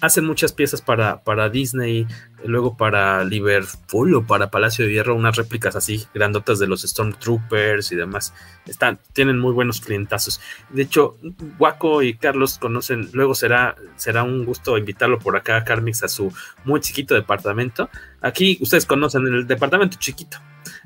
Hacen 0.00 0.24
muchas 0.24 0.52
piezas 0.52 0.82
para, 0.82 1.22
para 1.22 1.48
Disney, 1.48 2.06
luego 2.44 2.76
para 2.76 3.24
Liverpool 3.24 4.14
o 4.14 4.26
para 4.26 4.50
Palacio 4.50 4.86
de 4.86 4.92
Hierro, 4.92 5.14
unas 5.14 5.36
réplicas 5.36 5.76
así 5.76 6.06
grandotas 6.14 6.58
de 6.58 6.66
los 6.66 6.82
Stormtroopers 6.82 7.92
y 7.92 7.96
demás. 7.96 8.34
Están, 8.66 8.98
tienen 9.12 9.38
muy 9.38 9.52
buenos 9.52 9.80
clientazos. 9.80 10.40
De 10.70 10.82
hecho, 10.82 11.16
Waco 11.58 12.02
y 12.02 12.14
Carlos 12.14 12.58
conocen, 12.58 13.08
luego 13.12 13.34
será, 13.34 13.76
será 13.96 14.22
un 14.22 14.44
gusto 14.44 14.78
invitarlo 14.78 15.18
por 15.18 15.36
acá 15.36 15.56
a 15.56 15.64
Carmix 15.64 16.02
a 16.02 16.08
su 16.08 16.32
muy 16.64 16.80
chiquito 16.80 17.14
departamento. 17.14 17.88
Aquí 18.20 18.58
ustedes 18.60 18.86
conocen 18.86 19.26
el 19.26 19.46
departamento 19.46 19.96
chiquito. 19.98 20.38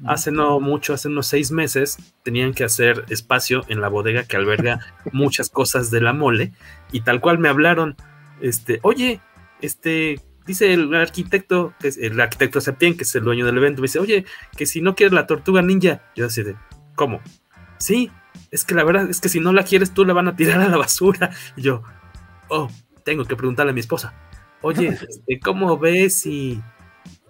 Hace 0.06 0.30
no 0.30 0.60
mucho, 0.60 0.94
hace 0.94 1.08
unos 1.08 1.26
seis 1.26 1.50
meses, 1.50 1.98
tenían 2.22 2.54
que 2.54 2.64
hacer 2.64 3.04
espacio 3.08 3.64
en 3.68 3.80
la 3.80 3.88
bodega 3.88 4.24
que 4.24 4.36
alberga 4.36 4.80
muchas 5.12 5.50
cosas 5.50 5.90
de 5.90 6.00
la 6.00 6.12
mole 6.12 6.52
y 6.92 7.00
tal 7.00 7.20
cual 7.20 7.38
me 7.38 7.48
hablaron 7.48 7.96
este, 8.40 8.80
oye, 8.82 9.20
este, 9.60 10.20
dice 10.46 10.72
el 10.72 10.94
arquitecto, 10.94 11.74
que 11.80 11.88
es 11.88 11.98
el 11.98 12.20
arquitecto 12.20 12.60
Septien, 12.60 12.96
que 12.96 13.04
es 13.04 13.14
el 13.14 13.24
dueño 13.24 13.46
del 13.46 13.58
evento, 13.58 13.82
me 13.82 13.86
dice, 13.86 13.98
oye, 13.98 14.24
que 14.56 14.66
si 14.66 14.80
no 14.80 14.94
quieres 14.94 15.12
la 15.12 15.26
tortuga 15.26 15.62
ninja, 15.62 16.02
yo 16.16 16.26
así 16.26 16.42
de, 16.42 16.56
¿cómo? 16.94 17.20
Sí, 17.78 18.10
es 18.50 18.64
que 18.64 18.74
la 18.74 18.84
verdad 18.84 19.08
es 19.08 19.20
que 19.20 19.28
si 19.28 19.40
no 19.40 19.52
la 19.52 19.62
quieres 19.62 19.92
tú 19.92 20.04
la 20.04 20.14
van 20.14 20.28
a 20.28 20.36
tirar 20.36 20.60
a 20.60 20.68
la 20.68 20.76
basura. 20.76 21.30
Y 21.56 21.62
yo, 21.62 21.82
oh, 22.48 22.68
tengo 23.04 23.24
que 23.24 23.36
preguntarle 23.36 23.70
a 23.70 23.74
mi 23.74 23.80
esposa, 23.80 24.14
oye, 24.62 24.88
este, 25.08 25.40
¿cómo 25.40 25.78
ves 25.78 26.20
si... 26.20 26.60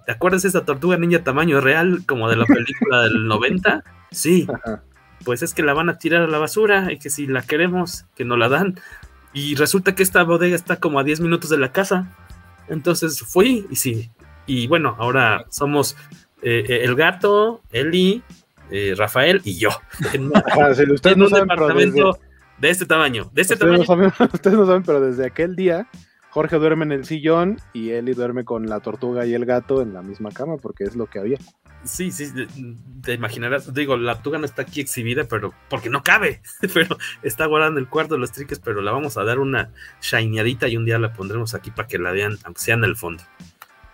¿Te 0.07 0.13
acuerdas 0.13 0.43
de 0.43 0.49
esa 0.49 0.65
tortuga 0.65 0.97
ninja 0.97 1.23
tamaño 1.23 1.61
real 1.61 2.03
como 2.07 2.31
de 2.31 2.37
la 2.37 2.47
película 2.47 3.03
del 3.03 3.27
90? 3.27 3.85
Sí. 4.11 4.47
Pues 5.23 5.43
es 5.43 5.53
que 5.53 5.63
la 5.63 5.75
van 5.75 5.91
a 5.91 5.99
tirar 5.99 6.23
a 6.23 6.29
la 6.29 6.39
basura 6.39 6.91
y 6.91 6.99
que 6.99 7.11
si 7.11 7.27
la 7.27 7.43
queremos, 7.43 8.07
que 8.17 8.25
no 8.25 8.39
la 8.39 8.49
dan. 8.49 8.81
Y 9.39 9.55
resulta 9.55 9.95
que 9.95 10.03
esta 10.03 10.25
bodega 10.25 10.57
está 10.57 10.81
como 10.81 10.99
a 10.99 11.05
10 11.05 11.21
minutos 11.21 11.49
de 11.49 11.59
la 11.59 11.71
casa. 11.71 12.13
Entonces 12.67 13.21
fui 13.21 13.69
y 13.71 13.77
sí. 13.77 14.11
Y 14.47 14.67
bueno, 14.67 14.97
ahora 14.99 15.45
somos 15.49 15.97
eh, 16.43 16.65
eh, 16.69 16.81
el 16.83 16.97
gato, 16.97 17.63
Eli, 17.71 18.25
eh, 18.73 18.95
Rafael 18.97 19.41
y 19.45 19.57
yo. 19.57 19.69
En, 20.13 20.33
ah, 20.35 20.73
un 21.15 21.31
departamento 21.31 22.19
de 22.59 22.71
este 22.71 22.85
tamaño. 22.85 23.31
De 23.33 23.43
este 23.43 23.55
tamaño. 23.55 23.83
ustedes 24.33 24.57
no 24.57 24.67
saben, 24.67 24.83
pero 24.83 25.01
desde 25.01 25.27
aquel 25.27 25.55
día 25.55 25.87
Jorge 26.31 26.57
duerme 26.57 26.85
en 26.85 26.93
el 26.93 27.05
sillón 27.05 27.59
y 27.73 27.91
Eli 27.91 28.13
duerme 28.13 28.45
con 28.45 28.67
la 28.69 28.81
tortuga 28.81 29.25
y 29.25 29.35
el 29.35 29.47
gato 29.47 29.81
en 29.81 29.95
la 29.95 30.03
misma 30.03 30.31
cama 30.31 30.57
porque 30.59 30.85
es 30.85 30.95
lo 30.95 31.07
que 31.07 31.19
había. 31.19 31.39
Sí, 31.85 32.11
sí, 32.11 32.31
te 33.03 33.15
imaginarás. 33.15 33.73
Digo, 33.73 33.97
la 33.97 34.15
tortuga 34.15 34.39
no 34.39 34.45
está 34.45 34.63
aquí 34.63 34.81
exhibida, 34.81 35.25
pero 35.25 35.55
porque 35.71 35.89
no 35.89 36.03
cabe. 36.03 36.43
Pero 36.75 36.99
está 37.23 37.47
guardada 37.47 37.73
en 37.73 37.79
el 37.79 37.89
cuarto 37.89 38.15
de 38.15 38.21
los 38.21 38.33
triques, 38.33 38.59
pero 38.59 38.83
la 38.83 38.91
vamos 38.91 39.17
a 39.17 39.25
dar 39.25 39.39
una 39.39 39.71
shineadita 40.03 40.69
y 40.69 40.77
un 40.77 40.85
día 40.85 40.99
la 40.99 41.13
pondremos 41.13 41.55
aquí 41.55 41.71
para 41.71 41.89
que 41.89 41.99
la 41.99 42.11
vean, 42.13 42.37
aunque 42.45 42.61
sea 42.61 42.75
en 42.75 42.85
el 42.85 42.97
fondo. 42.97 43.23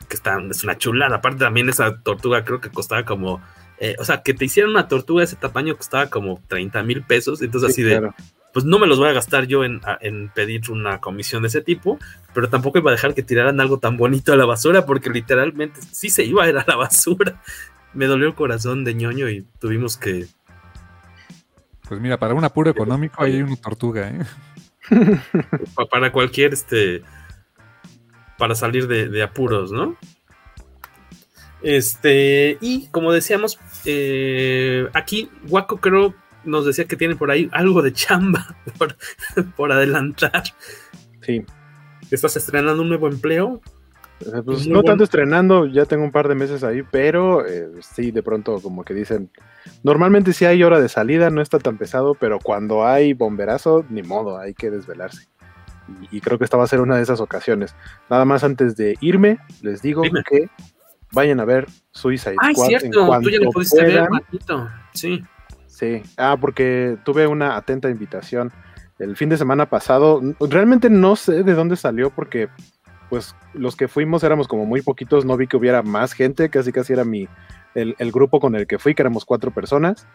Que 0.09 0.17
está, 0.17 0.41
es 0.51 0.65
una 0.65 0.79
chulada. 0.79 1.17
Aparte, 1.17 1.41
también 1.41 1.69
esa 1.69 2.01
tortuga 2.01 2.45
creo 2.45 2.61
que 2.61 2.71
costaba 2.71 3.05
como. 3.05 3.43
Eh, 3.79 3.97
o 3.99 4.05
sea, 4.05 4.23
que 4.23 4.35
te 4.35 4.47
hicieran 4.47 4.71
una 4.73 4.89
tortuga 4.89 5.21
de 5.21 5.27
ese 5.27 5.37
tamaño 5.37 5.77
costaba 5.77 6.09
como 6.09 6.41
30 6.49 6.83
mil 6.85 7.03
pesos. 7.03 7.43
Entonces, 7.43 7.71
así 7.71 7.83
de 7.83 8.11
pues 8.55 8.65
no 8.65 8.79
me 8.79 8.87
los 8.87 9.01
voy 9.01 9.09
a 9.09 9.13
gastar 9.13 9.49
yo 9.49 9.65
en, 9.65 9.81
pedir 10.33 10.71
una 10.71 11.01
comisión 11.01 11.43
de 11.43 11.49
ese 11.49 11.61
tipo, 11.61 11.99
pero 12.33 12.49
tampoco 12.49 12.79
iba 12.79 12.93
a 12.93 12.95
dejar 12.95 13.13
que 13.13 13.25
tiraran 13.25 13.61
algo 13.61 13.81
tan 13.81 13.97
bonito 13.97 14.33
a 14.33 14.37
la 14.37 14.47
basura, 14.47 14.87
porque 14.87 15.11
literalmente 15.11 15.81
sí 15.91 16.09
se 16.09 16.23
iba 16.23 16.45
a 16.45 16.49
ir 16.49 16.57
a 16.57 16.65
la 16.65 16.77
basura. 16.77 17.43
Me 17.95 18.07
dolió 18.07 18.29
el 18.29 18.35
corazón 18.37 18.85
de 18.85 18.95
ñoño 18.95 19.29
y 19.29 19.45
tuvimos 19.59 19.97
que. 19.97 20.27
Pues 21.89 22.01
mira, 22.01 22.17
para 22.17 22.35
un 22.35 22.45
apuro 22.45 22.71
económico 22.71 23.25
hay 23.25 23.43
una 23.43 23.57
tortuga, 23.57 24.09
¿eh? 24.09 24.25
para 25.91 26.13
cualquier 26.13 26.55
este. 26.55 27.03
Para 28.39 28.55
salir 28.55 28.87
de, 28.87 29.23
apuros, 29.23 29.73
¿no? 29.73 29.97
Este, 31.61 32.57
y 32.61 32.87
como 32.89 33.11
decíamos, 33.11 33.59
eh, 33.85 34.89
aquí 34.93 35.29
Waco 35.49 35.79
creo 35.79 36.15
nos 36.45 36.67
decía 36.67 36.85
que 36.87 36.97
tiene 36.97 37.17
por 37.17 37.31
ahí 37.31 37.49
algo 37.53 37.83
de 37.83 37.93
chamba 37.93 38.57
por, 39.57 39.73
adelantar. 39.73 40.43
Sí. 41.23 41.45
¿Estás 42.11 42.37
estrenando 42.37 42.83
un 42.83 42.89
nuevo 42.89 43.09
empleo? 43.09 43.61
Pues 44.45 44.67
no 44.67 44.83
tanto 44.83 45.05
estrenando, 45.05 45.67
ya 45.67 45.87
tengo 45.87 46.05
un 46.05 46.13
par 46.13 46.29
de 46.29 46.35
meses 46.35 46.63
ahí, 46.63 46.83
pero 46.91 47.45
eh, 47.47 47.69
sí, 47.81 48.11
de 48.11 48.23
pronto 48.23 48.61
como 48.61 48.85
que 48.85 48.95
dicen, 48.95 49.31
normalmente 49.83 50.33
si 50.33 50.45
hay 50.45 50.63
hora 50.63 50.81
de 50.81 50.89
salida, 50.89 51.31
no 51.31 51.43
está 51.43 51.59
tan 51.59 51.77
pesado, 51.77 52.15
pero 52.15 52.39
cuando 52.39 52.87
hay 52.87 53.13
bomberazo, 53.13 53.85
ni 53.91 54.03
modo, 54.03 54.39
hay 54.39 54.55
que 54.55 54.71
desvelarse. 54.71 55.29
Y, 56.11 56.21
creo 56.21 56.39
que 56.39 56.45
esta 56.45 56.57
va 56.57 56.65
a 56.65 56.69
ser 56.69 56.81
una 56.81 56.97
de 56.97 57.03
esas 57.03 57.21
ocasiones. 57.21 57.75
Nada 58.09 58.25
más 58.25 58.43
antes 58.43 58.75
de 58.77 58.97
irme, 59.03 59.39
les 59.61 59.83
digo 59.83 60.03
que 60.03 60.49
vayan 61.13 61.41
a 61.41 61.45
ver 61.45 61.67
Suicide 61.91 62.37
ah, 62.41 62.51
Squad. 62.53 62.67
cierto, 62.69 63.21
tú 63.21 63.31
ya 63.31 63.39
lo 63.41 63.51
pudiste 63.51 63.83
ver, 63.83 64.09
Sí. 64.95 65.23
Sí, 65.75 66.03
ah, 66.19 66.37
porque 66.41 66.99
tuve 67.05 67.27
una 67.27 67.57
atenta 67.57 67.91
invitación 67.91 68.53
el 69.01 69.17
fin 69.17 69.29
de 69.29 69.37
semana 69.37 69.69
pasado. 69.69 70.23
Realmente 70.39 70.89
no 70.89 71.17
sé 71.17 71.43
de 71.43 71.55
dónde 71.55 71.75
salió 71.75 72.11
porque 72.11 72.49
pues 73.11 73.35
los 73.55 73.75
que 73.75 73.89
fuimos 73.89 74.23
éramos 74.23 74.47
como 74.47 74.67
muy 74.67 74.83
poquitos, 74.83 75.25
no 75.25 75.37
vi 75.37 75.49
que 75.49 75.57
hubiera 75.57 75.83
más 75.83 76.13
gente, 76.13 76.49
casi 76.49 76.71
casi 76.71 76.93
era 76.93 77.05
mi, 77.05 77.29
el, 77.75 78.13
grupo 78.13 78.39
con 78.39 78.55
el 78.55 78.69
que 78.69 78.79
fui, 78.79 78.95
que 78.95 79.03
éramos 79.03 79.25
cuatro 79.25 79.51
personas, 79.51 80.07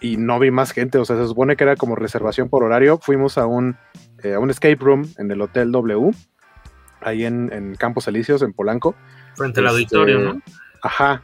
y 0.00 0.16
no 0.16 0.38
vi 0.38 0.52
más 0.52 0.70
gente, 0.70 0.98
o 0.98 1.04
sea, 1.04 1.16
se 1.16 1.26
supone 1.26 1.56
que 1.56 1.64
era 1.64 1.74
como 1.74 1.96
reservación 1.96 2.48
por 2.48 2.62
horario. 2.62 2.98
Fuimos 2.98 3.36
a 3.36 3.46
un, 3.46 3.76
eh, 4.22 4.34
a 4.34 4.38
un 4.38 4.48
escape 4.48 4.78
room 4.78 5.08
en 5.18 5.30
el 5.32 5.40
Hotel 5.42 5.72
W, 5.72 6.12
ahí 7.00 7.24
en, 7.24 7.52
en 7.52 7.74
Campos 7.74 8.06
Elíseos, 8.06 8.42
en 8.42 8.52
Polanco. 8.52 8.94
Frente 9.34 9.58
al 9.58 9.66
auditorio, 9.66 10.18
este, 10.18 10.32
¿no? 10.34 10.42
Ajá, 10.82 11.22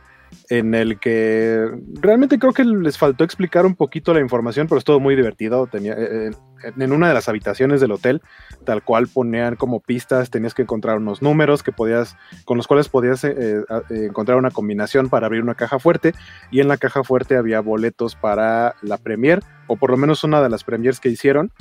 en 0.49 0.75
el 0.75 0.99
que 0.99 1.69
realmente 2.01 2.39
creo 2.39 2.53
que 2.53 2.65
les 2.65 2.99
faltó 2.99 3.25
explicar 3.25 3.67
un 3.67 3.75
poquito 3.75 4.15
la 4.15 4.21
información, 4.21 4.69
pero 4.69 4.79
es 4.79 4.85
todo 4.85 5.01
muy 5.01 5.17
divertido. 5.17 5.67
Tenía, 5.67 5.95
eh, 5.95 6.31
eh, 6.31 6.73
en 6.79 6.93
una 6.93 7.09
de 7.09 7.15
las 7.15 7.29
habitaciones 7.29 7.81
del 7.81 7.93
hotel, 7.93 8.23
tal 8.65 8.83
cual 8.83 9.09
ponían 9.09 9.57
como 9.57 9.81
pistas, 9.81 10.31
tenías 10.31 10.55
que 10.55 10.63
encontrar 10.63 10.99
unos 10.99 11.23
números 11.23 11.63
que 11.63 11.73
podías, 11.73 12.17
con 12.45 12.57
los 12.57 12.67
cuales 12.67 12.89
podías 12.89 13.25
eh, 13.25 13.63
encontrar 13.91 14.39
una 14.39 14.51
combinación 14.51 15.09
para 15.09 15.27
abrir 15.27 15.43
una 15.43 15.55
caja 15.55 15.79
fuerte, 15.79 16.15
y 16.51 16.61
en 16.61 16.69
la 16.69 16.77
caja 16.77 17.03
fuerte 17.03 17.37
había 17.37 17.61
boletos 17.61 18.15
para 18.15 18.75
la 18.83 18.99
premier, 18.99 19.41
o 19.67 19.77
por 19.77 19.91
lo 19.91 19.97
menos 19.97 20.23
una 20.25 20.43
de 20.43 20.49
las 20.49 20.65
premiers 20.65 21.01
que 21.01 21.09
hicieron. 21.09 21.53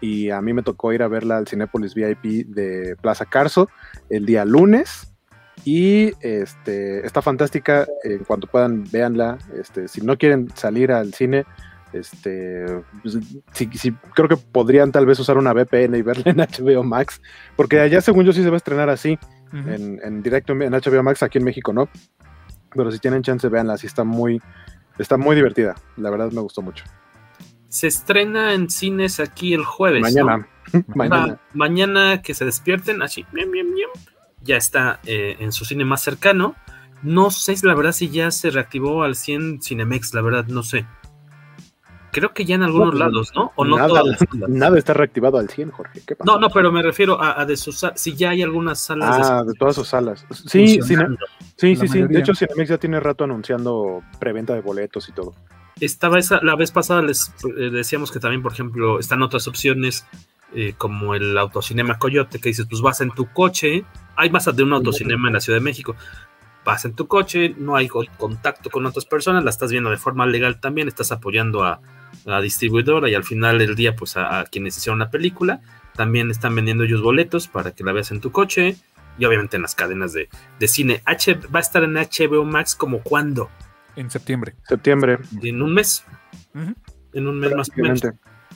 Y 0.00 0.30
a 0.30 0.42
mí 0.42 0.52
me 0.52 0.62
tocó 0.62 0.92
ir 0.92 1.02
a 1.02 1.08
verla 1.08 1.38
al 1.38 1.48
Cinépolis 1.48 1.94
VIP 1.94 2.46
de 2.48 2.94
Plaza 3.00 3.24
Carso 3.24 3.70
el 4.10 4.26
día 4.26 4.44
lunes 4.44 5.13
y 5.64 6.12
este, 6.20 7.06
está 7.06 7.22
fantástica. 7.22 7.86
En 8.02 8.24
cuanto 8.24 8.46
puedan, 8.46 8.84
véanla. 8.90 9.38
Este, 9.58 9.88
si 9.88 10.02
no 10.02 10.18
quieren 10.18 10.48
salir 10.54 10.92
al 10.92 11.14
cine, 11.14 11.46
este, 11.92 12.66
pues, 13.02 13.18
creo 14.14 14.28
que 14.28 14.36
podrían 14.36 14.92
tal 14.92 15.06
vez 15.06 15.18
usar 15.18 15.38
una 15.38 15.52
VPN 15.52 15.96
y 15.96 16.02
verla 16.02 16.24
en 16.26 16.36
HBO 16.76 16.82
Max. 16.84 17.20
Porque 17.56 17.80
allá, 17.80 18.00
según 18.00 18.24
yo, 18.24 18.32
sí 18.32 18.42
se 18.42 18.50
va 18.50 18.56
a 18.56 18.58
estrenar 18.58 18.90
así. 18.90 19.18
en, 19.52 20.22
directo 20.22 20.52
en 20.52 20.72
HBO 20.72 21.02
Max, 21.02 21.22
aquí 21.22 21.38
en 21.38 21.44
México, 21.44 21.72
¿no? 21.72 21.88
Pero 22.74 22.90
si 22.90 22.98
tienen 22.98 23.22
chance, 23.22 23.48
véanla. 23.48 23.78
Sí 23.78 23.86
está 23.86 24.04
muy, 24.04 24.42
está 24.98 25.16
muy 25.16 25.34
divertida. 25.34 25.76
La 25.96 26.10
verdad 26.10 26.30
me 26.30 26.40
gustó 26.40 26.60
mucho. 26.60 26.84
Se 27.68 27.86
estrena 27.86 28.52
en 28.52 28.68
cines 28.68 29.18
aquí 29.18 29.54
el 29.54 29.64
jueves. 29.64 30.02
Mañana. 30.02 30.46
mañana. 30.94 31.40
mañana 31.54 32.22
que 32.22 32.34
se 32.34 32.44
despierten 32.44 33.00
así. 33.02 33.24
Bien, 33.32 33.50
bien, 33.50 33.72
bien 33.74 33.88
ya 34.44 34.56
está 34.56 35.00
eh, 35.04 35.36
en 35.40 35.52
su 35.52 35.64
cine 35.64 35.84
más 35.84 36.02
cercano. 36.02 36.54
No 37.02 37.30
sé, 37.30 37.54
la 37.62 37.74
verdad, 37.74 37.92
si 37.92 38.08
ya 38.08 38.30
se 38.30 38.50
reactivó 38.50 39.02
al 39.02 39.14
100 39.14 39.60
Cinemex, 39.62 40.14
la 40.14 40.22
verdad, 40.22 40.46
no 40.46 40.62
sé. 40.62 40.86
Creo 42.12 42.32
que 42.32 42.44
ya 42.44 42.54
en 42.54 42.62
algunos 42.62 42.94
lados, 42.94 43.32
¿no? 43.34 43.52
O 43.56 43.64
no 43.64 43.76
nada, 43.76 44.02
nada 44.46 44.78
está 44.78 44.94
reactivado 44.94 45.36
al 45.38 45.50
100, 45.50 45.70
Jorge. 45.72 46.00
No, 46.24 46.38
no, 46.38 46.48
pero 46.48 46.70
me 46.70 46.80
refiero 46.80 47.20
a, 47.20 47.44
de 47.44 47.56
sus 47.56 47.84
si 47.96 48.14
ya 48.14 48.30
hay 48.30 48.40
algunas 48.40 48.78
salas. 48.78 49.28
Ah, 49.28 49.42
de, 49.42 49.52
todas 49.54 49.74
sus 49.74 49.88
salas. 49.88 50.24
Sí, 50.30 50.80
sí, 50.80 50.96
sí, 51.56 51.88
sí, 51.88 52.02
De 52.02 52.20
hecho, 52.20 52.32
Cinemex 52.34 52.68
ya 52.68 52.78
tiene 52.78 53.00
rato 53.00 53.24
anunciando 53.24 54.02
preventa 54.20 54.54
de 54.54 54.60
boletos 54.60 55.08
y 55.08 55.12
todo. 55.12 55.34
Estaba 55.80 56.20
esa, 56.20 56.40
la 56.40 56.54
vez 56.54 56.70
pasada 56.70 57.02
les 57.02 57.34
eh, 57.58 57.70
decíamos 57.70 58.12
que 58.12 58.20
también, 58.20 58.42
por 58.42 58.52
ejemplo, 58.52 59.00
están 59.00 59.20
otras 59.22 59.48
opciones 59.48 60.06
eh, 60.54 60.74
como 60.76 61.14
el 61.14 61.36
autocinema 61.36 61.98
Coyote, 61.98 62.38
que 62.38 62.50
dices, 62.50 62.66
pues 62.68 62.80
vas 62.80 63.00
en 63.00 63.10
tu 63.10 63.26
coche, 63.32 63.84
hay 64.16 64.30
más 64.30 64.54
de 64.54 64.62
un 64.62 64.72
autocinema 64.72 65.28
en 65.28 65.34
la 65.34 65.40
Ciudad 65.40 65.58
de 65.58 65.64
México, 65.64 65.96
vas 66.64 66.84
en 66.84 66.94
tu 66.94 67.06
coche, 67.06 67.54
no 67.58 67.76
hay 67.76 67.88
contacto 67.88 68.70
con 68.70 68.86
otras 68.86 69.04
personas, 69.04 69.44
la 69.44 69.50
estás 69.50 69.70
viendo 69.70 69.90
de 69.90 69.96
forma 69.96 70.26
legal 70.26 70.60
también, 70.60 70.88
estás 70.88 71.12
apoyando 71.12 71.64
a, 71.64 71.80
la 72.24 72.40
distribuidora 72.40 73.08
y 73.08 73.14
al 73.14 73.24
final 73.24 73.58
del 73.58 73.74
día, 73.74 73.94
pues 73.96 74.16
a, 74.16 74.44
quienes 74.50 74.76
hicieron 74.76 74.98
la 74.98 75.10
película, 75.10 75.60
también 75.94 76.30
están 76.30 76.54
vendiendo 76.54 76.84
ellos 76.84 77.02
boletos 77.02 77.48
para 77.48 77.72
que 77.72 77.84
la 77.84 77.92
veas 77.92 78.10
en 78.10 78.20
tu 78.20 78.32
coche 78.32 78.76
y 79.18 79.24
obviamente 79.24 79.56
en 79.56 79.62
las 79.62 79.74
cadenas 79.74 80.12
de, 80.12 80.28
cine. 80.66 81.02
H 81.04 81.34
va 81.54 81.58
a 81.58 81.62
estar 81.62 81.84
en 81.84 81.94
HBO 81.94 82.44
Max 82.44 82.74
como 82.74 83.02
cuándo? 83.02 83.50
En 83.96 84.10
septiembre. 84.10 84.54
Septiembre. 84.66 85.18
En 85.42 85.62
un 85.62 85.74
mes. 85.74 86.04
En 87.12 87.28
un 87.28 87.38
mes 87.38 87.54
más 87.54 87.68
o 87.68 87.82
menos. 87.82 88.02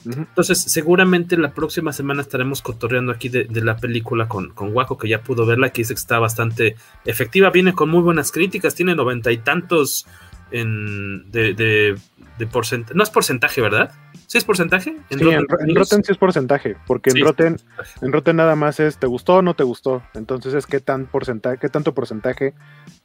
Entonces, 0.05 0.61
seguramente 0.61 1.37
la 1.37 1.53
próxima 1.53 1.93
semana 1.93 2.21
estaremos 2.21 2.61
cotorreando 2.61 3.11
aquí 3.11 3.29
de, 3.29 3.47
la 3.61 3.77
película 3.77 4.27
con, 4.27 4.51
con 4.51 4.73
Waco, 4.73 4.97
que 4.97 5.09
ya 5.09 5.21
pudo 5.21 5.45
verla, 5.45 5.69
que 5.69 5.81
dice 5.81 5.93
que 5.93 5.99
está 5.99 6.19
bastante 6.19 6.75
efectiva, 7.05 7.49
viene 7.49 7.73
con 7.73 7.89
muy 7.89 8.01
buenas 8.01 8.31
críticas, 8.31 8.75
tiene 8.75 8.95
noventa 8.95 9.31
y 9.31 9.37
tantos 9.37 10.05
en, 10.51 11.31
de, 11.31 11.53
de, 11.53 11.95
de 12.37 12.47
porcentaje. 12.47 12.95
No 12.95 13.03
es 13.03 13.09
porcentaje, 13.09 13.61
¿verdad? 13.61 13.91
¿Sí 14.27 14.37
es 14.37 14.43
porcentaje? 14.43 14.95
¿En, 15.09 15.19
sí, 15.19 15.25
Rotten, 15.25 15.47
en, 15.59 15.69
en, 15.69 15.75
Rotten 15.75 16.03
sí 16.03 16.11
es 16.11 16.17
porcentaje, 16.17 16.77
porque 16.85 17.11
sí, 17.11 17.19
en, 17.19 17.25
Rotten, 17.25 17.57
en 18.01 18.13
Rotten 18.13 18.35
nada 18.35 18.55
más 18.55 18.79
es 18.79 18.97
¿te 18.97 19.07
gustó 19.07 19.37
o 19.37 19.41
no 19.41 19.55
te 19.55 19.63
gustó? 19.63 20.03
Entonces 20.13 20.53
es 20.53 20.67
qué, 20.67 20.79
tan 20.79 21.05
porcentaje, 21.07 21.57
qué 21.57 21.69
tanto 21.69 21.93
porcentaje 21.93 22.53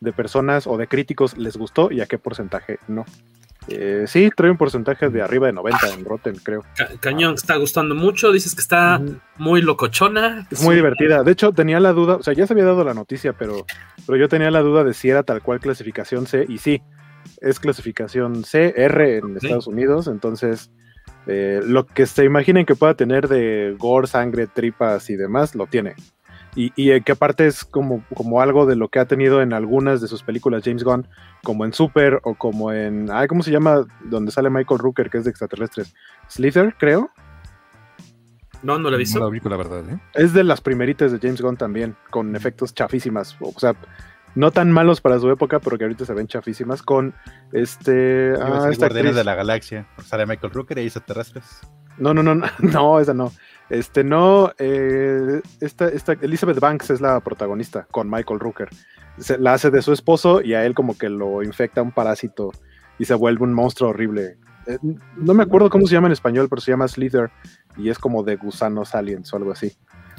de 0.01 0.13
personas 0.13 0.67
o 0.67 0.77
de 0.77 0.87
críticos 0.87 1.37
les 1.39 1.57
gustó 1.57 1.91
y 1.91 2.01
a 2.01 2.07
qué 2.07 2.19
porcentaje 2.19 2.79
no. 2.89 3.05
Eh, 3.69 4.05
sí, 4.07 4.31
trae 4.37 4.51
un 4.51 4.59
porcentaje 4.59 5.09
de 5.09 5.23
arriba 5.23 5.47
de 5.47 5.55
90 5.55 5.95
en 5.95 6.05
Rotten, 6.05 6.37
creo. 6.37 6.65
Ca 6.77 6.89
Cañón, 7.01 7.35
está 7.35 7.57
gustando 7.57 7.95
mucho, 7.95 8.31
dices 8.31 8.55
que 8.55 8.61
está 8.61 9.01
muy 9.37 9.63
locochona. 9.63 10.47
Es 10.51 10.63
muy 10.63 10.75
divertida. 10.75 11.23
De 11.23 11.33
hecho, 11.33 11.53
tenía 11.53 11.81
la 11.81 11.93
duda, 11.93 12.17
o 12.17 12.23
sea, 12.23 12.35
ya 12.35 12.47
se 12.47 12.53
había 12.53 12.67
dado 12.67 12.85
la 12.85 12.95
noticia, 12.95 13.33
pero, 13.33 13.65
pero 14.07 14.19
yo 14.19 14.29
tenía 14.29 14.51
la 14.51 14.61
duda 14.61 14.85
de 14.85 14.93
si 14.93 15.09
era 15.09 15.23
tal 15.23 15.41
cual 15.41 15.61
clasificación 15.61 16.27
C, 16.27 16.45
y 16.47 16.59
sí, 16.59 16.83
es 17.41 17.61
clasificación 17.61 18.45
C, 18.45 18.75
R 18.77 19.19
en 19.19 19.41
¿Sí? 19.41 19.47
Estados 19.47 19.67
Unidos, 19.67 20.07
entonces 20.09 20.71
eh, 21.27 21.61
lo 21.65 21.87
que 21.87 22.07
se 22.07 22.25
imaginen 22.25 22.67
que 22.67 22.75
pueda 22.75 22.95
tener 22.95 23.29
de 23.29 23.75
gore, 23.79 24.07
sangre, 24.07 24.47
tripas 24.47 25.09
y 25.11 25.17
demás, 25.17 25.55
lo 25.55 25.67
tiene. 25.67 25.95
Y, 26.57 26.73
y, 26.77 27.01
que 27.01 27.13
aparte 27.13 27.47
es 27.47 27.65
como, 27.65 28.05
como 28.15 28.41
algo 28.41 28.65
de 28.65 28.77
lo 28.77 28.89
que 28.89 29.01
ha 29.01 29.07
tenido 29.07 29.43
en 29.43 29.53
algunas 29.53 30.01
de 30.01 30.07
sus 30.07 30.23
películas 30.23 30.63
James 30.65 30.85
Gunn, 30.85 31.09
como 31.43 31.65
en 31.65 31.73
Super 31.73 32.21
o 32.23 32.35
como 32.37 32.73
en. 32.73 33.11
Ay, 33.11 33.27
¿Cómo 33.27 33.43
se 33.43 33.51
llama? 33.51 33.85
Donde 34.05 34.31
sale 34.31 34.51
Michael 34.51 34.79
Rooker, 34.79 35.11
que 35.11 35.19
es 35.19 35.25
de 35.25 35.31
extraterrestres. 35.31 35.93
Slither, 36.29 36.77
creo. 36.79 37.11
No, 38.63 38.79
no 38.79 38.89
la 38.89 38.97
he 38.97 38.99
visto. 39.01 39.19
No 39.19 39.25
la 39.25 39.31
vi, 39.33 39.41
la 39.41 39.57
verdad. 39.57 39.83
¿eh? 39.91 39.99
Es 40.15 40.33
de 40.33 40.45
las 40.45 40.61
primeritas 40.61 41.11
de 41.11 41.19
James 41.19 41.43
Gunn 41.43 41.57
también, 41.57 41.97
con 42.11 42.37
efectos 42.37 42.73
chafísimas. 42.73 43.37
O 43.41 43.53
sea, 43.59 43.75
no 44.35 44.51
tan 44.51 44.71
malos 44.73 45.01
para 45.01 45.19
su 45.19 45.31
época, 45.31 45.61
pero 45.61 45.79
que 45.79 45.85
ahorita 45.85 46.05
se 46.05 46.15
ven 46.15 46.27
chafísimas. 46.27 46.83
Con 46.83 47.15
este. 47.53 48.35
Ah, 48.41 48.69
esta 48.71 48.87
Guardianes 48.87 49.15
de 49.15 49.25
la 49.25 49.35
Galaxia. 49.35 49.87
Sale 50.05 50.27
Michael 50.27 50.53
Rooker 50.53 50.79
y 50.79 50.83
extraterrestres. 50.83 51.61
No, 51.99 52.13
no, 52.13 52.23
no, 52.23 52.35
no, 52.35 52.47
no, 52.59 53.01
esa 53.01 53.15
no. 53.15 53.33
Este 53.71 54.05
no, 54.05 54.53
eh, 54.59 55.41
esta, 55.61 55.89
esta, 55.89 56.13
Elizabeth 56.13 56.61
Banks 56.61 56.91
es 56.91 57.01
la 57.01 57.21
protagonista 57.21 57.87
con 57.91 58.11
Michael 58.11 58.41
Rooker. 58.41 58.69
Se, 59.19 59.39
la 59.39 59.55
hace 59.55 59.71
de 59.71 59.81
su 59.81 59.93
esposo 59.93 60.43
y 60.43 60.55
a 60.55 60.67
él 60.67 60.75
como 60.75 60.99
que 60.99 61.09
lo 61.09 61.43
infecta 61.43 61.81
un 61.81 61.93
parásito 61.93 62.53
y 62.99 63.05
se 63.05 63.15
vuelve 63.15 63.45
un 63.45 63.55
monstruo 63.55 63.91
horrible. 63.91 64.39
Eh, 64.67 64.79
no 65.17 65.35
me 65.35 65.43
acuerdo 65.43 65.71
cómo 65.71 65.87
se 65.87 65.95
llama 65.95 66.09
en 66.09 66.13
español, 66.13 66.49
pero 66.49 66.61
se 66.61 66.73
llama 66.73 66.89
Slither 66.89 67.31
y 67.77 67.89
es 67.89 67.99
como 67.99 68.23
de 68.23 68.37
gusanos 68.37 68.95
aliens 68.95 69.33
o 69.33 69.37
algo 69.37 69.53
así. 69.53 69.73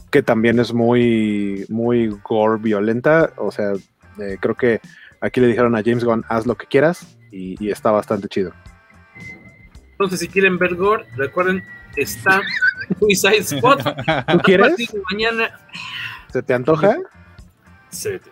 Que 0.09 0.23
también 0.23 0.59
es 0.59 0.73
muy, 0.73 1.65
muy 1.69 2.07
gore 2.23 2.61
violenta. 2.61 3.33
O 3.37 3.51
sea, 3.51 3.73
eh, 4.19 4.37
creo 4.39 4.55
que 4.55 4.81
aquí 5.21 5.39
le 5.39 5.47
dijeron 5.47 5.75
a 5.75 5.83
James 5.83 6.03
Gunn, 6.03 6.23
haz 6.29 6.45
lo 6.45 6.55
que 6.55 6.67
quieras 6.67 7.17
y, 7.31 7.63
y 7.63 7.71
está 7.71 7.91
bastante 7.91 8.27
chido. 8.27 8.53
Entonces, 9.91 10.19
si 10.19 10.27
quieren 10.27 10.57
ver 10.57 10.75
gore, 10.75 11.05
recuerden 11.15 11.63
está 11.95 12.41
Suicide 12.99 13.43
Squad. 13.57 13.79
¿Tú 14.27 14.37
quieres? 14.39 14.75
Mañana. 15.11 15.59
¿Se 16.31 16.43
te 16.43 16.53
antoja? 16.53 16.97
Sí, 17.89 18.09
te, 18.19 18.31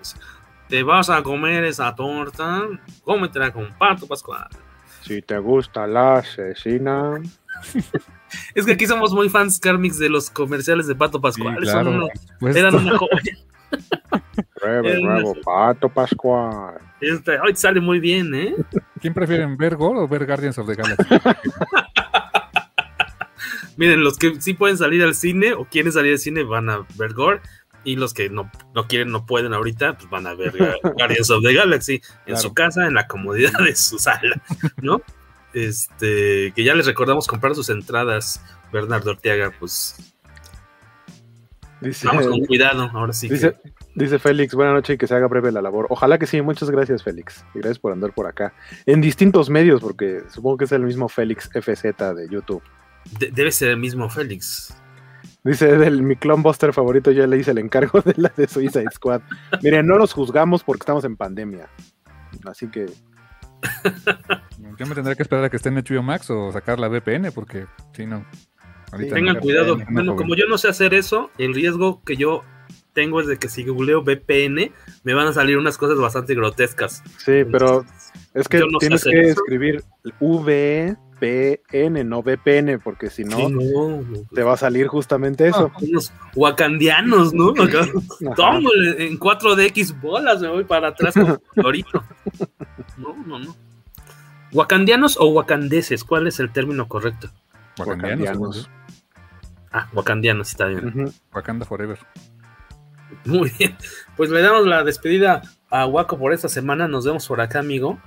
te 0.68 0.84
vas 0.84 1.10
a 1.10 1.24
comer 1.24 1.64
esa 1.64 1.96
torta, 1.96 2.64
cómetela 3.04 3.52
con 3.52 3.74
pato 3.78 4.08
pascual. 4.08 4.48
Si 5.02 5.22
te 5.22 5.38
gusta 5.38 5.86
la 5.88 6.18
asesina. 6.18 7.22
es 8.56 8.66
que 8.66 8.72
aquí 8.72 8.88
somos 8.88 9.14
muy 9.14 9.30
fans, 9.30 9.60
Carmix, 9.60 9.98
de 10.00 10.10
los 10.10 10.30
comerciales 10.30 10.88
de 10.88 10.96
Pato 10.96 11.20
Pascual. 11.20 11.58
Sí, 11.60 11.64
claro. 11.64 11.92
unos, 11.92 12.10
pues 12.40 12.56
eran 12.56 12.76
una 12.76 12.98
joya. 12.98 13.38
Breve, 14.62 15.02
bravo, 15.02 15.36
Pato 15.44 15.90
Pascual. 15.90 16.76
Este, 17.02 17.40
hoy 17.40 17.56
sale 17.56 17.82
muy 17.82 18.00
bien, 18.00 18.34
¿eh? 18.34 18.56
¿Quién 19.02 19.14
prefieren, 19.14 19.58
ver 19.58 19.76
Gore 19.76 20.00
o 20.00 20.08
ver 20.08 20.26
Guardians 20.26 20.58
of 20.58 20.68
the 20.68 20.76
Galaxy? 20.76 21.10
Miren, 23.78 24.04
los 24.04 24.18
que 24.18 24.40
sí 24.40 24.54
pueden 24.54 24.78
salir 24.78 25.04
al 25.04 25.16
cine 25.16 25.54
o 25.54 25.66
quieren 25.66 25.92
salir 25.92 26.14
al 26.14 26.20
cine 26.20 26.44
van 26.44 26.70
a 26.70 26.86
ver 26.96 27.14
Gore. 27.14 27.42
Y 27.86 27.98
los 27.98 28.14
que 28.14 28.30
no, 28.30 28.50
no 28.74 28.88
quieren, 28.88 29.12
no 29.12 29.26
pueden 29.26 29.54
ahorita, 29.54 29.98
pues 29.98 30.10
van 30.10 30.26
a 30.26 30.36
ver 30.36 30.54
Guardians 30.98 31.30
of 31.30 31.44
the 31.44 31.54
Galaxy 31.54 31.96
en 31.96 32.02
claro. 32.26 32.42
su 32.42 32.54
casa, 32.54 32.88
en 32.88 32.94
la 32.94 33.08
comodidad 33.08 33.60
de 33.60 33.76
su 33.76 34.00
sala, 34.00 34.42
¿no? 34.82 35.02
Este, 35.54 36.54
que 36.56 36.64
ya 36.64 36.74
les 36.74 36.86
recordamos 36.86 37.28
comprar 37.28 37.56
sus 37.56 37.70
entradas, 37.70 38.42
Bernardo 38.72 39.12
Orteaga, 39.12 39.52
pues. 39.60 40.13
Dice, 41.84 42.08
vamos 42.08 42.28
con 42.28 42.46
cuidado, 42.46 42.90
ahora 42.94 43.14
sí. 43.14 43.28
Dice, 43.28 43.54
que... 43.62 43.74
dice 43.96 44.20
Félix, 44.20 44.56
buena 44.56 44.74
noche 44.74 44.94
y 44.94 44.98
que 44.98 45.08
se 45.08 45.16
haga 45.16 45.28
breve 45.28 45.52
la 45.52 45.62
labor. 45.62 45.88
Ojalá 45.90 46.18
que 46.18 46.26
sí, 46.26 46.42
muchas 46.42 46.70
gracias, 46.70 47.04
Félix. 47.04 47.46
Y 47.54 47.60
gracias 47.60 47.80
por 47.80 47.92
andar 47.92 48.14
por 48.14 48.28
acá. 48.28 48.54
En 48.86 49.02
distintos 49.02 49.50
medios, 49.50 49.82
porque 49.82 50.24
supongo 50.30 50.58
que 50.58 50.66
es 50.66 50.72
el 50.72 50.84
mismo 50.84 51.10
Félix 51.10 51.50
FZ 51.54 51.84
de 52.16 52.28
YouTube. 52.30 52.64
De 53.20 53.32
debe 53.32 53.52
ser 53.52 53.70
el 53.70 53.78
mismo 53.78 54.10
Félix. 54.10 54.74
Dice 55.44 55.78
del 55.78 56.04
mi 56.04 56.16
clon 56.16 56.42
buster 56.42 56.72
favorito, 56.72 57.12
ya 57.12 57.28
le 57.28 57.38
hice 57.38 57.52
el 57.52 57.58
encargo 57.58 58.02
de 58.02 58.14
la 58.16 58.32
de 58.36 58.48
Suicide 58.48 58.90
Squad. 58.94 59.22
Miren, 59.62 59.86
no 59.86 59.98
los 59.98 60.14
juzgamos 60.14 60.64
porque 60.64 60.84
estamos 60.84 61.04
en 61.04 61.18
pandemia. 61.18 61.68
Así 62.46 62.68
que. 62.68 62.86
Yo 64.80 64.86
me 64.88 64.96
tendré 64.96 65.16
que 65.16 65.24
esperar 65.24 65.46
a 65.46 65.50
que 65.50 65.58
esté 65.58 65.70
en 65.70 65.76
HBO 65.76 66.02
Max 66.02 66.30
o 66.30 66.52
sacar 66.52 66.80
la 66.80 66.88
VPN, 66.88 67.32
porque 67.34 67.68
si 67.94 68.06
no. 68.06 68.26
Sí, 68.98 69.10
tengan 69.10 69.40
cuidado. 69.40 69.78
VPN, 69.78 69.94
bueno, 69.94 70.16
como 70.16 70.36
yo 70.36 70.46
no 70.48 70.58
sé 70.58 70.68
hacer 70.68 70.94
eso, 70.94 71.30
el 71.38 71.54
riesgo 71.54 72.02
que 72.04 72.16
yo 72.16 72.44
tengo 72.94 73.20
es 73.20 73.28
de 73.28 73.38
que 73.38 73.50
si 73.50 73.66
googleo 73.66 74.04
VPN, 74.04 74.72
me 75.04 75.14
van 75.14 75.28
a 75.28 75.34
salir 75.34 75.58
unas 75.58 75.78
cosas 75.78 75.98
bastante 75.98 76.36
grotescas. 76.36 77.04
Sí, 77.18 77.44
pero 77.52 77.86
es 78.34 78.48
que 78.48 78.60
no 78.60 78.78
tienes 78.80 79.04
que 79.04 79.20
eso. 79.20 79.42
escribir 79.42 79.84
VPN, 80.20 82.08
no 82.08 82.22
VPN, 82.22 82.80
porque 82.84 83.10
si 83.10 83.24
no, 83.24 83.38
sí, 83.38 83.48
no, 83.50 84.04
te 84.34 84.44
va 84.44 84.54
a 84.54 84.58
salir 84.58 84.88
justamente 84.88 85.48
eso. 85.48 85.72
Ah, 85.74 85.80
unos 85.82 86.14
wakandianos, 86.36 87.34
¿no? 87.34 87.54
Tomo 88.36 88.70
en 88.98 89.20
4DX 89.20 90.00
bolas, 90.00 90.42
me 90.42 90.50
voy 90.50 90.64
para 90.64 90.90
atrás 90.90 91.16
como 91.16 91.42
Dorito. 91.56 92.04
No, 92.98 93.16
no, 93.26 93.40
no. 93.40 93.56
¿Wakandianos 94.54 95.18
o 95.18 95.30
wakandeses? 95.30 96.04
¿Cuál 96.04 96.28
es 96.28 96.40
el 96.40 96.52
término 96.52 96.88
correcto? 96.88 97.30
Wakandianos. 97.80 98.70
Ah, 99.74 99.90
wakandianos, 99.92 100.50
está 100.50 100.68
bien. 100.68 100.88
Uh 100.88 100.92
-huh. 100.92 101.14
Wakanda 101.34 101.66
Forever. 101.66 102.00
Muy 103.26 103.52
bien. 103.58 103.76
Pues 104.16 104.30
le 104.30 104.42
damos 104.42 104.66
la 104.66 104.84
despedida 104.84 105.42
a 105.70 105.86
Waco 105.86 106.18
por 106.18 106.32
esta 106.32 106.48
semana. 106.48 106.88
Nos 106.88 107.06
vemos 107.06 107.28
por 107.28 107.42
acá, 107.42 107.60
amigo 107.60 108.00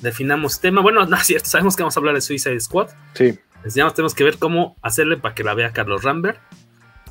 definamos 0.00 0.60
tema. 0.60 0.80
Bueno, 0.80 1.04
no 1.06 1.16
es 1.16 1.26
cierto, 1.26 1.48
sabemos 1.48 1.76
que 1.76 1.82
vamos 1.82 1.96
a 1.96 2.00
hablar 2.00 2.14
de 2.14 2.20
Suicide 2.20 2.60
Squad. 2.60 2.88
Sí. 3.14 3.38
Entonces, 3.56 3.94
tenemos 3.94 4.14
que 4.14 4.24
ver 4.24 4.38
cómo 4.38 4.76
hacerle 4.82 5.18
para 5.18 5.34
que 5.34 5.44
la 5.44 5.54
vea 5.54 5.72
Carlos 5.72 6.02
Rambert. 6.02 6.40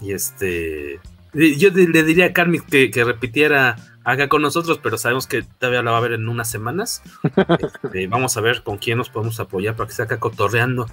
Y 0.01 0.13
este. 0.13 0.99
Yo 1.33 1.69
le 1.69 2.03
diría 2.03 2.25
a 2.25 2.33
Carmen 2.33 2.61
que, 2.61 2.89
que, 2.89 3.03
repitiera 3.03 3.75
acá 4.03 4.29
con 4.29 4.41
nosotros, 4.41 4.79
pero 4.81 4.97
sabemos 4.97 5.27
que 5.27 5.43
todavía 5.43 5.83
la 5.83 5.91
va 5.91 5.97
a 5.97 6.01
ver 6.01 6.13
en 6.13 6.27
unas 6.27 6.49
semanas. 6.49 7.03
este, 7.83 8.07
vamos 8.07 8.35
a 8.35 8.41
ver 8.41 8.63
con 8.63 8.79
quién 8.79 8.97
nos 8.97 9.09
podemos 9.09 9.39
apoyar 9.39 9.75
para 9.75 9.85
que 9.85 9.91
esté 9.91 10.03
acá 10.03 10.19
cotorreando 10.19 10.87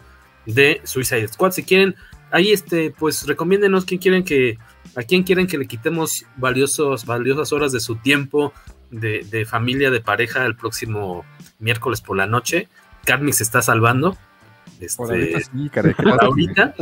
de 0.45 0.83
Suicide 0.85 1.29
Squad. 1.29 1.53
Si 1.53 1.65
quieren, 1.65 1.97
ahí 2.31 2.53
este, 2.53 2.91
pues 2.91 3.27
recomiéndenos 3.27 3.85
quién 3.85 4.01
quieren 4.01 4.25
que, 4.25 4.59
a 4.95 5.03
quién 5.03 5.23
quieren 5.23 5.47
que 5.47 5.59
le 5.59 5.67
quitemos 5.67 6.25
valiosos, 6.37 7.07
valiosas 7.07 7.53
horas 7.53 7.73
de 7.73 7.81
su 7.81 7.97
tiempo 7.97 8.53
de, 8.91 9.27
de 9.31 9.45
familia, 9.45 9.91
de 9.91 10.01
pareja 10.01 10.45
el 10.47 10.57
próximo 10.57 11.25
miércoles 11.59 12.01
por 12.01 12.17
la 12.17 12.27
noche. 12.27 12.69
Carmen 13.05 13.33
se 13.33 13.43
está 13.43 13.63
salvando. 13.63 14.17
Este, 14.81 14.97
por 14.97 15.13
ahorita, 15.13 15.41
sí, 15.41 15.71
caray, 15.71 15.95
por 15.95 16.25
ahorita. 16.25 16.75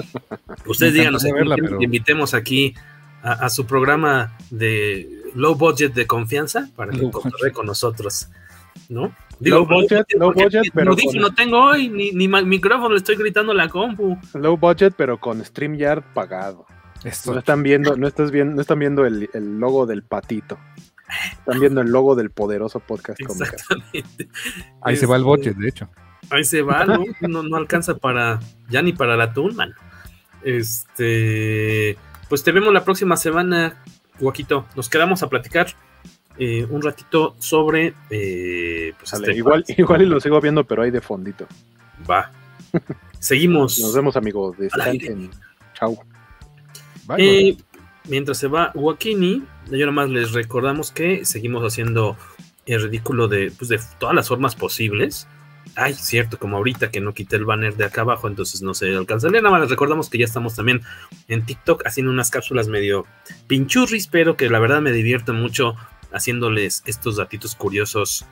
Ustedes 0.66 0.94
díganos, 0.94 1.22
verla, 1.22 1.56
pero... 1.56 1.80
invitemos 1.80 2.34
aquí 2.34 2.74
a, 3.22 3.32
a, 3.32 3.50
su 3.50 3.66
programa 3.66 4.36
de 4.50 5.22
low 5.34 5.54
budget 5.54 5.94
de 5.94 6.06
confianza 6.06 6.68
para 6.74 6.92
que 6.92 7.10
contaré 7.10 7.52
con 7.52 7.66
nosotros, 7.66 8.28
¿no? 8.88 9.14
Digo, 9.44 9.58
low 9.58 9.66
budget, 9.66 10.06
low 10.18 10.32
budget, 10.32 10.64
pero 10.72 10.92
no, 10.92 10.96
con... 10.96 11.16
no 11.20 11.34
tengo 11.34 11.62
hoy 11.62 11.90
ni, 11.90 12.12
ni 12.12 12.28
micrófono, 12.28 12.90
le 12.90 12.96
estoy 12.96 13.16
gritando 13.16 13.52
a 13.52 13.54
la 13.54 13.68
compu. 13.68 14.18
Low 14.32 14.56
budget, 14.56 14.94
pero 14.96 15.20
con 15.20 15.44
StreamYard 15.44 16.02
pagado. 16.14 16.66
Esto. 17.04 17.32
No 17.32 17.38
están 17.40 17.62
viendo, 17.62 17.96
no 17.96 18.08
estás 18.08 18.30
viendo, 18.30 18.54
no 18.54 18.62
están 18.62 18.78
viendo 18.78 19.04
el, 19.04 19.28
el 19.34 19.60
logo 19.60 19.84
del 19.84 20.02
patito. 20.02 20.58
Están 21.32 21.60
viendo 21.60 21.82
el 21.82 21.90
logo 21.90 22.14
del 22.14 22.30
poderoso 22.30 22.80
podcast 22.80 23.20
Exactamente. 23.20 24.28
Ahí 24.80 24.96
se 24.96 25.04
va 25.04 25.16
el 25.16 25.24
budget, 25.24 25.56
de 25.56 25.68
hecho. 25.68 25.90
Ahí 26.30 26.44
se 26.44 26.62
va, 26.62 26.86
¿no? 26.86 27.04
No, 27.20 27.42
no 27.42 27.56
alcanza 27.56 27.98
para, 27.98 28.40
ya 28.70 28.80
ni 28.80 28.94
para 28.94 29.14
la 29.16 29.34
Tunman. 29.34 29.74
Este, 30.42 31.98
pues 32.30 32.42
te 32.42 32.52
vemos 32.52 32.72
la 32.72 32.84
próxima 32.84 33.18
semana, 33.18 33.82
Guaquito. 34.18 34.66
Nos 34.74 34.88
quedamos 34.88 35.22
a 35.22 35.28
platicar 35.28 35.66
eh, 36.38 36.66
un 36.68 36.82
ratito 36.82 37.36
sobre. 37.38 37.94
Eh, 38.10 38.92
pues 38.98 39.10
Dale, 39.10 39.26
este, 39.26 39.38
igual, 39.38 39.64
igual 39.76 40.02
y 40.02 40.06
lo 40.06 40.20
sigo 40.20 40.40
viendo, 40.40 40.64
pero 40.64 40.82
hay 40.82 40.90
de 40.90 41.00
fondito. 41.00 41.46
Va. 42.08 42.30
Seguimos. 43.18 43.78
Nos 43.78 43.94
vemos, 43.94 44.16
amigos. 44.16 44.58
Descansen. 44.58 45.30
Chau. 45.74 45.98
Eh, 47.18 47.56
mientras 48.08 48.38
se 48.38 48.48
va 48.48 48.72
Wakini, 48.74 49.44
yo 49.70 49.86
nomás 49.86 50.10
les 50.10 50.32
recordamos 50.32 50.90
que 50.90 51.24
seguimos 51.24 51.62
haciendo 51.62 52.16
el 52.66 52.82
ridículo 52.82 53.28
de, 53.28 53.52
pues, 53.56 53.68
de 53.68 53.80
todas 53.98 54.14
las 54.14 54.28
formas 54.28 54.56
posibles. 54.56 55.28
Ay, 55.76 55.94
cierto, 55.94 56.38
como 56.38 56.56
ahorita 56.56 56.90
que 56.90 57.00
no 57.00 57.14
quité 57.14 57.36
el 57.36 57.44
banner 57.44 57.74
de 57.76 57.84
acá 57.84 58.02
abajo, 58.02 58.28
entonces 58.28 58.62
no 58.62 58.74
se 58.74 58.94
alcanza 58.94 59.28
Nada 59.30 59.50
más 59.50 59.62
les 59.62 59.70
recordamos 59.70 60.10
que 60.10 60.18
ya 60.18 60.24
estamos 60.24 60.54
también 60.54 60.82
en 61.26 61.44
TikTok 61.44 61.86
haciendo 61.86 62.12
unas 62.12 62.30
cápsulas 62.30 62.68
medio 62.68 63.06
pinchurris, 63.46 64.06
pero 64.06 64.36
que 64.36 64.50
la 64.50 64.58
verdad 64.58 64.82
me 64.82 64.92
divierto 64.92 65.32
mucho 65.32 65.74
haciéndoles 66.14 66.82
estos 66.86 67.16
datitos 67.16 67.54
curiosos 67.54 68.24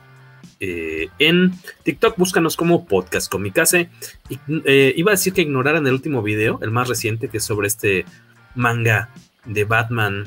eh, 0.61 1.09
en 1.19 1.53
TikTok. 1.83 2.17
Búscanos 2.17 2.57
como 2.57 2.87
Podcast 2.87 3.31
Comicase. 3.31 3.91
Y, 4.29 4.39
eh, 4.65 4.95
iba 4.97 5.11
a 5.11 5.15
decir 5.15 5.33
que 5.33 5.43
ignoraran 5.43 5.87
el 5.87 5.93
último 5.93 6.23
video, 6.23 6.59
el 6.63 6.71
más 6.71 6.89
reciente, 6.89 7.29
que 7.29 7.39
es 7.39 7.45
sobre 7.45 7.69
este 7.69 8.05
manga 8.55 9.11
de 9.45 9.65
Batman, 9.65 10.27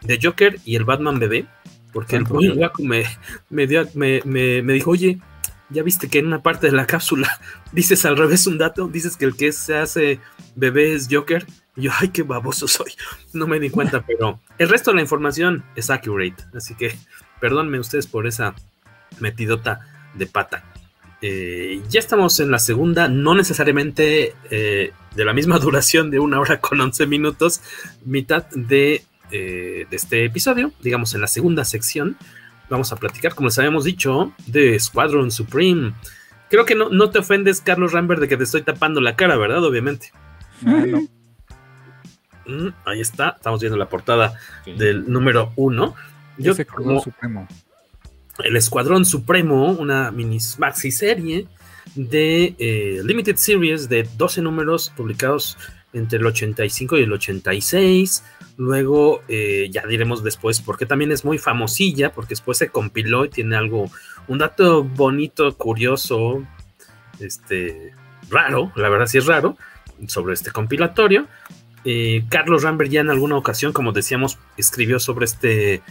de 0.00 0.18
Joker 0.22 0.58
y 0.64 0.76
el 0.76 0.84
Batman 0.84 1.18
bebé. 1.18 1.46
Porque 1.92 2.16
el 2.16 2.24
me, 2.80 3.04
me, 3.50 3.66
dio, 3.66 3.86
me, 3.94 4.20
me, 4.24 4.62
me 4.62 4.72
dijo, 4.72 4.90
oye, 4.90 5.20
ya 5.70 5.82
viste 5.82 6.08
que 6.08 6.18
en 6.18 6.26
una 6.26 6.42
parte 6.42 6.66
de 6.66 6.72
la 6.72 6.86
cápsula 6.86 7.28
dices 7.72 8.04
al 8.04 8.16
revés 8.16 8.46
un 8.46 8.58
dato, 8.58 8.88
dices 8.88 9.16
que 9.16 9.24
el 9.26 9.36
que 9.36 9.52
se 9.52 9.76
hace 9.76 10.20
bebé 10.56 10.94
es 10.94 11.08
Joker. 11.10 11.46
Yo, 11.76 11.90
ay, 11.98 12.08
qué 12.08 12.22
baboso 12.22 12.68
soy. 12.68 12.92
No 13.32 13.46
me 13.46 13.60
di 13.60 13.70
cuenta, 13.70 14.02
pero 14.06 14.40
el 14.58 14.68
resto 14.68 14.90
de 14.90 14.96
la 14.96 15.02
información 15.02 15.64
es 15.76 15.90
accurate. 15.90 16.36
Así 16.54 16.74
que 16.74 16.96
perdónenme 17.40 17.78
ustedes 17.78 18.06
por 18.06 18.26
esa 18.26 18.54
metidota 19.20 19.80
de 20.14 20.26
pata. 20.26 20.64
Eh, 21.20 21.80
ya 21.88 22.00
estamos 22.00 22.38
en 22.40 22.50
la 22.50 22.58
segunda, 22.58 23.08
no 23.08 23.34
necesariamente 23.34 24.34
eh, 24.50 24.92
de 25.14 25.24
la 25.24 25.32
misma 25.32 25.58
duración 25.60 26.10
de 26.10 26.18
una 26.18 26.40
hora 26.40 26.60
con 26.60 26.80
11 26.80 27.06
minutos, 27.06 27.60
mitad 28.04 28.46
de, 28.50 29.04
eh, 29.30 29.86
de 29.88 29.96
este 29.96 30.24
episodio, 30.24 30.72
digamos 30.82 31.14
en 31.14 31.22
la 31.22 31.28
segunda 31.28 31.64
sección 31.64 32.18
vamos 32.68 32.92
a 32.92 32.96
platicar, 32.96 33.34
como 33.34 33.48
les 33.48 33.58
habíamos 33.58 33.84
dicho, 33.84 34.32
de 34.46 34.78
Squadron 34.78 35.30
Supreme. 35.30 35.92
Creo 36.50 36.64
que 36.64 36.74
no, 36.74 36.88
no 36.88 37.10
te 37.10 37.18
ofendes, 37.18 37.60
Carlos 37.60 37.92
Rambert, 37.92 38.20
de 38.20 38.28
que 38.28 38.36
te 38.36 38.44
estoy 38.44 38.62
tapando 38.62 39.00
la 39.00 39.16
cara, 39.16 39.36
¿verdad? 39.36 39.64
Obviamente. 39.64 40.12
Mm, 42.46 42.68
ahí 42.84 43.00
está, 43.00 43.34
estamos 43.36 43.60
viendo 43.60 43.76
la 43.76 43.88
portada 43.88 44.38
del 44.66 45.10
número 45.10 45.52
uno. 45.56 45.94
Yo, 46.38 46.52
Escuadrón 46.52 47.00
Supremo. 47.00 47.48
El 48.42 48.56
Escuadrón 48.56 49.04
Supremo, 49.04 49.72
una 49.72 50.10
mini 50.10 50.38
maxi 50.58 50.90
serie 50.90 51.46
de 51.94 52.54
eh, 52.58 53.00
Limited 53.04 53.36
Series 53.36 53.88
de 53.88 54.08
12 54.16 54.42
números 54.42 54.92
publicados 54.96 55.56
entre 55.92 56.18
el 56.18 56.26
85 56.26 56.98
y 56.98 57.02
el 57.02 57.12
86. 57.12 58.24
Luego 58.56 59.22
eh, 59.28 59.68
ya 59.70 59.86
diremos 59.86 60.22
después 60.22 60.60
porque 60.60 60.86
también 60.86 61.12
es 61.12 61.24
muy 61.24 61.38
famosilla, 61.38 62.12
porque 62.12 62.30
después 62.30 62.58
se 62.58 62.68
compiló 62.68 63.24
y 63.24 63.30
tiene 63.30 63.56
algo, 63.56 63.90
un 64.28 64.38
dato 64.38 64.84
bonito, 64.84 65.56
curioso, 65.56 66.44
este, 67.20 67.92
raro, 68.28 68.72
la 68.74 68.88
verdad 68.88 69.06
sí 69.06 69.18
es 69.18 69.26
raro, 69.26 69.56
sobre 70.08 70.34
este 70.34 70.50
compilatorio. 70.50 71.26
Eh, 71.84 72.24
Carlos 72.28 72.62
Rambert 72.62 72.90
ya 72.90 73.00
en 73.00 73.10
alguna 73.10 73.36
ocasión, 73.36 73.72
como 73.72 73.92
decíamos, 73.92 74.38
escribió 74.56 74.98
sobre 74.98 75.26
este 75.26 75.82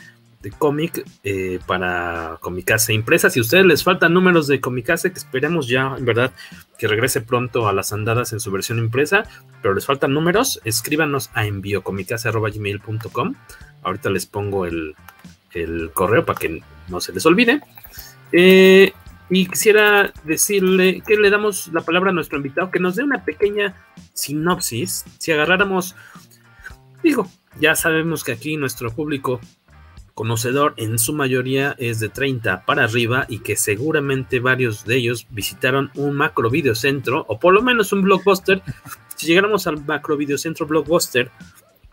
de 0.43 0.51
cómic 0.51 1.03
eh, 1.23 1.59
para 1.65 2.37
Comicase 2.41 2.93
impresa. 2.93 3.29
Si 3.29 3.39
a 3.39 3.41
ustedes 3.41 3.65
les 3.65 3.83
faltan 3.83 4.13
números 4.13 4.45
de 4.47 4.59
Comicase, 4.59 5.11
que 5.11 5.17
esperemos 5.17 5.67
ya, 5.69 5.95
en 5.97 6.05
verdad, 6.05 6.31
que 6.77 6.87
regrese 6.87 7.21
pronto 7.21 7.67
a 7.67 7.73
las 7.73 7.93
andadas 7.93 8.33
en 8.33 8.41
su 8.41 8.51
versión 8.51 8.77
impresa, 8.77 9.23
pero 9.61 9.73
les 9.73 9.85
faltan 9.85 10.13
números, 10.13 10.59
escríbanos 10.65 11.31
a 11.33 11.45
enviocomicase.gmail.com. 11.45 13.35
Ahorita 13.83 14.09
les 14.09 14.25
pongo 14.25 14.65
el, 14.65 14.95
correo 15.93 16.25
para 16.25 16.39
que 16.39 16.61
no 16.89 16.99
se 16.99 17.13
les 17.13 17.25
olvide. 17.25 17.61
Eh, 18.33 18.91
y 19.35 19.47
quisiera 19.47 20.13
decirle 20.25 21.01
que 21.05 21.17
le 21.17 21.29
damos 21.29 21.69
la 21.73 21.81
palabra 21.81 22.11
a 22.11 22.13
nuestro 22.13 22.37
invitado, 22.37 22.69
que 22.69 22.79
nos 22.79 22.95
dé 22.95 23.03
una 23.03 23.25
pequeña 23.25 23.75
sinopsis. 24.13 25.05
Si 25.17 25.31
agarráramos, 25.31 25.95
digo, 27.01 27.27
ya 27.59 27.75
sabemos 27.75 28.23
que 28.23 28.33
aquí 28.33 28.57
nuestro 28.57 28.91
público 28.91 29.39
conocedor 30.13 30.75
en 30.77 30.99
su 30.99 31.13
mayoría 31.13 31.75
es 31.79 31.99
de 31.99 32.09
30 32.09 32.65
para 32.65 32.83
arriba 32.83 33.25
y 33.27 33.39
que 33.39 33.55
seguramente 33.55 34.39
varios 34.39 34.85
de 34.85 34.97
ellos 34.97 35.25
visitaron 35.31 35.89
un 35.95 36.15
macro 36.15 36.51
videocentro 36.51 37.25
o 37.27 37.39
por 37.39 37.55
lo 37.55 37.63
menos 37.63 37.91
un 37.91 38.03
blockbuster. 38.03 38.61
Si 39.15 39.25
llegáramos 39.25 39.65
al 39.65 39.83
macro 39.83 40.15
videocentro 40.15 40.67
blockbuster 40.67 41.31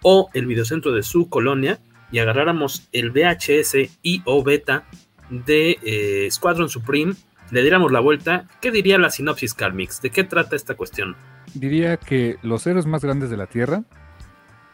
o 0.02 0.28
el 0.34 0.44
videocentro 0.46 0.92
de 0.92 1.02
su 1.02 1.30
colonia 1.30 1.80
y 2.12 2.18
agarráramos 2.18 2.88
el 2.92 3.10
VHS 3.10 3.76
y 4.02 4.20
o 4.26 4.42
beta 4.42 4.84
de 5.30 5.78
eh, 5.82 6.28
Squadron 6.30 6.68
Supreme, 6.68 7.14
le 7.50 7.62
diéramos 7.62 7.92
la 7.92 8.00
vuelta, 8.00 8.46
¿qué 8.60 8.70
diría 8.70 8.98
la 8.98 9.10
sinopsis 9.10 9.54
Carmix? 9.54 10.00
¿De 10.00 10.10
qué 10.10 10.24
trata 10.24 10.56
esta 10.56 10.74
cuestión? 10.74 11.16
Diría 11.54 11.96
que 11.96 12.36
los 12.42 12.66
héroes 12.66 12.86
más 12.86 13.04
grandes 13.04 13.30
de 13.30 13.36
la 13.36 13.46
Tierra 13.46 13.84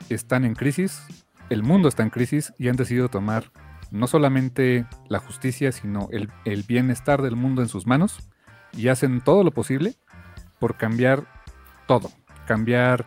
están 0.09 0.45
en 0.45 0.55
crisis 0.55 1.03
el 1.49 1.63
mundo 1.63 1.89
está 1.89 2.03
en 2.03 2.11
crisis 2.11 2.53
y 2.59 2.69
han 2.69 2.77
decidido 2.77 3.09
tomar 3.09 3.53
no 3.91 4.07
solamente 4.07 4.87
la 5.09 5.21
justicia, 5.21 5.71
sino 5.71 6.09
el, 6.11 6.63
bienestar 6.65 7.23
del 7.23 7.37
mundo 7.37 7.63
en 7.63 7.69
sus 7.69 7.87
manos 7.87 8.19
y 8.73 8.89
hacen 8.89 9.21
todo 9.21 9.45
lo 9.45 9.53
posible 9.53 9.95
por 10.59 10.77
cambiar 10.77 11.25
todo, 11.87 12.11
cambiar 12.47 13.07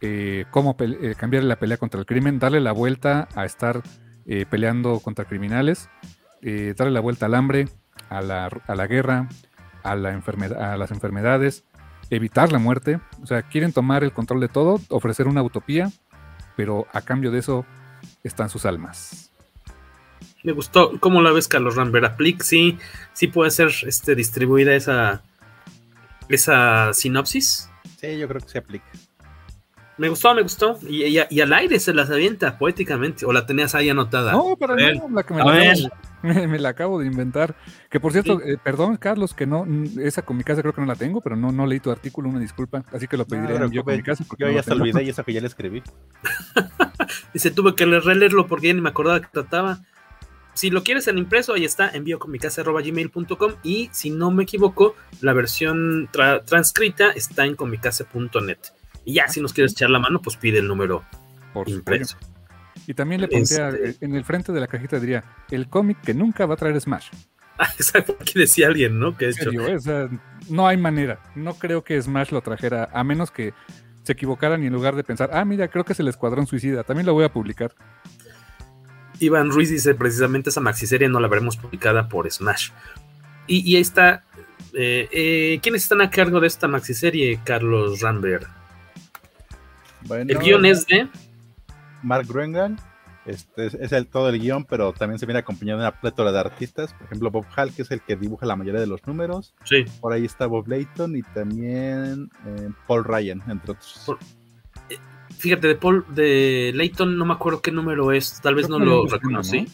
eh, 0.00 0.46
cómo 0.50 0.76
eh, 0.78 1.14
cambiar 1.16 1.44
la 1.44 1.56
pelea 1.56 1.76
contra 1.76 2.00
el 2.00 2.06
crimen, 2.06 2.38
darle 2.38 2.60
la 2.60 2.72
vuelta 2.72 3.28
a 3.34 3.44
estar 3.44 3.82
eh, 4.26 4.46
peleando 4.48 5.00
contra 5.00 5.26
criminales, 5.26 5.90
darle 6.42 6.92
la 6.92 7.00
vuelta 7.00 7.26
al 7.26 7.34
hambre, 7.34 7.68
a 8.14 8.22
la, 8.22 8.48
a 8.66 8.74
la 8.74 8.86
guerra, 8.86 9.28
a, 9.82 9.94
la 9.96 10.12
enfermedad, 10.12 10.72
a 10.72 10.76
las 10.76 10.90
enfermedades, 10.90 11.64
evitar 12.10 12.52
la 12.52 12.58
muerte, 12.58 13.00
o 13.22 13.26
sea, 13.26 13.42
quieren 13.42 13.72
tomar 13.72 14.04
el 14.04 14.12
control 14.12 14.40
de 14.40 14.48
todo, 14.48 14.80
ofrecer 14.88 15.28
una 15.28 15.42
utopía 15.42 15.90
pero 16.56 16.86
a 16.92 17.00
cambio 17.00 17.30
de 17.30 17.38
eso 17.40 17.64
están 18.22 18.50
sus 18.50 18.64
almas. 18.64 19.30
Me 20.42 20.52
gustó, 20.52 20.98
¿cómo 21.00 21.22
la 21.22 21.32
ves, 21.32 21.48
Carlos 21.48 21.76
Rambert? 21.76 22.04
¿Aplic? 22.04 22.42
Sí, 22.42 22.78
sí 23.12 23.28
puede 23.28 23.50
ser 23.50 23.70
este, 23.86 24.14
distribuida 24.14 24.74
esa, 24.74 25.22
esa 26.28 26.92
sinopsis. 26.92 27.70
Sí, 27.98 28.18
yo 28.18 28.28
creo 28.28 28.40
que 28.40 28.48
se 28.48 28.58
aplica. 28.58 28.84
Me 29.96 30.08
gustó, 30.08 30.34
me 30.34 30.42
gustó. 30.42 30.78
Y, 30.88 31.18
al 31.18 31.52
aire 31.52 31.78
se 31.78 31.94
las 31.94 32.10
avienta 32.10 32.58
poéticamente. 32.58 33.24
¿O 33.26 33.32
la 33.32 33.46
tenías 33.46 33.74
ahí 33.74 33.88
anotada? 33.88 34.32
No, 34.32 34.56
para 34.56 34.74
no, 34.74 35.08
la 35.08 35.22
que 35.22 35.34
me, 35.34 35.44
la 35.44 35.50
acabo, 35.50 35.90
me, 36.22 36.58
la 36.58 36.68
acabo, 36.70 36.98
de 36.98 37.06
inventar. 37.06 37.54
Que 37.90 38.00
por 38.00 38.12
cierto, 38.12 38.40
eh, 38.42 38.58
perdón, 38.62 38.96
Carlos, 38.96 39.34
que 39.34 39.46
no, 39.46 39.66
esa 40.00 40.22
con 40.22 40.36
mi 40.36 40.42
casa 40.42 40.62
creo 40.62 40.74
que 40.74 40.80
no 40.80 40.86
la 40.86 40.96
tengo, 40.96 41.20
pero 41.20 41.36
no, 41.36 41.52
no 41.52 41.66
leí 41.66 41.78
tu 41.78 41.90
artículo, 41.90 42.28
una 42.28 42.40
disculpa. 42.40 42.84
Así 42.92 43.06
que 43.06 43.16
lo 43.16 43.24
pediré 43.24 43.54
yo 43.70 43.84
con 43.84 43.96
mi 43.96 44.02
casa. 44.02 44.24
Porque 44.26 44.44
yo 44.44 44.50
ya 44.50 44.62
se 44.62 44.72
olvidé 44.72 45.04
y 45.04 45.08
eso 45.10 45.22
que 45.24 45.32
ya 45.32 45.40
le 45.40 45.46
escribí. 45.46 45.82
Dice, 47.32 47.50
tuve 47.50 47.74
que 47.74 47.86
releerlo 47.86 48.46
porque 48.46 48.68
ya 48.68 48.74
ni 48.74 48.80
me 48.80 48.88
acordaba 48.88 49.20
que 49.20 49.28
trataba. 49.30 49.78
Si 50.54 50.70
lo 50.70 50.84
quieres 50.84 51.08
en 51.08 51.18
impreso, 51.18 51.54
ahí 51.54 51.64
está, 51.64 51.90
envío 51.90 52.20
con 52.20 52.30
mi 52.30 52.38
casa.gmail.com 52.38 53.52
y 53.64 53.90
si 53.92 54.10
no 54.10 54.30
me 54.30 54.44
equivoco, 54.44 54.94
la 55.20 55.32
versión 55.32 56.08
transcrita 56.46 57.10
está 57.10 57.44
en 57.44 57.56
comicase.net. 57.56 58.58
Y 59.04 59.14
ya, 59.14 59.28
si 59.28 59.40
nos 59.40 59.52
quieres 59.52 59.72
echar 59.72 59.90
la 59.90 59.98
mano, 59.98 60.20
pues 60.20 60.36
pide 60.36 60.58
el 60.58 60.68
número 60.68 61.04
Por 61.52 61.68
impreso. 61.68 62.16
Y 62.86 62.94
también 62.94 63.20
le 63.20 63.28
pondría 63.28 63.68
este 63.70 64.04
en 64.04 64.14
el 64.14 64.24
frente 64.24 64.52
de 64.52 64.60
la 64.60 64.66
cajita 64.66 65.00
diría 65.00 65.24
el 65.50 65.68
cómic 65.68 66.00
que 66.02 66.12
nunca 66.12 66.46
va 66.46 66.54
a 66.54 66.56
traer 66.56 66.80
Smash. 66.80 67.08
Ah, 67.56 67.68
exacto, 67.78 68.16
aquí 68.20 68.36
decía 68.36 68.66
alguien, 68.66 68.98
¿no? 68.98 69.16
Que 69.16 69.28
hecho. 69.28 69.48
no 70.48 70.66
hay 70.66 70.76
manera. 70.76 71.20
No 71.36 71.54
creo 71.54 71.84
que 71.84 72.02
Smash 72.02 72.32
lo 72.32 72.40
trajera, 72.40 72.90
a 72.92 73.04
menos 73.04 73.30
que 73.30 73.54
se 74.02 74.12
equivocaran 74.12 74.64
y 74.64 74.66
en 74.66 74.72
lugar 74.72 74.96
de 74.96 75.04
pensar, 75.04 75.30
ah, 75.32 75.44
mira, 75.44 75.68
creo 75.68 75.84
que 75.84 75.92
es 75.92 76.00
el 76.00 76.08
Escuadrón 76.08 76.48
Suicida, 76.48 76.82
también 76.82 77.06
lo 77.06 77.14
voy 77.14 77.24
a 77.24 77.32
publicar. 77.32 77.72
Iván 79.20 79.50
Ruiz 79.50 79.70
dice 79.70 79.94
precisamente 79.94 80.50
esa 80.50 80.60
maxiserie 80.60 81.08
no 81.08 81.20
la 81.20 81.28
veremos 81.28 81.56
publicada 81.56 82.08
por 82.08 82.28
Smash. 82.28 82.70
Y, 83.46 83.76
ahí 83.76 83.82
está. 83.82 84.24
Eh, 84.72 85.08
eh, 85.12 85.60
¿Quiénes 85.62 85.82
están 85.82 86.00
a 86.00 86.10
cargo 86.10 86.40
de 86.40 86.48
esta 86.48 86.66
maxiserie, 86.66 87.40
Carlos 87.44 88.00
Rambert? 88.00 88.48
El 90.10 90.38
guion 90.38 90.64
es 90.64 90.86
de 90.86 91.08
Mark 92.02 92.26
Groengan. 92.28 92.78
Este 93.26 93.66
es, 93.66 93.92
el, 93.92 94.06
todo 94.06 94.28
el 94.28 94.38
guion, 94.38 94.66
pero 94.66 94.92
también 94.92 95.18
se 95.18 95.24
viene 95.24 95.38
acompañado 95.38 95.78
de 95.80 95.86
una 95.86 95.98
plétora 95.98 96.30
de 96.30 96.40
artistas. 96.40 96.92
Por 96.92 97.06
ejemplo, 97.06 97.30
Bob 97.30 97.46
Hall, 97.56 97.72
que 97.72 97.82
es 97.82 97.90
el 97.90 98.02
que 98.02 98.16
dibuja 98.16 98.44
la 98.44 98.54
mayoría 98.54 98.80
de 98.80 98.86
los 98.86 99.06
números. 99.06 99.54
Sí. 99.64 99.84
Por 100.00 100.12
ahí 100.12 100.26
está 100.26 100.46
Bob 100.46 100.68
Layton 100.68 101.16
y 101.16 101.22
también 101.22 102.30
eh, 102.46 102.68
Paul 102.86 103.04
Ryan, 103.04 103.42
entre 103.48 103.72
otros. 103.72 104.10
Eh, 104.90 104.98
fíjate, 105.34 105.68
de 105.68 105.74
Paul, 105.74 106.04
de 106.10 106.72
Layton 106.74 107.16
no 107.16 107.24
me 107.24 107.32
acuerdo 107.32 107.62
qué 107.62 107.72
número 107.72 108.12
es, 108.12 108.40
tal 108.42 108.56
vez 108.56 108.68
no 108.68 108.78
lo 108.78 109.06
reconocí. 109.06 109.66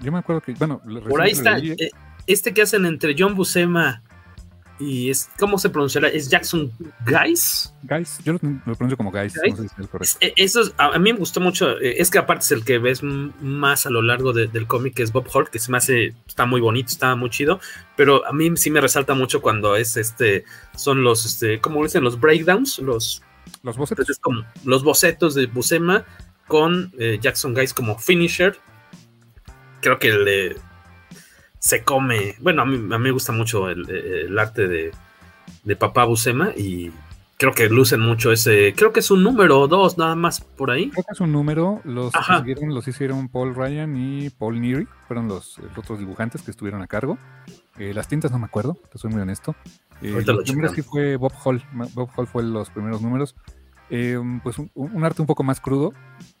Yo 0.00 0.10
me 0.10 0.18
acuerdo 0.18 0.40
que, 0.40 0.54
bueno, 0.54 0.80
por 1.08 1.20
ahí 1.20 1.32
está. 1.32 1.58
Eh, 1.58 1.90
este 2.26 2.54
que 2.54 2.62
hacen 2.62 2.86
entre 2.86 3.14
John 3.18 3.34
Buscema 3.34 4.02
y 4.78 5.10
es, 5.10 5.30
¿cómo 5.38 5.58
se 5.58 5.70
pronunciará? 5.70 6.08
¿Es 6.08 6.28
Jackson 6.28 6.72
Guys? 7.06 7.72
Guys, 7.82 8.18
yo 8.24 8.32
lo, 8.32 8.38
pronuncio 8.38 8.96
como 8.96 9.12
Guys, 9.12 9.34
no 9.36 9.56
sé 9.56 9.68
si 9.68 9.82
es 9.82 9.88
correcto. 9.88 10.18
Eso 10.36 10.62
a, 10.78 10.98
mí 10.98 11.12
me 11.12 11.18
gustó 11.18 11.40
mucho, 11.40 11.78
eh, 11.80 11.96
es 11.98 12.10
que 12.10 12.18
aparte 12.18 12.44
es 12.44 12.52
el 12.52 12.64
que 12.64 12.78
ves 12.78 13.02
más 13.02 13.86
a 13.86 13.90
lo 13.90 14.02
largo 14.02 14.32
del 14.32 14.66
cómic, 14.66 14.94
que 14.94 15.02
es 15.02 15.12
Bob 15.12 15.28
Holt, 15.32 15.48
que 15.48 15.58
se 15.58 15.70
me 15.70 15.78
hace, 15.78 16.14
está 16.26 16.46
muy 16.46 16.60
bonito, 16.60 16.88
está 16.88 17.14
muy 17.14 17.30
chido, 17.30 17.60
pero 17.96 18.26
a 18.26 18.32
mí 18.32 18.56
sí 18.56 18.70
me 18.70 18.80
resalta 18.80 19.14
mucho 19.14 19.40
cuando 19.40 19.76
es 19.76 19.96
este, 19.96 20.44
son 20.74 21.04
los, 21.04 21.24
este, 21.24 21.60
¿cómo 21.60 21.82
dicen? 21.82 22.04
Los 22.04 22.18
breakdowns, 22.18 22.78
los... 22.78 23.22
Los 23.62 23.76
bocetos. 23.76 24.18
como 24.18 24.44
los 24.64 24.82
bocetos 24.82 25.34
de 25.34 25.46
Busema 25.46 26.04
con 26.46 26.92
eh, 26.98 27.18
Jackson 27.20 27.54
Guys 27.54 27.72
como 27.72 27.98
finisher. 27.98 28.58
Creo 29.80 29.98
que 29.98 30.12
le 30.12 30.56
se 31.64 31.82
come. 31.82 32.34
Bueno, 32.40 32.62
a 32.62 32.66
mí, 32.66 32.76
me 32.76 33.10
gusta 33.10 33.32
mucho 33.32 33.70
el, 33.70 34.38
arte 34.38 34.68
de, 34.68 34.92
de, 35.64 35.76
Papá 35.76 36.04
Busema 36.04 36.50
y 36.54 36.92
creo 37.38 37.52
que 37.52 37.70
lucen 37.70 38.00
mucho 38.00 38.32
ese. 38.32 38.74
Creo 38.76 38.92
que 38.92 39.00
es 39.00 39.10
un 39.10 39.22
número 39.22 39.66
dos, 39.66 39.96
nada 39.96 40.14
más 40.14 40.42
por 40.42 40.70
ahí. 40.70 40.90
Creo 40.90 41.04
que 41.04 41.14
es 41.14 41.20
un 41.22 41.32
número. 41.32 41.80
Los, 41.84 42.12
los 42.68 42.88
hicieron 42.88 43.30
Paul 43.30 43.54
Ryan 43.54 43.96
y 43.96 44.28
Paul 44.28 44.60
Neary. 44.60 44.86
Fueron 45.08 45.26
los, 45.26 45.58
otros 45.74 45.98
dibujantes 45.98 46.42
que 46.42 46.50
estuvieron 46.50 46.82
a 46.82 46.86
cargo. 46.86 47.16
Eh, 47.78 47.94
las 47.94 48.08
tintas 48.08 48.30
no 48.30 48.38
me 48.38 48.44
acuerdo, 48.44 48.76
te 48.92 48.98
soy 48.98 49.10
muy 49.10 49.22
honesto. 49.22 49.56
Eh, 50.02 50.22
los 50.22 50.44
primeros 50.44 50.72
sí 50.72 50.82
fue 50.82 51.16
Bob 51.16 51.32
Hall. 51.44 51.62
Bob 51.94 52.10
Hall 52.14 52.26
fue 52.26 52.42
los 52.42 52.68
primeros 52.68 53.00
números. 53.00 53.36
Eh, 53.96 54.18
pues 54.42 54.56
un, 54.58 55.04
arte 55.04 55.22
un 55.22 55.26
poco 55.28 55.44
más 55.44 55.60
crudo. 55.60 55.92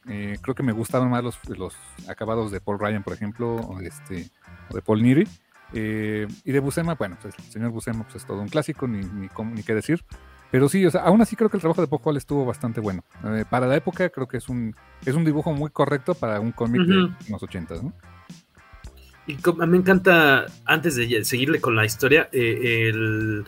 creo 0.04 0.54
que 0.56 0.64
me 0.64 0.72
gustaban 0.72 1.08
más 1.08 1.22
los, 1.22 1.38
los 1.48 1.76
acabados 2.08 2.50
de 2.50 2.60
Paul 2.60 2.80
Ryan, 2.80 3.04
por 3.04 3.12
ejemplo, 3.12 3.54
o 3.54 3.80
este, 3.80 4.28
de 4.70 4.82
Paul 4.82 5.02
Niri. 5.02 5.24
Eh, 5.72 6.26
y 6.44 6.52
de 6.52 6.60
Buscema, 6.60 6.94
bueno, 6.94 7.16
pues 7.20 7.34
el 7.36 7.44
señor 7.52 7.70
Buscema 7.70 8.04
pues, 8.04 8.16
es 8.16 8.26
todo 8.26 8.40
un 8.40 8.48
clásico, 8.48 8.86
ni, 8.86 8.98
ni, 8.98 9.28
ni, 9.28 9.62
qué 9.62 9.74
decir. 9.74 10.04
Pero 10.50 10.68
sí, 10.68 10.84
o 10.86 10.90
sea, 10.90 11.02
aún 11.02 11.20
así 11.20 11.34
creo 11.34 11.50
que 11.50 11.56
el 11.56 11.60
trabajo 11.60 11.80
de 11.80 11.88
Paul 11.88 12.16
estuvo 12.16 12.44
bastante 12.44 12.80
bueno. 12.80 13.04
Eh, 13.24 13.44
para 13.48 13.66
la 13.66 13.76
época 13.76 14.08
creo 14.08 14.28
que 14.28 14.36
es 14.36 14.48
un, 14.48 14.74
es 15.04 15.14
un 15.14 15.24
dibujo 15.24 15.52
muy 15.52 15.70
correcto 15.70 16.14
para 16.14 16.38
un 16.40 16.52
cómic 16.52 16.82
de 16.82 17.10
los 17.28 17.42
ochentas, 17.42 17.82
¿no? 17.82 17.92
Y 19.26 19.38
me 19.66 19.78
encanta, 19.78 20.46
antes 20.66 20.96
de 20.96 21.24
seguirle 21.24 21.60
con 21.60 21.74
la 21.74 21.84
historia, 21.86 22.28
eh, 22.30 22.88
el, 22.88 23.44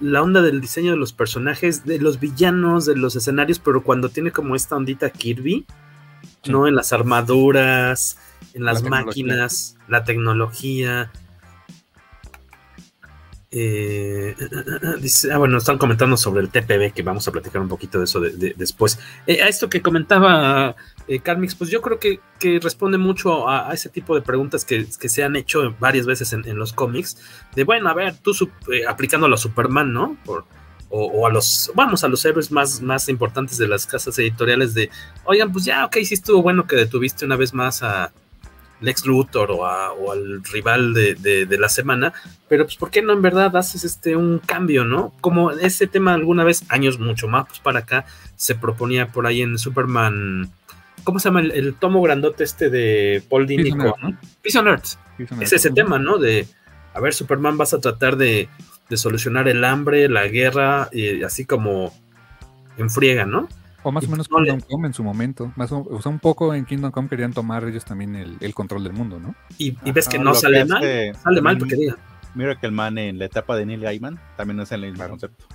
la 0.00 0.22
onda 0.22 0.42
del 0.42 0.60
diseño 0.60 0.92
de 0.92 0.96
los 0.96 1.12
personajes, 1.12 1.84
de 1.84 1.98
los 1.98 2.20
villanos, 2.20 2.86
de 2.86 2.96
los 2.96 3.16
escenarios, 3.16 3.58
pero 3.58 3.82
cuando 3.82 4.08
tiene 4.08 4.30
como 4.30 4.54
esta 4.54 4.76
ondita 4.76 5.10
Kirby, 5.10 5.66
¿no? 6.46 6.66
En 6.66 6.74
las 6.74 6.92
armaduras, 6.92 8.18
en 8.54 8.64
las 8.64 8.82
máquinas, 8.82 9.76
la 9.88 10.04
tecnología. 10.04 11.10
Eh, 13.50 14.36
dice, 15.00 15.32
ah, 15.32 15.38
bueno, 15.38 15.56
están 15.56 15.78
comentando 15.78 16.16
sobre 16.16 16.42
el 16.42 16.50
TPB, 16.50 16.92
que 16.92 17.02
vamos 17.02 17.26
a 17.28 17.32
platicar 17.32 17.62
un 17.62 17.68
poquito 17.68 17.98
de 17.98 18.04
eso 18.04 18.20
después. 18.20 18.98
Eh, 19.26 19.42
a 19.42 19.48
esto 19.48 19.68
que 19.70 19.80
comentaba 19.80 20.76
eh, 21.06 21.20
Carmix, 21.20 21.54
pues 21.54 21.70
yo 21.70 21.80
creo 21.80 21.98
que, 21.98 22.20
responde 22.60 22.98
mucho 22.98 23.48
a, 23.48 23.72
ese 23.72 23.88
tipo 23.88 24.14
de 24.14 24.22
preguntas 24.22 24.64
que, 24.64 24.86
se 24.86 25.24
han 25.24 25.36
hecho 25.36 25.74
varias 25.80 26.06
veces 26.06 26.32
en, 26.32 26.58
los 26.58 26.72
cómics. 26.72 27.18
De 27.54 27.64
bueno, 27.64 27.88
a 27.88 27.94
ver, 27.94 28.16
tú 28.18 28.32
aplicándolo 28.86 29.34
a 29.34 29.38
Superman, 29.38 29.92
¿no? 29.92 30.16
O, 30.90 31.26
a 31.26 31.30
los, 31.30 31.70
vamos, 31.74 32.02
a 32.02 32.08
los 32.08 32.24
héroes 32.24 32.50
más, 32.50 32.80
más 32.80 33.10
importantes 33.10 33.58
de 33.58 33.68
las 33.68 33.86
casas 33.86 34.18
editoriales 34.18 34.72
de, 34.72 34.88
oigan, 35.24 35.52
pues 35.52 35.66
ya, 35.66 35.84
ok, 35.84 35.98
sí 36.02 36.14
estuvo 36.14 36.42
bueno 36.42 36.66
que 36.66 36.76
detuviste 36.76 37.26
una 37.26 37.36
vez 37.36 37.52
más 37.52 37.82
a, 37.82 38.10
Lex 38.80 39.06
Luthor 39.06 39.50
o, 39.50 39.58
o 39.58 40.12
al 40.12 40.42
rival 40.44 40.94
de, 40.94 41.58
la 41.58 41.68
semana, 41.68 42.12
pero 42.48 42.64
pues 42.64 42.76
¿por 42.76 42.90
qué 42.90 43.02
no 43.02 43.12
en 43.12 43.22
verdad 43.22 43.56
haces 43.56 43.84
este 43.84 44.16
un 44.16 44.38
cambio, 44.38 44.84
no? 44.84 45.12
Como 45.20 45.50
ese 45.50 45.86
tema 45.86 46.14
alguna 46.14 46.44
vez, 46.44 46.64
años 46.68 46.98
mucho 46.98 47.28
más 47.28 47.46
pues, 47.46 47.60
para 47.60 47.80
acá, 47.80 48.06
se 48.36 48.54
proponía 48.54 49.08
por 49.08 49.26
ahí 49.26 49.42
en 49.42 49.58
Superman, 49.58 50.50
¿cómo 51.04 51.18
se 51.18 51.28
llama? 51.28 51.40
El, 51.40 51.74
tomo 51.74 52.02
grandote 52.02 52.44
este 52.44 52.70
de 52.70 53.22
Paul 53.28 53.46
Dini 53.46 53.70
con 53.70 54.18
Earth. 54.44 54.98
Es 55.40 55.52
ese 55.52 55.70
tema, 55.70 55.98
¿no? 55.98 56.18
De, 56.18 56.46
a 56.94 57.00
ver, 57.00 57.12
Superman 57.12 57.58
vas 57.58 57.74
a 57.74 57.80
tratar 57.80 58.16
de, 58.16 58.48
de 58.88 58.96
solucionar 58.96 59.48
el 59.48 59.64
hambre, 59.64 60.08
la 60.08 60.28
guerra, 60.28 60.88
y 60.92 61.22
así 61.22 61.44
como 61.44 61.92
en 62.76 62.90
friega, 62.90 63.26
¿no? 63.26 63.48
O 63.88 63.92
más 63.92 64.04
o 64.04 64.10
menos 64.10 64.28
Kingdom 64.28 64.60
Come 64.60 64.88
en 64.88 64.92
su 64.92 65.02
momento. 65.02 65.50
Más 65.56 65.72
o, 65.72 66.02
sea, 66.02 66.12
un 66.12 66.18
poco 66.18 66.52
en 66.52 66.66
Kingdom 66.66 66.90
Come 66.90 67.08
querían 67.08 67.32
tomar 67.32 67.64
ellos 67.64 67.86
también 67.86 68.16
el, 68.38 68.54
control 68.54 68.84
del 68.84 68.92
mundo, 68.92 69.18
¿no? 69.18 69.34
Y, 69.56 69.70
ves 69.92 70.06
que 70.06 70.18
no 70.18 70.34
sale 70.34 70.66
mal. 70.66 70.82
sale 71.22 71.40
mal 71.40 71.56
porque 71.56 71.74
diga. 71.74 71.96
Miracle 72.34 72.70
Man 72.70 72.98
en 72.98 73.18
la 73.18 73.24
etapa 73.24 73.56
de 73.56 73.64
Neil 73.64 73.80
Gaiman 73.80 74.20
también 74.36 74.60
es 74.60 74.70
el 74.72 74.82
mismo 74.82 75.08
concepto. 75.08 75.46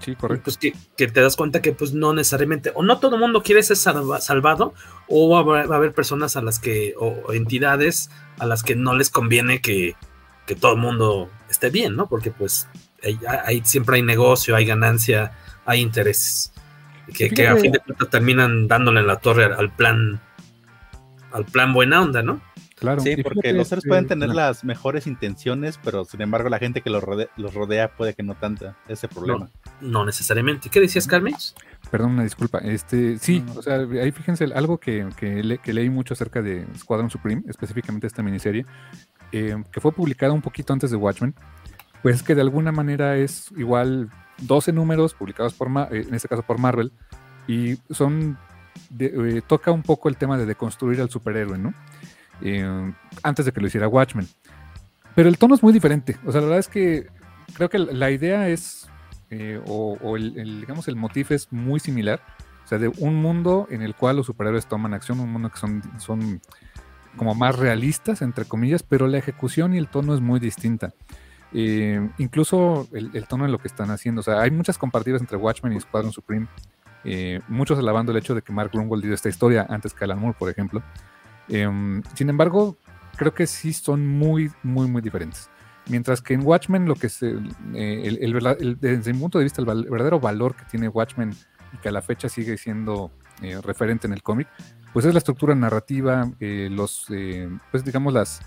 Sí, 0.00 0.14
correcto. 0.14 0.44
Pues 0.44 0.58
que, 0.58 0.72
te 1.08 1.20
das 1.22 1.36
cuenta 1.36 1.62
que 1.62 1.72
pues 1.72 1.94
no 1.94 2.12
necesariamente, 2.12 2.70
o 2.74 2.82
no 2.82 2.98
todo 2.98 3.14
el 3.14 3.20
mundo 3.22 3.42
quiere 3.42 3.62
ser 3.62 3.78
salvado, 3.78 4.74
o 5.08 5.30
va 5.30 5.62
a, 5.62 5.74
haber, 5.74 5.94
personas 5.94 6.36
a 6.36 6.42
las 6.42 6.58
que, 6.58 6.94
o 6.98 7.32
entidades 7.32 8.10
a 8.38 8.44
las 8.44 8.62
que 8.62 8.76
no 8.76 8.94
les 8.94 9.08
conviene 9.08 9.62
que, 9.62 9.96
que 10.46 10.54
todo 10.54 10.74
el 10.74 10.78
mundo 10.78 11.30
esté 11.48 11.70
bien, 11.70 11.96
¿no? 11.96 12.08
Porque 12.08 12.30
pues 12.30 12.68
hay, 13.46 13.62
siempre 13.64 13.96
hay 13.96 14.02
negocio, 14.02 14.54
hay 14.54 14.66
ganancia, 14.66 15.32
hay 15.64 15.80
intereses 15.80 16.52
que, 17.14 17.46
a 17.46 17.56
fin 17.56 17.72
de 17.72 17.78
cuentas 17.78 18.10
terminan 18.10 18.68
dándole 18.68 19.02
la 19.02 19.16
torre 19.16 19.44
al 19.44 19.70
plan 19.70 20.20
al 21.32 21.44
plan 21.44 21.72
buena 21.72 22.02
onda, 22.02 22.22
¿no? 22.22 22.40
Claro. 22.78 23.00
Sí, 23.02 23.16
porque 23.22 23.52
los 23.52 23.68
seres 23.68 23.84
pueden 23.86 24.06
tener 24.06 24.28
las 24.28 24.62
mejores 24.62 25.08
intenciones, 25.08 25.80
pero 25.82 26.04
sin 26.04 26.22
embargo 26.22 26.48
la 26.48 26.58
gente 26.58 26.80
que 26.80 26.90
los 26.90 27.02
rodea, 27.02 27.26
los 27.36 27.52
rodea 27.52 27.88
puede 27.88 28.14
que 28.14 28.22
no 28.22 28.34
tanta 28.34 28.76
ese 28.86 29.08
problema. 29.08 29.50
No, 29.80 30.04
necesariamente. 30.04 30.70
¿Qué 30.70 30.80
decías, 30.80 31.06
Carmen? 31.08 31.34
Perdón, 31.90 32.12
una 32.12 32.22
disculpa. 32.22 32.58
Este, 32.58 33.18
sí, 33.18 33.44
o 33.56 33.62
sea, 33.62 33.78
ahí 33.78 34.12
fíjense 34.12 34.44
algo 34.54 34.78
que, 34.78 35.08
que, 35.16 35.72
leí 35.72 35.90
mucho 35.90 36.14
acerca 36.14 36.40
de 36.40 36.66
Squadron 36.76 37.10
Supreme, 37.10 37.42
específicamente 37.48 38.06
esta 38.06 38.22
miniserie, 38.22 38.64
eh, 39.32 39.56
que 39.72 39.80
fue 39.80 39.90
publicada 39.90 40.32
un 40.32 40.42
poquito 40.42 40.72
antes 40.72 40.90
de 40.92 40.96
Watchmen, 40.96 41.34
pues 42.02 42.22
que 42.22 42.36
de 42.36 42.42
alguna 42.42 42.70
manera 42.70 43.16
es 43.16 43.50
igual 43.56 44.08
12 44.38 44.72
números 44.72 45.14
publicados 45.14 45.54
por, 45.54 45.68
eh, 45.68 46.04
en 46.06 46.14
este 46.14 46.28
caso 46.28 46.42
por 46.42 46.58
Marvel, 46.58 46.92
y 47.46 47.76
son, 47.90 48.38
eh, 48.98 49.42
toca 49.46 49.70
un 49.72 49.82
poco 49.82 50.08
el 50.08 50.16
tema 50.16 50.36
de 50.38 50.46
deconstruir 50.46 51.00
al 51.00 51.10
superhéroe, 51.10 51.58
¿no? 51.58 51.74
Eh, 52.40 52.92
antes 53.22 53.46
de 53.46 53.52
que 53.52 53.60
lo 53.60 53.66
hiciera 53.66 53.88
Watchmen. 53.88 54.28
Pero 55.14 55.28
el 55.28 55.38
tono 55.38 55.54
es 55.54 55.62
muy 55.62 55.72
diferente, 55.72 56.16
o 56.24 56.32
sea, 56.32 56.40
la 56.40 56.46
verdad 56.46 56.60
es 56.60 56.68
que 56.68 57.08
creo 57.54 57.68
que 57.68 57.78
la 57.78 58.10
idea 58.10 58.48
es, 58.48 58.88
o, 59.66 60.16
el, 60.16 60.60
digamos, 60.60 60.86
el 60.88 60.96
motif 60.96 61.32
es 61.32 61.52
muy 61.52 61.80
similar, 61.80 62.20
o 62.64 62.68
sea, 62.68 62.78
de 62.78 62.88
un 62.88 63.16
mundo 63.16 63.66
en 63.70 63.82
el 63.82 63.94
cual 63.94 64.16
los 64.16 64.26
superhéroes 64.26 64.66
toman 64.66 64.94
acción, 64.94 65.18
un 65.18 65.32
mundo 65.32 65.50
que 65.50 65.58
son, 65.58 65.82
son 65.98 66.40
como 67.16 67.34
más 67.34 67.56
realistas, 67.56 68.22
entre 68.22 68.44
comillas, 68.44 68.82
pero 68.84 69.08
la 69.08 69.18
ejecución 69.18 69.74
y 69.74 69.78
el 69.78 69.88
tono 69.88 70.14
es 70.14 70.20
muy 70.20 70.38
distinta. 70.38 70.94
Eh, 71.52 72.10
incluso 72.18 72.86
el, 72.92 73.26
tono 73.26 73.46
en 73.46 73.52
lo 73.52 73.58
que 73.58 73.68
están 73.68 73.90
haciendo. 73.90 74.20
O 74.20 74.24
sea, 74.24 74.40
hay 74.40 74.50
muchas 74.50 74.78
comparativas 74.78 75.20
entre 75.20 75.36
Watchmen 75.36 75.72
y 75.72 75.80
Squadron 75.80 76.12
Supreme. 76.12 76.46
Eh, 77.04 77.40
muchos 77.48 77.78
alabando 77.78 78.12
el 78.12 78.18
hecho 78.18 78.34
de 78.34 78.42
que 78.42 78.52
Mark 78.52 78.70
Grunwald 78.72 79.02
dio 79.02 79.14
esta 79.14 79.28
historia 79.28 79.66
antes 79.68 79.94
que 79.94 80.04
Alan 80.04 80.18
Moore, 80.18 80.36
por 80.38 80.50
ejemplo. 80.50 80.82
Em, 81.48 82.02
sin 82.14 82.28
embargo, 82.28 82.76
creo 83.16 83.32
que 83.32 83.46
sí 83.46 83.72
son 83.72 84.06
muy, 84.06 84.50
muy, 84.62 84.88
muy 84.88 85.00
diferentes. 85.00 85.48
Mientras 85.86 86.20
que 86.20 86.34
en 86.34 86.44
Watchmen, 86.44 86.84
lo 86.84 86.96
que 86.96 87.08
se, 87.08 87.30
eh, 87.74 88.18
el, 88.20 88.78
desde 88.78 89.12
mi 89.14 89.20
punto 89.20 89.38
de 89.38 89.44
vista, 89.44 89.62
el, 89.62 89.66
verdadero 89.66 90.20
valor 90.20 90.54
que 90.54 90.64
tiene 90.64 90.88
Watchmen 90.88 91.34
y 91.72 91.78
que 91.78 91.88
a 91.88 91.92
la 91.92 92.02
fecha 92.02 92.28
sigue 92.28 92.58
siendo 92.58 93.10
referente 93.62 94.08
en 94.08 94.12
el 94.12 94.22
cómic, 94.22 94.48
pues 94.92 95.06
es 95.06 95.14
la 95.14 95.18
estructura 95.18 95.54
narrativa, 95.54 96.28
los, 96.40 97.06
pues 97.70 97.84
digamos, 97.84 98.12
las, 98.12 98.40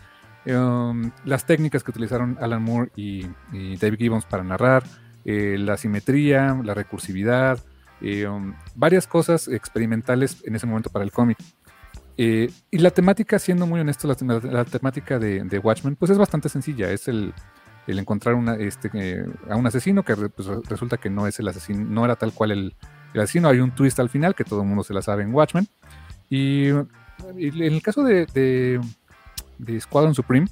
Em, 0.46 1.12
las 1.24 1.46
técnicas 1.46 1.84
que 1.84 1.92
utilizaron 1.92 2.38
Alan 2.42 2.64
Moore 2.64 2.92
y, 2.96 3.28
David 3.78 3.98
Gibbons 3.98 4.26
para 4.26 4.44
narrar, 4.44 4.84
eh, 5.24 5.56
la 5.60 5.78
simetría, 5.78 6.60
la 6.64 6.74
recursividad, 6.74 7.60
em, 8.02 8.56
varias 8.76 9.06
cosas 9.06 9.48
experimentales 9.48 10.44
en 10.46 10.56
ese 10.56 10.66
momento 10.66 10.90
para 10.90 11.06
el 11.06 11.12
cómic. 11.12 11.38
Eh, 12.18 12.52
y 12.72 12.78
la 12.80 12.92
temática, 12.92 13.40
siendo 13.40 13.68
muy 13.68 13.80
honesto, 13.80 14.08
la, 14.08 14.66
temática 14.66 15.20
de, 15.20 15.60
Watchmen, 15.60 15.96
pues 15.96 16.12
es 16.12 16.18
bastante 16.18 16.50
sencilla. 16.50 16.92
Es 16.92 17.08
el, 17.08 17.34
encontrar 17.88 18.36
este, 18.60 18.90
eh, 18.94 19.26
a 19.50 19.56
un 19.56 19.68
asesino 19.68 20.04
que 20.04 20.16
pues, 20.16 20.48
resulta 20.70 20.98
que 20.98 21.10
no 21.10 21.28
es 21.28 21.40
el 21.40 21.48
asesino, 21.48 21.84
no 21.84 22.06
era 22.06 22.16
tal 22.16 22.34
cual 22.34 22.52
el, 22.52 22.76
asesino. 23.14 23.48
Hay 23.50 23.60
un 23.60 23.72
twist 23.72 24.00
al 24.00 24.10
final 24.10 24.34
que 24.34 24.44
todo 24.44 24.62
el 24.62 24.68
mundo 24.68 24.84
se 24.84 24.94
la 24.94 25.02
sabe 25.02 25.24
en 25.24 25.34
Watchmen. 25.34 25.68
Y, 26.30 26.70
en 26.70 27.62
el 27.62 27.82
caso 27.84 28.04
de 28.04 28.26
Squadron 29.80 30.16
Supreme, 30.16 30.48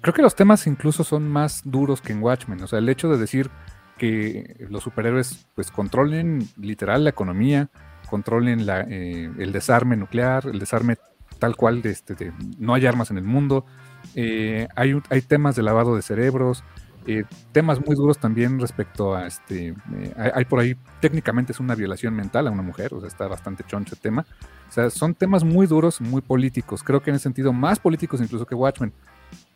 creo 0.00 0.14
que 0.14 0.22
los 0.22 0.34
temas 0.34 0.66
incluso 0.66 1.04
son 1.04 1.28
más 1.28 1.62
duros 1.64 2.00
que 2.00 2.12
en 2.12 2.22
Watchmen. 2.22 2.62
O 2.62 2.66
sea, 2.66 2.78
el 2.78 2.88
hecho 2.88 3.08
de 3.08 3.18
decir 3.18 3.50
que 3.98 4.66
los 4.70 4.82
superhéroes 4.82 5.46
pues 5.54 5.70
controlen 5.70 6.46
literal 6.56 7.04
la 7.04 7.10
economía, 7.10 7.70
controlen 8.08 8.66
eh, 8.68 9.30
el 9.38 9.52
desarme 9.52 9.96
nuclear, 9.96 10.46
el 10.46 10.58
desarme 10.58 10.96
tal 11.38 11.56
cual 11.56 11.82
de, 11.82 11.90
este, 11.90 12.32
no 12.58 12.74
hay 12.74 12.86
armas 12.86 13.10
en 13.10 13.18
el 13.18 13.24
mundo, 13.24 13.66
eh, 14.14 14.68
hay, 14.76 15.00
hay 15.10 15.20
temas 15.22 15.56
de 15.56 15.62
lavado 15.62 15.96
de 15.96 16.02
cerebros, 16.02 16.64
Eh, 17.06 17.24
temas 17.52 17.84
muy 17.84 17.94
duros 17.94 18.18
también 18.18 18.58
respecto 18.58 19.14
a 19.14 19.26
este. 19.26 19.68
Eh, 19.68 20.32
hay, 20.34 20.44
por 20.44 20.58
ahí, 20.58 20.76
técnicamente 21.00 21.52
es 21.52 21.60
una 21.60 21.74
violación 21.76 22.14
mental 22.14 22.48
a 22.48 22.50
una 22.50 22.62
mujer, 22.62 22.92
o 22.94 23.00
sea, 23.00 23.08
está 23.08 23.28
bastante 23.28 23.64
choncho 23.64 23.94
el 23.94 24.00
tema. 24.00 24.26
O 24.68 24.72
sea, 24.72 24.90
son 24.90 25.14
temas 25.14 25.44
muy 25.44 25.66
duros, 25.66 26.00
muy 26.00 26.20
políticos. 26.20 26.82
Creo 26.82 27.00
que 27.02 27.10
en 27.10 27.16
ese 27.16 27.24
sentido, 27.24 27.52
más 27.52 27.78
políticos 27.78 28.20
incluso 28.20 28.44
que 28.44 28.54
Watchmen. 28.54 28.92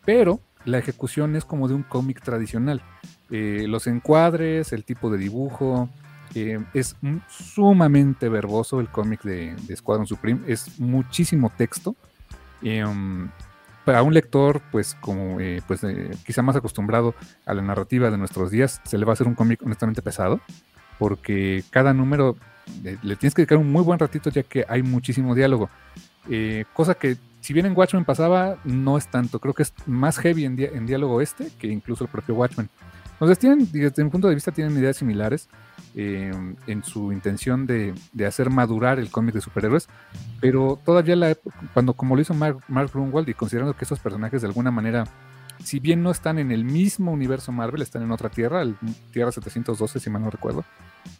Pero 0.05 0.40
la 0.64 0.78
ejecución 0.78 1.35
es 1.35 1.44
como 1.44 1.66
de 1.66 1.74
un 1.74 1.82
cómic 1.82 2.20
tradicional. 2.20 2.82
Eh, 3.31 3.64
los 3.68 3.86
encuadres, 3.89 4.72
el 4.72 4.85
tipo 4.85 5.10
de 5.10 5.18
dibujo, 5.18 5.89
es 6.74 6.94
sumamente 7.28 8.28
verboso 8.28 8.78
el 8.78 8.89
cómic 8.89 9.22
de, 9.22 9.56
Squadron 9.77 10.06
Supreme. 10.06 10.40
Es 10.47 10.78
muchísimo 10.78 11.51
texto. 11.56 11.97
Um, 12.62 13.28
para 13.90 14.04
un 14.04 14.14
lector, 14.14 14.62
pues 14.70 14.96
como 15.00 15.40
eh, 15.40 15.62
pues 15.66 15.82
eh, 15.82 16.12
quizá 16.24 16.42
más 16.42 16.54
acostumbrado 16.54 17.12
a 17.44 17.54
la 17.54 17.60
narrativa 17.60 18.08
de 18.08 18.18
nuestros 18.18 18.52
días, 18.52 18.80
se 18.84 18.98
le 18.98 19.04
va 19.04 19.10
a 19.10 19.14
hacer 19.14 19.26
un 19.26 19.34
cómic 19.34 19.60
honestamente 19.64 20.00
pesado, 20.00 20.40
porque 20.96 21.64
cada 21.70 21.92
número 21.92 22.36
eh, 22.84 22.96
le 23.02 23.16
tienes 23.16 23.34
que 23.34 23.42
dedicar 23.42 23.58
un 23.58 23.72
muy 23.72 23.82
buen 23.82 23.98
ratito 23.98 24.30
ya 24.30 24.44
que 24.44 24.64
hay 24.68 24.84
muchísimo 24.84 25.34
diálogo. 25.34 25.70
cosa 26.72 26.94
que 26.94 27.16
si 27.40 27.52
bien 27.52 27.66
en 27.66 27.76
Watchmen 27.76 28.04
pasaba, 28.04 28.58
no 28.62 28.96
es 28.96 29.08
tanto. 29.08 29.40
Creo 29.40 29.54
que 29.54 29.64
es 29.64 29.74
más 29.86 30.18
heavy 30.18 30.44
en, 30.44 30.86
diálogo 30.86 31.20
este 31.20 31.50
que 31.58 31.66
incluso 31.66 32.04
el 32.04 32.10
propio 32.10 32.36
Watchmen. 32.36 32.68
Entonces 33.14 33.40
tienen, 33.40 33.68
desde 33.72 34.04
mi 34.04 34.10
punto 34.10 34.28
de 34.28 34.36
vista, 34.36 34.52
tienen 34.52 34.78
ideas 34.78 34.98
similares. 34.98 35.48
Eh, 35.96 36.30
en 36.68 36.84
su 36.84 37.10
intención 37.10 37.66
de, 37.66 37.94
hacer 38.24 38.48
madurar 38.48 39.00
el 39.00 39.10
cómic 39.10 39.34
de 39.34 39.40
superhéroes, 39.40 39.88
pero 40.40 40.78
todavía 40.84 41.36
cuando 41.74 41.94
como 41.94 42.14
lo 42.14 42.22
hizo 42.22 42.32
Mark, 42.32 42.58
Mark 42.68 42.90
Grunwald 42.92 43.28
y 43.28 43.34
considerando 43.34 43.76
que 43.76 43.84
esos 43.84 43.98
personajes 43.98 44.40
de 44.40 44.46
alguna 44.46 44.70
manera, 44.70 45.04
si 45.64 45.80
bien 45.80 46.04
no 46.04 46.12
están 46.12 46.38
en 46.38 46.52
el 46.52 46.64
mismo 46.64 47.10
universo 47.10 47.50
Marvel, 47.50 47.82
están 47.82 48.04
en 48.04 48.12
otra 48.12 48.28
tierra, 48.28 48.62
el 48.62 48.76
Tierra 49.12 49.32
712 49.32 49.98
si 49.98 50.10
mal 50.10 50.22
no 50.22 50.30
recuerdo, 50.30 50.64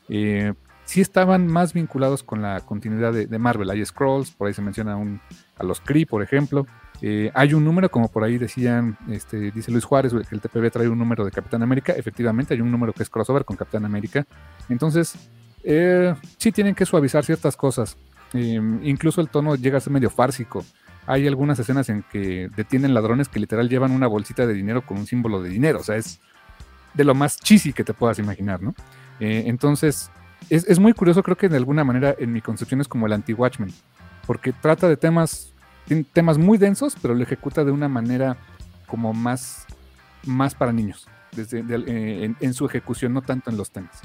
eh, 0.09 0.55
sí 0.85 1.01
estaban 1.01 1.49
más 1.49 1.73
vinculados 1.73 2.23
con 2.23 2.41
la 2.41 2.61
continuidad 2.61 3.13
de, 3.13 3.39
Marvel. 3.39 3.71
Hay 3.71 3.85
Scrolls, 3.85 4.31
por 4.31 4.47
ahí 4.47 4.55
se 4.55 4.63
menciona 4.63 4.97
a 5.57 5.65
los 5.65 5.81
Kree, 5.81 6.07
por 6.07 6.23
ejemplo, 6.23 6.67
eh, 7.03 7.31
hay 7.35 7.55
un 7.55 7.65
número, 7.65 7.91
como 7.91 8.09
por 8.09 8.25
ahí 8.25 8.37
decían, 8.37 8.99
este, 9.09 9.51
dice 9.51 9.71
Luis 9.71 9.85
Juárez, 9.85 10.13
el 10.13 10.41
TPB 10.41 10.71
trae 10.71 10.89
un 10.89 10.99
número 10.99 11.25
de 11.25 11.31
Capitán 11.31 11.63
América. 11.63 11.93
Efectivamente, 11.93 12.55
hay 12.55 12.61
un 12.61 12.71
número 12.71 12.93
que 12.93 13.03
es 13.03 13.11
crossover 13.11 13.45
con 13.45 13.57
Capitán 13.57 13.85
América. 13.85 14.27
Entonces, 14.69 15.15
eh, 15.65 16.15
sí 16.37 16.53
tienen 16.53 16.75
que 16.75 16.85
suavizar 16.85 17.25
ciertas 17.25 17.57
cosas. 17.57 17.97
Em, 18.33 18.85
incluso 18.85 19.21
el 19.21 19.29
tono 19.29 19.57
llega 19.57 19.79
a 19.79 19.81
ser 19.81 19.93
medio 19.93 20.11
fársico. 20.11 20.65
Hay 21.07 21.27
algunas 21.27 21.59
escenas 21.59 21.89
en 21.89 22.05
que 22.13 22.51
detienen 22.55 22.93
ladrones 22.93 23.29
que 23.29 23.41
literal 23.41 23.69
llevan 23.69 23.93
una 23.93 24.07
bolsita 24.07 24.47
de 24.47 24.53
dinero 24.53 24.83
con 24.83 24.99
un 24.99 25.07
símbolo 25.07 25.43
de 25.43 25.49
dinero. 25.49 25.81
O 25.81 25.83
sea, 25.83 25.97
es 25.97 26.21
de 26.93 27.05
lo 27.05 27.15
más 27.15 27.39
cheesy 27.39 27.73
que 27.73 27.83
te 27.83 27.95
puedas 27.95 28.19
imaginar, 28.19 28.63
¿no? 28.63 28.75
Eh, 29.21 29.45
entonces, 29.47 30.11
es, 30.51 30.69
es, 30.69 30.79
muy 30.79 30.93
curioso, 30.93 31.23
creo 31.23 31.37
que 31.37 31.49
de 31.49 31.57
alguna 31.57 31.85
manera 31.85 32.15
en 32.19 32.33
mi 32.33 32.41
concepción 32.41 32.81
es 32.81 32.89
como 32.89 33.07
el 33.07 33.13
anti-Watchmen, 33.13 33.73
porque 34.27 34.53
trata 34.53 34.89
de 34.89 34.97
temas 34.97 35.50
tiene 35.91 36.05
temas 36.05 36.39
muy 36.39 36.57
densos, 36.57 36.95
pero 37.03 37.17
lo 37.17 37.23
ejecuta 37.25 37.65
de 37.65 37.73
una 37.73 37.89
manera 37.89 38.37
como 38.87 39.13
más, 39.13 39.67
más 40.25 40.55
para 40.55 40.73
niños, 40.73 41.09
desde, 41.33 41.65
eh, 41.69 42.33
en, 42.39 42.55
su 42.55 42.65
ejecución, 42.65 43.13
no 43.13 43.23
tanto 43.23 43.51
en 43.51 43.57
los 43.57 43.73
temas. 43.73 44.01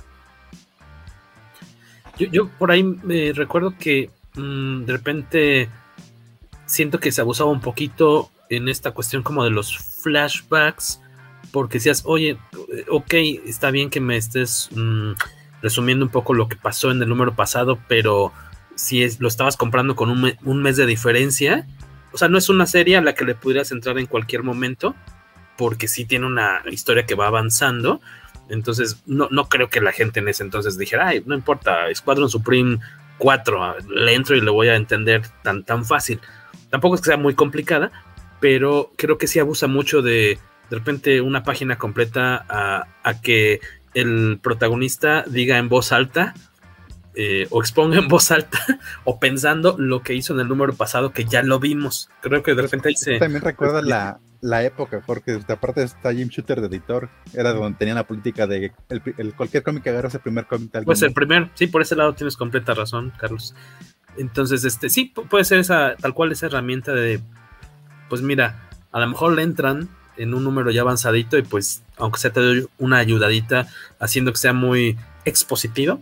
Yo, 2.18 2.50
por 2.58 2.72
ahí 2.72 2.82
me 2.82 3.34
recuerdo 3.34 3.76
que 3.78 4.10
mm, 4.34 4.86
de 4.86 4.94
repente 4.94 5.70
siento 6.66 7.00
que 7.00 7.12
se 7.12 7.22
abusaba 7.22 7.52
un 7.52 7.62
poquito 7.62 8.32
en 8.50 8.68
esta 8.68 8.90
cuestión 8.90 9.22
como 9.22 9.44
de 9.44 9.52
los 9.52 9.78
flashbacks, 9.78 11.00
porque 11.52 11.78
decías, 11.78 12.02
oye, 12.08 12.40
ok, 12.90 13.14
está 13.46 13.70
bien 13.70 13.92
que 13.92 14.02
me 14.02 14.18
estés 14.18 14.70
mm, 14.76 15.12
resumiendo 15.62 16.04
un 16.04 16.12
poco 16.12 16.34
lo 16.34 16.50
que 16.50 16.56
pasó 16.56 16.90
en 16.90 17.00
el 17.00 17.10
número 17.10 17.36
pasado, 17.36 17.78
pero 17.88 18.34
si 18.76 19.04
es, 19.04 19.20
lo 19.20 19.28
estabas 19.28 19.58
comprando 19.58 19.96
con 19.96 20.10
un, 20.10 20.62
mes 20.62 20.78
de 20.78 20.86
diferencia, 20.86 21.68
o 22.12 22.18
sea, 22.18 22.30
no 22.30 22.38
es 22.38 22.50
una 22.50 22.66
serie 22.66 22.98
a 22.98 23.02
la 23.02 23.14
que 23.14 23.26
le 23.26 23.36
pudieras 23.36 23.72
entrar 23.72 23.98
en 23.98 24.06
cualquier 24.06 24.44
momento, 24.44 24.96
porque 25.58 25.88
sí 25.88 26.06
tiene 26.06 26.26
una 26.26 26.62
historia 26.70 27.06
que 27.06 27.16
va 27.16 27.28
avanzando. 27.28 28.02
Entonces, 28.50 29.02
no, 29.06 29.28
no 29.32 29.50
creo 29.50 29.70
que 29.70 29.82
la 29.82 29.92
gente 29.92 30.20
en 30.20 30.28
ese 30.28 30.44
entonces 30.44 30.78
dijera, 30.78 31.08
ay, 31.08 31.24
no 31.26 31.36
importa, 31.36 31.94
Squadron 31.94 32.30
Supreme 32.30 32.80
4, 33.18 33.76
le 33.90 34.14
entro 34.14 34.36
y 34.36 34.42
le 34.42 34.52
voy 34.52 34.68
a 34.68 34.76
entender 34.76 35.24
tan, 35.44 35.64
tan 35.64 35.86
fácil. 35.86 36.20
Tampoco 36.70 36.96
es 36.96 37.02
que 37.02 37.08
sea 37.08 37.18
muy 37.18 37.34
complicada, 37.34 37.92
pero 38.40 38.92
creo 38.98 39.18
que 39.18 39.28
sí 39.28 39.40
abusa 39.40 39.68
mucho 39.68 40.02
de 40.02 40.38
de 40.70 40.78
repente 40.78 41.22
una 41.22 41.44
página 41.44 41.78
completa 41.78 42.46
a, 42.50 42.88
a 43.04 43.22
que 43.22 43.62
el 43.94 44.40
protagonista 44.42 45.24
diga 45.28 45.58
en 45.58 45.70
voz 45.70 45.92
alta 45.92 46.34
eh, 47.16 47.48
o 47.50 47.62
exponga 47.62 47.98
en 47.98 48.08
voz 48.08 48.32
alta 48.32 48.60
o 49.06 49.20
pensando 49.20 49.76
lo 49.78 50.02
que 50.02 50.14
hizo 50.14 50.34
en 50.34 50.42
el 50.42 50.48
número 50.48 50.74
pasado 50.74 51.12
que 51.12 51.26
ya 51.26 51.44
lo 51.44 51.60
vimos. 51.60 52.10
Creo 52.22 52.44
que 52.44 52.54
de 52.54 52.62
repente 52.62 52.90
ahí 52.90 52.96
se... 52.96 53.20
También 53.20 53.42
recuerda 53.42 53.82
la, 53.82 54.20
la, 54.42 54.64
época, 54.64 55.02
porque 55.06 55.40
aparte 55.48 55.84
está 55.84 56.14
Jim 56.14 56.28
Shooter 56.28 56.60
de 56.60 56.68
editor, 56.68 57.10
era 57.34 57.54
donde 57.54 57.78
tenía 57.78 57.94
la 57.94 58.06
política 58.06 58.48
de 58.48 58.74
el, 58.90 59.34
cualquier 59.34 59.64
cómic 59.64 59.84
que 59.84 59.90
agarras 59.90 60.14
el 60.16 60.22
primer 60.22 60.46
cómic 60.46 60.72
tal 60.72 60.84
Pues 60.84 61.02
el 61.04 61.14
primer, 61.14 61.50
sí, 61.54 61.68
por 61.68 61.82
ese 61.82 61.96
lado 61.96 62.14
tienes 62.14 62.36
completa 62.36 62.74
razón, 62.74 63.14
Carlos. 63.18 63.56
Entonces, 64.18 64.64
este, 64.66 64.90
sí, 64.90 65.14
puede 65.30 65.46
ser 65.46 65.60
esa, 65.60 65.96
tal 65.96 66.14
cual 66.14 66.32
esa 66.32 66.48
herramienta 66.48 66.94
de, 66.94 67.22
pues 68.10 68.22
mira, 68.22 68.70
a 68.92 69.00
lo 69.00 69.08
mejor 69.08 69.34
le 69.34 69.44
entran 69.44 69.90
en 70.18 70.34
un 70.34 70.44
número 70.44 70.72
ya 70.72 70.82
avanzadito 70.82 71.38
y 71.38 71.44
pues, 71.44 71.84
aunque 71.98 72.20
sea 72.20 72.32
te 72.32 72.40
doy 72.40 72.68
una 72.78 72.98
ayudadita 72.98 73.68
haciendo 74.00 74.32
que 74.32 74.38
sea 74.38 74.54
muy 74.54 74.98
expositivo, 75.26 76.02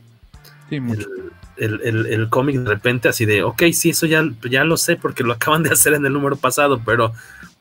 el, 1.57 2.27
cómic 2.29 2.57
de 2.57 2.69
repente 2.69 3.09
así 3.09 3.25
de, 3.25 3.43
ok, 3.43 3.63
sí, 3.73 3.91
eso 3.91 4.05
ya, 4.05 4.23
ya 4.49 4.63
lo 4.63 4.77
sé 4.77 4.95
porque 4.95 5.23
lo 5.23 5.33
acaban 5.33 5.63
de 5.63 5.71
hacer 5.71 5.93
en 5.93 6.05
el 6.05 6.13
número 6.13 6.35
pasado, 6.35 6.81
pero, 6.85 7.13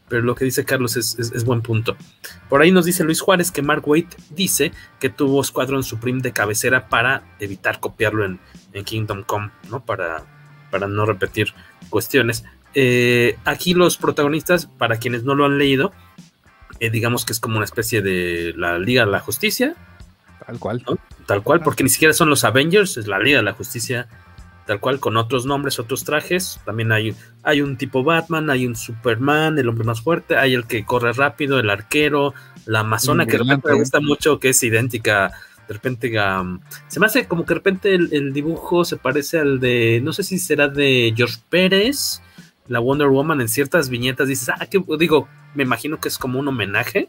pero 0.08 0.22
lo 0.22 0.34
que 0.34 0.44
dice 0.44 0.64
Carlos 0.64 0.96
es, 0.96 1.44
buen 1.44 1.62
punto. 1.62 1.96
Por 2.48 2.62
ahí 2.62 2.70
nos 2.70 2.84
dice 2.84 3.04
Luis 3.04 3.20
Juárez 3.20 3.50
que 3.50 3.62
Mark 3.62 3.86
Waite 3.86 4.16
dice 4.30 4.72
que 5.00 5.08
tuvo 5.08 5.42
Squadron 5.42 5.82
Supreme 5.82 6.20
de 6.20 6.32
cabecera 6.32 6.88
para 6.88 7.22
evitar 7.38 7.80
copiarlo 7.80 8.24
en, 8.24 8.40
Kingdom 8.84 9.22
Come, 9.24 9.50
¿no? 9.70 9.84
Para, 9.84 10.24
para 10.70 10.88
no 10.88 11.04
repetir 11.04 11.52
cuestiones. 11.90 12.44
Eh, 12.74 13.36
aquí 13.44 13.74
los 13.74 13.98
protagonistas, 13.98 14.64
para 14.66 14.96
quienes 14.96 15.24
no 15.24 15.34
lo 15.34 15.44
han 15.44 15.58
leído, 15.58 15.92
eh, 16.80 16.90
digamos 16.90 17.24
que 17.24 17.32
es 17.32 17.40
como 17.40 17.56
una 17.56 17.64
especie 17.64 18.02
de 18.02 18.54
la 18.56 18.78
Liga 18.78 19.04
de 19.04 19.10
la 19.12 19.20
Justicia. 19.20 19.76
Tal 20.46 20.58
cual 20.58 20.84
tal 21.26 21.42
cual, 21.42 21.60
porque 21.60 21.82
ni 21.82 21.88
siquiera 21.88 22.12
son 22.12 22.28
los 22.28 22.44
Avengers, 22.44 22.96
es 22.96 23.06
la 23.06 23.18
Liga 23.18 23.38
de 23.38 23.44
la 23.44 23.52
Justicia, 23.52 24.08
tal 24.66 24.80
cual, 24.80 25.00
con 25.00 25.16
otros 25.16 25.46
nombres, 25.46 25.78
otros 25.78 26.04
trajes. 26.04 26.60
También 26.64 26.92
hay, 26.92 27.14
hay 27.42 27.60
un 27.60 27.76
tipo 27.76 28.04
Batman, 28.04 28.50
hay 28.50 28.66
un 28.66 28.76
Superman, 28.76 29.58
el 29.58 29.68
hombre 29.68 29.84
más 29.84 30.00
fuerte, 30.00 30.36
hay 30.36 30.54
el 30.54 30.66
que 30.66 30.84
corre 30.84 31.12
rápido, 31.12 31.58
el 31.58 31.70
arquero, 31.70 32.34
la 32.66 32.80
Amazona, 32.80 33.26
que 33.26 33.32
de 33.32 33.38
repente 33.38 33.68
me 33.68 33.74
gusta 33.76 34.00
mucho, 34.00 34.38
que 34.38 34.50
es 34.50 34.62
idéntica. 34.62 35.32
De 35.68 35.74
repente, 35.74 36.12
se 36.88 37.00
me 37.00 37.06
hace 37.06 37.26
como 37.26 37.44
que 37.44 37.54
de 37.54 37.60
repente 37.60 37.94
el, 37.94 38.32
dibujo 38.32 38.84
se 38.84 38.96
parece 38.96 39.38
al 39.38 39.60
de, 39.60 40.00
no 40.02 40.12
sé 40.12 40.22
si 40.22 40.38
será 40.38 40.68
de 40.68 41.14
George 41.16 41.38
Pérez, 41.48 42.20
la 42.68 42.80
Wonder 42.80 43.08
Woman, 43.08 43.40
en 43.40 43.48
ciertas 43.48 43.88
viñetas 43.88 44.28
dices, 44.28 44.50
ah, 44.50 44.66
que 44.66 44.82
digo, 44.98 45.28
me 45.54 45.62
imagino 45.62 45.98
que 45.98 46.08
es 46.08 46.18
como 46.18 46.38
un 46.38 46.48
homenaje 46.48 47.08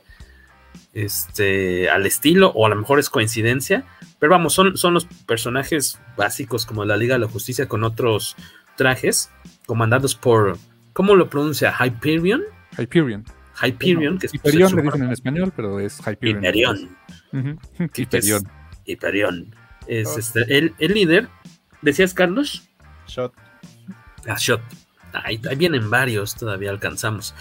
este, 0.93 1.89
al 1.89 2.05
estilo, 2.05 2.51
o 2.55 2.65
a 2.65 2.69
lo 2.69 2.75
mejor 2.75 2.99
es 2.99 3.09
coincidencia, 3.09 3.85
pero 4.19 4.31
vamos, 4.31 4.53
son, 4.53 4.77
son 4.77 4.93
los 4.93 5.05
personajes 5.05 5.99
básicos 6.15 6.65
como 6.65 6.85
la 6.85 6.97
Liga 6.97 7.15
de 7.15 7.19
la 7.19 7.27
Justicia 7.27 7.67
con 7.67 7.83
otros 7.83 8.35
trajes, 8.77 9.31
comandados 9.65 10.15
por, 10.15 10.57
¿cómo 10.93 11.15
lo 11.15 11.29
pronuncia? 11.29 11.73
Hyperion. 11.79 12.43
Hyperion. 12.77 13.25
Hyperion, 13.61 14.17
que 14.17 14.27
es 14.27 14.33
Hyperion 14.33 14.75
le 14.75 14.81
dicen 14.81 15.03
en 15.03 15.11
español, 15.11 15.53
pero 15.55 15.79
es 15.79 15.99
Hyperion. 15.99 16.43
Hyperion. 16.43 16.89
Hyperion. 17.95 18.49
Hyperion. 18.85 19.55
Es 19.87 20.17
este, 20.17 20.41
el, 20.57 20.73
el, 20.79 20.93
líder. 20.93 21.27
¿Decías, 21.81 22.13
Carlos? 22.13 22.69
Shot. 23.07 23.33
Ah, 24.27 24.37
Shot. 24.39 24.61
Ahí, 25.13 25.39
vienen 25.57 25.89
varios, 25.89 26.35
todavía 26.35 26.71
alcanzamos. 26.71 27.35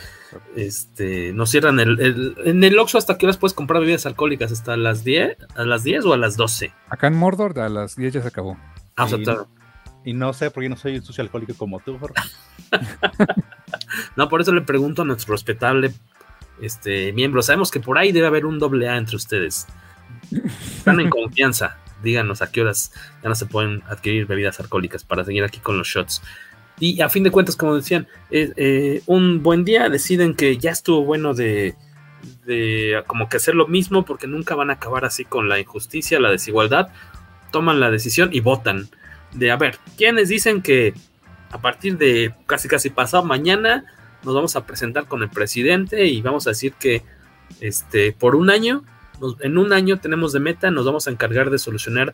Este, 0.54 1.32
nos 1.32 1.50
cierran 1.50 1.80
el, 1.80 2.34
en 2.44 2.62
el 2.62 2.78
Oxxo 2.78 2.98
hasta 2.98 3.16
que 3.16 3.26
horas 3.26 3.38
puedes 3.38 3.54
comprar 3.54 3.80
bebidas 3.80 4.06
alcohólicas 4.06 4.52
hasta 4.52 4.76
las 4.76 5.04
10, 5.04 5.36
a 5.56 5.64
las 5.64 5.82
10 5.82 6.04
o 6.04 6.12
a 6.12 6.16
las 6.16 6.36
12. 6.36 6.72
Acá 6.88 7.06
en 7.06 7.14
Mordor 7.14 7.58
a 7.60 7.68
las 7.68 7.96
10 7.96 8.14
ya 8.14 8.22
se 8.22 8.28
acabó. 8.28 8.58
Ah, 8.96 9.08
y, 10.04 10.10
y 10.10 10.14
no 10.14 10.32
sé 10.32 10.50
por 10.50 10.62
qué 10.62 10.68
no 10.68 10.76
soy 10.76 10.96
un 10.96 11.02
sucio 11.02 11.22
alcohólico 11.22 11.54
como 11.54 11.80
tú, 11.80 11.98
Jorge. 11.98 12.14
no, 14.16 14.28
por 14.28 14.40
eso 14.40 14.52
le 14.52 14.62
pregunto 14.62 15.02
a 15.02 15.04
nuestro 15.04 15.32
respetable 15.32 15.92
este 16.60 17.12
miembro. 17.12 17.42
Sabemos 17.42 17.70
que 17.70 17.80
por 17.80 17.98
ahí 17.98 18.12
debe 18.12 18.26
haber 18.26 18.46
un 18.46 18.58
doble 18.58 18.88
A 18.88 18.96
entre 18.96 19.16
ustedes. 19.16 19.66
Están 20.76 21.00
en 21.00 21.10
confianza. 21.10 21.78
Díganos 22.02 22.42
a 22.42 22.50
qué 22.50 22.62
horas 22.62 22.92
ya 23.22 23.28
no 23.28 23.34
se 23.34 23.46
pueden 23.46 23.82
adquirir 23.88 24.26
bebidas 24.26 24.58
alcohólicas 24.58 25.04
para 25.04 25.24
seguir 25.24 25.44
aquí 25.44 25.60
con 25.60 25.78
los 25.78 25.86
shots. 25.86 26.22
Y 26.82 27.00
a 27.00 27.09
fin 27.09 27.22
de 27.22 27.30
cuentas, 27.30 27.54
como 27.54 27.76
decían, 27.76 28.09
eh, 28.32 29.02
un 29.06 29.40
buen 29.40 29.64
día 29.64 29.88
deciden 29.88 30.34
que 30.34 30.56
ya 30.56 30.72
estuvo 30.72 31.04
bueno 31.04 31.32
de, 31.32 31.76
como 33.06 33.28
que 33.28 33.36
hacer 33.36 33.54
lo 33.54 33.68
mismo 33.68 34.04
porque 34.04 34.26
nunca 34.26 34.56
van 34.56 34.70
a 34.70 34.72
acabar 34.72 35.04
así 35.04 35.24
con 35.24 35.48
la 35.48 35.60
injusticia, 35.60 36.18
la 36.18 36.32
desigualdad, 36.32 36.88
toman 37.52 37.78
la 37.78 37.88
decisión 37.88 38.30
y 38.32 38.40
votan. 38.40 38.88
De 39.30 39.52
a 39.52 39.56
ver, 39.56 39.78
¿quiénes 39.96 40.28
dicen 40.28 40.60
que 40.60 40.92
a 41.52 41.60
partir 41.60 41.98
de 41.98 42.34
casi 42.46 42.66
casi 42.66 42.90
pasado 42.90 43.22
mañana 43.22 43.84
nos 44.24 44.34
vamos 44.34 44.56
a 44.56 44.66
presentar 44.66 45.06
con 45.06 45.22
el 45.22 45.30
presidente 45.30 46.06
y 46.06 46.20
vamos 46.20 46.48
a 46.48 46.50
decir 46.50 46.72
que 46.72 47.04
este 47.60 48.10
por 48.10 48.34
un 48.34 48.50
año, 48.50 48.82
en 49.38 49.56
un 49.56 49.72
año 49.72 50.00
tenemos 50.00 50.32
de 50.32 50.40
meta, 50.40 50.72
nos 50.72 50.84
vamos 50.84 51.06
a 51.06 51.12
encargar 51.12 51.50
de 51.50 51.60
solucionar 51.60 52.12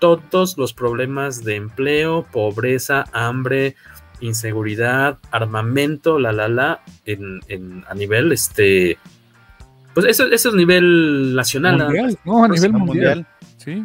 todos 0.00 0.58
los 0.58 0.72
problemas 0.72 1.44
de 1.44 1.54
empleo, 1.54 2.26
pobreza, 2.32 3.04
hambre, 3.12 3.76
inseguridad, 4.20 5.18
armamento, 5.30 6.18
la 6.18 6.32
la 6.32 6.48
la, 6.48 6.80
en, 7.06 7.40
en 7.48 7.84
a 7.88 7.94
nivel 7.94 8.32
este 8.32 8.98
pues 9.98 10.06
eso, 10.06 10.26
eso 10.26 10.50
es 10.50 10.54
nivel 10.54 11.34
nacional. 11.34 11.78
no, 12.24 12.44
a 12.44 12.48
nivel 12.48 12.72
mundial. 12.72 13.26
Sí. 13.56 13.84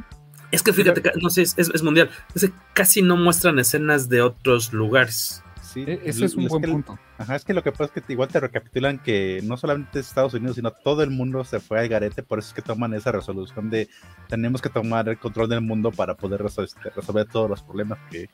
Es 0.51 0.61
que 0.61 0.71
fíjate, 0.71 1.01
no 1.19 1.31
sé, 1.31 1.41
es, 1.41 1.57
es, 1.57 1.81
mundial. 1.81 2.11
Es 2.35 2.47
casi 2.73 3.01
no 3.01 3.17
muestran 3.17 3.57
escenas 3.57 4.09
de 4.09 4.21
otros 4.21 4.71
lugares. 4.73 5.43
Sí, 5.63 5.83
e, 5.87 5.99
ese 6.05 6.25
es 6.25 6.35
un 6.35 6.47
buen 6.47 6.61
punto. 6.61 6.99
Ajá, 7.17 7.35
es 7.35 7.43
que 7.43 7.55
lo 7.55 7.63
que 7.63 7.71
pasa 7.71 7.85
es 7.85 7.91
que 8.03 8.13
igual 8.13 8.29
te 8.29 8.39
recapitulan 8.39 8.99
que 8.99 9.41
no 9.43 9.57
solamente 9.57 10.01
es 10.01 10.07
Estados 10.07 10.35
Unidos, 10.35 10.55
sino 10.55 10.69
todo 10.69 11.01
el 11.01 11.09
mundo 11.09 11.43
se 11.43 11.59
fue 11.59 11.79
al 11.79 11.87
garete, 11.87 12.21
por 12.21 12.37
eso 12.37 12.49
es 12.49 12.53
que 12.53 12.61
toman 12.61 12.93
esa 12.93 13.11
resolución 13.11 13.71
de 13.71 13.89
tenemos 14.29 14.61
que 14.61 14.69
tomar 14.69 15.09
el 15.09 15.17
control 15.17 15.49
del 15.49 15.61
mundo 15.61 15.91
para 15.91 16.13
poder 16.13 16.45
este, 16.45 16.89
resolver 16.95 17.25
todos 17.25 17.49
los 17.49 17.63
problemas 17.63 17.97
que, 18.11 18.29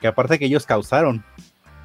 que 0.00 0.08
aparte 0.08 0.38
que 0.38 0.46
ellos 0.46 0.66
causaron, 0.66 1.24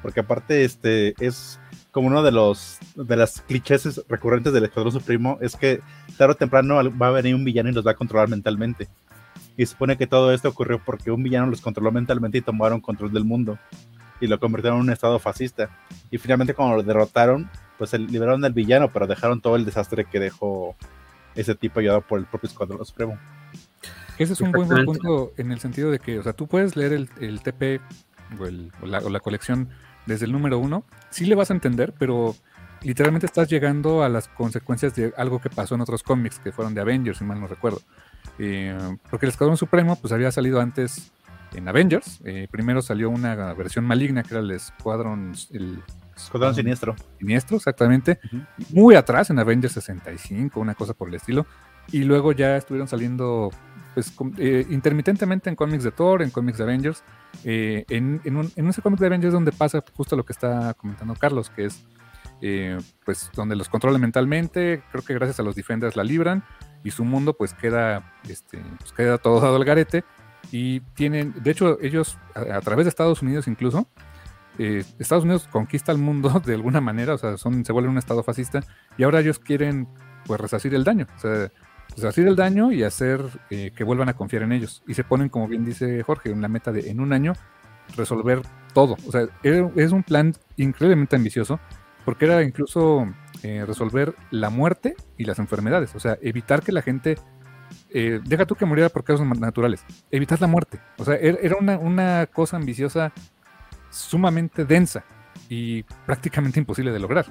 porque 0.02 0.20
aparte 0.20 0.64
este 0.64 1.14
es 1.18 1.60
como 1.90 2.08
uno 2.08 2.22
de 2.22 2.32
los 2.32 2.78
de 2.94 3.16
las 3.16 3.40
clichés 3.42 4.02
recurrentes 4.08 4.52
del 4.52 4.64
Escuadrón 4.64 4.92
Supremo 4.92 5.38
es 5.40 5.56
que 5.56 5.80
tarde 6.18 6.32
o 6.32 6.36
temprano 6.36 6.76
va 6.96 7.08
a 7.08 7.12
venir 7.12 7.34
un 7.34 7.44
villano 7.44 7.70
y 7.70 7.72
los 7.72 7.86
va 7.86 7.92
a 7.92 7.94
controlar 7.94 8.28
mentalmente. 8.28 8.88
Y 9.56 9.64
se 9.64 9.72
supone 9.72 9.96
que 9.96 10.06
todo 10.06 10.32
esto 10.32 10.50
ocurrió 10.50 10.82
porque 10.84 11.10
un 11.10 11.22
villano 11.22 11.46
los 11.46 11.62
controló 11.62 11.90
mentalmente 11.90 12.38
y 12.38 12.42
tomaron 12.42 12.80
control 12.80 13.12
del 13.12 13.24
mundo 13.24 13.58
y 14.20 14.26
lo 14.26 14.38
convirtieron 14.38 14.78
en 14.78 14.86
un 14.86 14.92
estado 14.92 15.18
fascista. 15.18 15.70
Y 16.10 16.18
finalmente 16.18 16.54
cuando 16.54 16.76
lo 16.76 16.82
derrotaron, 16.82 17.50
pues 17.78 17.92
liberaron 17.94 18.44
al 18.44 18.52
villano, 18.52 18.92
pero 18.92 19.06
dejaron 19.06 19.40
todo 19.40 19.56
el 19.56 19.64
desastre 19.64 20.04
que 20.04 20.20
dejó 20.20 20.76
ese 21.34 21.54
tipo 21.54 21.80
ayudado 21.80 22.00
por 22.02 22.18
el 22.18 22.26
propio 22.26 22.48
Escuadrón 22.48 22.84
Supremo. 22.84 23.18
Ese 24.18 24.32
es 24.32 24.40
un 24.40 24.50
buen, 24.50 24.84
punto 24.86 25.32
en 25.36 25.52
el 25.52 25.60
sentido 25.60 25.90
de 25.90 25.98
que, 25.98 26.18
o 26.18 26.22
sea, 26.22 26.32
tú 26.32 26.46
puedes 26.46 26.74
leer 26.74 26.92
el, 26.92 27.40
TP 27.40 27.80
o, 28.38 28.86
la, 28.86 28.98
o 28.98 29.10
la 29.10 29.20
colección 29.20 29.68
desde 30.06 30.26
el 30.26 30.32
número 30.32 30.58
uno, 30.58 30.84
sí 31.10 31.26
le 31.26 31.34
vas 31.34 31.50
a 31.50 31.54
entender, 31.54 31.94
pero 31.98 32.34
literalmente 32.82 33.26
estás 33.26 33.48
llegando 33.48 34.02
a 34.02 34.08
las 34.08 34.28
consecuencias 34.28 34.94
de 34.94 35.12
algo 35.16 35.40
que 35.40 35.50
pasó 35.50 35.74
en 35.74 35.80
otros 35.80 36.02
cómics 36.02 36.38
que 36.38 36.52
fueron 36.52 36.74
de 36.74 36.80
Avengers, 36.80 37.18
si 37.18 37.24
mal 37.24 37.40
no 37.40 37.46
recuerdo. 37.46 37.80
Eh, 38.38 38.76
porque 39.10 39.26
el 39.26 39.30
Escuadrón 39.30 39.56
Supremo 39.56 39.96
pues 39.96 40.12
había 40.12 40.30
salido 40.30 40.60
antes 40.60 41.10
en 41.54 41.68
Avengers. 41.68 42.20
Eh, 42.24 42.48
primero 42.50 42.82
salió 42.82 43.10
una 43.10 43.54
versión 43.54 43.84
maligna 43.84 44.22
que 44.22 44.34
era 44.34 44.40
el 44.40 44.50
Escuadrón... 44.50 45.34
El, 45.50 45.82
Escuadrón 46.16 46.54
Siniestro. 46.54 46.96
Siniestro, 47.18 47.56
exactamente. 47.58 48.18
Muy 48.70 48.94
atrás 48.94 49.28
en 49.28 49.38
Avengers 49.38 49.74
65, 49.74 50.58
una 50.58 50.74
cosa 50.74 50.94
por 50.94 51.08
el 51.08 51.14
estilo. 51.14 51.46
Y 51.92 52.04
luego 52.04 52.32
ya 52.32 52.56
estuvieron 52.56 52.88
saliendo 52.88 53.50
pues 53.94 54.12
eh, 54.38 54.66
intermitentemente 54.70 55.50
en 55.50 55.56
cómics 55.56 55.84
de 55.84 55.90
Thor, 55.90 56.22
en 56.22 56.30
cómics 56.30 56.56
de 56.58 56.64
Avengers. 56.64 57.02
Eh, 57.44 57.84
en, 57.88 58.20
en, 58.24 58.68
ese 58.68 58.82
cómic 58.82 58.98
de 58.98 59.06
Avengers 59.06 59.32
donde 59.32 59.52
pasa 59.52 59.82
justo 59.94 60.16
lo 60.16 60.24
que 60.24 60.32
está 60.32 60.74
comentando 60.74 61.14
Carlos, 61.14 61.50
que 61.50 61.66
es 61.66 61.84
eh, 62.40 62.78
pues 63.04 63.30
donde 63.34 63.56
los 63.56 63.68
controla 63.68 63.98
mentalmente, 63.98 64.82
creo 64.90 65.04
que 65.04 65.14
gracias 65.14 65.40
a 65.40 65.42
los 65.42 65.54
Defenders 65.54 65.96
la 65.96 66.04
libran 66.04 66.44
y 66.84 66.90
su 66.90 67.04
mundo 67.04 67.34
pues 67.34 67.54
queda, 67.54 68.14
este, 68.28 68.62
pues 68.78 68.92
queda 68.92 69.18
todo 69.18 69.40
dado 69.40 69.56
al 69.56 69.64
garete. 69.64 70.04
Y 70.52 70.80
tienen, 70.94 71.34
de 71.42 71.50
hecho 71.50 71.78
ellos 71.80 72.18
a, 72.34 72.60
través 72.60 72.84
de 72.84 72.90
Estados 72.90 73.20
Unidos 73.20 73.48
incluso, 73.48 73.88
Estados 74.58 75.24
Unidos 75.24 75.48
conquista 75.50 75.92
el 75.92 75.98
mundo 75.98 76.40
de 76.46 76.54
alguna 76.54 76.80
manera, 76.80 77.14
o 77.14 77.18
sea, 77.18 77.36
son, 77.36 77.64
se 77.64 77.72
vuelven 77.72 77.92
un 77.92 77.98
estado 77.98 78.22
fascista 78.22 78.60
y 78.96 79.02
ahora 79.02 79.20
ellos 79.20 79.38
quieren 79.38 79.88
pues 80.24 80.40
resarcir 80.40 80.74
el 80.74 80.84
daño, 80.84 81.06
pues, 81.96 82.04
hacer 82.04 82.28
el 82.28 82.36
daño 82.36 82.72
y 82.72 82.82
hacer 82.82 83.22
eh, 83.48 83.72
que 83.74 83.82
vuelvan 83.82 84.10
a 84.10 84.14
confiar 84.14 84.42
en 84.42 84.52
ellos. 84.52 84.82
Y 84.86 84.92
se 84.92 85.02
ponen, 85.02 85.30
como 85.30 85.48
bien 85.48 85.64
dice 85.64 86.02
Jorge, 86.02 86.30
en 86.30 86.42
la 86.42 86.48
meta 86.48 86.70
de 86.70 86.90
en 86.90 87.00
un 87.00 87.14
año 87.14 87.32
resolver 87.96 88.42
todo. 88.74 88.96
O 89.06 89.12
sea, 89.12 89.26
es 89.42 89.92
un 89.92 90.02
plan 90.02 90.34
increíblemente 90.56 91.16
ambicioso 91.16 91.58
porque 92.04 92.26
era 92.26 92.42
incluso 92.42 93.10
eh, 93.42 93.64
resolver 93.66 94.14
la 94.30 94.50
muerte 94.50 94.94
y 95.16 95.24
las 95.24 95.38
enfermedades. 95.38 95.94
O 95.94 96.00
sea, 96.00 96.18
evitar 96.20 96.62
que 96.62 96.70
la 96.70 96.82
gente, 96.82 97.16
eh, 97.90 98.20
deja 98.24 98.44
tú 98.44 98.56
que 98.56 98.66
muriera 98.66 98.90
por 98.90 99.02
causas 99.02 99.26
naturales, 99.26 99.82
evitar 100.10 100.38
la 100.40 100.48
muerte. 100.48 100.78
O 100.98 101.04
sea, 101.04 101.14
er, 101.14 101.38
era 101.42 101.56
una, 101.58 101.78
una 101.78 102.26
cosa 102.26 102.58
ambiciosa 102.58 103.10
sumamente 103.88 104.66
densa 104.66 105.02
y 105.48 105.82
prácticamente 106.04 106.60
imposible 106.60 106.92
de 106.92 107.00
lograr. 107.00 107.26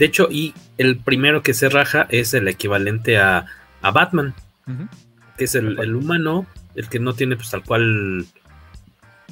De 0.00 0.06
hecho, 0.06 0.28
y 0.30 0.54
el 0.78 0.96
primero 0.96 1.42
que 1.42 1.52
se 1.52 1.68
raja 1.68 2.06
es 2.08 2.32
el 2.32 2.48
equivalente 2.48 3.18
a, 3.18 3.44
Batman, 3.82 4.34
que 5.36 5.44
es 5.44 5.54
el, 5.54 5.94
humano, 5.94 6.46
el 6.74 6.88
que 6.88 6.98
no 6.98 7.12
tiene 7.12 7.36
pues 7.36 7.50
tal 7.50 7.62
cual 7.62 8.24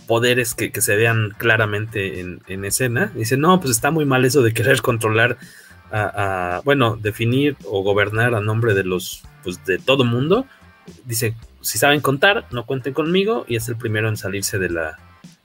poderes 0.07 0.55
que, 0.55 0.71
se 0.79 0.95
vean 0.95 1.31
claramente 1.39 2.21
en, 2.21 2.65
escena. 2.67 3.11
Dice, 3.15 3.39
no, 3.39 3.59
pues 3.61 3.71
está 3.71 3.91
muy 3.91 4.05
mal 4.05 4.27
eso 4.27 4.43
de 4.43 4.53
querer 4.53 4.83
controlar 4.83 5.39
a, 5.91 6.61
bueno, 6.67 6.97
definir 6.97 7.57
o 7.65 7.83
gobernar 7.83 8.35
a 8.35 8.43
nombre 8.43 8.75
de 8.75 8.85
los, 8.85 9.23
pues 9.43 9.65
de 9.65 9.79
todo 9.79 10.05
mundo. 10.05 10.45
Dice, 11.07 11.35
si 11.63 11.79
saben 11.79 12.03
contar, 12.03 12.45
no 12.51 12.67
cuenten 12.67 12.93
conmigo, 12.93 13.47
y 13.49 13.57
es 13.57 13.71
el 13.71 13.77
primero 13.77 14.11
en 14.11 14.19
salirse 14.19 14.59
de 14.59 14.69
la... 14.69 14.99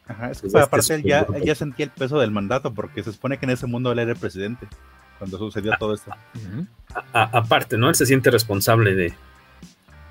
Ajá, 0.06 0.32
es 0.32 0.42
que 0.42 0.50
pues, 0.50 0.62
aparte 0.62 0.96
él 0.96 1.04
ya, 1.04 1.26
ya, 1.46 1.56
sentía 1.56 1.86
el 1.86 1.92
peso 1.92 2.20
del 2.20 2.32
mandato, 2.32 2.74
porque 2.74 3.04
se 3.04 3.14
supone 3.14 3.38
que 3.38 3.46
en 3.46 3.52
ese 3.52 3.68
mundo 3.68 3.90
él 3.94 4.00
era 4.00 4.12
el 4.12 4.18
presidente 4.18 4.68
cuando 5.24 5.38
sucedió 5.38 5.72
todo 5.80 5.94
esto. 5.94 6.12
aparte, 7.14 7.78
¿no? 7.78 7.88
Él 7.88 7.96
se 7.96 8.06
siente 8.06 8.30
responsable 8.30 8.94
de. 8.94 9.14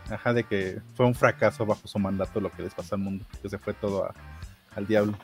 Ajá, 0.09 0.33
de 0.33 0.45
que 0.45 0.81
fue 0.95 1.05
un 1.05 1.15
fracaso 1.15 1.67
bajo 1.67 1.87
su 1.87 1.99
mandato 1.99 2.41
lo 2.41 2.51
que 2.51 2.63
les 2.63 2.73
pasó 2.73 2.95
al 2.95 3.03
mundo, 3.03 3.25
que 3.43 3.49
se 3.51 3.59
fue 3.59 3.75
todo 3.75 4.11
al 4.75 4.87
diablo. 4.87 5.19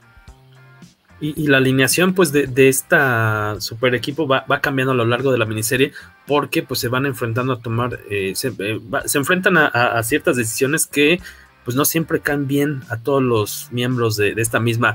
Y, 1.20 1.48
la 1.48 1.56
alineación, 1.56 2.14
pues, 2.14 2.30
de, 2.32 2.46
de 2.46 2.68
esta 2.68 3.56
super 3.60 3.94
equipo 3.94 4.28
va, 4.28 4.44
cambiando 4.60 4.92
a 4.92 4.94
lo 4.94 5.06
largo 5.06 5.32
de 5.32 5.38
la 5.38 5.46
miniserie, 5.46 5.92
porque 6.26 6.62
pues 6.62 6.78
se 6.78 6.88
van 6.88 7.06
enfrentando 7.06 7.54
a 7.54 7.58
tomar, 7.58 7.98
eh, 8.10 8.34
se, 8.36 8.52
eh, 8.58 8.80
se, 9.06 9.18
enfrentan 9.18 9.56
a, 9.56 10.00
ciertas 10.02 10.36
decisiones 10.36 10.86
que 10.86 11.20
pues 11.64 11.76
no 11.76 11.84
siempre 11.84 12.20
caen 12.20 12.46
bien 12.46 12.82
a 12.88 12.98
todos 12.98 13.22
los 13.22 13.68
miembros 13.72 14.16
de, 14.16 14.34
de 14.34 14.42
esta 14.42 14.60
misma 14.60 14.94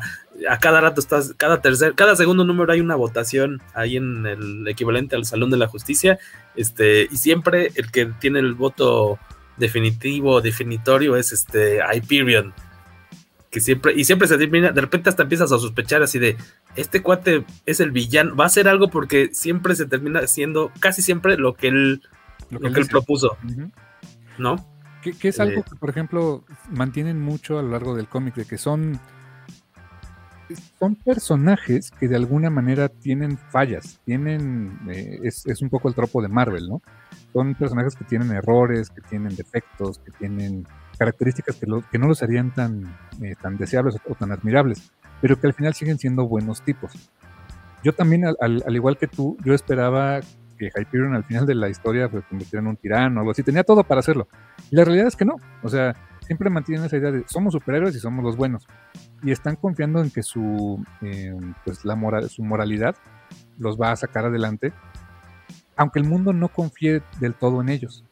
a 0.49 0.57
cada 0.57 0.81
rato 0.81 0.99
estás, 0.99 1.33
cada 1.37 1.61
tercer, 1.61 1.93
cada 1.95 2.15
segundo 2.15 2.43
número 2.43 2.71
hay 2.73 2.81
una 2.81 2.95
votación 2.95 3.61
ahí 3.73 3.97
en 3.97 4.25
el 4.25 4.67
equivalente 4.67 5.15
al 5.15 5.25
Salón 5.25 5.49
de 5.49 5.57
la 5.57 5.67
Justicia, 5.67 6.19
este, 6.55 7.07
y 7.11 7.17
siempre 7.17 7.71
el 7.75 7.91
que 7.91 8.07
tiene 8.19 8.39
el 8.39 8.53
voto 8.53 9.19
definitivo, 9.57 10.41
definitorio 10.41 11.15
es 11.15 11.31
este 11.31 11.79
Hyperion. 11.93 12.53
Que 13.51 13.59
siempre, 13.59 13.93
y 13.95 14.03
siempre 14.03 14.27
se 14.27 14.39
termina, 14.39 14.71
de 14.71 14.81
repente 14.81 15.09
hasta 15.09 15.23
empiezas 15.23 15.51
a 15.51 15.59
sospechar 15.59 16.01
así 16.01 16.17
de 16.17 16.37
este 16.75 17.03
cuate 17.03 17.45
es 17.67 17.79
el 17.79 17.91
villano, 17.91 18.35
va 18.35 18.45
a 18.45 18.47
hacer 18.47 18.67
algo 18.67 18.89
porque 18.89 19.29
siempre 19.31 19.75
se 19.75 19.85
termina 19.85 20.21
haciendo 20.21 20.71
casi 20.79 21.03
siempre 21.03 21.37
lo 21.37 21.53
que 21.53 21.67
él, 21.67 22.01
lo 22.49 22.59
que, 22.59 22.79
él 22.79 22.87
propuso. 22.87 23.37
¿No? 24.39 24.67
Que, 25.03 25.27
es 25.27 25.39
algo 25.39 25.59
eh. 25.59 25.63
que, 25.69 25.75
por 25.75 25.91
ejemplo, 25.91 26.43
mantienen 26.71 27.21
mucho 27.21 27.59
a 27.59 27.61
lo 27.61 27.69
largo 27.69 27.95
del 27.95 28.07
cómic, 28.07 28.33
de 28.33 28.45
que 28.45 28.57
son 28.57 28.99
son 30.79 30.95
personajes 30.95 31.91
que 31.91 32.07
de 32.07 32.15
alguna 32.15 32.49
manera 32.49 32.89
tienen 32.89 33.37
fallas, 33.37 33.99
tienen, 34.05 34.79
eh, 34.89 35.19
es, 35.23 35.61
un 35.61 35.69
poco 35.69 35.89
el 35.89 35.95
tropo 35.95 36.21
de 36.21 36.27
Marvel, 36.27 36.67
¿no? 36.67 36.81
Son 37.31 37.55
personajes 37.55 37.95
que 37.95 38.03
tienen 38.03 38.31
errores, 38.31 38.89
que 38.89 39.01
tienen 39.01 39.35
defectos, 39.35 39.99
que 39.99 40.11
tienen 40.11 40.65
características 40.97 41.55
que, 41.55 41.67
que 41.91 41.97
no 41.97 42.07
los 42.07 42.21
harían 42.23 42.53
tan, 42.53 42.83
eh, 43.21 43.35
tan 43.41 43.57
deseables 43.57 43.97
o 44.07 44.15
tan 44.15 44.31
admirables, 44.31 44.91
pero 45.21 45.39
que 45.39 45.47
al 45.47 45.53
final 45.53 45.73
siguen 45.73 45.97
siendo 45.97 46.27
buenos 46.27 46.61
tipos. 46.61 46.91
Yo 47.83 47.93
también, 47.93 48.23
al, 48.39 48.75
igual 48.75 48.97
que 48.97 49.07
tú, 49.07 49.37
yo 49.43 49.53
esperaba 49.53 50.21
que 50.57 50.67
Hyperion 50.67 51.15
al 51.15 51.25
final 51.25 51.45
de 51.45 51.55
la 51.55 51.69
historia 51.69 52.09
pues, 52.09 52.23
convirtiera 52.25 52.61
en 52.61 52.67
un 52.67 52.77
tirano 52.77 53.17
o 53.17 53.19
algo 53.21 53.31
así, 53.31 53.43
tenía 53.43 53.63
todo 53.63 53.83
para 53.83 53.99
hacerlo. 53.99 54.27
Y 54.71 54.75
la 54.75 54.85
realidad 54.85 55.07
es 55.07 55.15
que 55.15 55.25
no, 55.25 55.35
o 55.61 55.69
sea, 55.69 55.93
siempre 56.25 56.49
mantienen 56.49 56.85
esa 56.85 56.97
idea 56.97 57.11
de 57.11 57.23
somos 57.27 57.53
superhéroes 57.53 57.95
y 57.95 57.99
somos 57.99 58.23
los 58.23 58.37
buenos. 58.37 58.67
Y 59.23 59.31
están 59.31 59.55
confiando 59.55 60.01
en 60.01 60.11
que 60.11 60.21
su, 60.21 60.83
eh, 61.01 61.33
pues 61.63 61.85
la 61.85 61.95
moral, 61.95 62.29
su 62.29 62.43
moralidad 62.43 62.95
los 63.57 63.79
va 63.79 63.91
a 63.91 63.95
sacar 63.95 64.25
adelante, 64.25 64.73
aunque 65.77 65.99
el 65.99 66.05
mundo 66.07 66.33
no 66.33 66.49
confíe 66.49 67.01
del 67.19 67.33
todo 67.33 67.61
en 67.61 67.69
ellos. 67.69 68.03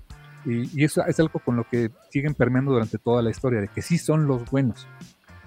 Y, 0.45 0.83
eso 0.83 1.05
es 1.05 1.19
algo 1.19 1.39
con 1.39 1.55
lo 1.55 1.65
que 1.65 1.91
siguen 2.09 2.33
permeando 2.33 2.71
durante 2.71 2.97
toda 2.97 3.21
la 3.21 3.29
historia, 3.29 3.61
de 3.61 3.67
que 3.67 3.81
sí 3.81 3.97
son 3.97 4.27
los 4.27 4.49
buenos. 4.49 4.87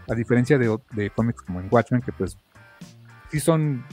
A 0.09 0.15
diferencia 0.15 0.59
de, 0.59 0.77
de 0.93 1.11
cómics 1.11 1.43
como 1.43 1.61
en 1.61 1.69
Watchmen, 1.71 2.03
que 2.03 2.13
pues 2.13 2.37
sí 3.31 3.41
son, 3.41 3.85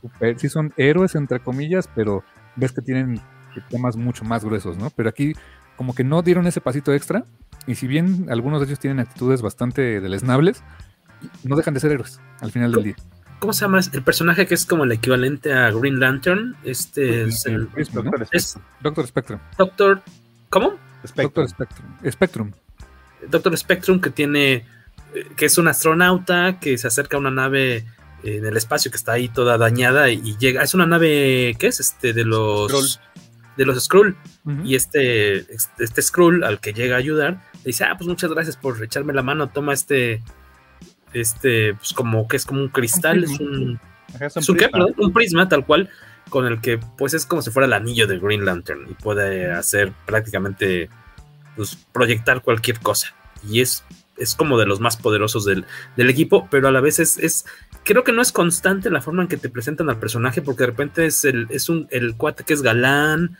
super, 0.00 0.38
sí 0.38 0.48
son 0.48 0.74
héroes, 0.76 1.14
entre 1.14 1.40
comillas, 1.40 1.88
pero 1.94 2.24
ves 2.56 2.72
que 2.72 2.82
tienen 2.82 3.20
temas 3.70 3.96
mucho 3.96 4.24
más 4.24 4.44
gruesos, 4.44 4.76
¿no? 4.76 4.90
Pero 4.90 5.08
aquí 5.08 5.32
como 5.76 5.94
que 5.94 6.04
no 6.04 6.22
dieron 6.22 6.46
ese 6.46 6.60
pasito 6.60 6.92
extra 6.92 7.24
y 7.66 7.74
si 7.74 7.86
bien 7.86 8.26
algunos 8.30 8.60
de 8.60 8.66
ellos 8.66 8.78
tienen 8.78 9.00
actitudes 9.00 9.42
bastante 9.42 10.00
deleznables, 10.00 10.62
no 11.44 11.56
dejan 11.56 11.74
de 11.74 11.80
ser 11.80 11.92
héroes 11.92 12.20
al 12.40 12.52
final 12.52 12.72
del 12.72 12.84
día. 12.84 12.96
¿Cómo 13.38 13.52
se 13.52 13.62
llama? 13.62 13.80
El 13.92 14.02
personaje 14.02 14.46
que 14.46 14.54
es 14.54 14.64
como 14.64 14.84
el 14.84 14.92
equivalente 14.92 15.52
a 15.52 15.70
Green 15.70 16.00
Lantern. 16.00 16.56
Este 16.64 17.24
es 17.24 17.44
el. 17.46 17.68
Doctor, 18.80 19.06
Spectrum. 19.06 19.40
Doctor. 19.58 20.02
¿Cómo? 20.48 20.78
Doctor 21.16 21.48
Spectrum. 21.48 21.88
Spectrum. 22.10 22.52
Doctor 23.28 23.56
Spectrum 23.56 24.00
que 24.00 24.10
tiene. 24.10 24.66
que 25.36 25.46
es 25.46 25.58
un 25.58 25.68
astronauta 25.68 26.58
que 26.60 26.78
se 26.78 26.86
acerca 26.86 27.16
a 27.16 27.20
una 27.20 27.30
nave 27.30 27.84
en 28.22 28.44
el 28.44 28.56
espacio 28.56 28.90
que 28.90 28.96
está 28.96 29.12
ahí 29.12 29.28
toda 29.28 29.58
dañada 29.58 30.10
y 30.10 30.36
llega. 30.38 30.62
Es 30.62 30.72
una 30.72 30.86
nave. 30.86 31.56
¿Qué 31.58 31.66
es? 31.66 31.80
Este 31.80 32.12
de 32.14 32.24
los. 32.24 33.00
De 33.58 33.66
los 33.66 33.82
Skrull. 33.84 34.16
Y 34.64 34.76
este, 34.76 35.36
este, 35.52 35.84
este 35.84 36.02
Skrull 36.02 36.44
al 36.44 36.60
que 36.60 36.72
llega 36.72 36.96
a 36.96 36.98
ayudar, 36.98 37.42
le 37.52 37.64
dice: 37.64 37.84
Ah, 37.84 37.96
pues 37.98 38.08
muchas 38.08 38.30
gracias 38.30 38.56
por 38.56 38.82
echarme 38.82 39.12
la 39.12 39.22
mano. 39.22 39.48
Toma 39.48 39.74
este 39.74 40.22
este, 41.20 41.74
pues 41.74 41.92
como 41.92 42.28
que 42.28 42.36
es 42.36 42.44
como 42.44 42.60
un 42.60 42.68
cristal, 42.68 43.24
es 43.24 43.40
un, 43.40 43.80
un, 44.98 45.12
prisma. 45.12 45.48
tal 45.48 45.64
cual, 45.64 45.88
con 46.28 46.46
el 46.46 46.60
que 46.60 46.78
pues 46.78 47.14
es 47.14 47.24
como 47.24 47.40
si 47.40 47.50
fuera 47.50 47.66
el 47.66 47.72
anillo 47.72 48.06
de 48.06 48.18
Green 48.18 48.44
Lantern 48.44 48.86
y 48.90 48.94
puede 48.94 49.50
hacer 49.50 49.92
prácticamente, 50.04 50.90
pues 51.56 51.78
proyectar 51.92 52.42
cualquier 52.42 52.80
cosa. 52.80 53.14
Y 53.48 53.62
es, 53.62 53.84
es 54.18 54.34
como 54.34 54.58
de 54.58 54.66
los 54.66 54.80
más 54.80 54.98
poderosos 54.98 55.46
del, 55.46 55.64
equipo, 55.96 56.48
pero 56.50 56.68
a 56.68 56.72
la 56.72 56.80
vez 56.80 56.98
es, 56.98 57.16
es, 57.16 57.46
creo 57.84 58.04
que 58.04 58.12
no 58.12 58.20
es 58.20 58.32
constante 58.32 58.90
la 58.90 59.00
forma 59.00 59.22
en 59.22 59.28
que 59.28 59.38
te 59.38 59.48
presentan 59.48 59.88
al 59.88 59.98
personaje, 59.98 60.42
porque 60.42 60.64
de 60.64 60.70
repente 60.70 61.06
es 61.06 61.24
el, 61.24 61.46
es 61.48 61.70
un, 61.70 61.88
el 61.90 62.16
cuate 62.16 62.44
que 62.44 62.52
es 62.52 62.60
galán, 62.60 63.38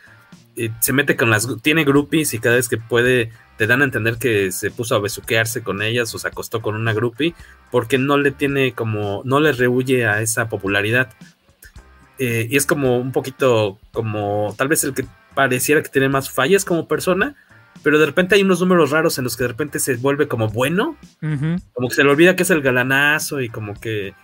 eh, 0.57 0.71
se 0.81 0.95
mete 0.95 1.17
con 1.17 1.29
las, 1.29 1.47
tiene 1.61 1.85
groupies 1.85 2.33
y 2.33 2.39
cada 2.39 2.57
vez 2.57 2.71
que 2.71 2.79
puede 2.79 3.33
te 3.57 3.67
dan 3.67 3.83
a 3.83 3.85
entender 3.85 4.17
que 4.19 4.53
se 4.53 4.71
puso 4.71 4.95
a 4.95 5.01
besuquearse 5.01 5.63
con 5.63 5.83
ellas 5.83 6.15
o 6.15 6.19
se 6.19 6.29
acostó 6.29 6.61
con 6.61 6.75
una 6.75 6.93
groupie 6.93 7.35
porque 7.71 7.99
no 7.99 8.19
le 8.19 8.31
tiene 8.31 8.73
como, 8.73 9.23
no 9.25 9.41
le 9.41 9.53
rehuye 9.53 10.07
a 10.07 10.21
esa 10.21 10.49
popularidad. 10.49 11.11
Eh, 12.19 12.47
y 12.51 12.57
es 12.57 12.67
como 12.67 12.99
un 12.99 13.13
poquito 13.13 13.79
como 13.93 14.55
tal 14.57 14.69
vez 14.69 14.85
el 14.85 14.95
que 14.95 15.05
pareciera 15.35 15.83
que 15.83 15.91
tiene 15.91 16.09
más 16.09 16.31
fallas 16.31 16.65
como 16.65 16.89
persona, 16.89 17.35
pero 17.83 17.99
de 17.99 18.07
repente 18.07 18.35
hay 18.35 18.43
unos 18.43 18.61
números 18.61 18.91
raros 18.91 19.19
en 19.19 19.25
los 19.25 19.37
que 19.37 19.45
de 19.45 19.49
repente 19.49 19.79
se 19.79 19.97
vuelve 19.97 20.29
como 20.29 20.49
bueno, 20.49 20.97
como 21.21 21.89
que 21.89 21.95
se 21.95 22.05
le 22.05 22.11
olvida 22.11 22.35
que 22.35 22.43
es 22.43 22.51
el 22.51 22.63
galanazo 22.63 23.41
y 23.41 23.49
como 23.49 23.79
que 23.79 24.15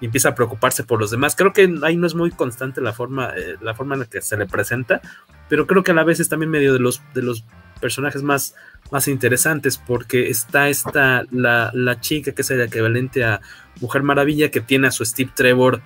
empieza 0.00 0.30
a 0.30 0.34
preocuparse 0.34 0.84
por 0.84 1.00
los 1.00 1.10
demás. 1.10 1.36
Creo 1.36 1.52
que 1.52 1.72
ahí 1.82 1.96
no 1.96 2.06
es 2.06 2.14
muy 2.14 2.30
constante 2.30 2.80
la 2.80 2.92
forma, 2.92 3.32
eh, 3.36 3.56
la 3.60 3.74
forma 3.74 3.94
en 3.94 4.00
la 4.00 4.06
que 4.06 4.20
se 4.20 4.36
le 4.36 4.46
presenta, 4.46 5.00
pero 5.48 5.66
creo 5.66 5.82
que 5.82 5.92
a 5.92 5.94
la 5.94 6.04
vez 6.04 6.20
es 6.20 6.28
también 6.28 6.50
medio 6.50 6.72
de 6.72 6.78
los, 6.78 7.02
de 7.14 7.22
los 7.22 7.44
personajes 7.80 8.22
más, 8.22 8.54
más 8.90 9.08
interesantes 9.08 9.78
porque 9.78 10.30
está 10.30 10.68
esta, 10.68 11.24
la, 11.30 11.70
la 11.74 12.00
chica 12.00 12.32
que 12.32 12.42
es 12.42 12.50
el 12.50 12.60
equivalente 12.62 13.24
a 13.24 13.40
Mujer 13.80 14.02
Maravilla 14.02 14.50
que 14.50 14.60
tiene 14.60 14.88
a 14.88 14.92
su 14.92 15.04
Steve 15.04 15.30
Trevor 15.34 15.82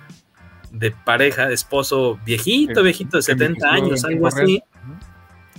de 0.71 0.91
pareja, 0.91 1.47
de 1.47 1.53
esposo 1.53 2.19
viejito, 2.25 2.83
viejito 2.83 3.17
de 3.17 3.23
70 3.23 3.69
años, 3.69 4.05
algo 4.05 4.27
así. 4.27 4.63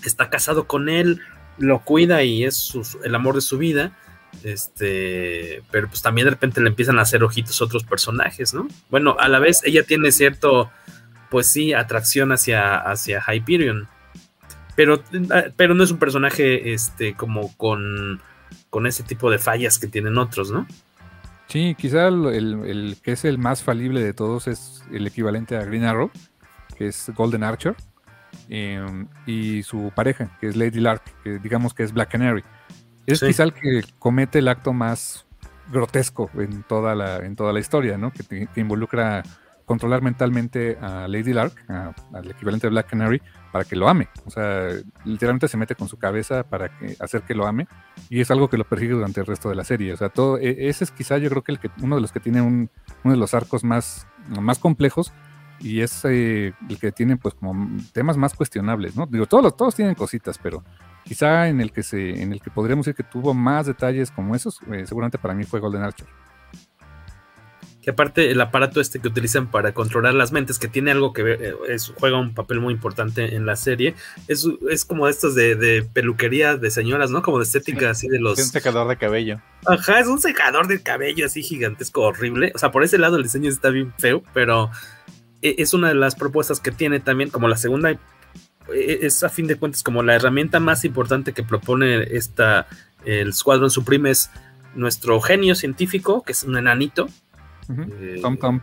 Está 0.05 0.31
casado 0.31 0.66
con 0.66 0.89
él, 0.89 1.20
lo 1.59 1.85
cuida 1.85 2.23
y 2.23 2.44
es 2.44 2.73
el 3.05 3.15
amor 3.15 3.35
de 3.35 3.40
su 3.40 3.59
vida. 3.59 3.97
Este, 4.44 5.62
pero 5.73 5.89
pues 5.89 6.02
también 6.02 6.27
de 6.27 6.31
repente 6.31 6.61
le 6.61 6.69
empiezan 6.69 6.98
a 6.98 7.02
hacer 7.02 7.24
ojitos 7.24 7.61
otros 7.61 7.82
personajes, 7.82 8.55
¿no? 8.55 8.69
Bueno, 8.89 9.16
a 9.19 9.28
la 9.28 9.40
vez 9.40 9.62
ella 9.65 9.82
tiene 9.82 10.12
cierto, 10.12 10.70
pues 11.31 11.48
sí, 11.48 11.73
atracción 11.73 12.31
hacia, 12.31 12.77
hacia 12.77 13.23
Hyperion 13.27 13.89
pero, 14.81 15.02
pero 15.57 15.74
no 15.74 15.85
es 15.85 15.90
un 15.90 15.98
personaje 15.98 16.73
este, 16.73 17.12
como 17.12 17.55
con, 17.59 18.19
con 18.70 18.86
ese 18.86 19.02
tipo 19.02 19.31
de 19.31 19.39
fallas 19.39 19.78
que 19.78 19.89
tienen 19.89 20.16
otros, 20.16 20.51
¿no? 20.51 20.66
Sí, 21.48 21.77
quizá 21.78 22.09
el, 22.09 22.97
que 23.02 23.12
es 23.12 23.27
el 23.27 23.36
más 23.36 23.62
falible 23.62 24.02
de 24.02 24.15
todos 24.15 24.48
es 24.48 24.82
el 24.90 25.07
equivalente 25.07 25.55
a 25.59 25.65
Green 25.66 25.85
Arrow, 25.85 26.11
que 26.78 26.86
es 26.86 27.12
Golden 27.15 27.43
Archer, 27.43 27.77
em, 28.48 29.07
y 29.27 29.62
su 29.65 29.93
pareja, 29.94 30.35
que 30.40 30.48
es 30.48 30.57
Lady 30.57 30.81
Lark, 30.81 31.02
que 31.24 31.39
digamos 31.40 31.74
que 31.74 31.82
es 31.82 31.93
Black 31.93 32.12
Canary. 32.12 32.43
Es 33.05 33.20
quizá 33.20 33.43
el 33.43 33.52
que 33.52 33.82
comete 33.98 34.39
el 34.39 34.48
acto 34.48 34.73
más 34.73 35.27
grotesco 35.70 36.31
en 36.36 36.62
toda 36.62 36.94
la, 36.94 37.19
en 37.19 37.36
toda 37.36 37.52
la 37.52 37.61
historia, 37.61 37.98
¿no? 37.98 38.12
Que, 38.12 38.47
que 38.47 38.61
involucra 38.62 39.24
controlar 39.66 40.01
mentalmente 40.01 40.78
a 40.81 41.07
Lady 41.07 41.35
Lark, 41.35 41.66
al 41.69 42.31
equivalente 42.31 42.66
de 42.66 42.70
Black 42.70 42.89
Canary, 42.89 43.20
para 43.52 43.64
que 43.64 43.77
lo 43.77 43.89
ame. 43.89 44.09
O 44.24 44.31
sea, 44.31 44.68
literalmente 45.05 45.48
se 45.48 45.56
mete 45.56 45.74
con 45.74 45.89
su 45.89 45.98
cabeza 45.98 46.44
para 46.44 46.70
hacer 47.01 47.22
que 47.22 47.35
lo 47.35 47.47
ame 47.47 47.66
y 48.09 48.20
es 48.20 48.31
algo 48.31 48.48
que 48.48 48.56
lo 48.56 48.64
persigue 48.64 48.93
durante 48.93 49.20
el 49.20 49.27
resto 49.27 49.48
de 49.48 49.55
la 49.55 49.64
serie. 49.64 49.93
O 49.93 49.97
sea, 49.97 50.09
todo, 50.09 50.39
e, 50.39 50.68
ese 50.68 50.85
es 50.85 50.90
quizá 50.90 51.18
yo 51.18 51.31
creo 51.31 51.43
que, 51.43 51.52
el 51.52 51.59
que 51.59 51.70
uno 51.82 51.97
de 51.97 52.02
los 52.02 52.12
que 52.12 52.20
tiene 52.20 52.40
un, 52.40 52.70
uno 53.05 53.14
de 53.14 53.20
los 53.20 53.35
arcos 53.35 53.64
más, 53.64 54.06
más 54.28 54.59
complejos 54.59 55.12
y 55.59 55.81
es 55.81 56.05
eh, 56.05 56.55
el 56.68 56.78
que 56.78 56.90
tiene 56.93 57.16
pues 57.16 57.35
como 57.35 57.78
temas 57.93 58.16
más 58.16 58.35
cuestionables, 58.35 58.97
¿no? 58.97 59.06
Digo, 59.06 59.27
todos, 59.27 59.56
todos 59.56 59.74
tienen 59.74 59.94
cositas, 59.94 60.39
pero 60.39 60.64
quizá 61.05 61.48
en 61.48 61.60
el 61.60 61.72
que 61.72 61.82
se, 61.82 62.22
en 62.22 62.32
el 62.32 62.40
que 62.40 62.51
podríamos 62.51 62.86
decir 62.86 62.97
que 62.97 63.10
tuvo 63.10 63.35
más 63.35 63.66
detalles 63.66 64.10
como 64.10 64.35
esos, 64.35 64.60
eh, 64.72 64.86
seguramente 64.86 65.18
para 65.18 65.35
mí 65.35 65.44
fue 65.44 65.60
Golden 65.60 65.82
Archer 65.82 66.06
que 67.82 67.90
aparte 67.90 68.31
el 68.31 68.40
aparato 68.40 68.81
este 68.81 68.98
que 68.98 69.09
utilizan 69.09 69.51
para 69.51 69.73
controlar 69.73 70.15
las 70.15 70.32
mentes, 70.32 70.59
que 70.59 70.69
tiene 70.69 70.90
algo 70.90 71.12
que 71.12 71.23
ver, 71.23 71.43
eh, 71.43 71.77
juega 71.98 72.19
un 72.19 72.35
papel 72.35 72.61
muy 72.61 72.74
importante 72.74 73.35
en 73.35 73.47
la 73.47 73.57
serie, 73.57 73.94
es, 74.28 74.47
es 74.69 74.85
como 74.85 75.09
estos 75.09 75.35
de, 75.35 75.55
de, 75.55 75.82
peluquería 75.82 76.57
de 76.57 76.70
señoras, 76.70 77.11
¿no? 77.11 77.23
Como 77.23 77.39
de 77.39 77.44
estética 77.44 77.90
así 77.90 78.09
de 78.09 78.20
los... 78.20 78.39
Es 78.39 78.47
un 78.47 78.52
secador 78.52 78.86
de 78.89 78.97
cabello. 78.97 79.40
Ajá, 79.66 80.01
es 80.01 80.09
un 80.09 80.20
secador 80.20 80.66
de 80.66 80.82
cabello 80.82 81.24
así 81.24 81.43
gigantesco, 81.43 82.02
horrible. 82.02 82.52
O 82.55 82.59
sea, 82.59 82.70
por 82.70 82.85
ese 82.85 82.98
lado 82.98 83.16
el 83.16 83.23
diseño 83.23 83.48
está 83.48 83.70
bien 83.70 83.94
feo, 83.98 84.23
pero 84.35 84.70
e, 85.40 85.57
es 85.59 85.73
una 85.73 85.89
de 85.89 85.94
las 85.94 86.15
propuestas 86.15 86.61
que 86.61 86.73
tiene 86.73 87.01
también, 87.01 87.31
como 87.31 87.48
la 87.48 87.57
segunda, 87.57 87.93
e, 87.93 87.98
es 88.74 89.24
a 89.24 89.31
fin 89.31 89.47
de 89.47 89.57
cuentas 89.57 89.82
como 89.82 90.02
la 90.02 90.15
herramienta 90.15 90.61
más 90.61 90.85
importante 90.85 91.32
que 91.32 91.43
propone 91.43 92.02
esta, 92.15 92.66
el 93.07 93.32
Squadron 93.32 93.70
Supreme 93.70 94.11
es 94.11 94.31
nuestro 94.74 95.19
genio 95.23 95.55
científico, 95.55 96.23
que 96.23 96.32
es 96.32 96.43
un 96.43 96.59
enanito, 96.59 97.09
eh, 97.79 98.19
Tom 98.21 98.37
Tom. 98.37 98.61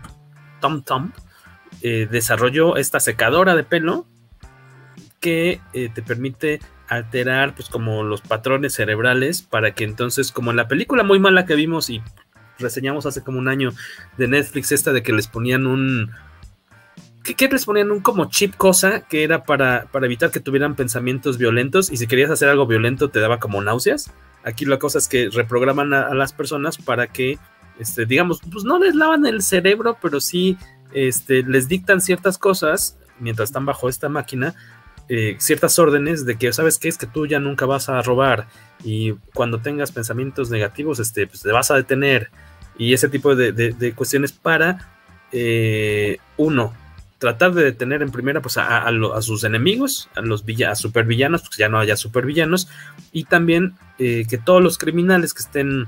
Tom 0.60 0.84
Tom 0.84 1.12
eh, 1.82 2.08
desarrolló 2.10 2.78
esta 2.78 3.00
secadora 3.00 3.56
de 3.56 3.64
pelo 3.64 4.08
que 5.20 5.62
eh, 5.74 5.90
te 5.94 6.02
permite 6.02 6.60
alterar 6.88 7.54
pues 7.54 7.70
como 7.70 8.04
los 8.04 8.22
patrones 8.22 8.74
cerebrales 8.74 9.42
para 9.42 9.74
que 9.74 9.84
entonces 9.84 10.32
como 10.32 10.52
en 10.52 10.58
la 10.58 10.68
película 10.68 11.04
muy 11.04 11.20
mala 11.20 11.46
que 11.46 11.56
vimos 11.56 11.90
y 11.90 12.02
reseñamos 12.60 13.06
hace 13.06 13.24
como 13.24 13.38
un 13.40 13.48
año 13.48 13.72
de 14.18 14.28
Netflix 14.28 14.72
esta 14.72 14.94
de 14.94 15.04
que 15.04 15.14
les 15.14 15.28
ponían 15.28 15.68
un 15.68 16.12
¿Qué, 17.24 17.50
les 17.50 17.66
ponían 17.66 17.92
un 17.92 18.00
como 18.00 18.30
chip 18.30 18.56
cosa 18.56 19.02
que 19.02 19.24
era 19.24 19.44
para, 19.44 19.88
para 19.92 20.06
evitar 20.06 20.32
que 20.32 20.40
tuvieran 20.40 20.76
pensamientos 20.76 21.38
violentos 21.38 21.92
y 21.92 21.98
si 21.98 22.08
querías 22.08 22.32
hacer 22.32 22.48
algo 22.48 22.68
violento 22.68 23.10
te 23.10 23.20
daba 23.20 23.38
como 23.38 23.62
náuseas. 23.62 24.14
Aquí 24.46 24.64
la 24.64 24.80
cosa 24.80 24.98
es 24.98 25.10
que 25.10 25.30
reprograman 25.30 25.94
a 25.94 26.14
las 26.14 26.32
personas 26.32 26.78
para 26.78 27.08
que 27.08 27.38
este, 27.80 28.06
digamos, 28.06 28.42
pues 28.52 28.64
no 28.64 28.80
les 28.80 28.96
lavan 28.96 29.26
el 29.26 29.42
cerebro, 29.42 29.98
pero 30.02 30.20
sí 30.20 30.58
este, 30.94 31.44
les 31.44 31.68
dictan 31.68 32.02
ciertas 32.02 32.38
cosas 32.38 32.98
mientras 33.20 33.50
están 33.50 33.66
bajo 33.66 33.90
esta 33.90 34.10
máquina, 34.10 34.56
eh, 35.10 35.38
ciertas 35.40 35.80
órdenes 35.80 36.26
de 36.26 36.38
que, 36.38 36.52
¿sabes 36.54 36.78
qué? 36.78 36.90
Es 36.90 36.98
que 36.98 37.08
tú 37.08 37.26
ya 37.26 37.40
nunca 37.40 37.66
vas 37.66 37.90
a 37.90 38.02
robar 38.02 38.48
y 38.84 39.14
cuando 39.34 39.60
tengas 39.60 39.92
pensamientos 39.92 40.50
negativos, 40.50 41.00
este, 41.00 41.28
pues 41.28 41.42
te 41.42 41.52
vas 41.52 41.72
a 41.72 41.76
detener 41.76 42.30
y 42.78 42.94
ese 42.94 43.10
tipo 43.10 43.36
de, 43.36 43.94
cuestiones 43.96 44.32
para, 44.32 44.92
eh, 45.32 46.18
uno, 46.38 46.74
tratar 47.18 47.54
de 47.54 47.64
detener 47.64 48.02
en 48.02 48.12
primera 48.12 48.42
pues 48.42 48.58
a, 48.58 48.92
sus 49.22 49.44
enemigos, 49.44 50.10
a 50.16 50.22
los 50.22 50.44
a 50.68 50.76
supervillanos, 50.76 51.42
porque 51.42 51.58
ya 51.58 51.70
no 51.70 51.80
haya 51.80 51.98
supervillanos, 51.98 52.70
y 53.12 53.24
también 53.24 53.76
eh, 53.98 54.26
que 54.30 54.38
todos 54.38 54.62
los 54.62 54.78
criminales 54.78 55.34
que 55.34 55.42
estén 55.42 55.88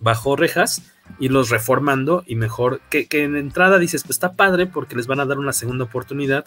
bajo 0.00 0.36
rejas, 0.36 0.82
los 1.18 1.50
reformando 1.50 2.22
y 2.26 2.36
mejor 2.36 2.80
que, 2.90 3.06
en 3.10 3.36
entrada 3.36 3.78
dices, 3.78 4.02
pues 4.02 4.16
está 4.16 4.32
padre 4.34 4.66
porque 4.66 4.96
les 4.96 5.06
van 5.06 5.20
a 5.20 5.26
dar 5.26 5.38
una 5.38 5.52
segunda 5.52 5.84
oportunidad. 5.84 6.46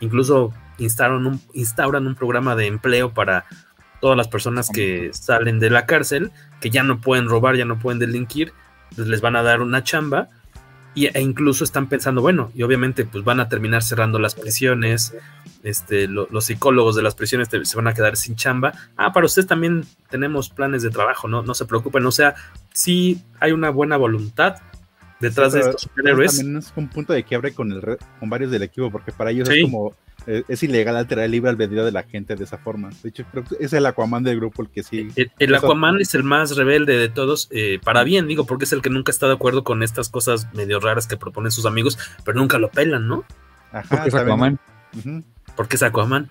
Incluso 0.00 0.52
instauran 0.78 1.26
un, 1.26 1.40
instauran 1.54 2.06
un 2.06 2.14
programa 2.14 2.56
de 2.56 2.66
empleo 2.66 3.12
para 3.14 3.44
todas 4.00 4.16
las 4.16 4.28
personas 4.28 4.68
que 4.68 5.10
salen 5.12 5.60
de 5.60 5.70
la 5.70 5.86
cárcel, 5.86 6.32
que 6.60 6.70
ya 6.70 6.82
no 6.82 7.00
pueden 7.00 7.28
robar, 7.28 7.56
ya 7.56 7.64
no 7.64 7.78
pueden 7.78 8.00
delinquir, 8.00 8.52
pues 8.96 9.06
les 9.06 9.20
van 9.20 9.36
a 9.36 9.42
dar 9.42 9.62
una 9.62 9.84
chamba 9.84 10.28
e 10.94 11.20
incluso 11.20 11.64
están 11.64 11.88
pensando, 11.88 12.20
bueno, 12.20 12.50
y 12.54 12.62
obviamente 12.62 13.04
pues 13.04 13.24
van 13.24 13.40
a 13.40 13.48
terminar 13.48 13.82
cerrando 13.82 14.18
las 14.18 14.34
prisiones, 14.34 15.14
este, 15.62 16.08
los 16.08 16.44
psicólogos 16.44 16.96
de 16.96 17.02
las 17.02 17.14
prisiones 17.14 17.48
se 17.50 17.76
van 17.76 17.86
a 17.86 17.94
quedar 17.94 18.16
sin 18.16 18.36
chamba. 18.36 18.72
Ah, 18.96 19.12
para 19.12 19.26
ustedes 19.26 19.46
también 19.46 19.84
tenemos 20.10 20.48
planes 20.48 20.82
de 20.82 20.90
trabajo, 20.90 21.28
¿no? 21.28 21.42
No 21.42 21.54
se 21.54 21.66
preocupen, 21.66 22.04
o 22.06 22.12
sea, 22.12 22.34
sí 22.72 23.22
hay 23.40 23.52
una 23.52 23.70
buena 23.70 23.96
voluntad 23.96 24.56
detrás 25.20 25.52
de 25.52 25.60
estos 25.60 25.82
superhéroes. 25.82 26.36
También 26.36 26.58
es 26.58 26.72
un 26.76 26.88
punto 26.88 27.12
de 27.12 27.24
quiebre 27.24 27.52
con, 27.52 27.72
el, 27.72 27.98
con 28.18 28.28
varios 28.28 28.50
del 28.50 28.62
equipo, 28.62 28.90
porque 28.90 29.12
para 29.12 29.30
ellos 29.30 29.48
es 29.48 29.62
como, 29.62 29.94
eh, 30.26 30.42
es 30.48 30.62
ilegal 30.62 30.96
alterar 30.96 31.24
el 31.24 31.30
libre 31.30 31.50
albedrío 31.50 31.84
de 31.84 31.92
la 31.92 32.02
gente 32.02 32.34
de 32.36 32.44
esa 32.44 32.58
forma. 32.58 32.90
De 33.02 33.08
hecho, 33.08 33.24
creo 33.30 33.44
que 33.44 33.56
es 33.60 33.72
el 33.72 33.86
Aquaman 33.86 34.22
del 34.22 34.36
grupo 34.36 34.62
el 34.62 34.68
que 34.68 34.82
sí. 34.82 35.08
El, 35.38 35.54
Aquaman 35.54 36.00
es 36.00 36.14
el 36.14 36.24
más 36.24 36.56
rebelde 36.56 36.96
de 36.96 37.08
todos, 37.08 37.48
eh, 37.50 37.78
para 37.82 38.04
bien, 38.04 38.26
digo, 38.26 38.46
porque 38.46 38.64
es 38.64 38.72
el 38.72 38.82
que 38.82 38.90
nunca 38.90 39.10
está 39.10 39.26
de 39.26 39.34
acuerdo 39.34 39.64
con 39.64 39.82
estas 39.82 40.08
cosas 40.08 40.52
medio 40.54 40.80
raras 40.80 41.06
que 41.06 41.16
proponen 41.16 41.50
sus 41.50 41.66
amigos, 41.66 41.98
pero 42.24 42.38
nunca 42.38 42.58
lo 42.58 42.70
pelan, 42.70 43.06
¿no? 43.06 43.24
Ajá, 43.72 43.88
porque 43.88 44.08
es 44.08 44.14
Aquaman. 44.14 44.58
Porque 45.56 45.76
es 45.76 45.82
Aquaman. 45.82 46.28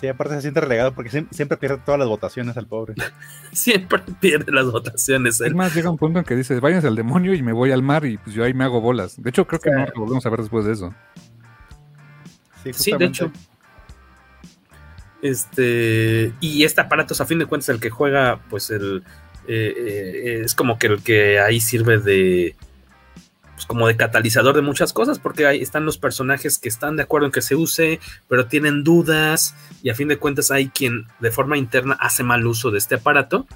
Sí, 0.00 0.08
aparte 0.08 0.34
se 0.34 0.42
siente 0.42 0.60
relegado 0.60 0.92
porque 0.92 1.08
siempre, 1.08 1.56
pierde 1.56 1.78
todas 1.78 1.98
las 1.98 2.08
votaciones 2.08 2.56
al 2.58 2.66
pobre. 2.66 2.94
siempre 3.52 4.02
pierde 4.20 4.52
las 4.52 4.66
votaciones. 4.66 5.40
Es 5.40 5.54
más, 5.54 5.74
llega 5.74 5.90
un 5.90 5.96
punto 5.96 6.18
en 6.18 6.24
que 6.24 6.36
dices, 6.36 6.60
váyanse 6.60 6.88
al 6.88 6.96
demonio 6.96 7.32
y 7.32 7.42
me 7.42 7.52
voy 7.52 7.72
al 7.72 7.82
mar 7.82 8.04
y 8.04 8.18
pues 8.18 8.36
yo 8.36 8.44
ahí 8.44 8.52
me 8.52 8.64
hago 8.64 8.82
bolas. 8.82 9.20
De 9.22 9.30
hecho, 9.30 9.46
creo 9.46 9.60
que 9.60 9.70
no 9.70 9.86
lo 9.86 10.00
volvemos 10.00 10.26
a 10.26 10.30
ver 10.30 10.40
después 10.40 10.66
de 10.66 10.72
eso. 10.72 10.94
Sí, 12.72 12.92
de 12.92 13.04
hecho. 13.06 13.32
Este, 15.22 16.32
y 16.40 16.64
este 16.64 16.80
aparato, 16.82 17.14
a 17.18 17.26
fin 17.26 17.38
de 17.38 17.46
cuentas, 17.46 17.70
el 17.70 17.80
que 17.80 17.88
juega, 17.88 18.40
pues 18.50 18.70
el 18.70 19.02
eh, 19.48 19.74
eh, 19.76 20.42
es 20.44 20.54
como 20.54 20.78
que 20.78 20.88
el 20.88 21.02
que 21.02 21.40
ahí 21.40 21.60
sirve 21.60 21.98
de 21.98 22.54
pues 23.56 23.64
como 23.64 23.88
de 23.88 23.96
catalizador 23.96 24.54
de 24.54 24.60
muchas 24.60 24.92
cosas, 24.92 25.18
porque 25.18 25.46
ahí 25.46 25.62
están 25.62 25.86
los 25.86 25.96
personajes 25.96 26.58
que 26.58 26.68
están 26.68 26.96
de 26.96 27.04
acuerdo 27.04 27.24
en 27.24 27.32
que 27.32 27.40
se 27.40 27.56
use, 27.56 28.00
pero 28.28 28.46
tienen 28.46 28.84
dudas, 28.84 29.56
y 29.82 29.88
a 29.88 29.94
fin 29.94 30.08
de 30.08 30.18
cuentas 30.18 30.50
hay 30.50 30.68
quien 30.68 31.06
de 31.20 31.30
forma 31.30 31.56
interna 31.56 31.96
hace 31.98 32.22
mal 32.22 32.46
uso 32.46 32.70
de 32.70 32.76
este 32.76 32.96
aparato, 32.96 33.46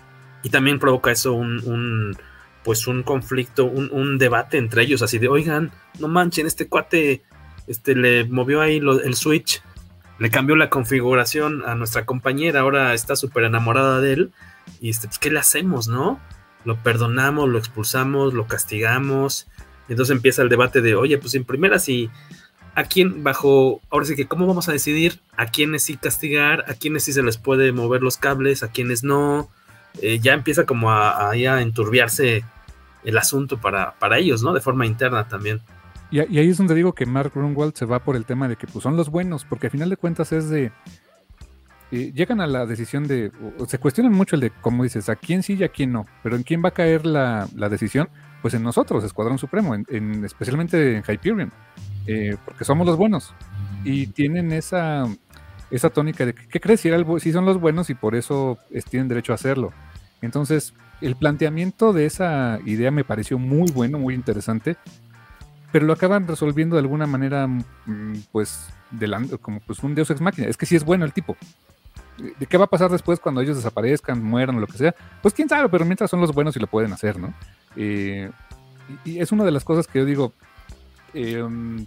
y 0.43 0.49
también 0.49 0.79
provoca 0.79 1.13
eso 1.13 1.35
un, 1.35 2.17
pues 2.65 2.87
un 2.87 3.03
conflicto, 3.03 3.67
un, 3.67 4.17
debate 4.17 4.57
entre 4.57 4.85
ellos, 4.85 5.03
así 5.03 5.19
de, 5.19 5.29
oigan, 5.29 5.71
no 5.99 6.09
manchen, 6.09 6.47
este 6.47 6.67
cuate 6.67 7.23
este, 7.67 7.95
le 7.95 8.25
movió 8.25 8.63
ahí 8.63 8.79
el 8.79 9.15
switch, 9.15 9.63
le 10.19 10.31
cambió 10.31 10.57
la 10.57 10.71
configuración 10.71 11.63
a 11.67 11.75
nuestra 11.75 12.07
compañera, 12.07 12.61
ahora 12.61 12.95
está 12.95 13.17
súper 13.17 13.45
enamorada 13.45 14.01
de 14.01 14.15
él, 14.15 14.33
y 14.81 14.89
este, 14.89 15.09
pues, 15.09 15.19
¿qué 15.19 15.31
le 15.31 15.41
hacemos, 15.41 15.89
no? 15.89 16.19
Lo 16.65 16.77
perdonamos, 16.77 17.49
lo 17.49 17.59
expulsamos, 17.59 18.35
lo 18.35 18.47
castigamos. 18.47 19.47
Entonces 19.91 20.17
empieza 20.17 20.41
el 20.41 20.49
debate 20.49 20.81
de, 20.81 20.95
oye, 20.95 21.19
pues 21.19 21.35
en 21.35 21.45
primera 21.45 21.79
si 21.79 22.09
a 22.75 22.85
quién 22.85 23.23
bajo, 23.23 23.83
ahora 23.91 24.07
sí 24.07 24.17
que, 24.17 24.27
¿cómo 24.27 24.47
vamos 24.47 24.69
a 24.71 24.73
decidir 24.73 25.21
a 25.37 25.47
quiénes 25.47 25.83
sí 25.83 25.97
castigar, 25.99 26.65
a 26.69 26.75
quiénes 26.75 27.05
sí 27.05 27.13
se 27.13 27.23
les 27.23 27.37
puede 27.37 27.73
mover 27.73 28.01
los 28.01 28.17
cables, 28.17 28.63
a 28.63 28.71
quiénes 28.71 29.05
no? 29.05 29.51
Eh, 30.01 30.21
ya 30.21 30.33
empieza 30.33 30.65
como 30.65 30.91
a, 30.91 31.31
a, 31.31 31.63
enturbiarse 31.63 32.45
el 33.05 33.19
asunto 33.19 33.61
para, 33.61 33.99
para 33.99 34.19
ellos, 34.19 34.43
¿no? 34.43 34.55
De 34.55 34.61
forma 34.61 34.87
interna 34.87 35.29
también. 35.29 35.61
Y, 36.11 36.19
ahí 36.19 36.49
es 36.49 36.59
donde 36.59 36.75
digo 36.75 36.93
que 36.93 37.07
Mark 37.07 37.33
Grunwald 37.35 37.75
se 37.75 37.85
va 37.85 38.01
por 38.01 38.17
el 38.17 38.25
tema 38.25 38.49
de 38.49 38.57
que 38.57 38.67
pues, 38.67 38.83
son 38.83 38.97
los 38.97 39.11
buenos, 39.11 39.45
porque 39.45 39.69
al 39.69 39.71
final 39.71 39.91
de 39.91 39.97
cuentas 39.97 40.33
es 40.33 40.49
de. 40.49 40.73
Eh, 41.93 42.13
llegan 42.15 42.41
a 42.41 42.47
la 42.47 42.67
decisión 42.67 43.07
de. 43.07 43.31
se 43.67 43.79
cuestionan 43.79 44.13
mucho 44.13 44.37
el 44.37 44.41
de, 44.41 44.51
como 44.51 44.83
dices, 44.83 45.09
a 45.09 45.17
quién 45.17 45.43
sí 45.43 45.55
y 45.55 45.65
a 45.65 45.69
quién 45.69 45.93
no, 45.93 46.07
pero 46.23 46.37
en 46.37 46.43
quién 46.43 46.63
va 46.65 46.71
a 46.71 46.75
caer 46.75 47.07
la, 47.07 47.49
decisión, 47.71 48.09
pues 48.43 48.55
en 48.55 48.63
nosotros, 48.63 49.05
Escuadrón 49.05 49.39
Supremo, 49.39 49.75
en, 49.75 50.25
especialmente 50.25 50.97
en 50.97 51.05
Hyperion, 51.07 51.53
eh, 52.07 52.37
porque 52.45 52.65
somos 52.65 52.87
los 52.87 52.97
buenos. 52.97 53.35
Y 53.85 54.09
tienen 54.09 54.53
esa, 54.53 55.07
esa 55.71 55.91
tónica 55.91 56.27
de, 56.27 56.35
¿qué 56.35 56.61
crees? 56.61 56.81
Si, 56.81 56.91
si 57.21 57.33
son 57.33 57.45
los 57.45 57.61
buenos 57.61 57.91
y 57.91 57.95
por 57.95 58.15
eso 58.15 58.59
tienen 58.89 59.09
derecho 59.09 59.33
a 59.33 59.37
hacerlo. 59.37 59.73
Entonces, 60.23 60.75
el 61.01 61.17
planteamiento 61.17 61.93
de 61.93 62.07
esa 62.07 62.59
idea 62.67 62.91
me 62.91 63.05
pareció 63.05 63.39
muy 63.39 63.71
bueno, 63.71 63.99
muy 63.99 64.15
interesante 64.15 64.77
pero 65.73 65.87
lo 65.87 65.93
acaban 65.93 66.27
resolviendo 66.27 66.77
de 66.77 66.81
alguna 66.81 67.07
manera, 67.07 67.47
mm, 67.47 68.25
pues, 68.33 68.69
como 69.41 69.61
pues 69.61 69.83
un 69.83 69.95
Deus 69.95 70.11
ex 70.11 70.21
máquina. 70.21 70.49
Es 70.49 70.57
que 70.57 70.67
sí 70.67 70.77
es 70.77 70.85
bueno 70.85 71.05
el 71.05 71.13
tipo. 71.13 71.37
¿De 72.39 72.47
qué 72.47 72.59
va 72.59 72.65
a 72.65 72.69
pasar 72.69 72.91
después 72.91 73.21
cuando 73.21 73.41
ellos 73.41 73.57
desaparezcan, 73.57 74.23
mueran 74.23 74.57
o 74.57 74.61
lo 74.61 74.67
que 74.67 74.77
sea? 74.77 74.95
Pues 75.23 75.33
quién 75.33 75.49
sabe, 75.49 75.69
pero 75.69 75.85
mientras 75.85 76.11
son 76.11 76.21
los 76.21 76.35
buenos 76.35 76.57
y 76.57 76.61
lo 76.61 76.67
pueden 76.67 76.93
hacer, 76.93 77.19
¿no? 77.19 77.33
Eh, 77.77 78.31
y, 79.05 79.19
es 79.19 79.33
una 79.33 79.45
de 79.45 79.51
las 79.51 79.65
cosas 79.65 79.87
que 79.87 80.01
yo 80.01 80.05
digo, 80.05 80.33
em, 81.15 81.87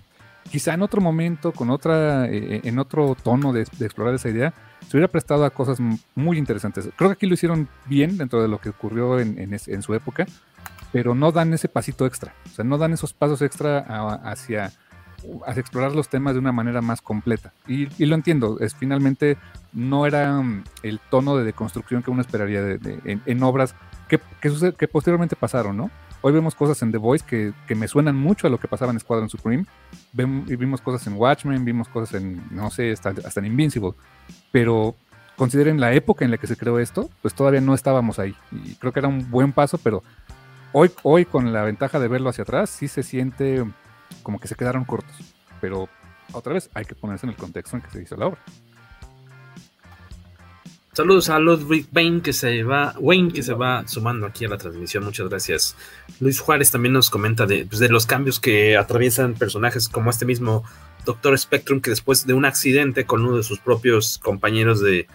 quizá 0.49 0.73
en 0.73 0.81
otro 0.81 1.01
momento, 1.01 1.51
con 1.51 1.69
otra, 1.69 2.27
eh, 2.27 2.61
en 2.63 2.79
otro 2.79 3.15
tono 3.21 3.53
de, 3.53 3.61
explorar 3.61 4.15
esa 4.15 4.29
idea, 4.29 4.53
se 4.87 4.97
hubiera 4.97 5.07
prestado 5.07 5.45
a 5.45 5.49
cosas 5.49 5.79
muy 6.15 6.37
interesantes. 6.37 6.89
Creo 6.95 7.09
que 7.09 7.13
aquí 7.13 7.27
lo 7.27 7.33
hicieron 7.33 7.67
bien 7.85 8.17
dentro 8.17 8.41
de 8.41 8.47
lo 8.47 8.59
que 8.59 8.69
ocurrió 8.69 9.19
en, 9.19 9.81
su 9.81 9.93
época, 9.93 10.25
pero 10.91 11.15
no 11.15 11.31
dan 11.31 11.53
ese 11.53 11.69
pasito 11.69 12.05
extra, 12.05 12.33
o 12.45 12.49
sea, 12.49 12.65
no 12.65 12.77
dan 12.77 12.93
esos 12.93 13.13
pasos 13.13 13.41
extra 13.41 13.79
hacia, 14.23 14.71
hacia 15.45 15.61
explorar 15.61 15.95
los 15.95 16.09
temas 16.09 16.33
de 16.33 16.39
una 16.39 16.51
manera 16.51 16.81
más 16.81 17.01
completa. 17.01 17.53
Y, 17.67 17.87
lo 18.05 18.15
entiendo, 18.15 18.59
es 18.59 18.75
finalmente 18.75 19.37
no 19.71 20.05
era 20.05 20.39
mm, 20.41 20.63
el 20.83 20.99
tono 21.09 21.37
de 21.37 21.45
deconstrucción 21.45 22.03
que 22.03 22.11
uno 22.11 22.21
esperaría 22.21 22.77
en, 23.05 23.43
obras 23.43 23.75
que, 24.07 24.19
que, 24.77 24.87
posteriormente 24.87 25.35
pasaron, 25.35 25.77
¿no? 25.77 25.91
Hoy 26.21 26.31
vemos 26.31 26.55
cosas 26.55 26.81
en 26.81 26.91
The 26.91 26.97
Voice 26.97 27.25
que, 27.25 27.75
me 27.75 27.87
suenan 27.87 28.15
mucho 28.15 28.47
a 28.47 28.49
lo 28.49 28.59
que 28.59 28.67
pasaba 28.67 28.91
en 28.91 28.99
Squadron 28.99 29.29
Supreme. 29.29 29.65
y 30.13 30.55
vimos 30.55 30.81
cosas 30.81 31.05
en 31.07 31.13
Watchmen, 31.13 31.65
vimos 31.65 31.87
cosas 31.87 32.21
en, 32.21 32.43
no 32.51 32.69
sé, 32.71 32.91
hasta, 32.91 33.09
hasta 33.09 33.39
en 33.39 33.47
Invincible. 33.47 33.93
Pero 34.51 34.95
consideren 35.35 35.79
la 35.79 35.93
época 35.93 36.23
en 36.23 36.31
la 36.31 36.37
que 36.37 36.47
se 36.47 36.55
creó 36.55 36.79
esto, 36.79 37.09
pues 37.21 37.33
todavía 37.33 37.61
no 37.61 37.73
estábamos 37.73 38.19
ahí. 38.19 38.35
Y 38.51 38.75
creo 38.75 38.93
que 38.93 38.99
era 38.99 39.07
un 39.07 39.29
buen 39.29 39.51
paso, 39.51 39.77
pero 39.77 40.03
Hoy, 40.75 40.91
hoy 41.03 41.25
con 41.25 41.53
la 41.53 41.61
ventaja 41.61 41.99
de 41.99 42.07
verlo 42.07 42.31
hacia 42.31 42.41
atrás, 42.41 42.67
sí 42.71 42.87
se 42.87 43.03
siente 43.03 43.63
como 44.23 44.39
que 44.39 44.47
se 44.47 44.55
quedaron 44.55 44.85
cortos. 44.85 45.15
Pero 45.61 45.87
otra 46.31 46.53
vez 46.53 46.71
hay 46.73 46.83
que 46.83 46.95
ponerse 46.95 47.27
en 47.27 47.29
el 47.29 47.35
contexto 47.35 47.77
en 47.77 47.83
que 47.83 47.91
se 47.91 48.01
hizo 48.01 48.15
la 48.15 48.25
obra. 48.25 48.39
Saludos 50.93 51.29
a 51.29 51.39
Ludwig 51.39 51.87
Wayne 51.91 52.21
que 52.21 52.33
se 52.33 52.63
va, 52.63 52.93
Wayne 52.99 53.33
que 53.33 53.41
se 53.41 53.53
va 53.53 53.87
sumando 53.87 54.27
aquí 54.27 54.45
a 54.45 54.49
la 54.49 54.57
transmisión. 54.57 55.03
Muchas 55.03 55.27
gracias. 55.27 55.75
Luis 56.19 56.39
Juárez 56.39 56.69
también 56.69 56.93
nos 56.93 57.09
comenta 57.09 57.47
de, 57.47 57.65
pues, 57.65 57.79
de 57.79 57.89
los 57.89 58.05
cambios 58.05 58.39
que 58.39 58.77
atraviesan 58.77 59.33
personajes 59.33 59.89
como 59.89 60.11
este 60.11 60.25
mismo 60.25 60.63
Doctor 61.05 61.37
Spectrum 61.37 61.81
que 61.81 61.89
después 61.89 62.25
de 62.25 62.33
un 62.33 62.45
accidente 62.45 63.05
con 63.05 63.25
uno 63.25 63.37
de 63.37 63.43
sus 63.43 63.59
propios 63.59 64.19
compañeros 64.19 64.81
de, 64.81 65.07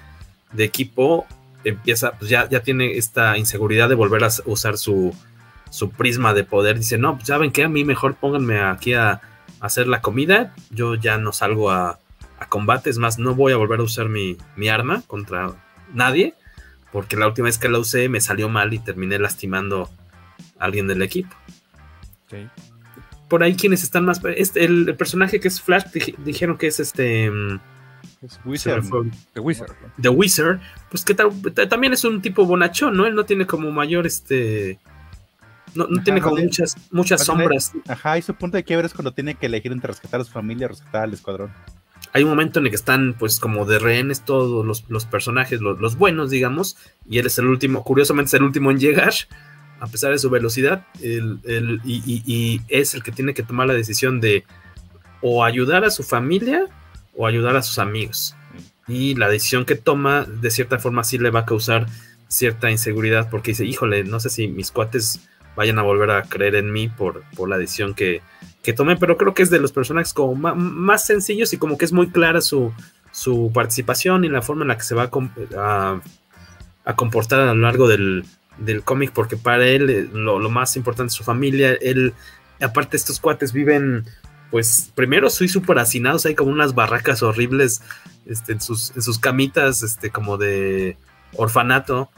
equipo 0.58 1.26
empieza, 1.64 2.12
pues 2.12 2.30
ya, 2.30 2.48
ya 2.48 2.60
tiene 2.60 2.96
esta 2.98 3.38
inseguridad 3.38 3.88
de 3.88 3.94
volver 3.94 4.24
a 4.24 4.28
usar 4.46 4.78
su, 4.78 5.14
su 5.70 5.90
prisma 5.90 6.34
de 6.34 6.44
poder, 6.44 6.78
dice, 6.78 6.98
no, 6.98 7.16
pues 7.16 7.28
saben 7.28 7.52
que 7.52 7.64
a 7.64 7.68
mí 7.68 7.84
mejor 7.84 8.16
pónganme 8.16 8.60
aquí 8.60 8.94
a, 8.94 9.20
hacer 9.60 9.88
la 9.88 10.00
comida, 10.00 10.54
yo 10.70 10.94
ya 10.94 11.18
no 11.18 11.32
salgo 11.32 11.70
a, 11.70 11.98
a, 12.38 12.48
combate, 12.48 12.90
es 12.90 12.98
más, 12.98 13.18
no 13.18 13.34
voy 13.34 13.52
a 13.52 13.56
volver 13.56 13.80
a 13.80 13.82
usar 13.82 14.08
mi, 14.08 14.36
arma 14.70 15.02
contra 15.08 15.52
nadie, 15.92 16.34
porque 16.92 17.16
la 17.16 17.26
última 17.26 17.46
vez 17.46 17.58
que 17.58 17.68
la 17.68 17.78
usé 17.78 18.08
me 18.08 18.20
salió 18.20 18.48
mal 18.48 18.72
y 18.72 18.78
terminé 18.78 19.18
lastimando 19.18 19.90
a 20.58 20.64
alguien 20.64 20.86
del 20.86 21.02
equipo. 21.02 21.34
Por 23.28 23.42
ahí 23.42 23.54
quienes 23.54 23.82
están 23.82 24.04
más... 24.04 24.20
Este, 24.36 24.64
el, 24.64 24.94
personaje 24.96 25.40
que 25.40 25.48
es 25.48 25.60
Flash 25.60 25.84
dijeron 26.18 26.56
que 26.56 26.66
es 26.66 26.80
este... 26.80 27.30
Mm, 27.30 27.60
es 28.22 28.40
Wizard. 28.44 28.84
The 29.32 29.40
Wizard. 29.40 29.76
The 30.00 30.08
Wizard. 30.08 30.60
Pues 30.90 31.04
que 31.04 31.14
también 31.14 31.92
es 31.92 32.04
un 32.04 32.20
tipo 32.20 32.44
bonachón, 32.44 32.96
¿no? 32.96 33.06
Él 33.06 33.14
no 33.14 33.24
tiene 33.24 33.46
como 33.46 33.70
mayor 33.70 34.06
este 34.06 34.78
no, 35.74 36.02
tiene 36.02 36.20
como 36.20 36.36
muchas, 36.36 36.76
muchas 36.90 37.24
sombras. 37.24 37.72
ajá, 37.86 38.18
y 38.18 38.22
su 38.22 38.34
punto 38.34 38.56
de 38.56 38.64
quiebre 38.64 38.86
es 38.86 38.94
cuando 38.94 39.12
tiene 39.12 39.34
que 39.34 39.46
elegir 39.46 39.72
entre 39.72 39.88
rescatar 39.88 40.20
a 40.20 40.24
su 40.24 40.32
familia 40.32 40.66
o 40.66 40.70
rescatar 40.70 41.04
al 41.04 41.12
escuadrón. 41.12 41.52
Hay 42.12 42.22
un 42.22 42.30
momento 42.30 42.58
en 42.58 42.66
el 42.66 42.70
que 42.70 42.76
están, 42.76 43.14
pues, 43.18 43.38
como 43.38 43.64
de 43.64 43.78
rehenes 43.78 44.24
todos 44.24 44.64
los, 44.88 45.04
personajes, 45.06 45.60
los, 45.60 45.96
buenos, 45.96 46.30
digamos, 46.30 46.76
y 47.08 47.18
él 47.18 47.26
es 47.26 47.38
el 47.38 47.46
último, 47.46 47.84
curiosamente 47.84 48.28
es 48.28 48.34
el 48.34 48.42
último 48.42 48.70
en 48.70 48.78
llegar, 48.78 49.12
a 49.80 49.86
pesar 49.86 50.12
de 50.12 50.18
su 50.18 50.30
velocidad, 50.30 50.86
el, 51.02 51.80
y, 51.84 52.60
es 52.68 52.94
el 52.94 53.02
que 53.02 53.12
tiene 53.12 53.34
que 53.34 53.42
tomar 53.42 53.66
la 53.66 53.74
decisión 53.74 54.20
de 54.20 54.44
o 55.20 55.44
ayudar 55.44 55.84
a 55.84 55.90
su 55.90 56.02
familia 56.02 56.66
o 57.14 57.26
ayudar 57.26 57.56
a 57.56 57.62
sus 57.62 57.78
amigos. 57.78 58.34
Y 58.86 59.14
la 59.16 59.28
decisión 59.28 59.64
que 59.64 59.74
toma, 59.74 60.24
de 60.24 60.50
cierta 60.50 60.78
forma, 60.78 61.04
sí 61.04 61.18
le 61.18 61.30
va 61.30 61.40
a 61.40 61.46
causar 61.46 61.86
cierta 62.28 62.70
inseguridad, 62.70 63.28
porque 63.30 63.50
dice, 63.50 63.64
híjole, 63.64 64.04
no 64.04 64.20
sé 64.20 64.30
si 64.30 64.48
mis 64.48 64.70
cuates 64.70 65.20
vayan 65.56 65.78
a 65.78 65.82
volver 65.82 66.10
a 66.10 66.22
creer 66.22 66.54
en 66.54 66.72
mí 66.72 66.88
por, 66.88 67.24
por 67.34 67.48
la 67.48 67.58
decisión 67.58 67.94
que, 67.94 68.22
que 68.62 68.72
tomé, 68.72 68.96
pero 68.96 69.16
creo 69.16 69.34
que 69.34 69.42
es 69.42 69.50
de 69.50 69.60
los 69.60 69.72
personajes 69.72 70.12
como 70.12 70.34
más, 70.34 71.06
sencillos 71.06 71.52
y 71.52 71.58
como 71.58 71.78
que 71.78 71.84
es 71.84 71.92
muy 71.92 72.10
clara 72.10 72.40
su, 72.40 72.72
su 73.12 73.50
participación 73.54 74.24
y 74.24 74.28
la 74.28 74.42
forma 74.42 74.62
en 74.62 74.68
la 74.68 74.76
que 74.76 74.84
se 74.84 74.94
va 74.94 75.10
a, 75.56 76.00
a, 76.84 76.96
comportar 76.96 77.40
a 77.40 77.54
lo 77.54 77.60
largo 77.60 77.88
del, 77.88 78.24
del 78.58 78.82
cómic, 78.82 79.12
porque 79.12 79.36
para 79.36 79.66
él 79.66 79.90
eh, 79.90 80.08
lo, 80.12 80.38
más 80.50 80.76
importante 80.76 81.08
es 81.08 81.14
su 81.14 81.24
familia, 81.24 81.74
él, 81.80 82.14
aparte 82.60 82.96
estos 82.96 83.20
cuates 83.20 83.52
viven, 83.52 84.04
pues 84.50 84.90
primero 84.94 85.30
soy 85.30 85.48
súper 85.48 85.78
hacinados, 85.78 86.26
hay 86.26 86.34
como 86.34 86.50
unas 86.50 86.74
barracas 86.74 87.22
horribles 87.22 87.82
este, 88.26 88.52
en, 88.52 88.60
sus, 88.60 88.94
en 88.96 89.02
sus 89.02 89.18
camitas, 89.18 89.82
este, 89.82 90.10
como 90.10 90.36
de 90.36 90.96
orfanato, 91.34 92.10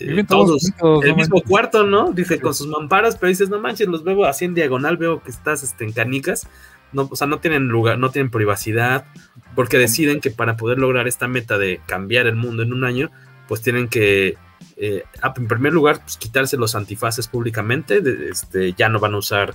eh, 0.00 0.24
todos, 0.24 0.72
el 1.02 1.14
mismo 1.16 1.42
cuarto, 1.42 1.84
¿no? 1.84 2.12
Dice 2.12 2.40
con 2.40 2.54
sus 2.54 2.66
mamparas, 2.66 3.16
pero 3.16 3.28
dices, 3.28 3.48
no 3.48 3.60
manches, 3.60 3.88
los 3.88 4.04
veo 4.04 4.24
así 4.24 4.44
en 4.44 4.54
diagonal, 4.54 4.96
veo 4.96 5.22
que 5.22 5.30
estás 5.30 5.62
este, 5.62 5.84
en 5.84 5.92
canicas, 5.92 6.46
no, 6.92 7.08
o 7.10 7.16
sea, 7.16 7.26
no 7.26 7.38
tienen 7.38 7.68
lugar, 7.68 7.98
no 7.98 8.10
tienen 8.10 8.30
privacidad, 8.30 9.06
porque 9.54 9.78
deciden 9.78 10.20
que 10.20 10.30
para 10.30 10.56
poder 10.56 10.78
lograr 10.78 11.08
esta 11.08 11.28
meta 11.28 11.58
de 11.58 11.80
cambiar 11.86 12.26
el 12.26 12.36
mundo 12.36 12.62
en 12.62 12.72
un 12.72 12.84
año, 12.84 13.10
pues 13.46 13.62
tienen 13.62 13.88
que, 13.88 14.36
eh, 14.76 15.04
en 15.22 15.48
primer 15.48 15.72
lugar, 15.72 16.00
pues, 16.02 16.16
quitarse 16.16 16.56
los 16.56 16.74
antifaces 16.74 17.28
públicamente, 17.28 18.02
este, 18.30 18.72
ya 18.74 18.88
no 18.88 19.00
van 19.00 19.14
a 19.14 19.18
usar 19.18 19.54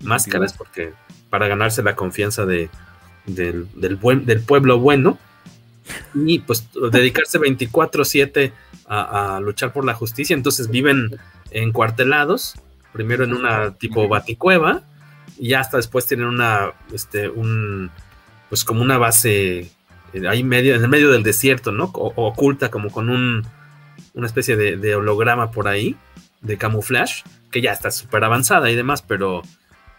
máscaras 0.00 0.52
porque 0.52 0.92
para 1.30 1.48
ganarse 1.48 1.82
la 1.82 1.94
confianza 1.94 2.44
de, 2.44 2.68
del, 3.26 3.96
buen, 4.00 4.26
del 4.26 4.40
pueblo 4.40 4.78
bueno 4.78 5.18
y 6.14 6.40
pues 6.40 6.68
dedicarse 6.90 7.38
24/7 7.38 8.52
a, 8.86 9.36
a, 9.36 9.40
luchar 9.40 9.72
por 9.72 9.84
la 9.84 9.94
justicia, 9.94 10.34
entonces 10.34 10.68
viven 10.68 11.18
encuartelados, 11.50 12.54
primero 12.92 13.24
en 13.24 13.32
una 13.32 13.74
tipo 13.74 14.08
baticueva 14.08 14.82
y 15.38 15.54
hasta 15.54 15.76
después 15.78 16.06
tienen 16.06 16.26
una, 16.26 16.72
este, 16.92 17.28
un, 17.28 17.90
pues 18.48 18.64
como 18.64 18.82
una 18.82 18.98
base 18.98 19.70
eh, 20.12 20.28
ahí 20.28 20.44
medio, 20.44 20.74
en 20.74 20.82
el 20.82 20.88
medio 20.88 21.10
del 21.10 21.22
desierto, 21.22 21.72
¿no? 21.72 21.84
O, 21.94 22.12
oculta 22.26 22.70
como 22.70 22.90
con 22.90 23.08
un, 23.08 23.46
una 24.14 24.26
especie 24.26 24.56
de, 24.56 24.94
holograma 24.94 25.50
por 25.50 25.68
ahí, 25.68 25.96
de 26.40 26.58
camuflaje, 26.58 27.22
que 27.50 27.60
ya 27.60 27.72
está 27.72 27.90
súper 27.90 28.24
avanzada 28.24 28.70
y 28.70 28.76
demás, 28.76 29.02
pero, 29.02 29.42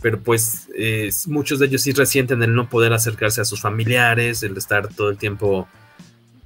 pero 0.02 0.20
pues 0.20 0.70
eh, 0.78 1.10
muchos 1.28 1.60
de 1.60 1.68
ellos 1.68 1.82
sí 1.82 1.94
resienten 1.94 2.44
el 2.44 2.54
no 2.54 2.70
poder 2.70 2.94
acercarse 2.94 3.42
a 3.42 3.46
sus 3.46 3.62
familiares, 3.62 4.44
el 4.44 4.58
estar 4.58 4.88
todo 4.88 5.10
el 5.10 5.18
tiempo 5.18 5.68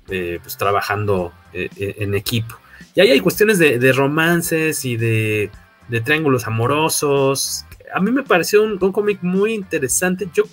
eh, 0.09 0.39
pues 0.41 0.57
trabajando 0.57 1.33
en 1.53 2.13
equipo. 2.13 2.55
Y 2.93 3.01
ahí 3.01 3.11
hay 3.11 3.19
cuestiones 3.19 3.57
de, 3.59 3.93
romances 3.93 4.85
y 4.85 4.97
de, 4.97 5.49
de 5.87 6.01
triángulos 6.01 6.47
amorosos, 6.47 7.65
a 7.93 7.99
mí 7.99 8.11
me 8.11 8.23
pareció 8.23 8.63
un, 8.63 8.77
cómic 8.77 9.19
muy 9.21 9.53
interesante. 9.53 10.29
Yo, 10.33 10.43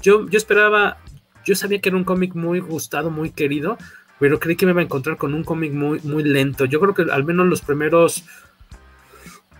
yo, 0.00 0.28
yo 0.28 0.36
esperaba, 0.36 0.98
yo 1.44 1.54
sabía 1.54 1.80
que 1.80 1.88
era 1.88 1.98
un 1.98 2.04
cómic 2.04 2.34
muy 2.34 2.60
gustado, 2.60 3.10
muy 3.10 3.30
querido, 3.30 3.76
pero 4.18 4.38
creí 4.38 4.56
que 4.56 4.66
me 4.66 4.72
iba 4.72 4.80
a 4.80 4.84
encontrar 4.84 5.16
con 5.16 5.34
un 5.34 5.44
cómic 5.44 5.72
muy, 5.72 6.00
muy 6.00 6.22
lento. 6.22 6.64
Yo 6.64 6.80
creo 6.80 6.94
que 6.94 7.10
al 7.10 7.24
menos 7.24 7.46
los 7.46 7.60
primeros 7.62 8.24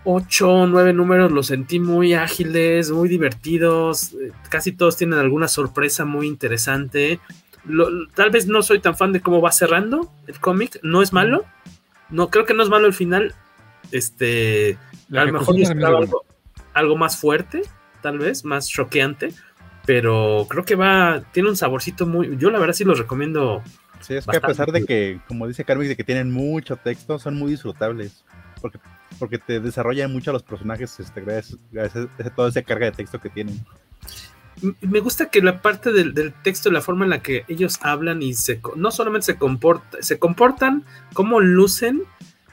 ocho 0.05 0.49
o 0.49 0.67
nueve 0.69 0.93
números 0.93 1.33
los 1.33 1.49
sentí 1.49 1.81
muy 1.81 2.15
ágiles, 2.15 2.91
muy 2.91 3.09
divertidos. 3.09 4.15
Casi 4.49 4.73
todos 4.73 4.97
tienen 4.97 5.19
alguna 5.19 5.49
sorpresa 5.49 6.05
muy 6.05 6.27
interesante. 6.27 7.21
Tal 8.15 8.31
vez 8.31 8.47
no 8.47 8.63
soy 8.63 8.81
tan 8.81 8.97
fan 8.97 9.13
de 9.13 9.21
cómo 9.21 9.41
va 9.41 9.53
cerrando 9.53 10.13
el 10.27 10.39
cómic. 10.41 10.79
No 10.83 11.03
es 11.03 11.13
malo. 11.13 11.45
No, 12.11 12.31
creo 12.31 12.47
que 12.47 12.55
no 12.55 12.63
es 12.63 12.69
malo 12.69 12.87
el 12.87 12.95
final. 12.95 13.35
Este, 13.93 14.79
a 15.13 15.25
lo 15.25 15.33
mejor 15.33 15.57
algo, 15.85 16.25
algo 16.75 16.97
más 16.97 17.17
fuerte, 17.17 17.63
tal 18.03 18.19
vez, 18.19 18.45
más 18.45 18.69
choqueante, 18.69 19.33
pero 19.85 20.47
creo 20.49 20.65
que 20.65 20.75
va, 20.75 21.23
tiene 21.33 21.49
un 21.49 21.57
saborcito 21.57 22.07
muy, 22.07 22.37
yo 22.37 22.51
la 22.51 22.59
verdad 22.59 22.75
sí 22.75 22.85
los 22.85 22.99
recomiendo. 22.99 23.63
Sí, 24.01 24.15
es 24.15 24.27
que 24.27 24.37
a 24.37 24.41
pesar 24.41 24.73
de 24.73 24.85
que, 24.85 25.21
como 25.27 25.47
dice 25.47 25.65
Carmen, 25.65 25.89
de 25.89 25.97
que 25.97 26.05
tienen 26.05 26.31
mucho 26.31 26.77
texto, 26.77 27.19
son 27.19 27.37
muy 27.37 27.53
disfrutables, 27.53 28.25
porque, 28.61 28.79
porque 29.19 29.39
te 29.39 29.61
desarrollan 29.61 30.13
mucho 30.13 30.31
a 30.31 30.35
los 30.35 30.43
personajes 30.43 30.99
este, 31.01 31.21
gracias, 31.21 31.59
a 32.19 32.31
toda 32.31 32.49
esa 32.49 32.63
carga 32.63 32.87
de 32.87 32.93
texto 32.93 33.21
que 33.21 33.31
tienen. 33.31 33.65
Me 34.81 35.01
gusta 35.01 35.29
que 35.29 35.43
la 35.43 35.61
parte 35.61 35.93
del, 35.93 36.15
del, 36.15 36.33
texto, 36.33 36.71
la 36.71 36.81
forma 36.81 37.05
en 37.05 37.11
la 37.11 37.23
que 37.23 37.45
ellos 37.49 37.79
hablan 37.83 38.23
y 38.23 38.35
se, 38.35 38.61
no 38.75 38.91
solamente 38.91 39.27
se, 39.27 39.37
comporta, 39.37 39.99
se 40.01 40.19
comportan, 40.19 40.85
cómo 41.13 41.41
lucen, 41.41 42.03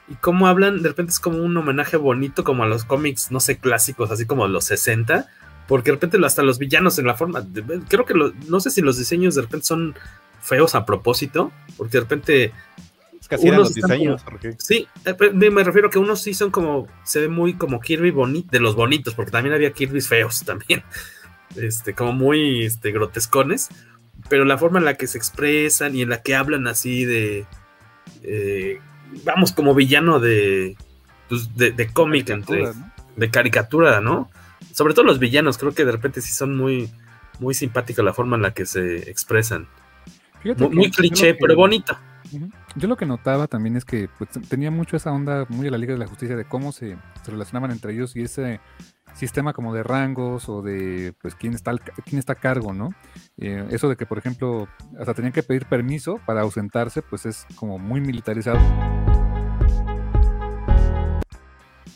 y 0.08 0.14
cómo 0.16 0.46
hablan, 0.46 0.82
de 0.82 0.88
repente 0.88 1.12
es 1.12 1.20
como 1.20 1.38
un 1.38 1.56
homenaje 1.56 1.96
bonito 1.96 2.44
como 2.44 2.62
a 2.62 2.66
los 2.66 2.84
cómics, 2.84 3.30
no 3.30 3.40
sé, 3.40 3.58
clásicos, 3.58 4.10
así 4.10 4.26
como 4.26 4.46
los 4.48 4.64
60, 4.64 5.26
porque 5.66 5.90
de 5.90 5.96
repente 5.96 6.18
hasta 6.24 6.42
los 6.42 6.58
villanos 6.58 6.98
en 6.98 7.06
la 7.06 7.14
forma, 7.14 7.44
creo 7.88 8.04
que 8.04 8.14
no 8.48 8.60
sé 8.60 8.70
si 8.70 8.82
los 8.82 8.98
diseños 8.98 9.34
de 9.34 9.42
repente 9.42 9.66
son 9.66 9.94
feos 10.42 10.74
a 10.74 10.84
propósito, 10.84 11.52
porque 11.76 11.98
de 11.98 12.00
repente... 12.00 12.52
Es 13.18 13.28
casi 13.28 13.50
los 13.50 13.72
diseños. 13.72 14.22
sí, 14.58 14.86
eh, 15.06 15.30
me 15.32 15.64
refiero 15.64 15.88
a 15.88 15.90
que 15.90 15.98
unos 15.98 16.20
sí 16.20 16.34
son 16.34 16.50
como, 16.50 16.86
se 17.04 17.20
ve 17.20 17.28
muy 17.28 17.54
como 17.54 17.80
Kirby 17.80 18.10
bonito, 18.10 18.48
de 18.50 18.60
los 18.60 18.74
bonitos, 18.74 19.14
porque 19.14 19.30
también 19.30 19.54
había 19.54 19.72
Kirby's 19.72 20.08
feos 20.08 20.44
también, 20.44 20.82
este, 21.56 21.94
como 21.94 22.12
muy 22.12 22.64
este, 22.64 22.92
grotescones, 22.92 23.68
pero 24.28 24.44
la 24.44 24.58
forma 24.58 24.78
en 24.78 24.84
la 24.84 24.94
que 24.94 25.06
se 25.06 25.18
expresan 25.18 25.94
y 25.94 26.02
en 26.02 26.08
la 26.08 26.22
que 26.22 26.34
hablan 26.34 26.66
así 26.66 27.04
de... 27.04 27.46
Eh, 28.22 28.80
vamos, 29.24 29.52
como 29.52 29.74
villano 29.74 30.18
de, 30.18 30.76
pues, 31.28 31.54
de, 31.56 31.88
cómic, 31.92 32.30
entre, 32.30 32.64
de 33.16 33.30
caricatura, 33.30 34.00
¿no? 34.00 34.30
Sobre 34.72 34.94
todo 34.94 35.04
los 35.04 35.18
villanos, 35.18 35.58
creo 35.58 35.74
que 35.74 35.84
de 35.84 35.92
repente 35.92 36.20
sí 36.20 36.32
son 36.32 36.56
muy, 36.56 36.90
muy 37.38 37.54
simpáticos 37.54 38.04
la 38.04 38.12
forma 38.12 38.36
en 38.36 38.42
la 38.42 38.52
que 38.52 38.66
se 38.66 39.10
expresan. 39.10 39.68
muy, 40.70 40.90
cliché, 40.90 41.34
pero 41.34 41.54
bonito. 41.54 41.96
Yo 42.74 42.88
lo 42.88 42.96
que 42.96 43.06
notaba 43.06 43.46
también 43.46 43.76
es 43.76 43.84
que 43.84 44.08
pues, 44.18 44.30
tenía 44.48 44.70
mucho 44.70 44.96
esa 44.96 45.12
onda 45.12 45.46
muy 45.48 45.64
de 45.64 45.70
la 45.70 45.78
Liga 45.78 45.92
de 45.92 45.98
la 45.98 46.06
Justicia 46.06 46.36
de 46.36 46.44
cómo 46.44 46.72
se, 46.72 46.96
relacionaban 47.26 47.70
entre 47.70 47.92
ellos 47.92 48.16
y 48.16 48.22
ese 48.22 48.60
sistema 49.14 49.52
como 49.52 49.72
de 49.72 49.82
rangos 49.82 50.48
o 50.48 50.60
de 50.62 51.14
pues 51.22 51.34
quién 51.34 51.54
está 51.54 51.72
quién 52.04 52.18
está 52.18 52.34
a 52.34 52.36
cargo, 52.36 52.72
¿no? 52.72 52.90
Eh, 53.38 53.66
eso 53.70 53.88
de 53.88 53.96
que 53.96 54.06
por 54.06 54.18
ejemplo 54.18 54.68
hasta 54.98 55.14
tenían 55.14 55.32
que 55.32 55.42
pedir 55.42 55.66
permiso 55.66 56.20
para 56.26 56.42
ausentarse, 56.42 57.02
pues 57.02 57.26
es 57.26 57.46
como 57.56 57.78
muy 57.78 58.00
militarizado. 58.00 58.58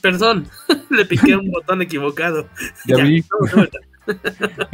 Perdón, 0.01 0.47
le 0.91 1.05
piqué 1.05 1.37
un 1.37 1.51
botón 1.51 1.83
equivocado. 1.83 2.49
Ya, 2.87 2.97
vi. 2.97 3.25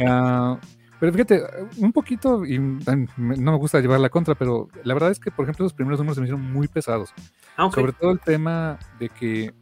Ah, 0.07 0.57
pero 0.97 1.11
fíjate, 1.11 1.43
un 1.77 1.91
poquito, 1.91 2.45
y 2.45 2.57
no 2.57 3.07
me 3.17 3.57
gusta 3.57 3.81
llevar 3.81 3.99
la 3.99 4.09
contra, 4.09 4.33
pero 4.35 4.69
la 4.85 4.93
verdad 4.93 5.11
es 5.11 5.19
que, 5.19 5.29
por 5.29 5.43
ejemplo, 5.43 5.63
los 5.63 5.73
primeros 5.73 5.99
números 5.99 6.15
se 6.15 6.21
me 6.21 6.27
hicieron 6.27 6.53
muy 6.53 6.69
pesados. 6.69 7.13
Ah, 7.57 7.69
Sobre 7.69 7.91
todo 7.91 8.11
el 8.11 8.21
tema 8.21 8.79
de 8.97 9.09
que 9.09 9.53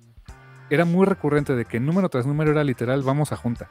era 0.76 0.86
muy 0.86 1.06
recurrente, 1.06 1.56
de 1.56 1.66
que 1.66 1.80
número 1.80 2.10
tras 2.10 2.26
número 2.26 2.52
era 2.52 2.64
literal, 2.64 3.02
vamos 3.04 3.32
a 3.32 3.38
junta. 3.38 3.70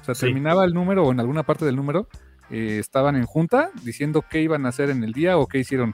O 0.00 0.04
sea, 0.04 0.14
terminaba 0.14 0.64
el 0.64 0.74
número 0.74 1.04
o 1.04 1.12
en 1.12 1.20
alguna 1.20 1.44
parte 1.44 1.64
del 1.64 1.76
número, 1.76 2.08
eh, 2.50 2.78
estaban 2.78 3.16
en 3.16 3.24
junta 3.24 3.70
diciendo 3.82 4.24
qué 4.28 4.42
iban 4.42 4.66
a 4.66 4.68
hacer 4.68 4.90
en 4.90 5.02
el 5.02 5.12
día 5.12 5.38
o 5.38 5.46
qué 5.46 5.58
hicieron. 5.58 5.92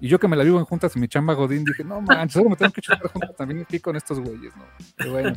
Y 0.00 0.08
yo 0.08 0.18
que 0.18 0.28
me 0.28 0.36
la 0.36 0.44
vivo 0.44 0.58
en 0.58 0.64
juntas 0.64 0.94
en 0.94 1.02
mi 1.02 1.08
chamba 1.08 1.34
Godín, 1.34 1.64
dije, 1.64 1.84
no 1.84 2.00
manches, 2.00 2.34
solo 2.34 2.50
me 2.50 2.56
tengo 2.56 2.72
que 2.72 2.82
chutar 2.82 3.08
juntas 3.08 3.36
también 3.36 3.62
aquí 3.62 3.80
con 3.80 3.96
estos 3.96 4.20
güeyes, 4.20 4.54
¿no? 4.56 4.64
Pero 4.96 5.12
bueno. 5.12 5.32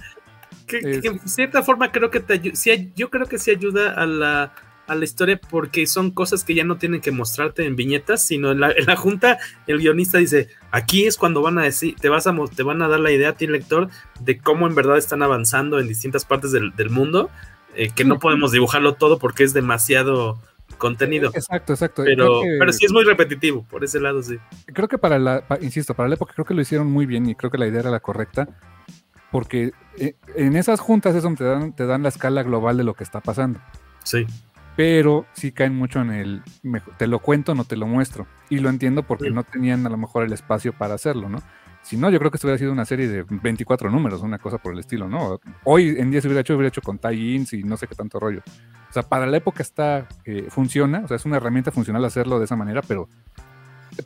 Que, 0.67 0.79
en 1.03 1.19
cierta 1.27 1.61
forma 1.61 1.91
creo 1.91 2.09
que 2.09 2.19
te 2.19 2.33
ayuda, 2.33 2.55
yo 2.95 3.09
creo 3.11 3.27
que 3.27 3.37
sí 3.37 3.51
ayuda 3.51 3.93
a 3.93 4.05
la, 4.05 4.53
a 4.87 4.95
la 4.95 5.03
historia 5.03 5.39
porque 5.49 5.87
son 5.87 6.11
cosas 6.11 6.43
que 6.43 6.53
ya 6.53 6.63
no 6.63 6.77
tienen 6.77 7.01
que 7.01 7.11
mostrarte 7.11 7.65
en 7.65 7.75
viñetas, 7.75 8.25
sino 8.25 8.51
en 8.51 8.59
la, 8.59 8.71
en 8.71 8.85
la 8.85 8.95
junta 8.95 9.39
el 9.67 9.79
guionista 9.79 10.17
dice, 10.17 10.49
aquí 10.71 11.05
es 11.05 11.17
cuando 11.17 11.41
van 11.41 11.57
a 11.57 11.63
decir, 11.63 11.95
te 11.99 12.09
vas 12.09 12.27
a 12.27 12.35
te 12.55 12.63
van 12.63 12.81
a 12.81 12.87
dar 12.87 12.99
la 12.99 13.11
idea 13.11 13.29
a 13.29 13.33
ti 13.33 13.47
lector 13.47 13.89
de 14.19 14.37
cómo 14.37 14.67
en 14.67 14.75
verdad 14.75 14.97
están 14.97 15.23
avanzando 15.23 15.79
en 15.79 15.87
distintas 15.87 16.25
partes 16.25 16.51
del, 16.51 16.75
del 16.75 16.89
mundo, 16.89 17.29
eh, 17.75 17.89
que 17.95 18.05
no 18.05 18.19
podemos 18.19 18.51
dibujarlo 18.51 18.93
todo 18.93 19.19
porque 19.19 19.43
es 19.43 19.53
demasiado 19.53 20.39
contenido. 20.77 21.31
Exacto, 21.33 21.73
exacto. 21.73 22.03
Pero, 22.03 22.41
pero 22.59 22.71
sí 22.73 22.85
es 22.85 22.91
muy 22.91 23.03
repetitivo, 23.03 23.65
por 23.69 23.83
ese 23.83 23.99
lado 23.99 24.21
sí. 24.21 24.37
Creo 24.67 24.87
que 24.87 24.97
para 24.97 25.19
la, 25.19 25.43
insisto, 25.61 25.93
para 25.93 26.09
la 26.09 26.15
época 26.15 26.33
creo 26.33 26.45
que 26.45 26.53
lo 26.53 26.61
hicieron 26.61 26.91
muy 26.91 27.05
bien 27.05 27.27
y 27.27 27.35
creo 27.35 27.51
que 27.51 27.57
la 27.57 27.67
idea 27.67 27.81
era 27.81 27.91
la 27.91 27.99
correcta, 27.99 28.47
porque 29.31 29.71
eh, 29.97 30.15
en 30.35 30.55
esas 30.55 30.79
juntas 30.79 31.15
es 31.15 31.23
donde 31.23 31.39
te 31.39 31.43
dan, 31.45 31.75
te 31.75 31.85
dan 31.85 32.03
la 32.03 32.09
escala 32.09 32.43
global 32.43 32.77
de 32.77 32.83
lo 32.83 32.93
que 32.93 33.03
está 33.03 33.21
pasando. 33.21 33.59
Sí. 34.03 34.25
Pero 34.75 35.25
sí 35.33 35.51
caen 35.51 35.75
mucho 35.75 36.01
en 36.01 36.11
el, 36.11 36.43
te 36.97 37.07
lo 37.07 37.19
cuento, 37.19 37.55
no 37.55 37.63
te 37.63 37.77
lo 37.77 37.87
muestro. 37.87 38.27
Y 38.49 38.59
lo 38.59 38.69
entiendo 38.69 39.03
porque 39.03 39.29
no 39.29 39.43
tenían 39.43 39.85
a 39.85 39.89
lo 39.89 39.97
mejor 39.97 40.23
el 40.25 40.33
espacio 40.33 40.73
para 40.73 40.95
hacerlo, 40.95 41.29
¿no? 41.29 41.39
Si 41.85 41.97
no, 41.97 42.09
yo 42.09 42.17
creo 42.17 42.31
que 42.31 42.37
esto 42.37 42.47
hubiera 42.47 42.57
sido 42.57 42.71
una 42.71 42.83
serie 42.83 43.07
de 43.07 43.23
24 43.29 43.91
números, 43.91 44.23
una 44.23 44.39
cosa 44.39 44.57
por 44.57 44.73
el 44.73 44.79
estilo, 44.79 45.07
¿no? 45.07 45.39
Hoy 45.65 45.95
en 45.99 46.09
día 46.09 46.19
se 46.19 46.27
hubiera 46.27 46.41
hecho, 46.41 46.55
hubiera 46.55 46.69
hecho 46.69 46.81
con 46.81 46.97
tie-ins 46.97 47.53
y 47.53 47.63
no 47.63 47.77
sé 47.77 47.85
qué 47.85 47.93
tanto 47.93 48.19
rollo. 48.19 48.41
O 48.89 48.93
sea, 48.93 49.03
para 49.03 49.27
la 49.27 49.37
época 49.37 49.61
está, 49.61 50.07
eh, 50.25 50.47
funciona, 50.49 51.01
o 51.05 51.07
sea, 51.07 51.17
es 51.17 51.25
una 51.25 51.37
herramienta 51.37 51.69
funcional 51.69 52.03
hacerlo 52.03 52.39
de 52.39 52.45
esa 52.45 52.55
manera, 52.55 52.81
pero, 52.81 53.07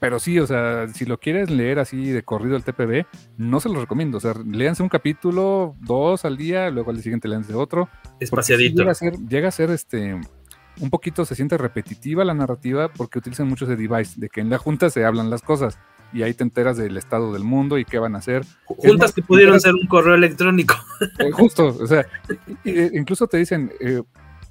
pero 0.01 0.19
sí, 0.19 0.39
o 0.39 0.45
sea, 0.45 0.89
si 0.89 1.05
lo 1.05 1.21
quieres 1.21 1.49
leer 1.49 1.79
así 1.79 2.09
de 2.09 2.21
corrido 2.21 2.57
el 2.57 2.65
TPB, 2.65 3.05
no 3.37 3.61
se 3.61 3.69
lo 3.69 3.79
recomiendo. 3.79 4.17
O 4.17 4.21
sea, 4.21 4.33
léanse 4.45 4.83
un 4.83 4.89
capítulo, 4.89 5.73
dos 5.79 6.25
al 6.25 6.35
día, 6.35 6.69
luego 6.71 6.89
al 6.89 6.97
día 6.97 7.03
siguiente 7.03 7.29
léanse 7.29 7.53
otro. 7.53 7.87
Espaciadito. 8.19 8.81
llega, 8.81 8.91
a 8.91 8.95
ser, 8.95 9.17
llega 9.19 9.47
a 9.47 9.51
ser 9.51 9.69
este 9.69 10.19
un 10.79 10.89
poquito 10.89 11.25
se 11.25 11.35
siente 11.35 11.57
repetitiva 11.57 12.23
la 12.23 12.33
narrativa 12.33 12.89
porque 12.89 13.19
utilizan 13.19 13.47
mucho 13.47 13.65
ese 13.65 13.75
device 13.75 14.19
de 14.19 14.29
que 14.29 14.41
en 14.41 14.49
la 14.49 14.57
junta 14.57 14.89
se 14.89 15.05
hablan 15.05 15.29
las 15.29 15.41
cosas 15.41 15.77
y 16.11 16.23
ahí 16.23 16.33
te 16.33 16.43
enteras 16.43 16.77
del 16.77 16.97
estado 16.97 17.33
del 17.33 17.43
mundo 17.43 17.77
y 17.77 17.85
qué 17.85 17.99
van 17.99 18.15
a 18.15 18.19
hacer. 18.19 18.43
Juntas 18.65 19.13
que 19.13 19.21
pudieron 19.21 19.59
ser 19.59 19.73
un 19.73 19.87
correo 19.87 20.15
electrónico. 20.15 20.75
Eh, 21.19 21.31
justo, 21.31 21.67
o 21.67 21.87
sea, 21.87 22.05
eh, 22.63 22.91
incluso 22.93 23.27
te 23.27 23.37
dicen, 23.37 23.71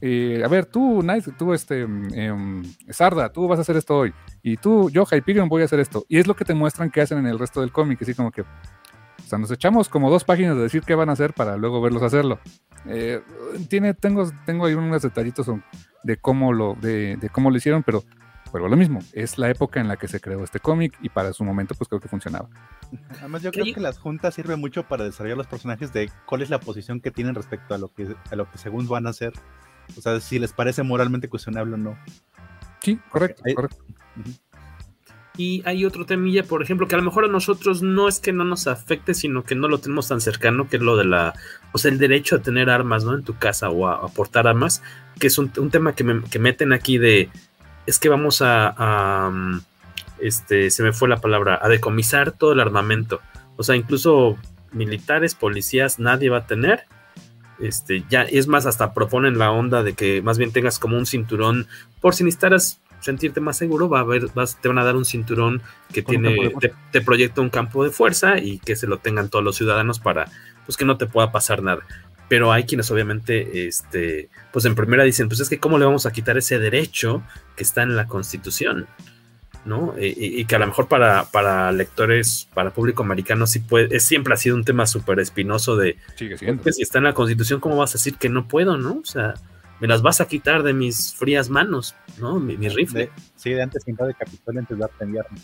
eh, 0.00 0.42
a 0.44 0.48
ver, 0.48 0.66
tú, 0.66 1.02
Nice, 1.02 1.32
tú, 1.32 1.52
este, 1.52 1.82
em, 1.82 2.62
Sarda, 2.90 3.30
tú 3.30 3.48
vas 3.48 3.58
a 3.58 3.62
hacer 3.62 3.76
esto 3.76 3.96
hoy, 3.96 4.12
y 4.42 4.56
tú, 4.56 4.90
yo, 4.90 5.04
Hyperion, 5.10 5.48
voy 5.48 5.62
a 5.62 5.64
hacer 5.64 5.80
esto. 5.80 6.04
Y 6.08 6.18
es 6.18 6.26
lo 6.26 6.36
que 6.36 6.44
te 6.44 6.54
muestran 6.54 6.90
que 6.90 7.00
hacen 7.00 7.18
en 7.18 7.26
el 7.26 7.38
resto 7.38 7.60
del 7.60 7.72
cómic, 7.72 8.00
así 8.02 8.14
como 8.14 8.30
que, 8.30 8.42
o 8.42 8.46
sea, 9.26 9.38
nos 9.38 9.50
echamos 9.50 9.88
como 9.88 10.10
dos 10.10 10.24
páginas 10.24 10.56
de 10.56 10.62
decir 10.62 10.82
qué 10.82 10.94
van 10.94 11.08
a 11.08 11.12
hacer 11.12 11.34
para 11.34 11.56
luego 11.56 11.80
verlos 11.80 12.02
hacerlo. 12.02 12.38
Eh, 12.86 13.20
tiene, 13.68 13.94
tengo, 13.94 14.30
tengo 14.46 14.66
ahí 14.66 14.74
unos 14.74 15.02
detallitos 15.02 15.50
de 16.08 16.16
cómo 16.16 16.54
lo, 16.54 16.74
de, 16.74 17.16
de 17.18 17.28
cómo 17.28 17.50
lo 17.50 17.58
hicieron, 17.58 17.82
pero 17.82 18.02
pero 18.50 18.66
lo 18.66 18.76
mismo, 18.76 19.00
es 19.12 19.36
la 19.36 19.50
época 19.50 19.78
en 19.78 19.88
la 19.88 19.98
que 19.98 20.08
se 20.08 20.20
creó 20.20 20.42
este 20.42 20.58
cómic 20.58 20.98
y 21.02 21.10
para 21.10 21.34
su 21.34 21.44
momento 21.44 21.74
pues 21.74 21.86
creo 21.86 22.00
que 22.00 22.08
funcionaba. 22.08 22.48
Además 23.18 23.42
yo 23.42 23.50
creo 23.50 23.74
que 23.74 23.80
las 23.80 23.98
juntas 23.98 24.34
sirven 24.34 24.58
mucho 24.58 24.84
para 24.84 25.04
desarrollar 25.04 25.36
los 25.36 25.46
personajes 25.46 25.92
de 25.92 26.10
cuál 26.24 26.40
es 26.40 26.48
la 26.48 26.58
posición 26.58 27.00
que 27.00 27.10
tienen 27.10 27.34
respecto 27.34 27.74
a 27.74 27.78
lo 27.78 27.92
que, 27.92 28.14
a 28.30 28.36
lo 28.36 28.50
que 28.50 28.56
según 28.56 28.88
van 28.88 29.06
a 29.06 29.10
hacer. 29.10 29.34
O 29.98 30.00
sea, 30.00 30.18
si 30.20 30.38
les 30.38 30.54
parece 30.54 30.82
moralmente 30.82 31.28
cuestionable 31.28 31.74
o 31.74 31.76
no. 31.76 31.98
Sí, 32.80 32.98
correcto, 33.10 33.42
correcto. 33.54 33.84
Y 35.38 35.62
hay 35.64 35.84
otro 35.84 36.04
temilla, 36.04 36.42
por 36.42 36.64
ejemplo, 36.64 36.88
que 36.88 36.96
a 36.96 36.98
lo 36.98 37.04
mejor 37.04 37.24
a 37.24 37.28
nosotros 37.28 37.80
no 37.80 38.08
es 38.08 38.18
que 38.18 38.32
no 38.32 38.42
nos 38.42 38.66
afecte, 38.66 39.14
sino 39.14 39.44
que 39.44 39.54
no 39.54 39.68
lo 39.68 39.78
tenemos 39.78 40.08
tan 40.08 40.20
cercano, 40.20 40.68
que 40.68 40.78
es 40.78 40.82
lo 40.82 40.96
de 40.96 41.04
la, 41.04 41.32
o 41.70 41.78
sea, 41.78 41.92
el 41.92 41.98
derecho 41.98 42.34
a 42.34 42.42
tener 42.42 42.68
armas, 42.68 43.04
¿no? 43.04 43.14
En 43.14 43.22
tu 43.22 43.38
casa 43.38 43.70
o 43.70 43.86
a, 43.86 44.04
aportar 44.04 44.48
armas, 44.48 44.82
que 45.20 45.28
es 45.28 45.38
un, 45.38 45.50
tema 45.70 45.94
que, 45.94 46.02
me, 46.02 46.24
que, 46.24 46.40
meten 46.40 46.72
aquí 46.72 46.98
de, 46.98 47.30
es 47.86 48.00
que 48.00 48.08
vamos 48.08 48.42
a, 48.42 49.30
mm, 49.32 49.60
este, 50.18 50.72
se 50.72 50.82
me 50.82 50.92
fue 50.92 51.08
la 51.08 51.20
palabra, 51.20 51.56
a 51.62 51.68
decomisar 51.68 52.32
todo 52.32 52.52
el 52.52 52.58
armamento. 52.58 53.20
O 53.56 53.62
sea, 53.62 53.76
incluso 53.76 54.36
militares, 54.72 55.36
policías, 55.36 56.00
nadie 56.00 56.30
va 56.30 56.38
a 56.38 56.46
tener. 56.46 56.86
Este, 57.60 58.04
ya, 58.10 58.22
es 58.22 58.48
más, 58.48 58.66
hasta 58.66 58.92
proponen 58.92 59.38
la 59.38 59.52
onda 59.52 59.84
de 59.84 59.94
que 59.94 60.20
más 60.20 60.36
bien 60.36 60.52
tengas 60.52 60.80
como 60.80 60.96
un 60.96 61.06
cinturón, 61.06 61.68
por 62.00 62.16
si 62.16 62.24
sentirte 63.00 63.40
más 63.40 63.56
seguro, 63.56 63.88
va 63.88 63.98
a 63.98 64.02
haber, 64.02 64.26
vas, 64.34 64.60
te 64.60 64.68
van 64.68 64.78
a 64.78 64.84
dar 64.84 64.96
un 64.96 65.04
cinturón 65.04 65.62
que 65.92 66.02
tiene, 66.02 66.52
te, 66.90 67.00
proyecta 67.00 67.40
un 67.40 67.50
campo 67.50 67.84
de 67.84 67.90
fuerza 67.90 68.38
y 68.38 68.58
que 68.58 68.76
se 68.76 68.86
lo 68.86 68.98
tengan 68.98 69.28
todos 69.28 69.44
los 69.44 69.56
ciudadanos 69.56 70.00
para, 70.00 70.30
pues 70.66 70.76
que 70.76 70.84
no 70.84 70.96
te 70.96 71.06
pueda 71.06 71.32
pasar 71.32 71.62
nada. 71.62 71.82
Pero 72.28 72.52
hay 72.52 72.64
quienes 72.64 72.90
obviamente, 72.90 73.66
este, 73.66 74.28
pues 74.52 74.64
en 74.66 74.74
primera 74.74 75.04
dicen, 75.04 75.28
pues 75.28 75.40
es 75.40 75.48
que 75.48 75.58
cómo 75.58 75.78
le 75.78 75.86
vamos 75.86 76.04
a 76.04 76.12
quitar 76.12 76.36
ese 76.36 76.58
derecho 76.58 77.22
que 77.56 77.62
está 77.62 77.82
en 77.82 77.96
la 77.96 78.06
Constitución, 78.06 78.86
¿no? 79.64 79.94
Y, 79.98 80.44
que 80.44 80.56
a 80.56 80.58
lo 80.58 80.66
mejor 80.66 80.88
para, 80.88 81.24
para 81.24 81.72
lectores, 81.72 82.48
para 82.52 82.70
público 82.70 83.02
americano, 83.02 83.46
sí 83.46 83.60
puede, 83.60 83.96
es, 83.96 84.04
siempre 84.04 84.34
ha 84.34 84.36
sido 84.36 84.56
un 84.56 84.64
tema 84.64 84.86
súper 84.86 85.20
espinoso 85.20 85.76
de, 85.76 85.96
Sigue 86.16 86.36
siendo. 86.36 86.70
si 86.70 86.82
está 86.82 86.98
en 86.98 87.04
la 87.04 87.14
Constitución, 87.14 87.60
¿cómo 87.60 87.76
vas 87.76 87.90
a 87.90 87.98
decir 87.98 88.16
que 88.16 88.28
no 88.28 88.46
puedo, 88.46 88.76
no? 88.76 88.98
O 89.00 89.04
sea, 89.06 89.34
me 89.80 89.88
las 89.88 90.02
vas 90.02 90.20
a 90.20 90.26
quitar 90.26 90.62
de 90.62 90.72
mis 90.72 91.14
frías 91.14 91.50
manos, 91.50 91.94
¿no? 92.18 92.38
Mi, 92.40 92.56
rifle. 92.68 93.10
sí, 93.36 93.50
de 93.50 93.62
antes 93.62 93.86
invade 93.86 94.14
Capitolio 94.14 94.60
antes 94.60 94.76
de 94.76 94.80
darte 94.80 95.06
mi 95.06 95.18
arma. 95.18 95.38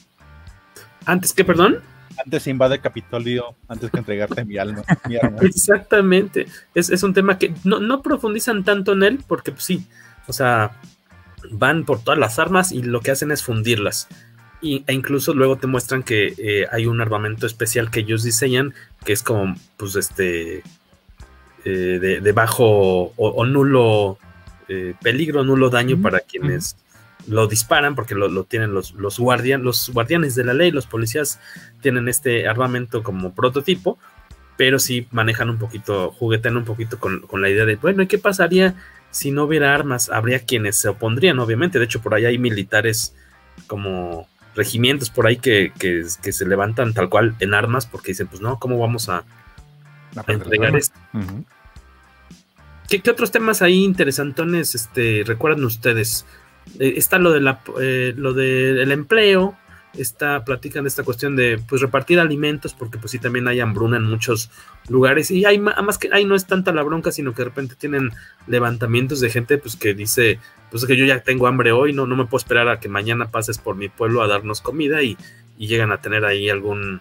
¿Antes 1.07 1.33
qué, 1.33 1.45
perdón? 1.45 1.81
Antes 2.25 2.47
invade 2.47 2.81
Capitolio 2.81 3.55
antes 3.69 3.91
que 3.91 3.99
entregarte 3.99 4.45
mi, 4.45 4.57
alma, 4.57 4.83
Exactamente. 5.43 6.47
Es, 6.75 7.03
un 7.03 7.15
tema 7.15 7.39
que 7.39 7.55
no, 7.65 8.03
profundizan 8.03 8.65
tanto 8.65 8.93
en 8.93 9.03
él 9.03 9.25
porque 9.27 9.53
pues, 9.53 9.65
sí, 9.65 9.87
o 10.27 10.33
sea, 10.33 10.81
van 11.51 11.85
por 11.85 12.03
todas 12.03 12.19
las 12.19 12.39
armas 12.39 12.73
y 12.73 12.83
lo 12.83 13.01
que 13.01 13.11
hacen 13.11 13.31
es 13.31 13.43
fundirlas. 13.43 14.09
Y, 14.61 14.83
e 14.87 14.95
incluso 14.95 15.35
luego 15.35 15.57
te 15.57 15.67
muestran 15.67 16.03
que 16.03 16.35
eh, 16.39 16.67
hay 16.73 16.87
un 16.87 17.01
armamento 17.01 17.47
especial 17.47 17.91
que 17.91 18.01
ellos 18.01 18.23
diseñan 18.23 18.73
que 19.05 19.13
es 19.13 19.23
como, 19.23 19.55
pues, 19.77 19.97
este, 19.97 20.63
eh, 21.67 22.21
de, 22.23 22.33
bajo 22.33 23.13
o, 23.17 23.47
nulo 23.47 24.19
eh, 24.69 24.95
peligro, 25.03 25.45
nulo 25.45 25.71
daño 25.71 26.01
para 26.01 26.21
quienes 26.21 26.77
lo 27.27 27.47
disparan, 27.47 27.95
porque 27.95 28.15
lo, 28.15 28.45
tienen 28.45 28.75
los, 28.75 28.93
los, 28.95 29.19
los 29.19 29.91
guardianes 29.91 30.35
de 30.35 30.45
la 30.45 30.55
ley, 30.55 30.71
los 30.71 30.87
policías 30.87 31.41
tienen 31.81 32.09
este 32.09 32.47
armamento 32.49 33.03
como 33.03 33.35
prototipo, 33.35 33.99
pero 34.57 34.79
sí 34.79 35.09
manejan 35.11 35.51
un 35.51 35.59
poquito, 35.59 36.11
juguetean 36.13 36.57
un 36.57 36.65
poquito 36.65 36.99
con, 36.99 37.23
la 37.41 37.49
idea 37.49 37.65
de, 37.65 37.77
bueno, 37.77 38.03
¿y 38.03 38.07
qué 38.07 38.19
pasaría 38.19 38.75
si 39.11 39.31
no 39.31 39.45
hubiera 39.45 39.75
armas? 39.75 40.11
Habría 40.11 40.41
quienes 40.41 40.77
se 40.77 40.89
opondrían, 40.89 41.39
obviamente, 41.39 41.79
de 41.79 41.87
hecho 41.87 42.01
por 42.01 42.15
ahí 42.15 42.25
hay 42.25 42.39
militares 42.39 43.15
como 43.67 44.29
regimientos 44.55 45.11
por 45.11 45.27
ahí 45.27 45.37
que, 45.37 45.73
que, 45.79 46.05
se 46.05 46.47
levantan 46.47 46.95
tal 46.95 47.09
cual 47.09 47.35
en 47.41 47.55
armas 47.55 47.87
porque 47.87 48.13
dicen, 48.13 48.29
pues 48.29 48.41
no, 48.41 48.59
¿cómo 48.59 48.79
vamos 48.79 49.09
a, 49.09 49.25
entregar 50.29 50.77
esto? 50.77 50.99
¿Qué, 52.89 53.03
otros 53.11 53.31
temas 53.31 53.63
ahí 53.63 53.83
interesantones 53.83 54.75
este, 54.75 55.23
recuerdan 55.27 55.65
ustedes? 55.65 56.27
Eh, 56.79 56.95
está 56.97 57.19
lo 57.19 57.33
de 57.33 57.41
la, 57.41 57.61
eh, 57.81 58.13
lo 58.17 58.35
del 58.35 58.93
empleo, 58.93 59.57
está, 59.95 60.45
platican 60.45 60.87
esta 60.87 61.03
cuestión 61.03 61.35
de 61.37 61.59
pues 61.67 61.81
repartir 61.81 62.21
alimentos, 62.21 62.75
porque 62.75 62.99
pues 62.99 63.13
sí 63.13 63.19
también 63.19 63.49
hay 63.49 63.61
hambruna 63.61 63.97
en 63.97 64.05
muchos 64.05 64.51
lugares, 64.89 65.31
y 65.31 65.45
hay 65.45 65.59
más 65.59 65.99
que 65.99 66.11
ahí 66.13 66.25
no 66.25 66.35
es 66.35 66.47
tanta 66.47 66.73
la 66.73 66.83
bronca, 66.83 67.11
sino 67.11 67.33
que 67.33 67.43
de 67.43 67.49
repente 67.49 67.75
tienen 67.75 68.13
levantamientos 68.47 69.21
de 69.21 69.31
gente 69.31 69.59
pues 69.59 69.77
que 69.77 69.95
dice, 69.95 70.39
pues 70.71 70.83
es 70.83 70.87
que 70.87 70.97
yo 70.97 71.07
ya 71.07 71.21
tengo 71.21 71.47
hambre 71.47 71.73
hoy, 71.73 71.93
no, 71.93 72.07
no 72.07 72.17
me 72.17 72.27
puedo 72.27 72.39
esperar 72.39 72.69
a 72.69 72.81
que 72.81 72.89
mañana 72.89 73.31
pases 73.31 73.59
por 73.59 73.77
mi 73.77 73.89
pueblo 73.89 74.23
a 74.23 74.29
darnos 74.29 74.61
comida 74.61 75.03
y 75.03 75.17
llegan 75.57 75.93
a 75.93 76.01
tener 76.01 76.25
ahí 76.25 76.51
algún 76.51 77.01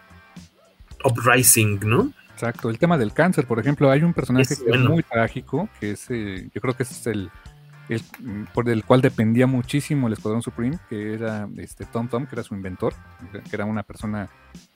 uprising, 1.03 1.79
¿no? 1.83 2.13
Exacto, 2.43 2.69
el 2.69 2.77
tema 2.77 2.97
del 2.97 3.13
cáncer, 3.13 3.47
por 3.47 3.57
ejemplo, 3.57 3.89
hay 3.89 4.03
un 4.03 4.13
personaje 4.13 4.55
que 4.57 4.69
es 4.69 4.79
muy 4.81 5.01
trágico, 5.01 5.69
que 5.79 5.91
es, 5.91 6.05
eh, 6.09 6.49
yo 6.53 6.59
creo 6.59 6.75
que 6.75 6.83
es 6.83 7.07
el, 7.07 7.31
por 8.53 8.67
el 8.67 8.83
cual 8.83 8.99
dependía 8.99 9.47
muchísimo 9.47 10.07
el 10.07 10.13
Escuadrón 10.13 10.41
Supreme, 10.41 10.77
que 10.89 11.13
era 11.13 11.47
este 11.55 11.85
Tom 11.85 12.09
Tom, 12.09 12.25
que 12.25 12.35
era 12.35 12.43
su 12.43 12.53
inventor, 12.53 12.93
que 13.31 13.55
era 13.55 13.63
una 13.63 13.83
persona, 13.83 14.27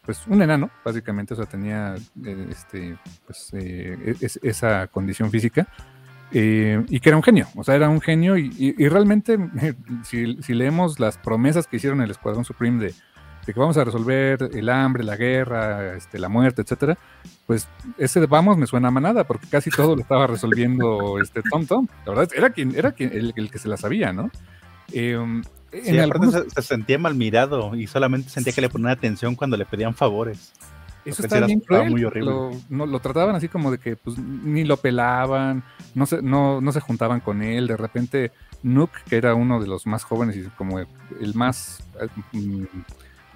pues 0.01 0.25
un 0.27 0.41
enano, 0.41 0.69
básicamente, 0.85 1.33
o 1.33 1.37
sea, 1.37 1.45
tenía 1.45 1.95
eh, 2.23 2.47
este, 2.49 2.97
pues, 3.25 3.49
eh, 3.51 4.15
esa 4.41 4.87
condición 4.87 5.29
física. 5.29 5.67
y 6.31 6.99
que 7.01 7.09
era 7.09 7.17
un 7.17 7.23
genio, 7.23 7.47
o 7.55 7.65
sea, 7.65 7.75
era 7.75 7.89
un 7.89 7.99
genio 7.99 8.37
y, 8.37 8.87
realmente 8.87 9.37
si, 10.05 10.41
si, 10.41 10.53
leemos 10.53 11.01
las 11.01 11.17
promesas 11.17 11.67
que 11.67 11.75
hicieron 11.75 11.99
el 11.99 12.11
Escuadrón 12.11 12.45
Supreme 12.45 12.85
de, 12.85 12.93
de 13.47 13.53
que 13.53 13.59
vamos 13.59 13.77
a 13.77 13.85
resolver 13.85 14.49
el 14.53 14.67
hambre, 14.67 15.05
la 15.05 15.15
guerra, 15.15 15.95
este, 15.95 16.19
la 16.19 16.27
muerte, 16.27 16.61
etcétera, 16.61 16.97
pues 17.45 17.67
ese 17.97 18.25
vamos 18.25 18.57
me 18.57 18.67
suena 18.67 18.89
a 18.89 18.91
manada, 18.91 19.23
porque 19.23 19.47
casi 19.47 19.69
todo 19.69 19.95
lo 19.95 20.01
estaba 20.01 20.27
resolviendo 20.27 21.17
este 21.21 21.41
Tom 21.49 21.65
Tom. 21.65 21.87
La 22.05 22.13
verdad, 22.13 22.29
era 22.35 22.49
quien, 22.49 22.75
era 22.75 22.91
quien, 22.91 23.11
el, 23.13 23.49
que 23.49 23.57
se 23.57 23.69
la 23.69 23.77
sabía, 23.77 24.11
¿no? 24.11 24.29
Eh, 24.91 25.13
en 25.71 26.31
se, 26.53 26.61
sentía 26.61 26.99
mal 26.99 27.15
mirado 27.15 27.73
y 27.75 27.87
solamente 27.87 28.29
sentía 28.29 28.51
que 28.51 28.61
le 28.61 28.69
ponían 28.69 28.91
atención 28.91 29.35
cuando 29.35 29.55
le 29.55 29.65
pedían 29.65 29.95
favores. 29.95 30.51
Eso 31.05 31.23
está 31.23 31.45
bien 31.45 31.61
cruel. 31.61 31.89
Muy 31.89 32.03
horrible. 32.03 32.31
Lo, 32.31 32.51
no, 32.67 32.85
lo 32.85 32.99
trataban 32.99 33.33
así 33.33 33.47
como 33.47 33.71
de 33.71 33.77
que 33.77 33.95
pues, 33.95 34.17
ni 34.17 34.65
lo 34.65 34.75
pelaban, 34.75 35.63
no 35.95 36.05
se, 36.05 36.21
no, 36.21 36.59
no 36.59 36.71
se 36.73 36.81
juntaban 36.81 37.21
con 37.21 37.41
él. 37.41 37.67
De 37.67 37.77
repente, 37.77 38.33
Nook, 38.61 38.91
que 39.07 39.15
era 39.15 39.33
uno 39.35 39.61
de 39.61 39.67
los 39.67 39.87
más 39.87 40.03
jóvenes 40.03 40.35
y 40.35 40.43
como 40.57 40.79
el 40.79 41.33
más 41.35 41.81
mm, 42.33 42.63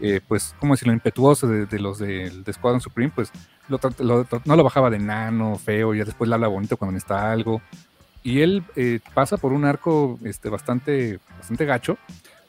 eh, 0.01 0.19
pues, 0.27 0.55
como 0.59 0.73
decirlo, 0.73 0.93
impetuoso 0.93 1.47
de, 1.47 1.79
los 1.79 1.99
del 1.99 2.43
de 2.43 2.53
Squadron 2.53 2.81
Supreme, 2.81 3.11
pues 3.13 3.31
no 3.69 4.55
lo 4.55 4.63
bajaba 4.63 4.89
de 4.89 4.97
nano, 4.97 5.55
feo, 5.57 5.93
ya 5.93 6.03
después 6.03 6.27
le 6.27 6.33
habla 6.33 6.47
bonito 6.47 6.75
cuando 6.75 6.97
está 6.97 7.31
algo. 7.31 7.61
Y 8.23 8.41
él 8.41 8.63
eh, 8.75 8.99
pasa 9.13 9.37
por 9.37 9.53
un 9.53 9.63
arco 9.63 10.17
este, 10.23 10.49
bastante, 10.49 11.19
bastante 11.37 11.65
gacho, 11.65 11.97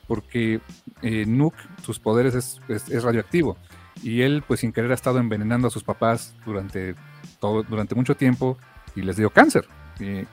porque 0.06 0.60
eh, 1.02 1.26
Nuke, 1.26 1.58
sus 1.82 1.98
poderes 1.98 2.34
es, 2.34 3.02
radioactivo. 3.02 3.58
Y 4.02 4.22
él, 4.22 4.42
pues 4.46 4.60
sin 4.60 4.72
querer, 4.72 4.90
ha 4.90 4.94
estado 4.94 5.18
envenenando 5.18 5.68
a 5.68 5.70
sus 5.70 5.84
papás 5.84 6.34
durante, 6.46 6.94
todo, 7.38 7.62
durante 7.64 7.94
mucho 7.94 8.16
tiempo 8.16 8.56
y 8.96 9.02
les 9.02 9.16
dio 9.16 9.28
cáncer. 9.28 9.66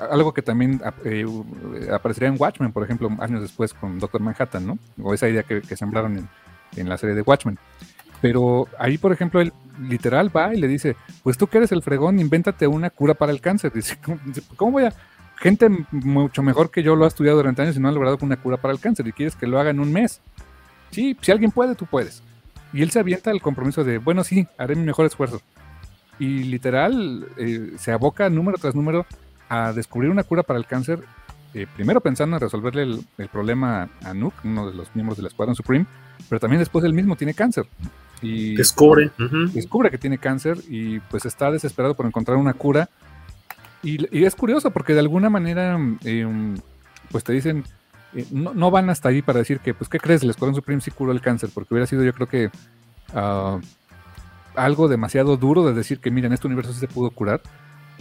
algo 0.10 0.34
que 0.34 0.42
también 0.42 0.82
aparecería 1.94 2.30
en 2.30 2.38
Watchmen, 2.40 2.72
por 2.72 2.84
ejemplo, 2.84 3.10
años 3.20 3.42
después 3.42 3.74
con 3.74 4.00
Doctor 4.00 4.22
Manhattan, 4.22 4.66
¿no? 4.66 4.80
O 5.02 5.14
esa 5.14 5.28
idea 5.28 5.44
que, 5.44 5.62
que 5.62 5.76
sembraron 5.76 6.18
en, 6.18 6.30
en 6.76 6.90
la 6.90 6.98
serie 6.98 7.16
de 7.16 7.22
Watchmen. 7.22 7.58
Pero 8.22 8.68
ahí, 8.78 8.98
por 8.98 9.12
ejemplo, 9.12 9.40
él 9.40 9.54
literal 9.80 10.36
va 10.36 10.54
y 10.54 10.60
le 10.60 10.68
dice, 10.68 10.96
pues 11.24 11.38
tú 11.38 11.48
que 11.48 11.58
eres 11.58 11.72
el 11.72 11.82
fregón, 11.82 12.20
invéntate 12.20 12.68
una 12.68 12.90
cura 12.90 13.14
para 13.14 13.32
el 13.32 13.42
cáncer. 13.42 13.72
Dice, 13.74 13.98
¿cómo, 14.56 14.72
voy 14.72 14.86
a...? 14.86 14.94
Gente 15.38 15.70
mucho 15.92 16.44
mejor 16.44 16.70
que 16.70 16.84
yo 16.84 16.98
lo 16.98 17.06
ha 17.06 17.08
estudiado 17.08 17.38
durante 17.38 17.62
años 17.62 17.78
y 17.78 17.80
no 17.80 17.88
ha 17.88 17.94
logrado 17.94 18.18
una 18.22 18.36
cura 18.36 18.58
para 18.58 18.74
el 18.74 18.82
cáncer 18.82 19.08
y 19.08 19.14
quieres 19.14 19.38
que 19.38 19.48
lo 19.48 19.58
haga 19.58 19.70
en 19.70 19.80
un 19.80 19.94
mes. 19.94 20.20
Sí, 20.92 21.16
si 21.22 21.32
alguien 21.32 21.52
puede, 21.52 21.76
tú 21.76 21.86
puedes. 21.86 22.22
Y 22.74 22.82
él 22.82 22.92
se 22.92 23.00
avienta 23.00 23.32
el 23.32 23.42
compromiso 23.42 23.86
de, 23.86 24.00
bueno, 24.00 24.26
sí, 24.26 24.50
haré 24.58 24.76
mi 24.76 24.84
mejor 24.84 25.06
esfuerzo. 25.06 25.42
Y 26.20 26.44
literal, 26.44 27.26
eh, 27.38 27.72
se 27.78 27.94
aboca 27.94 28.30
número 28.30 28.58
tras 28.58 28.76
número 28.76 29.06
a 29.48 29.72
descubrir 29.72 30.12
una 30.12 30.24
cura 30.24 30.44
para 30.44 30.60
el 30.60 30.66
cáncer, 30.66 31.00
eh, 31.54 31.66
primero 31.76 32.02
pensando 32.02 32.36
en 32.36 32.42
resolverle 32.42 32.84
el, 32.84 33.30
problema 33.30 33.90
a 34.04 34.14
Nuke, 34.14 34.38
uno 34.44 34.70
de 34.70 34.76
los 34.76 34.94
miembros 34.96 35.18
del 35.18 35.28
Escuadrón 35.28 35.56
Supreme, 35.56 35.86
pero 36.28 36.40
también 36.40 36.60
después 36.60 36.86
él 36.86 36.94
mismo 36.94 37.16
tiene 37.16 37.34
cáncer. 37.34 37.66
Y 38.22 38.56
descubre. 38.56 39.12
Descubre 39.54 39.90
que 39.90 39.98
tiene 39.98 40.18
cáncer 40.18 40.58
y 40.68 41.00
pues 41.00 41.26
está 41.26 41.52
desesperado 41.52 41.96
por 41.96 42.06
encontrar 42.06 42.38
una 42.38 42.54
cura. 42.54 42.90
Y, 43.82 44.24
es 44.26 44.36
curioso 44.36 44.72
porque 44.72 44.94
de 44.94 45.00
alguna 45.00 45.30
manera, 45.30 45.80
em, 46.04 46.58
pues 47.12 47.24
te 47.24 47.34
dicen, 47.34 47.64
eh, 48.14 48.26
no, 48.32 48.72
van 48.72 48.90
hasta 48.90 49.10
ahí 49.10 49.22
para 49.22 49.40
decir 49.40 49.60
que, 49.60 49.74
pues, 49.74 49.90
¿qué 49.90 50.00
crees? 50.00 50.22
El 50.22 50.30
Escuadrón 50.30 50.56
Supreme 50.56 50.82
sí 50.82 50.92
curó 50.92 51.12
el 51.12 51.22
cáncer, 51.22 51.50
porque 51.54 51.74
hubiera 51.74 51.88
sido 51.88 52.04
yo 52.04 52.14
creo 52.14 52.28
que 52.28 52.50
ah, 53.14 53.60
algo 54.56 54.88
demasiado 54.88 55.38
duro 55.38 55.66
de 55.66 55.74
decir 55.74 56.00
que, 56.00 56.12
mira, 56.12 56.28
en 56.28 56.34
este 56.34 56.48
universo 56.48 56.74
sí 56.74 56.80
se 56.80 56.88
pudo 56.88 57.10
curar. 57.12 57.42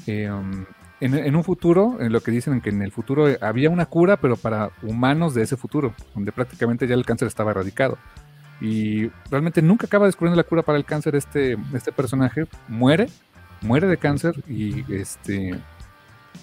Em, 0.07 0.67
en, 1.01 1.37
un 1.37 1.45
futuro, 1.45 1.99
en 2.01 2.13
lo 2.13 2.21
que 2.21 2.31
dicen 2.31 2.61
que 2.61 2.71
en 2.71 2.83
el 2.83 2.93
futuro 2.93 3.27
había 3.41 3.71
una 3.71 3.87
cura, 3.87 4.17
pero 4.17 4.37
para 4.37 4.71
humanos 4.83 5.35
de 5.35 5.43
ese 5.43 5.57
futuro, 5.57 5.95
donde 6.15 6.33
prácticamente 6.33 6.87
ya 6.87 6.95
el 6.95 7.07
cáncer 7.07 7.29
estaba 7.29 7.53
erradicado. 7.53 7.99
Y 8.61 9.09
realmente 9.31 9.63
nunca 9.63 9.87
acaba 9.87 10.07
descubriendo 10.07 10.37
la 10.37 10.49
cura 10.49 10.63
para 10.63 10.79
el 10.79 10.85
cáncer 10.85 11.15
este, 11.15 11.57
este 11.73 11.93
personaje, 11.93 12.47
muere, 12.67 13.09
muere 13.61 13.87
de 13.87 13.97
cáncer 13.97 14.35
y 14.49 14.93
este 14.93 15.59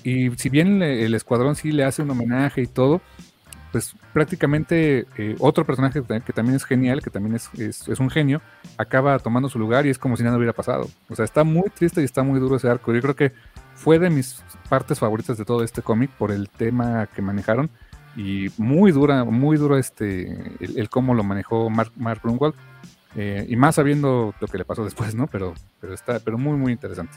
y 0.04 0.30
si 0.38 0.50
bien 0.50 0.84
el 0.84 1.16
escuadrón 1.16 1.56
sí 1.56 1.72
le 1.72 1.84
hace 1.84 2.04
un 2.04 2.12
homenaje 2.12 2.62
y 2.62 2.68
todo, 2.68 3.02
pues 3.72 3.96
prácticamente 4.14 5.06
eh, 5.18 5.36
otro 5.40 5.66
personaje 5.66 6.02
que 6.26 6.32
también 6.32 6.56
es 6.56 6.64
genial, 6.64 7.02
que 7.02 7.10
también 7.10 7.36
es, 7.36 7.50
es, 7.58 8.00
un 8.00 8.10
genio, 8.10 8.42
acaba 8.78 9.18
tomando 9.20 9.50
su 9.50 9.58
lugar 9.58 9.86
y 9.86 9.90
es 9.90 9.98
como 9.98 10.16
si 10.16 10.24
nada 10.24 10.38
hubiera 10.38 10.54
pasado. 10.54 10.88
O 11.10 11.16
sea, 11.16 11.26
está 11.26 11.44
muy 11.44 11.70
triste 11.72 12.02
y 12.02 12.06
está 12.06 12.24
muy 12.24 12.40
duro 12.40 12.56
ese 12.56 12.70
arco. 12.70 12.94
Yo 12.94 13.02
creo 13.02 13.16
que 13.16 13.34
fue 13.86 14.00
de 14.00 14.10
mis 14.10 14.42
partes 14.68 14.98
favoritas 14.98 15.38
de 15.38 15.46
todo 15.46 15.64
este 15.64 15.84
cómic 15.84 16.10
por 16.10 16.32
el 16.32 16.50
tema 16.50 17.06
que 17.06 17.22
manejaron 17.22 17.70
y 18.18 18.48
muy 18.58 18.92
dura, 18.92 19.24
muy 19.24 19.58
duro 19.58 19.78
este, 19.78 20.58
el, 20.60 20.90
cómo 20.90 21.14
lo 21.14 21.24
manejó 21.24 21.70
Mark, 21.70 21.92
Mark 21.96 22.20
Grunwald. 22.24 22.56
Eh, 23.16 23.46
y 23.48 23.56
más 23.56 23.76
sabiendo 23.76 24.34
lo 24.40 24.48
que 24.48 24.58
le 24.58 24.66
pasó 24.66 24.84
después, 24.84 25.14
¿no? 25.14 25.28
Pero, 25.28 25.54
pero 25.80 25.94
está, 25.94 26.20
pero 26.20 26.40
muy, 26.40 26.58
muy 26.58 26.72
interesante. 26.72 27.14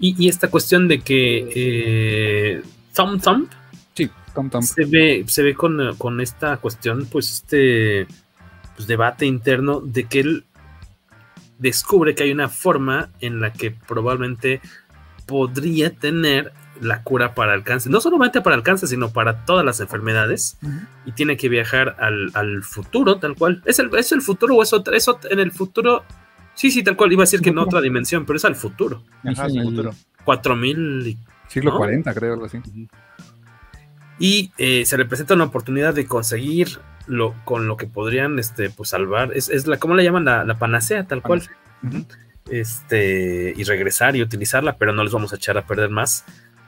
Y, 0.00 0.28
esta 0.28 0.50
cuestión 0.50 0.88
de 0.88 1.02
que 1.02 1.48
eh, 1.54 2.62
Thumb 2.92 3.22
Thumb 3.22 3.48
se 4.60 4.84
ve, 4.86 5.24
se 5.28 5.42
ve 5.44 5.54
con, 5.54 6.20
esta 6.20 6.56
cuestión, 6.56 7.06
pues 7.06 7.30
este 7.30 8.08
pues, 8.74 8.88
debate 8.88 9.24
interno 9.24 9.80
de 9.80 10.04
que 10.04 10.20
él 10.20 10.44
descubre 11.60 12.16
que 12.16 12.24
hay 12.24 12.32
una 12.32 12.48
forma 12.48 13.10
en 13.20 13.40
la 13.40 13.52
que 13.52 13.70
probablemente 13.70 14.60
podría 15.26 15.90
tener 15.90 16.52
la 16.80 17.02
cura 17.02 17.34
para 17.34 17.54
el 17.54 17.62
cáncer, 17.62 17.92
no 17.92 18.00
solamente 18.00 18.40
para 18.40 18.56
el 18.56 18.62
cáncer, 18.62 18.88
sino 18.88 19.12
para 19.12 19.44
todas 19.44 19.64
las 19.64 19.80
enfermedades, 19.80 20.58
y 21.04 21.12
tiene 21.12 21.36
que 21.36 21.48
viajar 21.48 21.96
al, 22.00 22.62
futuro, 22.62 23.18
tal 23.18 23.36
cual. 23.36 23.62
¿Es 23.64 23.78
el, 23.78 23.94
¿Es 23.96 24.12
el 24.12 24.22
futuro 24.22 24.56
o 24.56 24.62
es 24.62 24.72
otra? 24.72 24.96
Eso 24.96 25.18
en 25.30 25.38
el 25.38 25.52
futuro? 25.52 26.04
Sí, 26.54 26.70
sí, 26.70 26.82
tal 26.82 26.96
cual, 26.96 27.12
iba 27.12 27.22
a 27.22 27.26
decir 27.26 27.40
que 27.40 27.50
en 27.50 27.58
otra 27.58 27.80
dimensión, 27.80 28.26
pero 28.26 28.36
es 28.36 28.44
al 28.44 28.56
futuro. 28.56 29.02
Ajá, 29.24 29.46
el 29.46 29.62
futuro. 29.62 29.94
4000. 30.24 31.18
Siglo 31.48 31.76
40, 31.76 32.14
creo, 32.14 32.32
algo 32.32 32.46
así 32.46 32.60
y 34.22 34.52
eh, 34.56 34.84
se 34.86 34.96
le 34.96 35.04
presenta 35.04 35.34
una 35.34 35.44
oportunidad 35.44 35.94
de 35.94 36.06
conseguir 36.06 36.78
lo, 37.08 37.34
con 37.44 37.66
lo 37.66 37.76
que 37.76 37.88
podrían 37.88 38.38
este, 38.38 38.70
pues, 38.70 38.90
salvar. 38.90 39.32
Es, 39.34 39.66
la, 39.66 39.78
¿cómo 39.78 39.96
le 39.96 40.04
llaman? 40.04 40.24
La, 40.24 40.58
panacea, 40.60 41.08
tal 41.08 41.22
cual. 41.22 41.42
Este, 42.52 43.54
y 43.56 43.64
regresar 43.64 44.14
y 44.14 44.20
utilizarla, 44.20 44.76
pero 44.76 44.92
no 44.92 45.02
les 45.02 45.12
vamos 45.12 45.32
a 45.32 45.36
echar 45.36 45.56
a 45.56 45.66
perder 45.66 45.88
más 45.88 46.26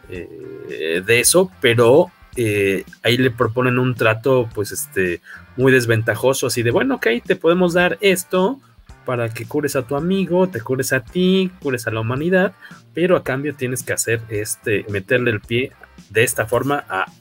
eh, 0.09 1.03
de 1.05 1.21
eso, 1.21 1.53
pero 1.61 2.11
eh, 2.37 2.85
ahí 3.03 3.19
le 3.19 3.31
proponen 3.31 3.79
un 3.79 3.95
trato, 3.95 4.49
pues, 4.55 4.73
este, 4.73 5.21
muy 5.59 5.71
desventajoso, 5.71 6.47
así 6.47 6.63
de, 6.63 6.71
bueno, 6.71 6.95
ok, 6.95 7.09
te 7.23 7.37
podemos 7.37 7.75
dar 7.75 7.99
esto 8.01 8.59
para 9.05 9.29
que 9.29 9.45
cures 9.45 9.77
a 9.77 9.83
tu 9.83 9.95
amigo, 9.95 10.49
te 10.49 10.63
cures 10.63 10.95
a 10.95 11.01
ti, 11.01 11.51
cures 11.61 11.87
a 11.87 11.91
la 11.91 12.01
humanidad, 12.01 12.55
pero 12.95 13.15
a 13.15 13.23
cambio 13.23 13.55
tienes 13.55 13.83
que 13.83 13.93
hacer 13.93 14.23
este, 14.31 14.87
meterle 14.89 15.33
el 15.33 15.41
pie 15.41 15.73
de 16.09 16.25
esta 16.25 16.47
forma 16.47 16.85
a 16.89 17.13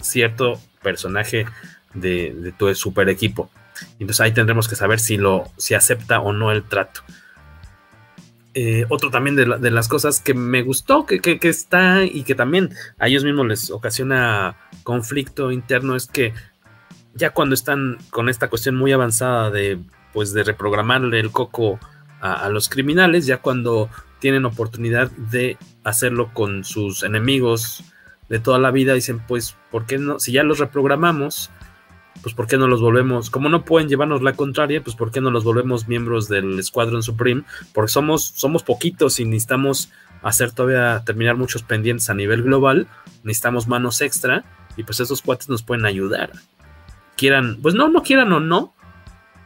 cierto 0.00 0.60
personaje 0.80 1.46
de, 1.92 2.54
tu 2.56 2.72
super 2.76 3.08
equipo. 3.08 3.50
Entonces 3.98 4.20
ahí 4.20 4.32
tendremos 4.32 4.68
que 4.68 4.76
saber 4.76 5.00
si 5.00 5.16
lo 5.16 5.50
si 5.56 5.74
acepta 5.74 6.20
o 6.20 6.32
no 6.32 6.52
el 6.52 6.62
trato. 6.62 7.02
Eh, 8.54 8.84
otro 8.90 9.10
también 9.10 9.34
de, 9.34 9.70
las 9.70 9.88
cosas 9.88 10.20
que 10.20 10.34
me 10.34 10.62
gustó, 10.62 11.06
que, 11.06 11.38
está 11.42 12.04
y 12.04 12.22
que 12.22 12.34
también 12.34 12.70
a 12.98 13.08
ellos 13.08 13.24
mismos 13.24 13.46
les 13.46 13.70
ocasiona 13.70 14.56
conflicto 14.82 15.50
interno 15.52 15.96
es 15.96 16.06
que 16.06 16.34
ya 17.14 17.30
cuando 17.30 17.54
están 17.54 17.96
con 18.10 18.28
esta 18.28 18.50
cuestión 18.50 18.76
muy 18.76 18.92
avanzada 18.92 19.50
de 19.50 19.78
pues 20.12 20.34
de 20.34 20.44
reprogramarle 20.44 21.18
el 21.18 21.30
coco 21.30 21.80
a 22.20 22.48
los 22.50 22.68
criminales, 22.68 23.26
ya 23.26 23.38
cuando 23.38 23.90
tienen 24.20 24.44
oportunidad 24.44 25.10
de 25.10 25.58
hacerlo 25.82 26.32
con 26.32 26.62
sus 26.62 27.02
enemigos 27.02 27.82
de 28.28 28.38
toda 28.38 28.60
la 28.60 28.70
vida, 28.70 28.94
dicen, 28.94 29.20
pues, 29.26 29.56
¿por 29.72 29.84
qué 29.84 29.98
no? 29.98 30.20
Si 30.20 30.30
ya 30.30 30.44
los 30.44 30.60
reprogramamos, 30.60 31.50
pues, 32.20 32.34
¿por 32.34 32.46
qué 32.46 32.56
no 32.56 32.66
los 32.66 32.80
volvemos? 32.80 33.30
Como 33.30 33.48
no 33.48 33.64
pueden 33.64 33.88
llevarnos 33.88 34.22
la 34.22 34.34
contraria, 34.34 34.82
pues, 34.82 34.96
¿por 34.96 35.10
qué 35.10 35.20
no 35.20 35.30
los 35.30 35.44
volvemos 35.44 35.88
miembros 35.88 36.28
del 36.28 36.58
Escuadrón 36.58 37.02
Supreme? 37.02 37.44
Porque 37.72 37.90
somos, 37.90 38.32
somos 38.34 38.62
poquitos 38.62 39.18
y 39.20 39.24
necesitamos 39.24 39.90
hacer 40.22 40.52
todavía, 40.52 41.02
terminar 41.04 41.36
muchos 41.36 41.62
pendientes 41.62 42.08
a 42.10 42.14
nivel 42.14 42.42
global, 42.42 42.86
necesitamos 43.24 43.66
manos 43.66 44.00
extra 44.00 44.44
y 44.76 44.84
pues 44.84 45.00
esos 45.00 45.20
cuates 45.22 45.48
nos 45.48 45.62
pueden 45.62 45.84
ayudar. 45.84 46.30
Quieran, 47.16 47.58
pues 47.60 47.74
no, 47.74 47.88
no 47.88 48.02
quieran 48.02 48.32
o 48.32 48.40
no, 48.40 48.74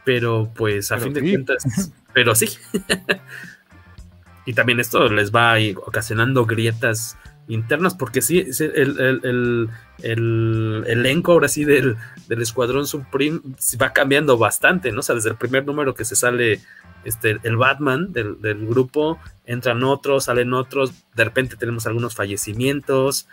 pero 0.05 0.51
pues 0.55 0.91
a 0.91 0.97
fin 0.99 1.13
de 1.13 1.21
cuentas, 1.21 1.91
pero 2.13 2.35
sí. 2.35 2.47
y 4.45 4.53
también 4.53 4.79
esto 4.79 5.09
les 5.09 5.31
va 5.31 5.55
ocasionando 5.85 6.45
grietas 6.45 7.17
internas, 7.47 7.95
porque 7.95 8.21
sí, 8.21 8.45
el, 8.59 9.69
elenco 10.03 11.31
ahora 11.31 11.47
sí 11.47 11.65
del, 11.65 11.97
Escuadrón 12.29 12.87
Supreme 12.87 13.39
va 13.81 13.93
cambiando 13.93 14.37
bastante, 14.37 14.91
¿no? 14.91 14.99
O 14.99 15.03
sea, 15.03 15.15
desde 15.15 15.29
el 15.29 15.37
primer 15.37 15.65
número 15.65 15.95
que 15.95 16.05
se 16.05 16.15
sale 16.15 16.61
este, 17.03 17.37
el 17.43 17.57
Batman 17.57 18.11
del, 18.11 18.35
grupo, 18.67 19.19
entran 19.45 19.83
otros, 19.83 20.25
salen 20.25 20.53
otros, 20.53 20.93
de 21.15 21.23
repente 21.23 21.55
tenemos 21.55 21.87
algunos 21.87 22.15
fallecimientos, 22.15 23.27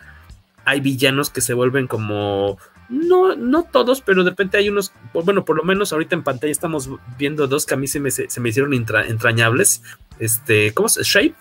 hay 0.64 0.80
villanos 0.80 1.30
que 1.30 1.40
se 1.40 1.54
vuelven 1.54 1.86
como... 1.86 2.58
No, 2.90 3.34
no 3.34 3.62
todos, 3.62 4.02
pero 4.02 4.24
de 4.24 4.30
repente 4.30 4.58
hay 4.58 4.68
unos, 4.68 4.92
bueno, 5.14 5.46
por 5.46 5.56
lo 5.56 5.64
menos 5.64 5.92
ahorita 5.92 6.16
en 6.16 6.22
pantalla 6.22 6.50
estamos 6.50 6.90
viendo 7.18 7.46
dos 7.46 7.64
que 7.64 7.72
a 7.72 7.78
mí 7.78 7.86
se 7.86 7.98
me, 7.98 8.10
se 8.10 8.40
me 8.40 8.50
hicieron 8.50 8.74
entrañables. 8.74 9.82
Este, 10.18 10.74
¿cómo 10.74 10.90
se? 10.90 11.02
Shape, 11.02 11.34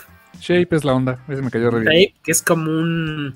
Shape 0.44 0.76
es 0.76 0.84
la 0.84 0.94
onda, 0.94 1.24
ese 1.30 1.42
me 1.42 1.50
cayó 1.50 1.72
re 1.72 1.86
Shape, 1.86 2.16
que 2.22 2.32
es 2.32 2.42
como 2.42 2.70
un. 2.70 3.34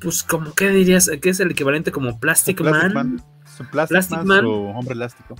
Pues, 0.00 0.24
como, 0.24 0.52
¿qué 0.52 0.70
dirías? 0.70 1.08
Que 1.22 1.30
es 1.30 1.38
el 1.38 1.52
equivalente 1.52 1.92
como 1.92 2.18
Plastic, 2.18 2.60
Man. 2.60 3.22
Plastic, 3.70 4.24
Man, 4.24 4.44
o 4.44 4.70
hombre 4.70 4.94
elástico. 4.94 5.36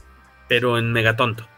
Pero 0.48 0.78
en 0.78 0.92
megatonto. 0.92 1.48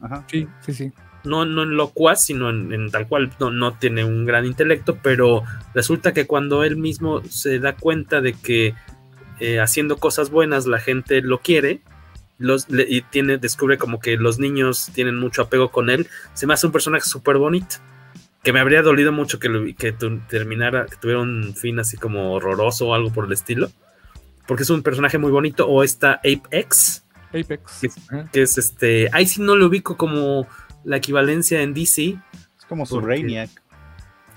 Ajá. 0.00 0.24
Sí, 0.28 0.46
sí, 0.60 0.72
sí. 0.72 0.92
No, 1.24 1.44
no 1.44 1.64
en 1.64 1.76
locuaz, 1.76 2.24
sino 2.24 2.50
en, 2.50 2.90
tal 2.92 3.08
cual. 3.08 3.32
No, 3.40 3.50
no 3.50 3.74
tiene 3.74 4.04
un 4.04 4.24
gran 4.24 4.46
intelecto, 4.46 4.98
pero 5.02 5.42
resulta 5.74 6.12
que 6.12 6.28
cuando 6.28 6.62
él 6.62 6.76
mismo 6.76 7.22
se 7.24 7.58
da 7.58 7.74
cuenta 7.74 8.20
de 8.20 8.34
que 8.34 8.74
eh, 9.40 9.58
haciendo 9.58 9.96
cosas 9.96 10.30
buenas 10.30 10.66
la 10.66 10.78
gente 10.78 11.20
lo 11.20 11.40
quiere, 11.40 11.80
los, 12.38 12.66
y 12.70 13.02
tiene, 13.02 13.38
descubre 13.38 13.76
como 13.76 13.98
que 13.98 14.16
los 14.16 14.38
niños 14.38 14.90
tienen 14.94 15.16
mucho 15.16 15.42
apego 15.42 15.70
con 15.70 15.90
él, 15.90 16.06
se 16.34 16.46
me 16.46 16.54
hace 16.54 16.66
un 16.66 16.72
personaje 16.72 17.08
súper 17.08 17.38
bonito 17.38 17.78
que 18.48 18.52
me 18.54 18.60
habría 18.60 18.80
dolido 18.80 19.12
mucho 19.12 19.38
que, 19.38 19.74
que 19.78 19.92
terminara, 19.92 20.86
que 20.86 20.96
tuviera 20.96 21.20
un 21.20 21.54
fin 21.54 21.78
así 21.80 21.98
como 21.98 22.32
horroroso 22.32 22.88
o 22.88 22.94
algo 22.94 23.12
por 23.12 23.26
el 23.26 23.32
estilo. 23.32 23.68
Porque 24.46 24.62
es 24.62 24.70
un 24.70 24.82
personaje 24.82 25.18
muy 25.18 25.30
bonito. 25.30 25.68
O 25.68 25.84
está 25.84 26.12
Apex. 26.24 27.04
Apex. 27.28 27.82
Que, 28.32 28.40
es 28.40 28.56
este. 28.56 29.10
Ahí 29.12 29.26
sí 29.26 29.42
no 29.42 29.54
lo 29.54 29.66
ubico 29.66 29.98
como 29.98 30.46
la 30.82 30.96
equivalencia 30.96 31.60
en 31.60 31.74
DC. 31.74 32.16
Es 32.58 32.64
como 32.66 32.86
su 32.86 33.02
Rainiac. 33.02 33.50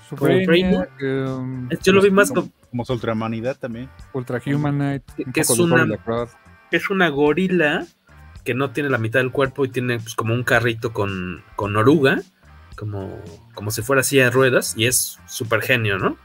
Su 0.06 0.16
Rainiac. 0.16 0.90
Um, 1.00 1.70
Yo 1.82 1.94
lo 1.94 2.02
vi 2.02 2.10
más 2.10 2.32
como. 2.32 2.52
Como 2.68 2.84
su 2.84 2.92
Ultrahumanidad 2.92 3.56
también. 3.58 3.88
Ultrahumanite. 4.12 5.24
Que, 5.32 5.40
es 5.40 5.48
una, 5.58 5.86
es 6.70 6.90
una 6.90 7.08
gorila 7.08 7.86
que 8.44 8.52
no 8.52 8.72
tiene 8.72 8.90
la 8.90 8.98
mitad 8.98 9.20
del 9.20 9.32
cuerpo 9.32 9.64
y 9.64 9.70
tiene 9.70 9.98
pues, 10.00 10.14
como 10.14 10.34
un 10.34 10.42
carrito 10.42 10.92
con, 10.92 11.42
con 11.56 11.74
oruga 11.76 12.20
como, 12.76 13.22
como 13.54 13.70
si 13.70 13.82
fuera 13.82 14.00
así 14.00 14.18
de 14.18 14.30
ruedas 14.30 14.74
y 14.76 14.86
es 14.86 15.18
súper 15.26 15.62
genio, 15.62 15.98
¿no? 15.98 16.16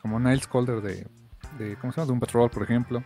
Como 0.00 0.18
Niles 0.18 0.46
Calder 0.46 0.80
de, 0.80 1.06
de, 1.58 1.76
¿cómo 1.76 1.92
se 1.92 2.00
llama? 2.00 2.06
De 2.06 2.12
un 2.12 2.20
Patrol, 2.20 2.50
por 2.50 2.62
ejemplo. 2.62 3.02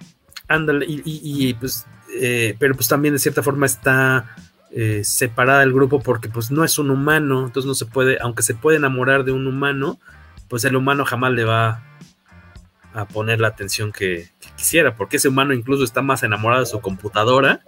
Ándale, 0.49 0.85
y, 0.89 1.55
pues, 1.55 1.87
eh, 2.21 2.57
pero 2.59 2.75
pues 2.75 2.89
también 2.89 3.15
de 3.15 3.19
cierta 3.19 3.43
forma 3.43 3.65
está 3.65 4.37
eh, 4.71 5.03
separada 5.05 5.61
del 5.61 5.73
grupo 5.73 6.01
porque 6.01 6.29
pues 6.29 6.51
no 6.51 6.65
es 6.65 6.79
un 6.79 6.91
humano, 6.91 7.47
entonces 7.47 7.67
no 7.67 7.75
se 7.75 7.87
puede, 7.87 8.19
aunque 8.21 8.43
se 8.43 8.55
puede 8.55 8.77
enamorar 8.77 9.25
de 9.25 9.33
un 9.33 9.47
humano, 9.47 9.99
pues 10.49 10.65
el 10.65 10.77
humano 10.77 11.05
jamás 11.05 11.33
le 11.33 11.45
va 11.45 11.83
a 12.93 13.07
poner 13.07 13.41
la 13.41 13.49
atención 13.49 13.93
que, 13.93 14.29
que 14.41 14.49
quisiera, 14.57 14.95
porque 14.95 15.17
ese 15.17 15.29
humano 15.29 15.55
incluso 15.55 15.85
está 15.85 16.03
más 16.03 16.23
enamorado 16.23 16.61
de 16.61 16.67
su 16.67 16.81
computadora 16.81 17.63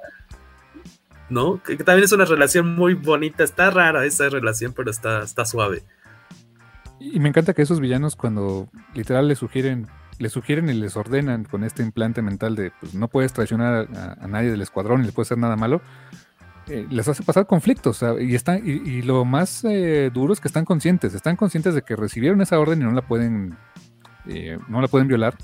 ¿no? 1.35 1.62
Que, 1.62 1.77
también 1.77 2.05
es 2.05 2.12
una 2.12 2.24
relación 2.24 2.74
muy 2.74 2.94
bonita, 2.94 3.44
está 3.44 3.70
rara 3.70 4.06
esa 4.06 4.31
relación, 4.31 4.73
pero 4.73 4.90
está, 4.90 5.23
está 5.23 5.44
suave. 5.44 5.82
Y 6.98 7.20
me 7.20 7.28
encanta 7.28 7.52
que 7.52 7.62
esos 7.62 7.81
villanos 7.81 8.16
cuando 8.16 8.69
literal 8.94 9.28
le 9.28 9.36
sugieren, 9.36 9.89
le 10.19 10.31
sugieren 10.31 10.70
y 10.70 10.73
les 10.73 10.97
ordenan 10.97 11.44
con 11.44 11.65
este 11.65 11.82
implante 11.82 12.23
mental 12.23 12.56
de 12.56 12.73
pues 12.81 12.94
no 12.94 13.09
puedes 13.09 13.32
traicionar 13.35 13.89
a, 13.94 14.27
nadie 14.27 14.51
del 14.51 14.62
escuadrón 14.62 15.02
y 15.02 15.06
le 15.06 15.12
puede 15.12 15.27
hacer 15.27 15.39
nada 15.39 15.56
malo, 15.56 15.82
eh, 16.69 16.86
les 16.89 17.06
hace 17.09 17.23
pasar 17.23 17.47
conflictos. 17.47 18.02
y, 18.20 18.35
está, 18.35 18.56
y, 18.59 19.02
lo 19.02 19.27
más 19.27 19.65
eh, 19.65 20.11
duro 20.15 20.32
es 20.32 20.40
que 20.40 20.48
están 20.48 20.65
conscientes, 20.65 21.12
están 21.12 21.36
conscientes 21.36 21.74
de 21.74 21.82
que 21.82 21.97
recibieron 21.97 22.40
esa 22.40 22.59
orden 22.59 22.81
y 22.81 22.85
no 22.85 22.93
la 22.93 23.02
pueden 23.02 23.59
eh, 24.27 24.59
no 24.69 24.81
la 24.81 24.89
pueden 24.89 25.09
violar. 25.09 25.35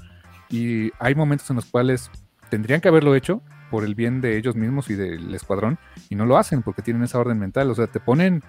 Y 0.49 0.91
hay 0.99 1.15
momentos 1.15 1.51
en 1.51 1.57
los 1.57 1.67
cuales 1.67 2.11
tendrían 2.49 2.81
que 2.81 2.89
haberlo 2.89 3.15
hecho 3.15 3.43
por 3.71 3.85
el 3.85 3.95
bien 3.95 4.21
de 4.21 4.37
ellos 4.37 4.57
mismos 4.57 4.91
y 4.91 4.95
del 4.95 5.35
escuadrón, 5.35 5.79
y 6.09 6.17
no 6.17 6.27
lo 6.27 6.37
hacen 6.37 6.63
porque 6.63 6.83
tienen 6.83 7.03
esa 7.03 7.19
orden 7.19 7.39
mental. 7.39 7.71
O 7.71 7.75
sea, 7.75 7.87
te 7.87 8.01
ponen. 8.01 8.43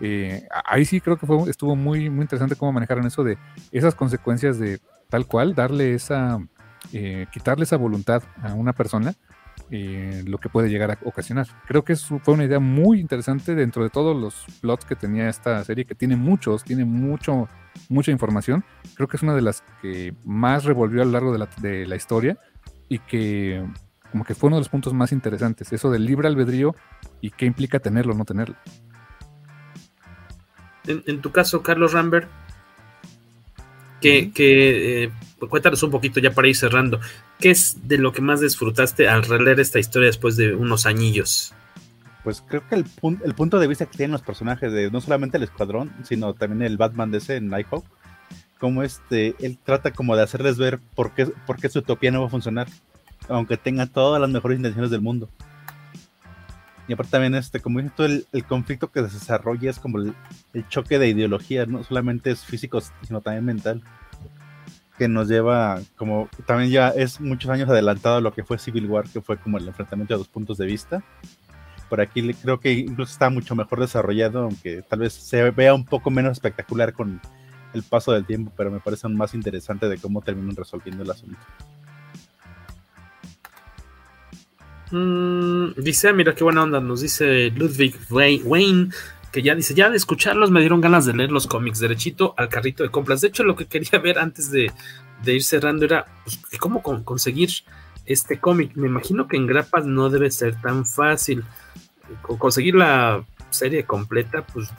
Eh, 0.00 0.46
ahí 0.66 0.84
sí 0.84 1.00
creo 1.00 1.16
que 1.16 1.26
fue, 1.26 1.48
estuvo 1.48 1.74
muy, 1.74 2.10
muy 2.10 2.22
interesante 2.22 2.54
cómo 2.54 2.72
manejaron 2.72 3.06
eso 3.06 3.24
de 3.24 3.38
esas 3.72 3.94
consecuencias 3.94 4.58
de 4.58 4.78
tal 5.08 5.26
cual, 5.26 5.54
darle 5.54 5.94
esa. 5.94 6.38
Eh, 6.92 7.26
quitarle 7.32 7.64
esa 7.64 7.76
voluntad 7.76 8.22
a 8.42 8.54
una 8.54 8.72
persona 8.72 9.14
eh, 9.70 10.22
lo 10.26 10.38
que 10.38 10.48
puede 10.48 10.68
llegar 10.68 10.92
a 10.92 10.98
ocasionar. 11.04 11.48
Creo 11.66 11.84
que 11.84 11.94
eso 11.94 12.20
fue 12.20 12.34
una 12.34 12.44
idea 12.44 12.60
muy 12.60 13.00
interesante 13.00 13.56
dentro 13.56 13.82
de 13.82 13.90
todos 13.90 14.16
los 14.16 14.44
plots 14.60 14.84
que 14.84 14.94
tenía 14.94 15.28
esta 15.28 15.62
serie, 15.64 15.84
que 15.84 15.96
tiene 15.96 16.14
muchos, 16.14 16.62
tiene 16.62 16.84
mucho, 16.84 17.48
mucha 17.88 18.12
información. 18.12 18.64
Creo 18.94 19.08
que 19.08 19.16
es 19.16 19.24
una 19.24 19.34
de 19.34 19.42
las 19.42 19.64
que 19.82 20.14
más 20.24 20.64
revolvió 20.64 21.02
a 21.02 21.04
lo 21.04 21.10
largo 21.10 21.32
de 21.32 21.38
la, 21.38 21.48
de 21.60 21.84
la 21.84 21.96
historia 21.96 22.38
y 22.88 23.00
que 23.00 23.64
como 24.10 24.24
que 24.24 24.34
fue 24.34 24.48
uno 24.48 24.56
de 24.56 24.60
los 24.60 24.68
puntos 24.68 24.92
más 24.92 25.12
interesantes, 25.12 25.72
eso 25.72 25.90
del 25.90 26.04
libre 26.04 26.28
albedrío 26.28 26.74
y 27.20 27.30
qué 27.30 27.46
implica 27.46 27.78
tenerlo 27.78 28.14
o 28.14 28.16
no 28.16 28.24
tenerlo. 28.24 28.56
En, 30.86 31.02
en 31.06 31.20
tu 31.20 31.32
caso, 31.32 31.62
Carlos 31.62 31.92
Rambert, 31.92 32.28
que, 34.00 34.30
que 34.32 35.04
eh, 35.04 35.12
cuéntanos 35.48 35.82
un 35.82 35.90
poquito 35.90 36.20
ya 36.20 36.32
para 36.32 36.48
ir 36.48 36.56
cerrando. 36.56 37.00
¿Qué 37.38 37.50
es 37.50 37.88
de 37.88 37.98
lo 37.98 38.12
que 38.12 38.22
más 38.22 38.40
disfrutaste 38.40 39.08
al 39.08 39.24
releer 39.24 39.60
esta 39.60 39.78
historia 39.78 40.06
después 40.06 40.36
de 40.36 40.54
unos 40.54 40.86
añillos? 40.86 41.54
Pues 42.24 42.42
creo 42.46 42.66
que 42.68 42.74
el, 42.74 42.84
pun 42.84 43.20
el 43.24 43.34
punto 43.34 43.58
de 43.58 43.66
vista 43.66 43.86
que 43.86 43.96
tienen 43.96 44.12
los 44.12 44.22
personajes 44.22 44.72
de 44.72 44.90
no 44.90 45.00
solamente 45.00 45.36
el 45.36 45.44
escuadrón, 45.44 45.92
sino 46.02 46.34
también 46.34 46.62
el 46.62 46.76
Batman 46.76 47.10
de 47.10 47.18
ese 47.18 47.36
en 47.36 47.48
Nighthawk, 47.48 47.84
como 48.58 48.82
este, 48.82 49.34
él 49.40 49.58
trata 49.62 49.92
como 49.92 50.16
de 50.16 50.22
hacerles 50.22 50.56
ver 50.58 50.80
por 50.94 51.14
qué, 51.14 51.26
por 51.46 51.56
qué 51.56 51.68
su 51.68 51.80
utopía 51.80 52.10
no 52.10 52.20
va 52.20 52.26
a 52.26 52.30
funcionar, 52.30 52.68
aunque 53.28 53.56
tenga 53.56 53.86
todas 53.86 54.20
las 54.20 54.30
mejores 54.30 54.58
intenciones 54.58 54.90
del 54.90 55.00
mundo. 55.00 55.28
Y 56.88 56.92
aparte 56.92 57.10
también, 57.10 57.34
este, 57.34 57.60
como 57.60 57.80
dices 57.80 57.96
todo 57.96 58.06
el, 58.06 58.26
el, 58.32 58.44
conflicto 58.44 58.92
que 58.92 59.00
se 59.08 59.14
desarrolla 59.14 59.70
es 59.70 59.80
como 59.80 59.98
el, 59.98 60.14
el, 60.54 60.68
choque 60.68 61.00
de 61.00 61.08
ideología, 61.08 61.66
no 61.66 61.82
solamente 61.82 62.30
es 62.30 62.44
físico, 62.44 62.80
sino 63.02 63.20
también 63.20 63.44
mental 63.44 63.82
que 64.96 65.08
nos 65.08 65.28
lleva 65.28 65.80
como 65.96 66.28
también 66.46 66.70
ya 66.70 66.88
es 66.88 67.20
muchos 67.20 67.50
años 67.50 67.68
adelantado 67.68 68.16
a 68.16 68.20
lo 68.20 68.32
que 68.32 68.44
fue 68.44 68.58
Civil 68.58 68.86
War, 68.86 69.08
que 69.08 69.20
fue 69.20 69.36
como 69.36 69.58
el 69.58 69.68
enfrentamiento 69.68 70.14
de 70.14 70.18
dos 70.18 70.28
puntos 70.28 70.58
de 70.58 70.66
vista. 70.66 71.02
Por 71.88 72.00
aquí 72.00 72.34
creo 72.34 72.58
que 72.58 72.72
incluso 72.72 73.12
está 73.12 73.30
mucho 73.30 73.54
mejor 73.54 73.80
desarrollado, 73.80 74.42
aunque 74.42 74.82
tal 74.82 75.00
vez 75.00 75.12
se 75.12 75.50
vea 75.50 75.74
un 75.74 75.84
poco 75.84 76.10
menos 76.10 76.32
espectacular 76.32 76.92
con 76.92 77.20
el 77.74 77.82
paso 77.82 78.12
del 78.12 78.26
tiempo, 78.26 78.52
pero 78.56 78.70
me 78.70 78.80
parece 78.80 79.06
aún 79.06 79.16
más 79.16 79.34
interesante 79.34 79.88
de 79.88 79.98
cómo 79.98 80.22
terminan 80.22 80.56
resolviendo 80.56 81.02
el 81.04 81.10
asunto. 81.10 81.38
Mm, 84.90 85.72
dice, 85.76 86.12
mira 86.12 86.34
qué 86.34 86.44
buena 86.44 86.62
onda, 86.62 86.80
nos 86.80 87.00
dice 87.00 87.50
Ludwig 87.50 87.96
Wayne 88.10 88.90
que 89.36 89.42
ya 89.42 89.54
dice, 89.54 89.74
ya 89.74 89.90
de 89.90 89.98
escucharlos 89.98 90.50
me 90.50 90.60
dieron 90.60 90.80
ganas 90.80 91.04
de 91.04 91.12
leer 91.12 91.30
los 91.30 91.46
cómics 91.46 91.78
derechito 91.78 92.32
al 92.38 92.48
carrito 92.48 92.82
de 92.82 92.88
compras. 92.88 93.20
De 93.20 93.28
hecho, 93.28 93.44
lo 93.44 93.54
que 93.54 93.66
quería 93.66 93.98
ver 94.02 94.18
antes 94.18 94.50
de, 94.50 94.72
de 95.22 95.34
ir 95.34 95.42
cerrando 95.42 95.84
era 95.84 96.06
pues, 96.24 96.58
cómo 96.58 96.82
con, 96.82 97.04
conseguir 97.04 97.50
este 98.06 98.38
cómic. 98.38 98.74
Me 98.76 98.86
imagino 98.86 99.28
que 99.28 99.36
en 99.36 99.46
grapas 99.46 99.84
no 99.84 100.08
debe 100.08 100.30
ser 100.30 100.58
tan 100.62 100.86
fácil. 100.86 101.44
Conseguir 102.22 102.76
la 102.76 103.26
serie 103.50 103.84
completa, 103.84 104.46
pues, 104.46 104.70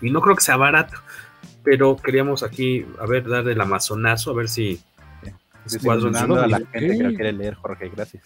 y 0.00 0.10
no 0.10 0.20
creo 0.20 0.36
que 0.36 0.42
sea 0.42 0.56
barato, 0.56 0.96
pero 1.64 1.96
queríamos 1.96 2.44
aquí, 2.44 2.86
a 3.00 3.06
ver, 3.06 3.28
darle 3.28 3.52
el 3.52 3.60
amazonazo, 3.60 4.30
a 4.30 4.34
ver 4.34 4.48
si... 4.48 4.80
Desilusionando 5.64 6.40
a 6.40 6.46
la 6.46 6.58
gente 6.58 6.96
que 6.96 7.02
lo 7.02 7.08
quiere 7.10 7.32
leer, 7.32 7.54
Jorge, 7.54 7.90
gracias. 7.94 8.22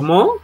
¿Cómo? 0.00 0.34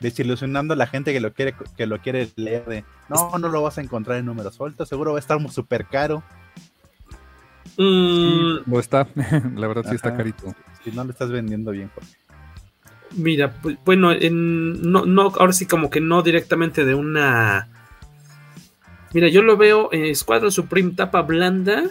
desilusionando 0.00 0.74
a 0.74 0.76
la 0.76 0.86
gente 0.86 1.12
que 1.14 1.20
lo 1.20 1.32
quiere 1.32 1.54
que 1.76 1.86
lo 1.86 1.98
quiere 1.98 2.28
leer 2.36 2.66
de 2.66 2.84
no, 3.08 3.38
no 3.38 3.48
lo 3.48 3.62
vas 3.62 3.78
a 3.78 3.80
encontrar 3.80 4.18
en 4.18 4.26
números 4.26 4.54
sueltos, 4.54 4.88
seguro 4.88 5.12
va 5.12 5.18
a 5.18 5.20
estar 5.20 5.40
súper 5.50 5.86
caro. 5.86 6.22
Mm. 7.78 8.70
Lo 8.70 8.78
está, 8.80 9.08
la 9.56 9.66
verdad 9.66 9.84
sí 9.88 9.94
está 9.94 10.14
carito. 10.14 10.54
Si 10.84 10.90
no 10.90 11.04
lo 11.04 11.10
estás 11.10 11.30
vendiendo 11.30 11.70
bien, 11.70 11.90
Jorge. 11.94 12.10
Mira, 13.16 13.54
pues, 13.62 13.78
bueno, 13.84 14.12
en, 14.12 14.90
no, 14.90 15.06
no, 15.06 15.32
ahora 15.38 15.52
sí 15.52 15.66
como 15.66 15.88
que 15.88 16.00
no 16.00 16.22
directamente 16.22 16.84
de 16.84 16.94
una... 16.94 17.68
Mira, 19.12 19.28
yo 19.28 19.42
lo 19.42 19.56
veo 19.56 19.88
en 19.92 20.04
Escuadra 20.06 20.50
Supreme 20.50 20.92
tapa 20.92 21.22
blanda. 21.22 21.84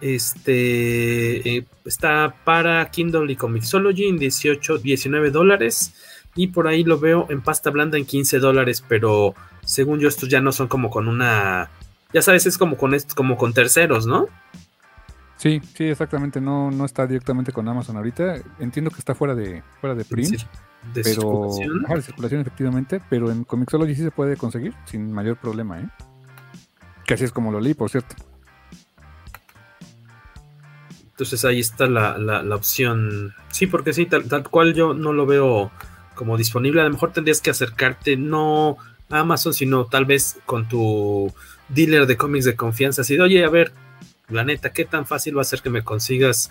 Este 0.00 1.56
eh, 1.56 1.66
está 1.84 2.34
para 2.44 2.90
Kindle 2.90 3.30
y 3.32 3.36
Comixology 3.36 4.06
en 4.06 4.18
18, 4.18 4.78
19 4.78 5.30
dólares. 5.30 5.94
Y 6.36 6.48
por 6.48 6.68
ahí 6.68 6.84
lo 6.84 6.98
veo 6.98 7.26
en 7.30 7.40
pasta 7.40 7.70
blanda 7.70 7.98
en 7.98 8.04
15 8.04 8.38
dólares, 8.38 8.84
pero 8.86 9.34
según 9.64 9.98
yo 9.98 10.08
estos 10.08 10.28
ya 10.28 10.40
no 10.40 10.52
son 10.52 10.68
como 10.68 10.90
con 10.90 11.08
una... 11.08 11.70
Ya 12.12 12.22
sabes, 12.22 12.46
es 12.46 12.58
como 12.58 12.76
con, 12.76 12.94
como 13.14 13.36
con 13.36 13.52
terceros, 13.52 14.06
¿no? 14.06 14.28
Sí, 15.36 15.60
sí, 15.74 15.84
exactamente. 15.84 16.40
No, 16.40 16.70
no 16.70 16.84
está 16.84 17.06
directamente 17.06 17.52
con 17.52 17.68
Amazon 17.68 17.96
ahorita. 17.96 18.36
Entiendo 18.58 18.90
que 18.90 18.98
está 18.98 19.14
fuera 19.14 19.34
de, 19.34 19.62
fuera 19.80 19.94
de 19.94 20.04
print. 20.04 20.42
De 20.94 21.02
pero, 21.02 21.50
circulación. 21.50 21.82
De 21.82 22.02
circulación, 22.02 22.40
efectivamente. 22.40 23.00
Pero 23.10 23.30
en 23.30 23.44
Comixology 23.44 23.94
sí 23.94 24.02
se 24.02 24.10
puede 24.10 24.36
conseguir 24.36 24.74
sin 24.84 25.12
mayor 25.12 25.36
problema, 25.36 25.80
¿eh? 25.80 25.88
Que 27.04 27.14
así 27.14 27.24
es 27.24 27.32
como 27.32 27.52
lo 27.52 27.60
leí, 27.60 27.74
por 27.74 27.90
cierto. 27.90 28.14
Entonces 31.10 31.44
ahí 31.44 31.60
está 31.60 31.86
la, 31.86 32.18
la, 32.18 32.42
la 32.42 32.56
opción. 32.56 33.34
Sí, 33.50 33.66
porque 33.66 33.92
sí, 33.92 34.06
tal, 34.06 34.24
tal 34.28 34.48
cual 34.48 34.74
yo 34.74 34.94
no 34.94 35.12
lo 35.12 35.26
veo 35.26 35.70
como 36.16 36.36
disponible. 36.36 36.80
A 36.80 36.84
lo 36.84 36.90
mejor 36.90 37.12
tendrías 37.12 37.40
que 37.40 37.50
acercarte 37.50 38.16
no 38.16 38.78
a 39.08 39.20
Amazon, 39.20 39.54
sino 39.54 39.84
tal 39.84 40.04
vez 40.04 40.38
con 40.46 40.68
tu 40.68 41.32
dealer 41.68 42.06
de 42.06 42.16
cómics 42.16 42.44
de 42.44 42.56
confianza. 42.56 43.02
Así 43.02 43.14
de, 43.14 43.22
oye, 43.22 43.44
a 43.44 43.48
ver, 43.48 43.72
la 44.28 44.44
neta, 44.44 44.72
¿qué 44.72 44.84
tan 44.84 45.06
fácil 45.06 45.36
va 45.36 45.42
a 45.42 45.44
ser 45.44 45.62
que 45.62 45.70
me 45.70 45.84
consigas 45.84 46.50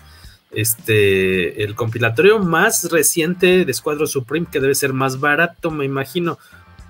este 0.52 1.64
el 1.64 1.74
compilatorio 1.74 2.38
más 2.38 2.90
reciente 2.90 3.64
de 3.64 3.70
Escuadro 3.70 4.06
Supreme, 4.06 4.46
que 4.50 4.60
debe 4.60 4.74
ser 4.74 4.94
más 4.94 5.20
barato, 5.20 5.70
me 5.70 5.84
imagino? 5.84 6.38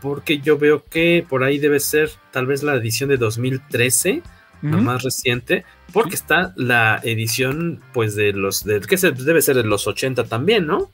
Porque 0.00 0.38
yo 0.38 0.58
veo 0.58 0.84
que 0.84 1.26
por 1.28 1.42
ahí 1.42 1.58
debe 1.58 1.80
ser 1.80 2.10
tal 2.30 2.46
vez 2.46 2.62
la 2.62 2.74
edición 2.74 3.08
de 3.08 3.16
2013, 3.16 4.22
uh 4.62 4.66
-huh. 4.66 4.70
la 4.70 4.76
más 4.76 5.02
reciente, 5.02 5.64
porque 5.92 6.14
está 6.14 6.52
la 6.56 7.00
edición, 7.02 7.80
pues, 7.92 8.14
de 8.14 8.32
los, 8.32 8.64
de, 8.64 8.80
que 8.80 8.98
se, 8.98 9.10
debe 9.12 9.42
ser 9.42 9.56
de 9.56 9.64
los 9.64 9.86
80 9.86 10.24
también, 10.24 10.66
¿no? 10.66 10.90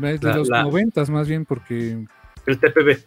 De 0.00 0.18
la, 0.20 0.36
los 0.36 0.48
la, 0.48 0.62
90 0.62 1.04
más 1.06 1.28
bien, 1.28 1.44
porque. 1.44 2.04
El 2.46 2.58
TPB. 2.58 2.98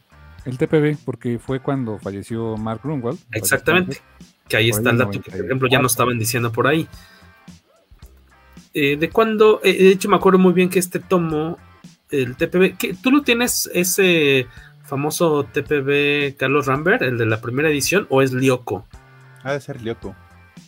El 0.46 0.58
TPB, 0.58 0.98
porque 1.04 1.40
fue 1.40 1.60
cuando 1.60 2.00
falleció 2.00 2.56
Mark 2.58 2.82
Grunwald. 2.84 3.20
Exactamente. 3.32 4.02
Que 4.48 4.58
ahí 4.58 4.70
está 4.70 4.92
el 4.92 4.98
dato 4.98 5.20
que, 5.20 5.30
por 5.30 5.46
ejemplo, 5.46 5.68
ya 5.68 5.80
nos 5.80 5.92
estaban 5.92 6.18
diciendo 6.18 6.52
por 6.52 6.68
ahí. 6.68 6.88
Eh, 8.74 8.96
de 8.96 9.10
cuando, 9.10 9.60
eh, 9.64 9.74
de 9.74 9.90
hecho, 9.90 10.08
me 10.08 10.16
acuerdo 10.16 10.40
muy 10.40 10.54
bien 10.54 10.70
que 10.70 10.80
este 10.80 11.00
tomo, 11.00 11.58
el 12.12 12.36
TPB, 12.36 12.78
que 12.78 12.94
tú 12.94 13.12
lo 13.12 13.24
tienes 13.24 13.70
ese 13.74 14.48
famoso 14.84 15.44
TPB 15.52 16.38
Carlos 16.38 16.66
Rambert, 16.66 17.02
el 17.02 17.18
de 17.18 17.26
la 17.26 17.42
primera 17.42 17.70
edición, 17.70 18.08
o 18.10 18.22
es 18.22 18.32
Lyoko? 18.32 18.88
Ha 19.44 19.54
de 19.54 19.62
ser 19.62 19.82
Lyoko. 19.82 20.16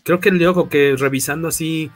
Creo 0.03 0.19
que 0.19 0.29
el 0.29 0.39
Lyoko, 0.39 0.69
que 0.69 0.95
revisando 0.97 1.47
así, 1.47 1.91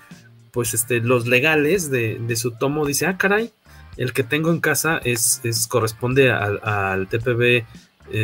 pues 0.52 0.74
este, 0.74 1.02
los 1.02 1.28
legales 1.28 1.90
de, 1.90 2.20
de 2.20 2.36
su 2.36 2.52
tomo, 2.52 2.86
dice, 2.86 3.08
ah, 3.08 3.18
caray, 3.18 3.52
el 3.98 4.14
que 4.14 4.24
tengo 4.24 4.52
en 4.52 4.60
casa 4.60 5.00
es, 5.04 5.42
es 5.44 5.68
corresponde 5.68 6.32
al, 6.32 6.60
al 6.64 7.08
TPB 7.08 7.42
eh, 7.42 7.66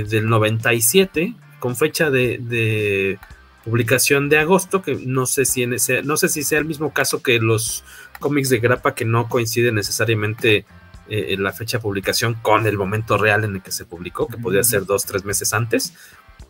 del 0.08 0.28
97 0.28 1.36
con 1.60 1.76
fecha 1.76 2.10
de, 2.10 2.38
de, 2.40 3.20
publicación 3.64 4.30
de 4.30 4.40
agosto 4.40 4.82
que 4.82 4.96
no 4.96 5.26
sé 5.26 5.46
si 5.46 5.64
en 5.64 5.74
ese, 5.74 6.02
no 6.02 6.18
sé 6.18 6.30
si 6.30 6.44
sea 6.44 6.60
el 6.60 6.66
mismo 6.66 6.94
caso 6.94 7.22
que 7.22 7.40
los 7.40 7.84
cómics 8.20 8.50
de 8.50 8.60
grapa 8.60 8.96
que 8.96 9.06
no 9.06 9.30
coinciden 9.30 9.76
necesariamente 9.76 10.66
eh, 11.10 11.36
la 11.38 11.52
fecha 11.52 11.78
de 11.78 11.82
publicación 11.82 12.36
con 12.36 12.68
el 12.68 12.78
momento 12.78 13.18
real 13.18 13.44
en 13.44 13.56
el 13.56 13.62
que 13.62 13.72
se 13.72 13.86
publicó 13.86 14.28
que 14.28 14.38
podría 14.38 14.64
ser 14.64 14.86
dos 14.86 15.06
tres 15.06 15.26
meses 15.26 15.54
antes 15.54 15.94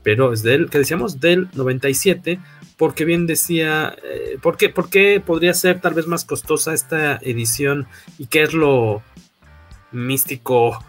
pero 0.03 0.34
es 0.34 0.44
del 0.44 0.69
que 0.69 0.80
decíamos 0.80 1.19
del 1.19 1.49
97 1.53 2.40
porque 2.77 3.03
bien 3.03 3.27
decía, 3.27 3.95
eh, 4.03 4.38
¿por, 4.41 4.56
qué, 4.56 4.69
¿por, 4.69 4.90
qué, 4.90 5.22
podría 5.26 5.53
ser 5.53 5.81
tal 5.81 5.94
vez 5.94 6.07
más 6.07 6.23
costosa 6.23 6.73
esta 6.73 7.18
edición 7.18 7.88
y 8.18 8.27
qué 8.27 8.44
es 8.44 8.53
lo 8.53 9.03
místico, 9.91 10.81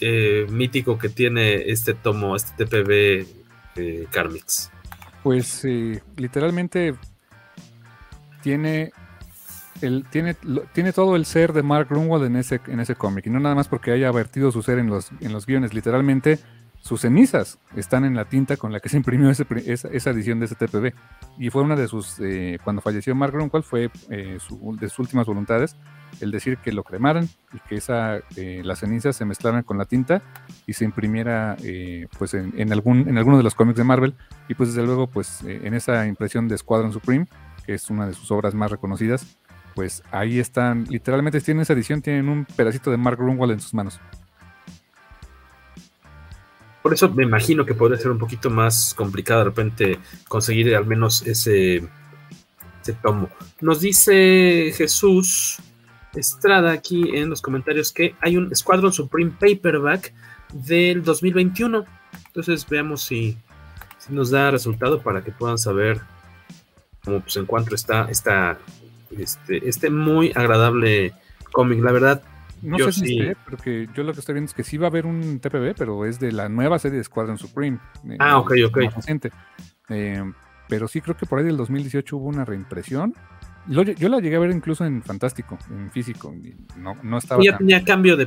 eh, 0.00 0.46
mítico 0.50 0.98
que 0.98 1.08
tiene 1.08 1.70
este 1.70 1.94
tomo, 1.94 2.34
este 2.34 2.64
TPB 2.64 4.10
Carmix? 4.10 4.72
Pues 5.22 5.64
literalmente 6.16 6.96
tiene, 8.42 8.90
el, 9.80 10.04
tiene, 10.10 10.36
lo, 10.42 10.62
tiene 10.62 10.92
todo 10.92 11.16
el 11.16 11.24
ser 11.24 11.52
de 11.52 11.62
Mark 11.62 11.88
Grunwald 11.90 12.24
en 12.24 12.36
ese, 12.36 12.60
en 12.66 12.80
ese 12.80 12.94
cómic, 12.94 13.26
y 13.26 13.30
no 13.30 13.40
nada 13.40 13.54
más 13.54 13.68
porque 13.68 13.92
haya 13.92 14.10
vertido 14.12 14.50
su 14.52 14.62
ser 14.62 14.78
en 14.78 14.88
los, 14.88 15.10
en 15.20 15.32
los 15.32 15.46
guiones, 15.46 15.74
literalmente 15.74 16.38
sus 16.80 17.00
cenizas 17.00 17.58
están 17.76 18.04
en 18.04 18.14
la 18.14 18.24
tinta 18.24 18.56
con 18.56 18.72
la 18.72 18.80
que 18.80 18.88
se 18.88 18.96
imprimió 18.96 19.30
esa, 19.30 19.44
esa, 19.64 20.10
edición 20.10 20.38
de 20.38 20.46
ese 20.46 20.54
TPB. 20.54 20.92
Y 21.38 21.50
fue 21.50 21.62
una 21.62 21.76
de 21.76 21.88
sus, 21.88 22.18
eh, 22.20 22.58
cuando 22.62 22.82
falleció 22.82 23.14
Mark 23.14 23.32
Grunwald, 23.32 23.64
fue 23.64 23.90
eh, 24.10 24.38
de 24.80 24.88
sus 24.88 24.98
últimas 24.98 25.26
voluntades 25.26 25.76
el 26.20 26.30
decir 26.30 26.58
que 26.58 26.72
lo 26.72 26.84
cremaran 26.84 27.28
y 27.52 27.58
que 27.68 27.76
esa, 27.76 28.18
eh, 28.36 28.62
las 28.64 28.80
cenizas 28.80 29.16
se 29.16 29.24
mezclaran 29.24 29.62
con 29.62 29.76
la 29.76 29.84
tinta 29.84 30.22
y 30.66 30.72
se 30.72 30.84
imprimiera 30.84 31.56
pues 32.18 32.34
en, 32.34 32.72
algún, 32.72 33.08
en 33.08 33.18
alguno 33.18 33.36
de 33.36 33.42
los 33.42 33.54
cómics 33.54 33.76
de 33.76 33.84
Marvel. 33.84 34.14
Y 34.48 34.54
pues 34.54 34.70
desde 34.70 34.86
luego, 34.86 35.08
pues 35.08 35.42
en 35.42 35.74
esa 35.74 36.06
impresión 36.06 36.48
de 36.48 36.56
Squadron 36.56 36.92
Supreme, 36.92 37.26
que 37.66 37.74
es 37.74 37.90
una 37.90 38.06
de 38.06 38.14
sus 38.14 38.30
obras 38.30 38.54
más 38.54 38.70
reconocidas, 38.70 39.37
pues 39.78 40.02
ahí 40.10 40.40
están, 40.40 40.86
literalmente 40.90 41.40
tienen 41.40 41.60
esa 41.60 41.72
edición, 41.72 42.02
tienen 42.02 42.28
un 42.28 42.44
pedacito 42.44 42.90
de 42.90 42.96
Mark 42.96 43.16
Grunwald 43.16 43.52
en 43.52 43.60
sus 43.60 43.72
manos. 43.72 44.00
Por 46.82 46.92
eso 46.92 47.08
me 47.08 47.22
imagino 47.22 47.64
que 47.64 47.74
podría 47.74 47.96
ser 47.96 48.10
un 48.10 48.18
poquito 48.18 48.50
más 48.50 48.92
complicado 48.92 49.38
de 49.38 49.44
repente 49.44 50.00
conseguir 50.26 50.74
al 50.74 50.84
menos 50.84 51.24
ese, 51.28 51.76
ese 52.82 52.92
tomo. 53.00 53.28
Nos 53.60 53.80
dice 53.80 54.72
Jesús 54.76 55.60
Estrada 56.12 56.72
aquí 56.72 57.16
en 57.16 57.30
los 57.30 57.40
comentarios 57.40 57.92
que 57.92 58.16
hay 58.20 58.36
un 58.36 58.52
Squadron 58.52 58.92
Supreme 58.92 59.30
Paperback 59.30 60.12
del 60.52 61.04
2021. 61.04 61.84
Entonces 62.26 62.66
veamos 62.68 63.02
si, 63.02 63.38
nos 64.08 64.30
da 64.30 64.50
resultado 64.50 65.00
para 65.00 65.22
que 65.22 65.30
puedan 65.30 65.56
saber 65.56 66.00
cómo 67.04 67.20
pues 67.20 67.36
en 67.36 67.46
cuanto 67.46 67.76
está, 67.76 68.10
está 68.10 68.58
este, 69.16 69.68
este 69.68 69.90
muy 69.90 70.32
agradable 70.34 71.12
cómic. 71.52 71.80
La 71.80 71.92
verdad, 71.92 72.22
no 72.62 72.78
sé 72.78 72.92
si 72.92 73.20
esté, 73.20 73.36
porque 73.48 73.88
yo 73.94 74.02
lo 74.02 74.12
que 74.12 74.20
estoy 74.20 74.34
viendo 74.34 74.48
es 74.48 74.54
que 74.54 74.64
sí 74.64 74.76
va 74.76 74.86
a 74.86 74.90
haber 74.90 75.06
un 75.06 75.40
TPB, 75.40 75.74
pero 75.76 76.04
es 76.04 76.18
de 76.18 76.32
la 76.32 76.48
nueva 76.48 76.78
serie 76.78 76.98
de 76.98 77.04
Squadron 77.04 77.38
Supreme. 77.38 77.78
Eh, 78.08 78.16
ah, 78.18 78.38
ok, 78.38 78.52
ok. 78.66 78.78
Eh, 79.90 80.22
pero 80.68 80.88
sí 80.88 81.00
creo 81.00 81.16
que 81.16 81.26
por 81.26 81.38
ahí 81.38 81.44
del 81.44 81.56
2018 81.56 82.16
hubo 82.16 82.28
una 82.28 82.44
reimpresión. 82.44 83.14
yo 83.68 84.08
la 84.08 84.20
llegué 84.20 84.36
a 84.36 84.40
ver 84.40 84.50
incluso 84.50 84.84
en 84.84 85.02
Fantástico, 85.02 85.58
en 85.70 85.90
físico. 85.90 86.34
No, 86.76 86.96
no 87.02 87.18
estaba. 87.18 87.42
ya 87.42 87.56
tenía 87.56 87.84
cambio 87.84 88.16
de, 88.16 88.26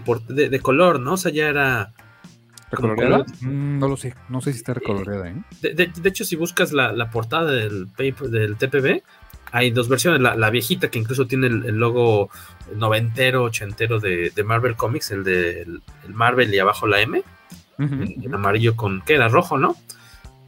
de, 0.49 0.59
color, 0.59 0.99
¿no? 0.99 1.13
O 1.13 1.17
sea, 1.17 1.31
ya 1.31 1.49
era. 1.49 1.93
¿Recoloreada? 2.71 3.25
Mm, 3.41 3.79
no 3.79 3.87
lo 3.89 3.97
sé, 3.97 4.15
no 4.29 4.39
sé 4.39 4.53
si 4.53 4.59
está 4.59 4.73
recoloreada. 4.73 5.29
¿eh? 5.29 5.35
De, 5.61 5.91
hecho, 6.05 6.23
si 6.23 6.37
buscas 6.37 6.71
la, 6.71 6.93
la 6.93 7.09
portada 7.09 7.51
del, 7.51 7.87
paper, 7.87 8.29
del 8.29 8.55
TPB, 8.55 9.03
hay 9.51 9.71
dos 9.71 9.89
versiones, 9.89 10.21
la, 10.21 10.49
viejita 10.49 10.89
que 10.89 10.99
incluso 10.99 11.27
tiene 11.27 11.47
el, 11.47 11.75
logo 11.75 12.29
noventero, 12.75 13.43
ochentero 13.43 13.99
de, 13.99 14.31
Marvel 14.45 14.75
Comics, 14.75 15.11
el 15.11 15.23
de 15.23 15.67
Marvel 16.07 16.53
y 16.53 16.59
abajo 16.59 16.87
la 16.87 17.01
M, 17.01 17.21
en, 17.77 18.33
amarillo 18.33 18.75
con, 18.75 19.01
¿qué 19.01 19.15
era? 19.15 19.27
Rojo, 19.27 19.57
¿no? 19.57 19.75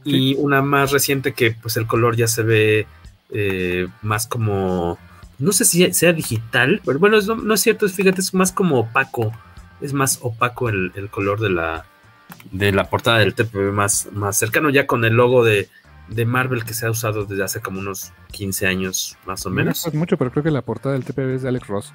Y 0.04 0.34
una 0.36 0.62
más 0.62 0.90
reciente 0.90 1.32
que 1.32 1.50
pues 1.50 1.76
el 1.76 1.86
color 1.86 2.16
ya 2.16 2.28
se 2.28 2.42
ve 2.42 2.86
eh, 3.30 3.88
más 4.02 4.26
como, 4.26 4.98
no 5.38 5.52
sé 5.52 5.64
si 5.64 5.92
sea 5.92 6.12
digital, 6.12 6.80
pero 6.84 6.98
bueno, 6.98 7.20
no, 7.20 7.54
es 7.54 7.60
cierto, 7.60 7.88
fíjate, 7.88 8.20
es 8.20 8.32
más 8.32 8.52
como 8.52 8.80
opaco, 8.80 9.32
es 9.80 9.92
más 9.92 10.18
opaco 10.22 10.68
el, 10.70 10.92
color 11.10 11.40
de 11.40 11.50
la, 11.50 11.84
de 12.52 12.72
la 12.72 12.88
portada 12.88 13.18
del 13.18 13.34
TPB 13.34 13.72
más, 13.72 14.08
más 14.12 14.38
cercano 14.38 14.70
ya 14.70 14.86
con 14.86 15.04
el 15.04 15.14
logo 15.14 15.44
de 15.44 15.68
de 16.08 16.24
Marvel 16.24 16.64
que 16.64 16.74
se 16.74 16.86
ha 16.86 16.90
usado 16.90 17.24
desde 17.24 17.42
hace 17.44 17.60
como 17.60 17.80
unos 17.80 18.12
15 18.32 18.66
años 18.66 19.16
más 19.26 19.46
o 19.46 19.50
menos. 19.50 19.84
No 19.84 19.88
es 19.90 19.94
mucho, 19.94 20.16
pero 20.16 20.30
creo 20.30 20.44
que 20.44 20.50
la 20.50 20.62
portada 20.62 20.94
del 20.94 21.04
TPB 21.04 21.34
es 21.34 21.42
de 21.42 21.48
Alex 21.48 21.66
Ross. 21.66 21.94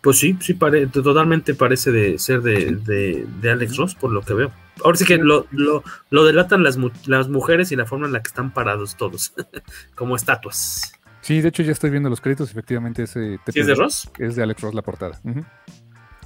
Pues 0.00 0.18
sí, 0.18 0.36
sí, 0.40 0.52
totalmente 0.92 1.54
parece 1.54 1.90
de 1.90 2.18
ser 2.18 2.42
de, 2.42 3.26
Alex 3.50 3.76
Ross, 3.78 3.94
por 3.94 4.12
lo 4.12 4.20
que 4.20 4.34
veo. 4.34 4.52
Ahora 4.84 4.98
sí 4.98 5.06
que 5.06 5.16
lo, 5.16 5.46
lo, 5.50 6.24
delatan 6.24 6.62
las, 6.62 6.78
las 7.06 7.28
mujeres 7.28 7.72
y 7.72 7.76
la 7.76 7.86
forma 7.86 8.06
en 8.06 8.12
la 8.12 8.22
que 8.22 8.28
están 8.28 8.52
parados 8.52 8.96
todos, 8.96 9.32
como 9.94 10.14
estatuas. 10.14 10.92
Sí, 11.22 11.40
de 11.40 11.48
hecho 11.48 11.62
ya 11.62 11.72
estoy 11.72 11.88
viendo 11.88 12.10
los 12.10 12.20
créditos, 12.20 12.50
efectivamente 12.50 13.04
ese 13.04 13.38
TPB 13.46 13.60
es 13.60 13.66
de 13.66 13.74
Ross? 13.74 14.10
Es 14.18 14.36
de 14.36 14.42
Alex 14.42 14.60
Ross 14.60 14.74
la 14.74 14.82
portada. 14.82 15.22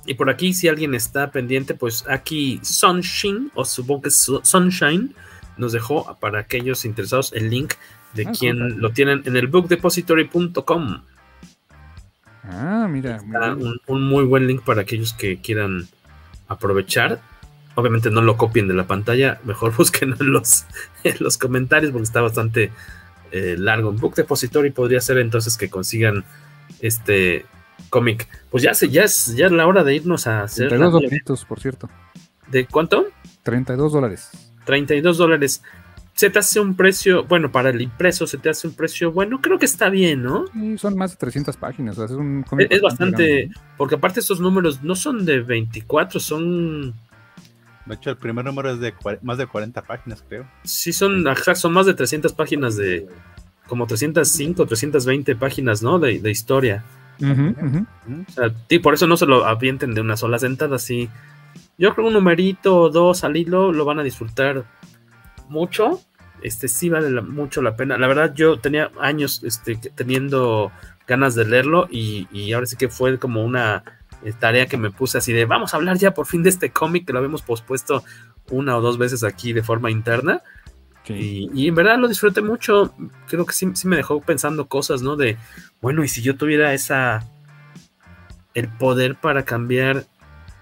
Y 0.07 0.15
por 0.15 0.29
aquí, 0.29 0.55
si 0.55 0.67
alguien 0.67 0.95
está 0.97 1.31
pendiente, 1.31 1.75
pues 1.75 2.05
aquí 2.09 2.59
Sunshine, 2.65 3.53
o 3.55 3.65
supongo 3.65 4.03
que 4.03 4.09
es 4.09 4.29
Sunshine, 4.43 5.15
nos 5.59 5.73
dejó 5.73 6.17
para 6.21 6.41
aquellos 6.41 6.85
interesados 6.85 7.33
el 7.33 7.51
link 7.51 7.75
de 8.15 8.27
ah, 8.27 8.33
quien 8.39 8.81
lo 8.81 8.91
tienen 8.91 9.23
en 9.27 9.37
el 9.37 9.49
bookdepository.com. 9.49 11.03
Ah, 12.45 12.89
mira. 12.89 13.21
un, 13.87 14.03
muy 14.03 14.25
buen 14.25 14.47
link 14.47 14.63
para 14.63 14.83
aquellos 14.83 15.13
que 15.13 15.41
quieran 15.41 15.89
aprovechar. 16.47 17.21
Obviamente 17.75 18.11
no 18.11 18.23
lo 18.23 18.37
copien 18.37 18.67
de 18.67 18.75
la 18.75 18.87
pantalla, 18.87 19.41
mejor 19.45 19.75
busquen 19.77 20.15
en 20.19 20.33
los, 20.33 20.65
en 21.05 21.17
los 21.21 21.39
comentarios 21.39 21.93
porque 21.93 22.05
está 22.05 22.23
bastante 22.23 22.73
eh, 23.31 23.57
largo. 23.59 23.93
Book 23.93 24.15
Depository 24.15 24.71
podría 24.71 25.01
ser 25.01 25.19
entonces 25.19 25.57
que 25.57 25.69
consigan 25.69 26.25
este 26.81 27.45
cómic. 27.91 28.29
Pues 28.51 28.63
ya, 28.63 28.75
se, 28.75 28.89
ya, 28.89 29.05
es, 29.05 29.35
ya 29.37 29.47
es 29.47 29.53
la 29.53 29.67
hora 29.67 29.85
de 29.85 29.95
irnos 29.95 30.27
a 30.27 30.43
hacer. 30.43 30.69
32 30.69 30.93
dólares, 30.93 31.45
por 31.47 31.61
cierto. 31.61 31.91
¿De 32.49 32.67
cuánto? 32.67 33.07
32 33.43 33.93
dólares. 33.93 34.48
32 34.69 35.17
dólares. 35.17 35.63
Se 36.13 36.29
te 36.29 36.39
hace 36.39 36.61
un 36.61 36.75
precio, 36.75 37.25
bueno, 37.25 37.51
para 37.51 37.71
el 37.71 37.81
impreso 37.81 38.27
se 38.27 38.37
te 38.37 38.51
hace 38.51 38.67
un 38.67 38.75
precio 38.75 39.13
bueno, 39.13 39.41
creo 39.41 39.59
que 39.59 39.65
está 39.65 39.89
bien, 39.89 40.23
¿no? 40.23 40.45
Sí, 40.53 40.77
son 40.77 40.95
más 40.99 41.13
de 41.13 41.17
300 41.17 41.57
páginas, 41.57 41.97
es, 41.97 42.11
es, 42.69 42.83
bastante, 42.83 43.51
porque 43.79 43.95
aparte 43.95 44.21
estos 44.21 44.41
números 44.41 44.83
no 44.83 44.95
son 44.95 45.25
de 45.25 45.41
24, 45.41 46.21
son... 46.21 46.93
De 47.87 47.95
hecho, 47.95 48.11
el 48.11 48.19
primer 48.19 48.45
número 48.45 48.71
es 48.71 48.81
de 48.81 48.93
más 49.23 49.39
de 49.39 49.47
40 49.47 49.81
páginas, 49.83 50.23
creo. 50.29 50.47
Sí, 50.65 50.93
son, 50.93 51.25
son 51.55 51.73
más 51.73 51.87
de 51.87 51.95
300 51.95 52.35
páginas 52.35 52.77
de, 52.77 53.07
como 53.67 53.87
305, 53.87 54.67
320 54.67 55.35
páginas, 55.37 55.83
¿no? 55.83 55.99
De, 55.99 56.31
historia. 56.31 56.85
O 57.23 58.33
sea, 58.33 58.53
sí, 58.69 58.79
por 58.81 58.93
eso 58.93 59.07
no 59.07 59.17
se 59.17 59.25
lo 59.25 59.47
avienten 59.47 59.95
de 59.95 60.03
una 60.03 60.19
sola 60.19 60.39
sentada, 60.39 60.79
sí 60.79 61.09
yo 61.79 61.95
creo 61.95 62.09
un 62.09 62.13
numerito 62.13 62.77
o 62.77 62.91
dos 62.91 63.23
al 63.23 63.37
hilo 63.37 63.73
lo 63.73 63.85
van 63.85 64.01
a 64.01 64.03
disfrutar 64.03 64.65
mucho. 65.49 66.01
Este 66.43 66.69
sí 66.69 66.89
vale 66.89 67.23
mucho 67.23 67.63
la 67.63 67.77
pena. 67.77 67.97
La 67.97 68.09
verdad, 68.09 68.35
yo 68.35 68.59
tenía 68.59 68.91
años 69.01 69.43
este, 69.45 69.77
teniendo 69.77 70.73
ganas 71.07 71.35
de 71.35 71.45
leerlo 71.45 71.89
y, 71.91 72.53
ahora 72.53 72.67
sí 72.67 72.77
que 72.77 72.89
fue 72.89 73.19
como 73.19 73.45
una 73.45 73.85
eh, 74.23 74.33
tarea 74.39 74.67
que 74.67 74.77
me 74.77 74.91
puse 74.91 75.19
así 75.19 75.33
de 75.33 75.47
vamos 75.47 75.73
a 75.73 75.79
hablar 75.79 75.97
ya 75.97 76.13
por 76.13 76.27
fin 76.27 76.43
de 76.43 76.51
este 76.51 76.71
cómic 76.71 77.07
que 77.07 77.13
lo 77.13 77.21
habíamos 77.21 77.43
pospuesto 77.43 78.03
una 78.51 78.77
o 78.77 78.81
dos 78.81 78.99
veces 78.99 79.25
aquí 79.25 79.53
de 79.53 79.63
forma 79.63 79.91
interna. 79.91 80.43
Y, 81.07 81.69
en 81.69 81.75
verdad 81.75 81.97
lo 81.99 82.09
disfruté 82.09 82.43
mucho. 82.43 82.93
Creo 83.29 83.47
que 83.47 83.55
sí, 83.55 83.71
sí 83.75 83.89
me 83.89 83.97
dejó 83.97 84.21
pensando 84.21 84.69
cosas, 84.69 85.01
¿no? 85.01 85.17
De, 85.17 85.39
bueno, 85.81 86.05
y 86.05 86.09
si 86.09 86.21
yo 86.23 86.37
tuviera 86.37 86.75
esa. 86.75 87.25
el 88.53 88.69
poder 88.69 89.15
para 89.15 89.45
cambiar 89.45 90.05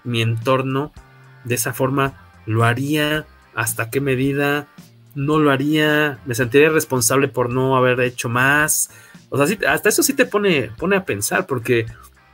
mi 0.05 0.21
entorno 0.21 0.93
de 1.43 1.55
esa 1.55 1.73
forma, 1.73 2.13
lo 2.45 2.63
haría, 2.63 3.25
hasta 3.55 3.89
qué 3.89 4.01
medida 4.01 4.67
no 5.15 5.39
lo 5.39 5.51
haría, 5.51 6.19
me 6.25 6.35
sentiría 6.35 6.69
responsable 6.69 7.27
por 7.27 7.49
no 7.49 7.75
haber 7.75 7.99
hecho 8.01 8.29
más. 8.29 8.91
O 9.29 9.43
sea, 9.43 9.57
hasta 9.67 9.89
eso 9.89 10.03
sí 10.03 10.13
te 10.13 10.25
pone, 10.25 10.69
pone 10.77 10.95
a 10.95 11.05
pensar, 11.05 11.47
porque 11.47 11.87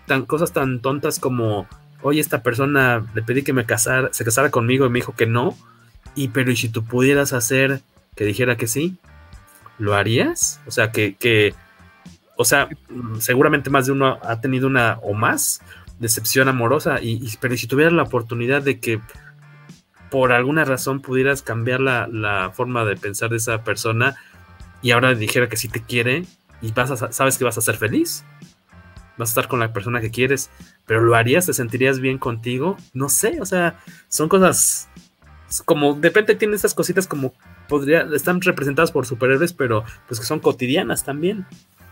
tan, 0.05 0.25
cosas 0.25 0.51
tan 0.51 0.81
tontas 0.81 1.17
como, 1.17 1.65
oye, 2.01 2.19
esta 2.19 2.43
persona 2.43 3.05
le 3.15 3.23
pedí 3.23 3.43
que 3.43 3.53
me 3.53 3.65
casara, 3.65 4.09
se 4.11 4.25
casara 4.25 4.51
conmigo 4.51 4.85
y 4.85 4.89
me 4.89 4.99
dijo 4.99 5.15
que 5.15 5.25
no, 5.25 5.57
y 6.13 6.27
pero 6.27 6.51
¿y 6.51 6.57
si 6.57 6.67
tú 6.67 6.83
pudieras 6.83 7.31
hacer 7.31 7.81
que 8.17 8.25
dijera 8.25 8.57
que 8.57 8.67
sí? 8.67 8.97
¿Lo 9.79 9.95
harías? 9.95 10.59
O 10.67 10.71
sea, 10.71 10.91
que, 10.91 11.15
que 11.15 11.55
o 12.35 12.43
sea, 12.43 12.67
seguramente 13.19 13.69
más 13.69 13.85
de 13.85 13.93
uno 13.93 14.19
ha 14.21 14.41
tenido 14.41 14.67
una 14.67 14.99
o 15.01 15.13
más 15.13 15.61
decepción 16.03 16.47
amorosa. 16.47 16.99
Y, 17.01 17.35
pero 17.39 17.57
si 17.57 17.67
tuvieras 17.67 17.93
la 17.93 18.03
oportunidad 18.03 18.61
de 18.61 18.79
que 18.79 19.01
por 20.11 20.31
alguna 20.31 20.63
razón 20.63 21.01
pudieras 21.01 21.41
cambiar 21.41 21.79
la, 21.79 22.51
forma 22.53 22.85
de 22.85 22.95
pensar 22.95 23.31
de 23.31 23.37
esa 23.37 23.63
persona 23.63 24.15
y 24.83 24.91
ahora 24.91 25.15
dijera 25.15 25.49
que 25.49 25.57
sí 25.57 25.67
te 25.69 25.81
quiere 25.81 26.25
y 26.61 26.71
vas 26.71 27.03
sabes 27.09 27.39
que 27.39 27.43
vas 27.43 27.57
a 27.57 27.61
ser 27.61 27.77
feliz, 27.77 28.23
vas 29.17 29.29
a 29.29 29.31
estar 29.31 29.47
con 29.47 29.59
la 29.59 29.73
persona 29.73 30.01
que 30.01 30.11
quieres, 30.11 30.51
pero 30.85 31.01
lo 31.01 31.15
harías, 31.15 31.47
te 31.47 31.53
sentirías 31.53 31.99
bien 31.99 32.19
contigo, 32.19 32.77
no 32.93 33.09
sé, 33.09 33.41
o 33.41 33.45
sea, 33.45 33.79
son 34.07 34.29
cosas 34.29 34.87
como 35.65 35.93
de 35.93 36.09
repente 36.09 36.35
tienen 36.35 36.55
esas 36.55 36.73
cositas 36.73 37.07
como 37.07 37.33
podría, 37.67 38.07
están 38.13 38.41
representadas 38.41 38.91
por 38.91 39.05
superhéroes, 39.05 39.53
pero 39.53 39.83
pues 40.07 40.19
que 40.19 40.25
son 40.25 40.39
cotidianas 40.39 41.03
también. 41.03 41.45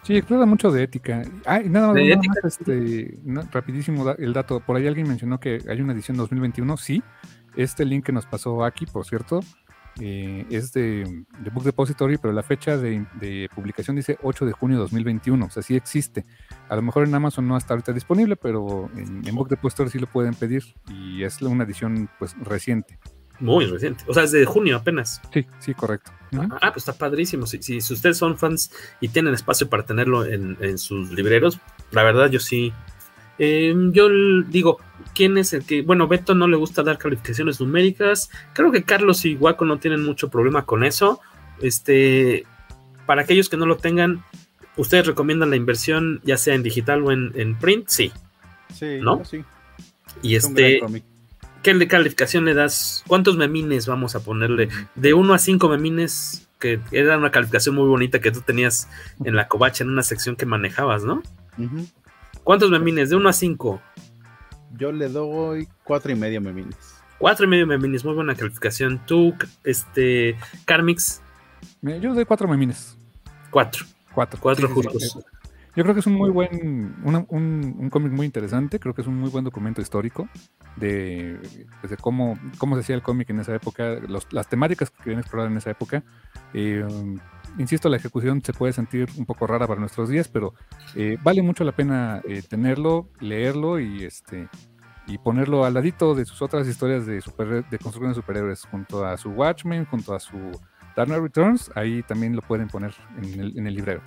Sí, 0.04 0.18
explora 0.18 0.46
mucho 0.46 0.72
de 0.72 0.84
ética. 0.84 1.22
Ah, 1.46 1.60
nada, 1.60 1.94
más, 1.94 2.44
este, 2.44 3.20
rapidísimo 3.52 4.10
el 4.18 4.34
dato. 4.34 4.60
Por 4.60 4.76
ahí 4.76 4.88
alguien 4.88 5.08
mencionó 5.08 5.40
que 5.40 5.60
hay 5.70 5.80
una 5.82 5.94
edición 5.94 6.18
2021. 6.18 6.76
Sí, 6.78 7.04
este 7.56 7.86
link 7.86 8.06
que 8.06 8.12
nos 8.12 8.26
pasó 8.26 8.64
aquí, 8.64 8.86
por 8.88 9.06
cierto, 9.06 9.42
eh, 10.00 10.46
es 10.50 10.72
de, 10.74 11.26
Book 11.54 11.64
Depository, 11.64 12.18
pero 12.18 12.34
la 12.34 12.44
fecha 12.44 12.78
de, 12.78 13.50
publicación 13.54 13.96
dice 13.96 14.18
8 14.24 14.46
de 14.46 14.52
junio 14.54 14.78
de 14.78 14.82
2021. 14.84 15.46
O 15.46 15.50
sea, 15.50 15.62
sí 15.62 15.76
existe. 15.76 16.26
A 16.70 16.76
lo 16.76 16.82
mejor 16.82 17.08
en 17.08 17.14
Amazon 17.14 17.48
no 17.48 17.58
está 17.58 17.74
ahorita 17.74 17.94
disponible, 17.94 18.36
pero 18.36 18.90
en, 18.96 19.36
Book 19.36 19.50
Depository 19.50 19.90
sí 19.90 20.00
lo 20.00 20.08
pueden 20.08 20.34
pedir 20.34 20.64
y 20.90 21.24
es 21.24 21.42
una 21.42 21.64
edición 21.64 22.10
pues 22.18 22.36
reciente. 22.40 22.98
Muy 23.42 23.66
reciente. 23.66 24.04
O 24.08 24.14
sea, 24.14 24.24
es 24.24 24.32
de 24.32 24.46
junio 24.46 24.78
apenas. 24.78 25.22
Sí, 25.34 25.46
sí, 25.60 25.74
correcto. 25.74 26.12
Ah, 26.62 26.72
pues 26.72 26.88
está 26.88 26.94
padrísimo. 26.94 27.46
Si, 27.46 27.62
si, 27.62 27.78
ustedes 27.78 28.18
son 28.18 28.38
fans 28.38 28.72
y 29.02 29.10
tienen 29.10 29.34
espacio 29.34 29.68
para 29.68 29.84
tenerlo 29.84 30.26
en, 30.26 30.58
en 30.62 30.78
sus 30.78 31.12
libreros, 31.12 31.60
la 31.92 32.04
verdad 32.04 32.30
yo 32.30 32.40
sí. 32.40 32.72
Eh, 33.40 33.74
yo 33.92 34.08
digo, 34.48 34.78
¿quién 35.16 35.38
es 35.38 35.54
el 35.54 35.66
que? 35.66 35.82
Bueno, 35.82 36.08
Beto 36.08 36.36
no 36.36 36.48
le 36.48 36.56
gusta 36.56 36.84
dar 36.84 37.00
calificaciones 37.00 37.60
numéricas. 37.60 38.30
Creo 38.54 38.72
que 38.72 38.84
Carlos 38.84 39.26
y 39.26 39.36
Waco 39.36 39.66
no 39.66 39.80
tienen 39.80 40.04
mucho 40.04 40.30
problema 40.30 40.66
con 40.66 40.84
eso. 40.84 41.20
Este, 41.60 42.46
para 43.06 43.24
aquellos 43.24 43.50
que 43.50 43.58
no 43.58 43.66
lo 43.66 43.78
tengan, 43.78 44.24
¿ustedes 44.78 45.08
recomiendan 45.08 45.50
la 45.50 45.56
inversión 45.56 46.22
ya 46.24 46.38
sea 46.38 46.54
en 46.54 46.64
digital 46.64 47.04
o 47.04 47.12
en, 47.12 47.32
en 47.36 47.58
print? 47.58 47.88
Sí. 47.88 48.12
Sí, 48.74 49.00
¿no? 49.02 49.26
sí. 49.26 49.44
Y 50.22 50.36
este, 50.36 50.80
¿qué 51.62 51.88
calificación 51.88 52.46
le 52.46 52.54
das? 52.54 53.04
¿Cuántos 53.08 53.38
memines 53.38 53.88
vamos 53.88 54.16
a 54.16 54.24
ponerle? 54.24 54.70
De 54.96 55.14
1 55.14 55.34
a 55.34 55.38
5 55.38 55.70
memines, 55.70 56.48
que 56.60 56.80
era 56.92 57.18
una 57.18 57.32
calificación 57.32 57.76
muy 57.76 57.88
bonita 57.88 58.20
que 58.20 58.32
tú 58.32 58.42
tenías 58.42 58.88
en 59.24 59.36
la 59.36 59.48
covacha 59.48 59.84
en 59.84 59.90
una 59.90 60.04
sección 60.04 60.36
que 60.36 60.46
manejabas, 60.46 61.04
¿no? 61.04 61.22
¿Cuántos 62.44 62.70
memines? 62.70 63.10
De 63.10 63.16
1 63.16 63.30
a 63.30 63.34
5. 63.34 63.82
Yo 64.78 64.92
le 64.92 65.10
doy 65.10 65.68
4 65.84 66.12
y 66.12 66.16
medio 66.16 66.42
memines. 66.42 67.02
4 67.20 67.46
y 67.46 67.48
medio 67.48 67.68
memines, 67.68 68.04
muy 68.04 68.16
buena 68.16 68.36
calificación. 68.36 69.02
Tú, 69.06 69.36
este, 69.64 70.36
Carmix. 70.66 71.22
Yo 71.82 71.98
le 71.98 72.14
doy 72.14 72.26
4 72.26 72.48
memines. 72.48 72.98
4. 73.52 73.86
4. 74.14 74.40
4 74.42 74.70
justos. 74.70 75.20
Yo 75.76 75.84
creo 75.84 75.94
que 75.94 76.02
es 76.02 76.08
un 76.08 76.16
muy 76.16 76.30
buen, 76.30 76.96
un, 77.04 77.26
un, 77.30 77.90
cómic 77.90 78.12
muy 78.12 78.26
interesante, 78.26 78.78
creo 78.78 78.94
que 78.94 79.02
es 79.02 79.08
un 79.08 79.18
muy 79.18 79.30
buen 79.30 79.46
documento 79.46 79.82
histórico 79.82 80.28
de, 80.76 81.40
de 81.88 81.98
cómo, 81.98 82.38
cómo 82.58 82.76
se 82.76 82.82
hacía 82.82 82.96
el 82.96 83.02
cómic 83.02 83.30
en 83.30 83.40
esa 83.40 83.56
época, 83.56 83.96
los, 84.08 84.28
las 84.34 84.50
temáticas 84.50 84.90
que 84.90 85.04
querían 85.04 85.22
explorar 85.22 85.50
en 85.50 85.58
esa 85.58 85.72
época. 85.72 86.04
Eh, 86.54 86.86
insisto, 87.58 87.88
la 87.88 87.98
ejecución 87.98 88.42
se 88.42 88.52
puede 88.52 88.74
sentir 88.74 89.08
un 89.18 89.26
poco 89.26 89.48
rara 89.48 89.66
para 89.66 89.80
nuestros 89.80 90.10
días, 90.10 90.28
pero 90.28 90.54
eh, 90.96 91.18
vale 91.24 91.42
mucho 91.42 91.64
la 91.64 91.72
pena 91.72 92.22
eh, 92.28 92.42
tenerlo, 92.42 93.08
leerlo 93.22 93.80
y 93.80 94.04
este 94.04 94.50
y 95.08 95.18
ponerlo 95.18 95.66
al 95.66 95.74
ladito 95.74 96.16
de 96.16 96.26
sus 96.26 96.42
otras 96.42 96.68
historias 96.68 97.06
de, 97.06 97.22
super, 97.22 97.68
de 97.68 97.80
construcción 97.80 98.12
de 98.12 98.16
superhéroes, 98.16 98.66
junto 98.66 99.06
a 99.06 99.18
su 99.18 99.30
Watchmen, 99.30 99.86
junto 99.86 100.14
a 100.14 100.20
su 100.20 100.38
Dark 100.96 101.10
Returns, 101.10 101.72
ahí 101.76 102.04
también 102.04 102.36
lo 102.36 102.42
pueden 102.42 102.68
poner 102.68 102.94
en 103.18 103.40
el, 103.40 103.58
en 103.58 103.68
el 103.68 103.74
librero. 103.74 104.02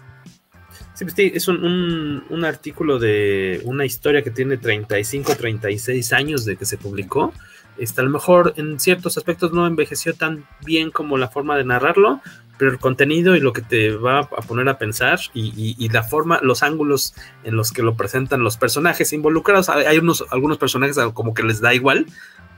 Sí, 0.95 1.05
pues, 1.05 1.15
es 1.19 1.49
un, 1.49 2.25
un, 2.29 2.45
artículo 2.45 3.01
de 3.01 3.61
una 3.65 3.85
historia 3.85 4.23
que 4.23 4.31
tiene 4.31 4.57
35, 4.57 5.35
36 5.37 6.13
años 6.13 6.45
de 6.45 6.57
que 6.57 6.65
se 6.65 6.79
publicó. 6.79 7.33
Este, 7.77 8.01
a 8.01 8.05
lo 8.05 8.11
mejor 8.11 8.55
en 8.57 8.79
ciertos 8.79 9.19
aspectos 9.19 9.53
no 9.53 9.67
envejeció 9.67 10.15
tan 10.15 10.47
bien 10.65 10.93
como 10.93 11.19
la 11.19 11.29
forma 11.29 11.57
de 11.57 11.65
narrarlo, 11.65 12.21
pero 12.57 12.71
el 12.71 12.79
contenido 12.79 13.35
y 13.35 13.41
lo 13.41 13.53
que 13.53 13.63
te 13.63 13.91
va 13.91 14.21
a 14.21 14.43
poner 14.43 14.69
a 14.69 14.79
pensar 14.79 15.19
y, 15.35 15.89
la 15.89 16.05
forma, 16.05 16.39
los 16.43 16.63
ángulos 16.63 17.15
en 17.43 17.57
los 17.57 17.73
que 17.73 17.83
lo 17.83 17.97
presentan 17.97 18.45
los 18.45 18.57
personajes 18.57 19.13
involucrados, 19.13 19.69
hay 19.69 19.99
unos, 19.99 20.25
algunos 20.31 20.59
personajes 20.59 20.97
como 21.13 21.35
que 21.35 21.43
les 21.43 21.61
da 21.61 21.75
igual, 21.75 22.07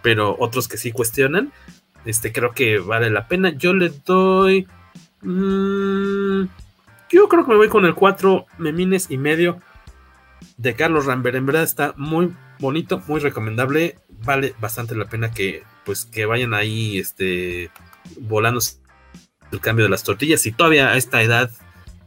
pero 0.03 0.37
otros 0.39 0.69
que 0.69 0.77
sí 0.77 0.93
cuestionan, 0.93 1.53
este 2.05 2.33
creo 2.33 2.53
que 2.53 2.79
vale 2.79 3.09
la 3.09 3.27
pena. 3.27 3.51
Yo 3.57 3.73
le 3.73 3.91
doy... 4.05 4.67
Mmm, 5.23 6.45
yo 7.11 7.29
creo 7.29 7.45
que 7.45 7.51
me 7.51 7.57
voy 7.57 7.69
con 7.69 7.85
el 7.85 7.95
4 7.95 8.47
memines 8.59 9.11
y 9.11 9.19
medio 9.19 9.61
de 10.57 10.75
Carlos 10.75 11.07
Rambert. 11.07 11.37
En 11.37 11.47
verdad 11.47 11.63
está 11.63 11.95
muy 11.97 12.35
bonito, 12.59 13.03
muy 13.07 13.21
recomendable. 13.21 13.99
Vale 14.25 14.55
bastante 14.61 14.95
la 14.95 15.07
pena 15.07 15.31
que 15.31 15.63
pues 15.85 16.05
que 16.05 16.27
vayan 16.27 16.53
ahí 16.55 16.99
este 16.99 17.71
volando 18.21 18.61
el 19.53 19.61
cambio 19.61 19.85
de 19.85 19.91
las 19.91 20.03
tortillas. 20.03 20.41
Si 20.41 20.53
todavía 20.53 20.89
a 20.89 20.97
esta 20.97 21.23
edad 21.23 21.51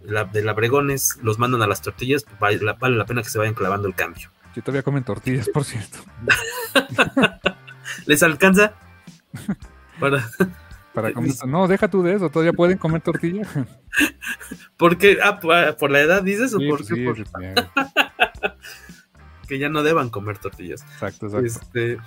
la, 0.04 0.26
de 0.26 0.44
labregones 0.44 1.18
los 1.22 1.40
mandan 1.40 1.62
a 1.62 1.68
las 1.68 1.82
tortillas, 1.82 2.26
vale 2.40 2.60
la, 2.60 2.74
vale 2.74 2.98
la 2.98 3.06
pena 3.06 3.24
que 3.24 3.30
se 3.30 3.40
vayan 3.40 3.54
clavando 3.54 3.88
el 3.88 3.96
cambio. 3.96 4.30
Si 4.54 4.62
todavía 4.62 4.84
comen 4.84 5.04
tortillas, 5.04 5.48
por 5.50 5.64
cierto. 5.64 6.00
¿Les 8.06 8.24
alcanza? 8.24 8.74
Para, 10.00 10.30
para 11.02 11.14
comer. 11.14 11.32
No, 11.48 11.68
deja 11.68 11.88
tú 11.88 12.04
de 12.04 12.14
eso, 12.14 12.30
todavía 12.30 12.54
pueden 12.54 12.78
comer 12.78 13.02
tortilla. 13.02 13.44
Porque, 14.78 15.18
ah, 15.24 15.40
ah, 15.42 15.76
por 15.78 15.92
la 15.92 16.02
edad 16.02 16.24
dices 16.24 16.54
o 16.54 16.60
por 16.60 16.86
qué? 16.86 17.56
que 19.48 19.60
ya 19.60 19.70
no 19.70 19.84
deban 19.84 20.10
comer 20.10 20.38
tortillas. 20.38 20.84
Exacto, 20.94 21.26
exacto. 21.26 21.46
Este, 21.46 21.98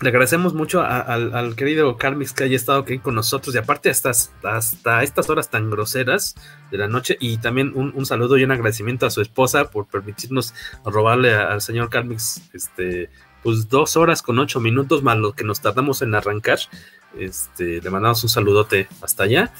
le 0.00 0.10
agradecemos 0.10 0.54
mucho 0.54 0.82
al, 0.82 1.56
querido 1.56 1.96
Carmix 1.96 2.32
que 2.32 2.44
haya 2.44 2.54
estado 2.54 2.80
aquí 2.80 2.98
con 2.98 3.16
nosotros 3.16 3.54
y 3.54 3.58
aparte 3.58 3.90
hasta, 3.90 4.12
hasta 4.44 5.02
estas 5.02 5.28
horas 5.28 5.50
tan 5.50 5.70
groseras 5.70 6.36
de 6.70 6.78
la 6.78 6.86
noche 6.86 7.16
y 7.18 7.38
también 7.38 7.72
un, 7.74 8.06
saludo 8.06 8.38
y 8.38 8.44
un 8.44 8.52
agradecimiento 8.52 9.06
a 9.06 9.10
su 9.10 9.20
esposa 9.20 9.70
por 9.70 9.86
permitirnos 9.86 10.54
robarle 10.84 11.34
al 11.34 11.60
señor 11.60 11.90
Carmix 11.90 12.42
este 12.52 13.10
pues 13.42 13.68
dos 13.68 13.96
horas 13.96 14.22
con 14.22 14.38
ocho 14.38 14.60
minutos 14.60 15.02
más 15.02 15.16
lo 15.16 15.32
que 15.32 15.44
nos 15.44 15.60
tardamos 15.60 16.02
en 16.02 16.14
arrancar 16.14 16.58
este 17.18 17.80
le 17.80 17.90
mandamos 17.90 18.22
un 18.22 18.28
saludote 18.28 18.88
hasta 19.00 19.24
allá 19.24 19.52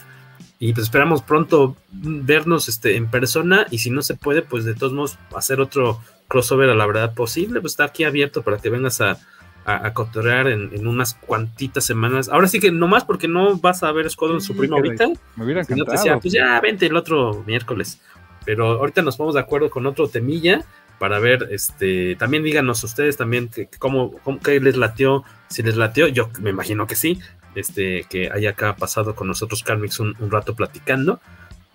y 0.61 0.73
pues 0.73 0.85
esperamos 0.85 1.23
pronto 1.23 1.77
vernos 1.93 2.69
este, 2.69 2.97
en 2.97 3.09
persona 3.09 3.67
y 3.71 3.79
si 3.79 3.91
no 3.91 4.03
se 4.03 4.15
puede, 4.15 4.43
pues 4.43 4.65
de 4.65 4.75
todos 4.75 4.93
modos 4.93 5.19
hacer 5.35 5.61
otro 5.61 6.01
crossover 6.27 6.69
a 6.69 6.75
la 6.75 6.87
verdad 6.87 7.15
posible, 7.15 7.61
pues 7.61 7.75
está 7.75 7.85
aquí 7.85 8.03
abierto 8.03 8.43
para 8.43 8.59
que 8.59 8.69
vengas 8.69 9.01
a, 9.01 9.19
a, 9.65 9.93
cotorrear 9.95 10.49
en, 10.49 10.87
unas 10.87 11.15
cuantitas 11.15 11.85
semanas. 11.85 12.29
Ahora 12.29 12.49
sí 12.49 12.59
que 12.59 12.73
nomás 12.73 13.05
porque 13.05 13.29
no 13.29 13.57
vas 13.59 13.85
a 13.85 13.93
ver 13.93 14.11
Squadron 14.11 14.41
su 14.41 14.53
Supremo 14.53 14.77
ahorita. 14.77 15.07
Me 15.37 15.45
hubiera 15.45 15.61
encantado. 15.61 15.93
te 15.93 15.93
decía, 15.93 16.19
pues 16.19 16.35
ya 16.35 16.61
vente 16.61 16.87
el 16.87 16.97
otro 16.97 17.45
miércoles. 17.47 18.01
Pero 18.45 18.79
ahorita 18.81 19.03
nos 19.03 19.17
ponemos 19.17 19.35
de 19.35 19.41
acuerdo 19.41 19.71
con 19.71 19.87
otro 19.87 20.09
temilla 20.09 20.65
para 20.99 21.19
ver, 21.19 21.49
este, 21.51 22.16
también 22.16 22.43
díganos 22.43 22.83
ustedes 22.85 23.16
también 23.16 23.49
que, 23.49 23.69
cómo, 23.79 24.12
cómo 24.25 24.41
qué 24.41 24.61
les 24.61 24.77
latió, 24.77 25.25
si 25.49 25.62
les 25.62 25.77
latió, 25.77 26.09
yo 26.09 26.31
me 26.41 26.51
imagino 26.51 26.87
que 26.87 26.97
sí, 26.97 27.20
este, 27.55 28.05
que 28.05 28.31
haya 28.31 28.51
acá 28.51 28.77
pasado 28.77 29.15
con 29.15 29.29
nosotros 29.29 29.62
Carmix 29.62 30.01
un, 30.01 30.15
rato 30.31 30.55
platicando. 30.55 31.20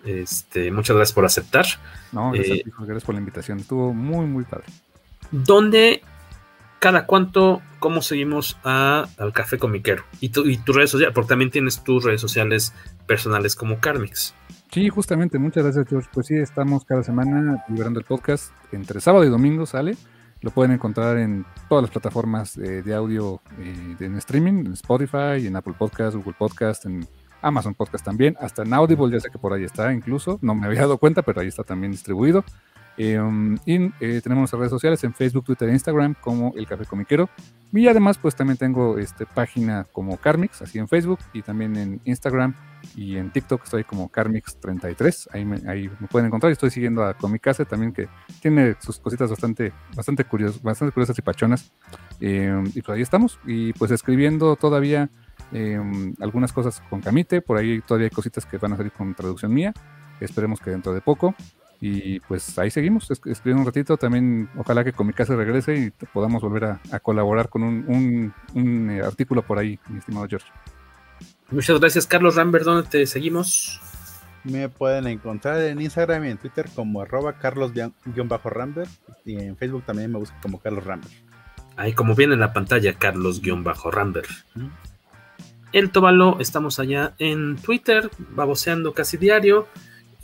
Este, 0.04 0.70
muchas 0.70 0.96
gracias 0.96 1.14
por 1.14 1.24
aceptar. 1.24 1.66
No, 2.12 2.32
gracias, 2.32 2.58
eh, 2.58 2.64
gracias 2.78 3.04
por 3.04 3.14
la 3.14 3.20
invitación. 3.20 3.60
Estuvo 3.60 3.94
muy, 3.94 4.26
muy 4.26 4.44
padre. 4.44 4.66
¿Dónde, 5.30 6.02
cada 6.78 7.06
cuánto, 7.06 7.62
cómo 7.78 8.02
seguimos 8.02 8.58
a, 8.64 9.08
al 9.18 9.32
Café 9.32 9.58
Comiquero? 9.58 10.04
Y, 10.20 10.28
tu, 10.28 10.46
y 10.46 10.58
tus 10.58 10.76
redes 10.76 10.90
sociales, 10.90 11.14
porque 11.14 11.28
también 11.28 11.50
tienes 11.50 11.82
tus 11.82 12.04
redes 12.04 12.20
sociales 12.20 12.74
personales 13.06 13.56
como 13.56 13.80
Carmix. 13.80 14.34
Sí, 14.70 14.88
justamente, 14.88 15.38
muchas 15.38 15.64
gracias, 15.64 15.86
George. 15.88 16.08
Pues 16.12 16.26
sí, 16.26 16.34
estamos 16.34 16.84
cada 16.84 17.02
semana 17.02 17.64
liberando 17.68 18.00
el 18.00 18.06
podcast. 18.06 18.52
Entre 18.72 19.00
sábado 19.00 19.24
y 19.24 19.28
domingo 19.28 19.66
sale. 19.66 19.96
Lo 20.40 20.50
pueden 20.50 20.72
encontrar 20.72 21.16
en 21.18 21.46
todas 21.68 21.82
las 21.82 21.90
plataformas 21.90 22.54
de 22.56 22.94
audio 22.94 23.40
eh, 23.58 23.96
en 24.00 24.16
streaming, 24.16 24.66
en 24.66 24.72
Spotify, 24.74 25.46
en 25.46 25.56
Apple 25.56 25.74
Podcast, 25.78 26.16
Google 26.16 26.34
Podcast, 26.36 26.84
en 26.84 27.06
Amazon 27.44 27.74
Podcast 27.74 28.04
también, 28.04 28.36
hasta 28.40 28.62
en 28.62 28.72
Audible, 28.72 29.12
ya 29.12 29.20
sé 29.20 29.30
que 29.30 29.38
por 29.38 29.52
ahí 29.52 29.64
está 29.64 29.92
incluso, 29.92 30.38
no 30.42 30.54
me 30.54 30.66
había 30.66 30.80
dado 30.80 30.98
cuenta, 30.98 31.22
pero 31.22 31.40
ahí 31.40 31.48
está 31.48 31.62
también 31.62 31.92
distribuido. 31.92 32.42
Em, 32.96 33.56
y 33.66 33.86
eh, 34.00 34.20
tenemos 34.22 34.42
nuestras 34.42 34.60
redes 34.60 34.70
sociales 34.70 35.02
en 35.04 35.14
Facebook, 35.14 35.44
Twitter 35.44 35.68
e 35.68 35.72
Instagram 35.72 36.14
como 36.20 36.52
El 36.56 36.66
Café 36.66 36.84
Comiquero. 36.84 37.28
Y 37.72 37.88
además, 37.88 38.18
pues 38.18 38.36
también 38.36 38.56
tengo 38.56 38.98
este, 38.98 39.26
página 39.26 39.84
como 39.92 40.16
Carmix, 40.16 40.62
así 40.62 40.78
en 40.78 40.86
Facebook 40.86 41.18
y 41.32 41.42
también 41.42 41.76
en 41.76 42.00
Instagram 42.04 42.54
y 42.96 43.16
en 43.16 43.30
TikTok 43.30 43.64
estoy 43.64 43.84
como 43.84 44.10
Carmix33. 44.10 45.28
Ahí 45.32 45.44
me, 45.44 45.56
ahí 45.68 45.90
me 45.98 46.06
pueden 46.06 46.26
encontrar. 46.26 46.52
Estoy 46.52 46.70
siguiendo 46.70 47.04
a 47.04 47.14
Comicase 47.14 47.64
también, 47.64 47.92
que 47.92 48.08
tiene 48.40 48.76
sus 48.78 48.98
cositas 49.00 49.30
bastante, 49.30 49.72
bastante, 49.96 50.24
curiosas, 50.24 50.62
bastante 50.62 50.92
curiosas 50.92 51.18
y 51.18 51.22
pachonas. 51.22 51.72
Em, 52.20 52.64
y 52.74 52.82
pues 52.82 52.96
ahí 52.96 53.02
estamos. 53.02 53.40
Y 53.44 53.72
pues 53.72 53.90
escribiendo 53.90 54.56
todavía 54.56 55.10
em, 55.52 56.14
algunas 56.20 56.52
cosas 56.52 56.80
con 56.88 57.00
Camite. 57.00 57.40
Por 57.42 57.56
ahí 57.56 57.80
todavía 57.80 58.06
hay 58.06 58.14
cositas 58.14 58.46
que 58.46 58.58
van 58.58 58.74
a 58.74 58.76
salir 58.76 58.92
con 58.92 59.14
traducción 59.14 59.52
mía. 59.52 59.72
Esperemos 60.20 60.60
que 60.60 60.70
dentro 60.70 60.92
de 60.92 61.00
poco. 61.00 61.34
Y 61.86 62.18
pues 62.20 62.58
ahí 62.58 62.70
seguimos, 62.70 63.10
escribiendo 63.10 63.60
un 63.60 63.66
ratito. 63.66 63.98
También 63.98 64.48
ojalá 64.56 64.82
que 64.84 64.94
Comicase 64.94 65.36
regrese 65.36 65.76
y 65.76 65.90
podamos 65.90 66.40
volver 66.40 66.64
a, 66.64 67.00
colaborar 67.00 67.50
con 67.50 67.62
un, 67.62 68.32
un, 68.54 68.90
eh, 68.90 69.02
artículo 69.02 69.42
por 69.42 69.58
ahí, 69.58 69.78
mi 69.90 69.98
estimado 69.98 70.26
George. 70.26 70.46
Muchas 71.50 71.78
gracias, 71.78 72.06
Carlos 72.06 72.36
Rambert. 72.36 72.64
¿Dónde 72.64 72.88
te 72.88 73.04
seguimos? 73.04 73.82
Me 74.44 74.70
pueden 74.70 75.06
encontrar 75.08 75.60
en 75.60 75.78
Instagram 75.82 76.24
y 76.24 76.30
en 76.30 76.38
Twitter 76.38 76.70
como 76.74 77.02
arroba 77.02 77.34
carlos-rambert 77.34 78.90
y 79.26 79.36
en 79.36 79.54
Facebook 79.54 79.84
también 79.84 80.10
me 80.10 80.18
buscan 80.18 80.40
como 80.40 80.60
Carlos 80.60 80.84
Rambert. 80.84 81.12
Ahí 81.76 81.92
como 81.92 82.14
viene 82.14 82.32
en 82.32 82.40
la 82.40 82.54
pantalla, 82.54 82.94
Carlos-rambert. 82.94 84.30
El 85.72 85.90
Tobalo, 85.90 86.38
estamos 86.40 86.78
allá 86.78 87.12
en 87.18 87.56
Twitter, 87.56 88.10
baboseando 88.30 88.94
casi 88.94 89.18
diario. 89.18 89.68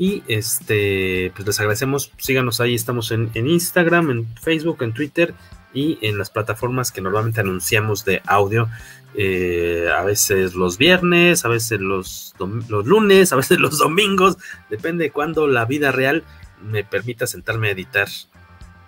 Y 0.01 0.23
este, 0.29 1.31
pues 1.37 1.47
les 1.47 1.61
agradecemos, 1.61 2.11
síganos 2.17 2.59
ahí, 2.63 2.75
estamos 2.75 3.11
en, 3.11 3.31
Instagram, 3.35 4.11
en 4.11 4.35
Facebook, 4.39 4.83
en 4.83 4.95
Twitter 4.95 5.35
y 5.75 5.99
en 6.01 6.17
las 6.17 6.31
plataformas 6.31 6.91
que 6.91 7.03
normalmente 7.03 7.43
anunciamos 7.43 8.07
de 8.07 8.23
audio. 8.25 8.71
Eh, 9.15 9.91
a 9.95 10.03
veces 10.03 10.55
los 10.55 10.79
viernes, 10.79 11.45
a 11.45 11.49
veces 11.49 11.83
los, 11.83 12.35
los 12.39 12.87
lunes, 12.87 13.35
a 13.35 13.37
veces 13.37 13.59
los 13.61 13.77
domingos, 13.77 14.39
depende 14.71 15.13
de 15.13 15.49
la 15.49 15.67
vida 15.67 15.93
real 15.93 16.25
me 16.63 16.83
permita 16.83 17.27
sentarme 17.27 17.69
a 17.69 17.73
editar 17.73 18.09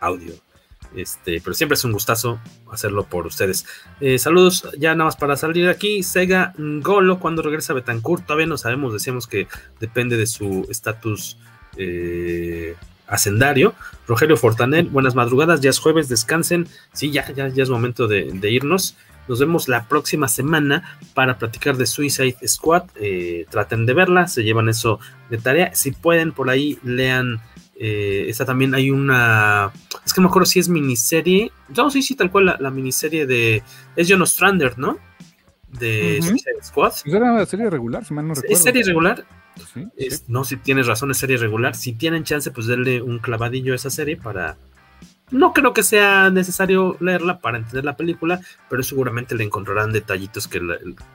audio. 0.01 0.32
Este, 0.94 1.40
pero 1.40 1.55
siempre 1.55 1.74
es 1.74 1.85
un 1.85 1.93
gustazo 1.93 2.40
hacerlo 2.70 3.05
por 3.05 3.27
ustedes. 3.27 3.64
Eh, 4.01 4.19
saludos, 4.19 4.69
ya 4.78 4.94
nada 4.94 5.06
más 5.06 5.16
para 5.16 5.36
salir 5.36 5.69
aquí. 5.69 6.02
Sega 6.02 6.52
Golo, 6.56 7.19
cuando 7.19 7.43
regresa 7.43 7.73
a 7.73 7.77
Betancourt, 7.77 8.27
todavía 8.27 8.47
no 8.47 8.59
sabemos, 8.59 8.93
decíamos 8.93 9.27
que 9.27 9.48
depende 9.81 10.16
de 10.16 10.27
su 10.27 10.66
estatus 10.70 11.39
eh, 11.77 12.74
hacendario. 13.06 13.74
Rogelio 14.06 14.36
Fortanel, 14.36 14.89
buenas 14.89 15.14
madrugadas, 15.14 15.60
ya 15.60 15.70
es 15.70 15.78
jueves, 15.78 16.09
descansen. 16.09 16.66
Sí, 16.93 17.10
ya, 17.10 17.31
ya, 17.32 17.48
ya 17.48 17.62
es 17.62 17.70
momento 17.70 18.09
de, 18.09 18.51
irnos. 18.51 18.97
Nos 19.28 19.39
vemos 19.39 19.69
la 19.69 19.86
próxima 19.86 20.27
semana 20.27 20.98
para 21.14 21.39
platicar 21.39 21.77
de 21.77 21.86
Suicide 21.86 22.36
Squad. 22.47 22.85
Eh, 22.97 23.47
traten 23.51 23.86
de 23.86 23.94
verla, 23.94 24.27
se 24.27 24.43
llevan 24.43 24.69
eso 24.69 24.98
de 25.31 25.39
tarea. 25.39 25.74
Si 25.74 25.93
pueden, 25.93 26.32
por 26.32 26.51
ahí 26.51 26.78
lean 26.82 27.40
eh, 27.84 28.26
esta 28.28 28.44
también 28.44 28.76
hay 28.76 28.92
una. 28.92 29.72
Es 30.06 30.14
que 30.14 30.20
no 30.20 30.28
me 30.28 30.30
acuerdo 30.30 30.46
si 30.46 30.60
es 30.60 30.68
miniserie. 30.68 31.50
No, 31.76 31.90
sí, 31.90 32.00
sí, 32.00 32.14
tal 32.14 32.30
cual 32.30 32.56
la, 32.56 32.70
miniserie 32.70 33.26
de. 33.26 33.64
Es 33.96 34.06
John 34.09 34.22
Ostrander, 34.22 34.78
¿no? 34.78 34.98
De 35.66 36.20
Suicide 36.22 36.62
Squad. 36.62 36.92
Pues 37.02 37.12
era 37.12 37.44
serie 37.44 37.68
regular, 37.68 38.04
si 38.04 38.14
mal 38.14 38.28
no 38.28 38.34
recuerdo. 38.34 38.54
¿Es 38.54 38.62
serie 38.62 38.84
regular? 38.84 39.24
No, 40.28 40.44
si 40.44 40.59
tienes 40.59 40.86
razón, 40.86 41.10
es 41.10 41.16
serie 41.16 41.38
regular. 41.38 41.74
Si 41.74 41.92
tienen 41.92 42.22
chance, 42.22 42.52
pues 42.52 42.68
denle 42.68 43.02
un 43.02 43.18
clavadillo 43.18 43.72
a 43.72 43.76
esa 43.76 43.90
serie 43.90 44.16
para. 44.16 44.56
No 45.32 45.52
creo 45.52 45.72
que 45.72 45.82
sea 45.82 46.30
necesario 46.30 46.96
leerla 47.00 47.40
para 47.40 47.59
entender 47.59 47.84
la 47.84 47.96
película, 47.96 48.40
pero 48.70 48.84
seguramente 48.84 49.34
le 49.34 49.42
encontrarán 49.42 49.90
detallitos 49.90 50.46
que, 50.46 50.60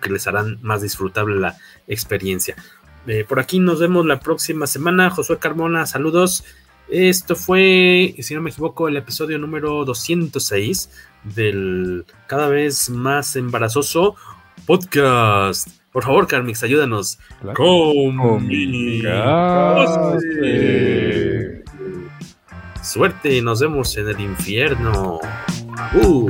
que 0.01 0.09
les 0.09 0.27
harán 0.27 0.59
más 0.61 0.81
disfrutable 0.81 1.39
la 1.39 1.55
experiencia. 1.87 2.57
Eh, 3.07 3.25
por 3.27 3.39
aquí 3.39 3.59
nos 3.59 3.79
vemos 3.79 4.05
la 4.05 4.19
próxima 4.19 4.67
semana. 4.67 5.09
Josué 5.09 5.37
Carmona, 5.39 5.85
saludos. 5.85 6.43
Esto 6.89 7.35
fue, 7.35 8.15
si 8.19 8.35
no 8.35 8.41
me 8.41 8.49
equivoco, 8.49 8.87
el 8.87 8.97
episodio 8.97 9.39
número 9.39 9.83
206 9.85 10.89
del 11.23 12.05
cada 12.27 12.47
vez 12.47 12.89
más 12.89 13.35
embarazoso 13.35 14.15
podcast. 14.65 15.69
Por 15.91 16.03
favor, 16.03 16.27
Carmix, 16.27 16.63
ayúdanos. 16.63 17.17
Suerte, 22.83 23.41
nos 23.41 23.61
vemos 23.61 23.97
en 23.97 24.07
el 24.09 24.19
infierno. 24.19 25.19
Uh. 26.01 26.29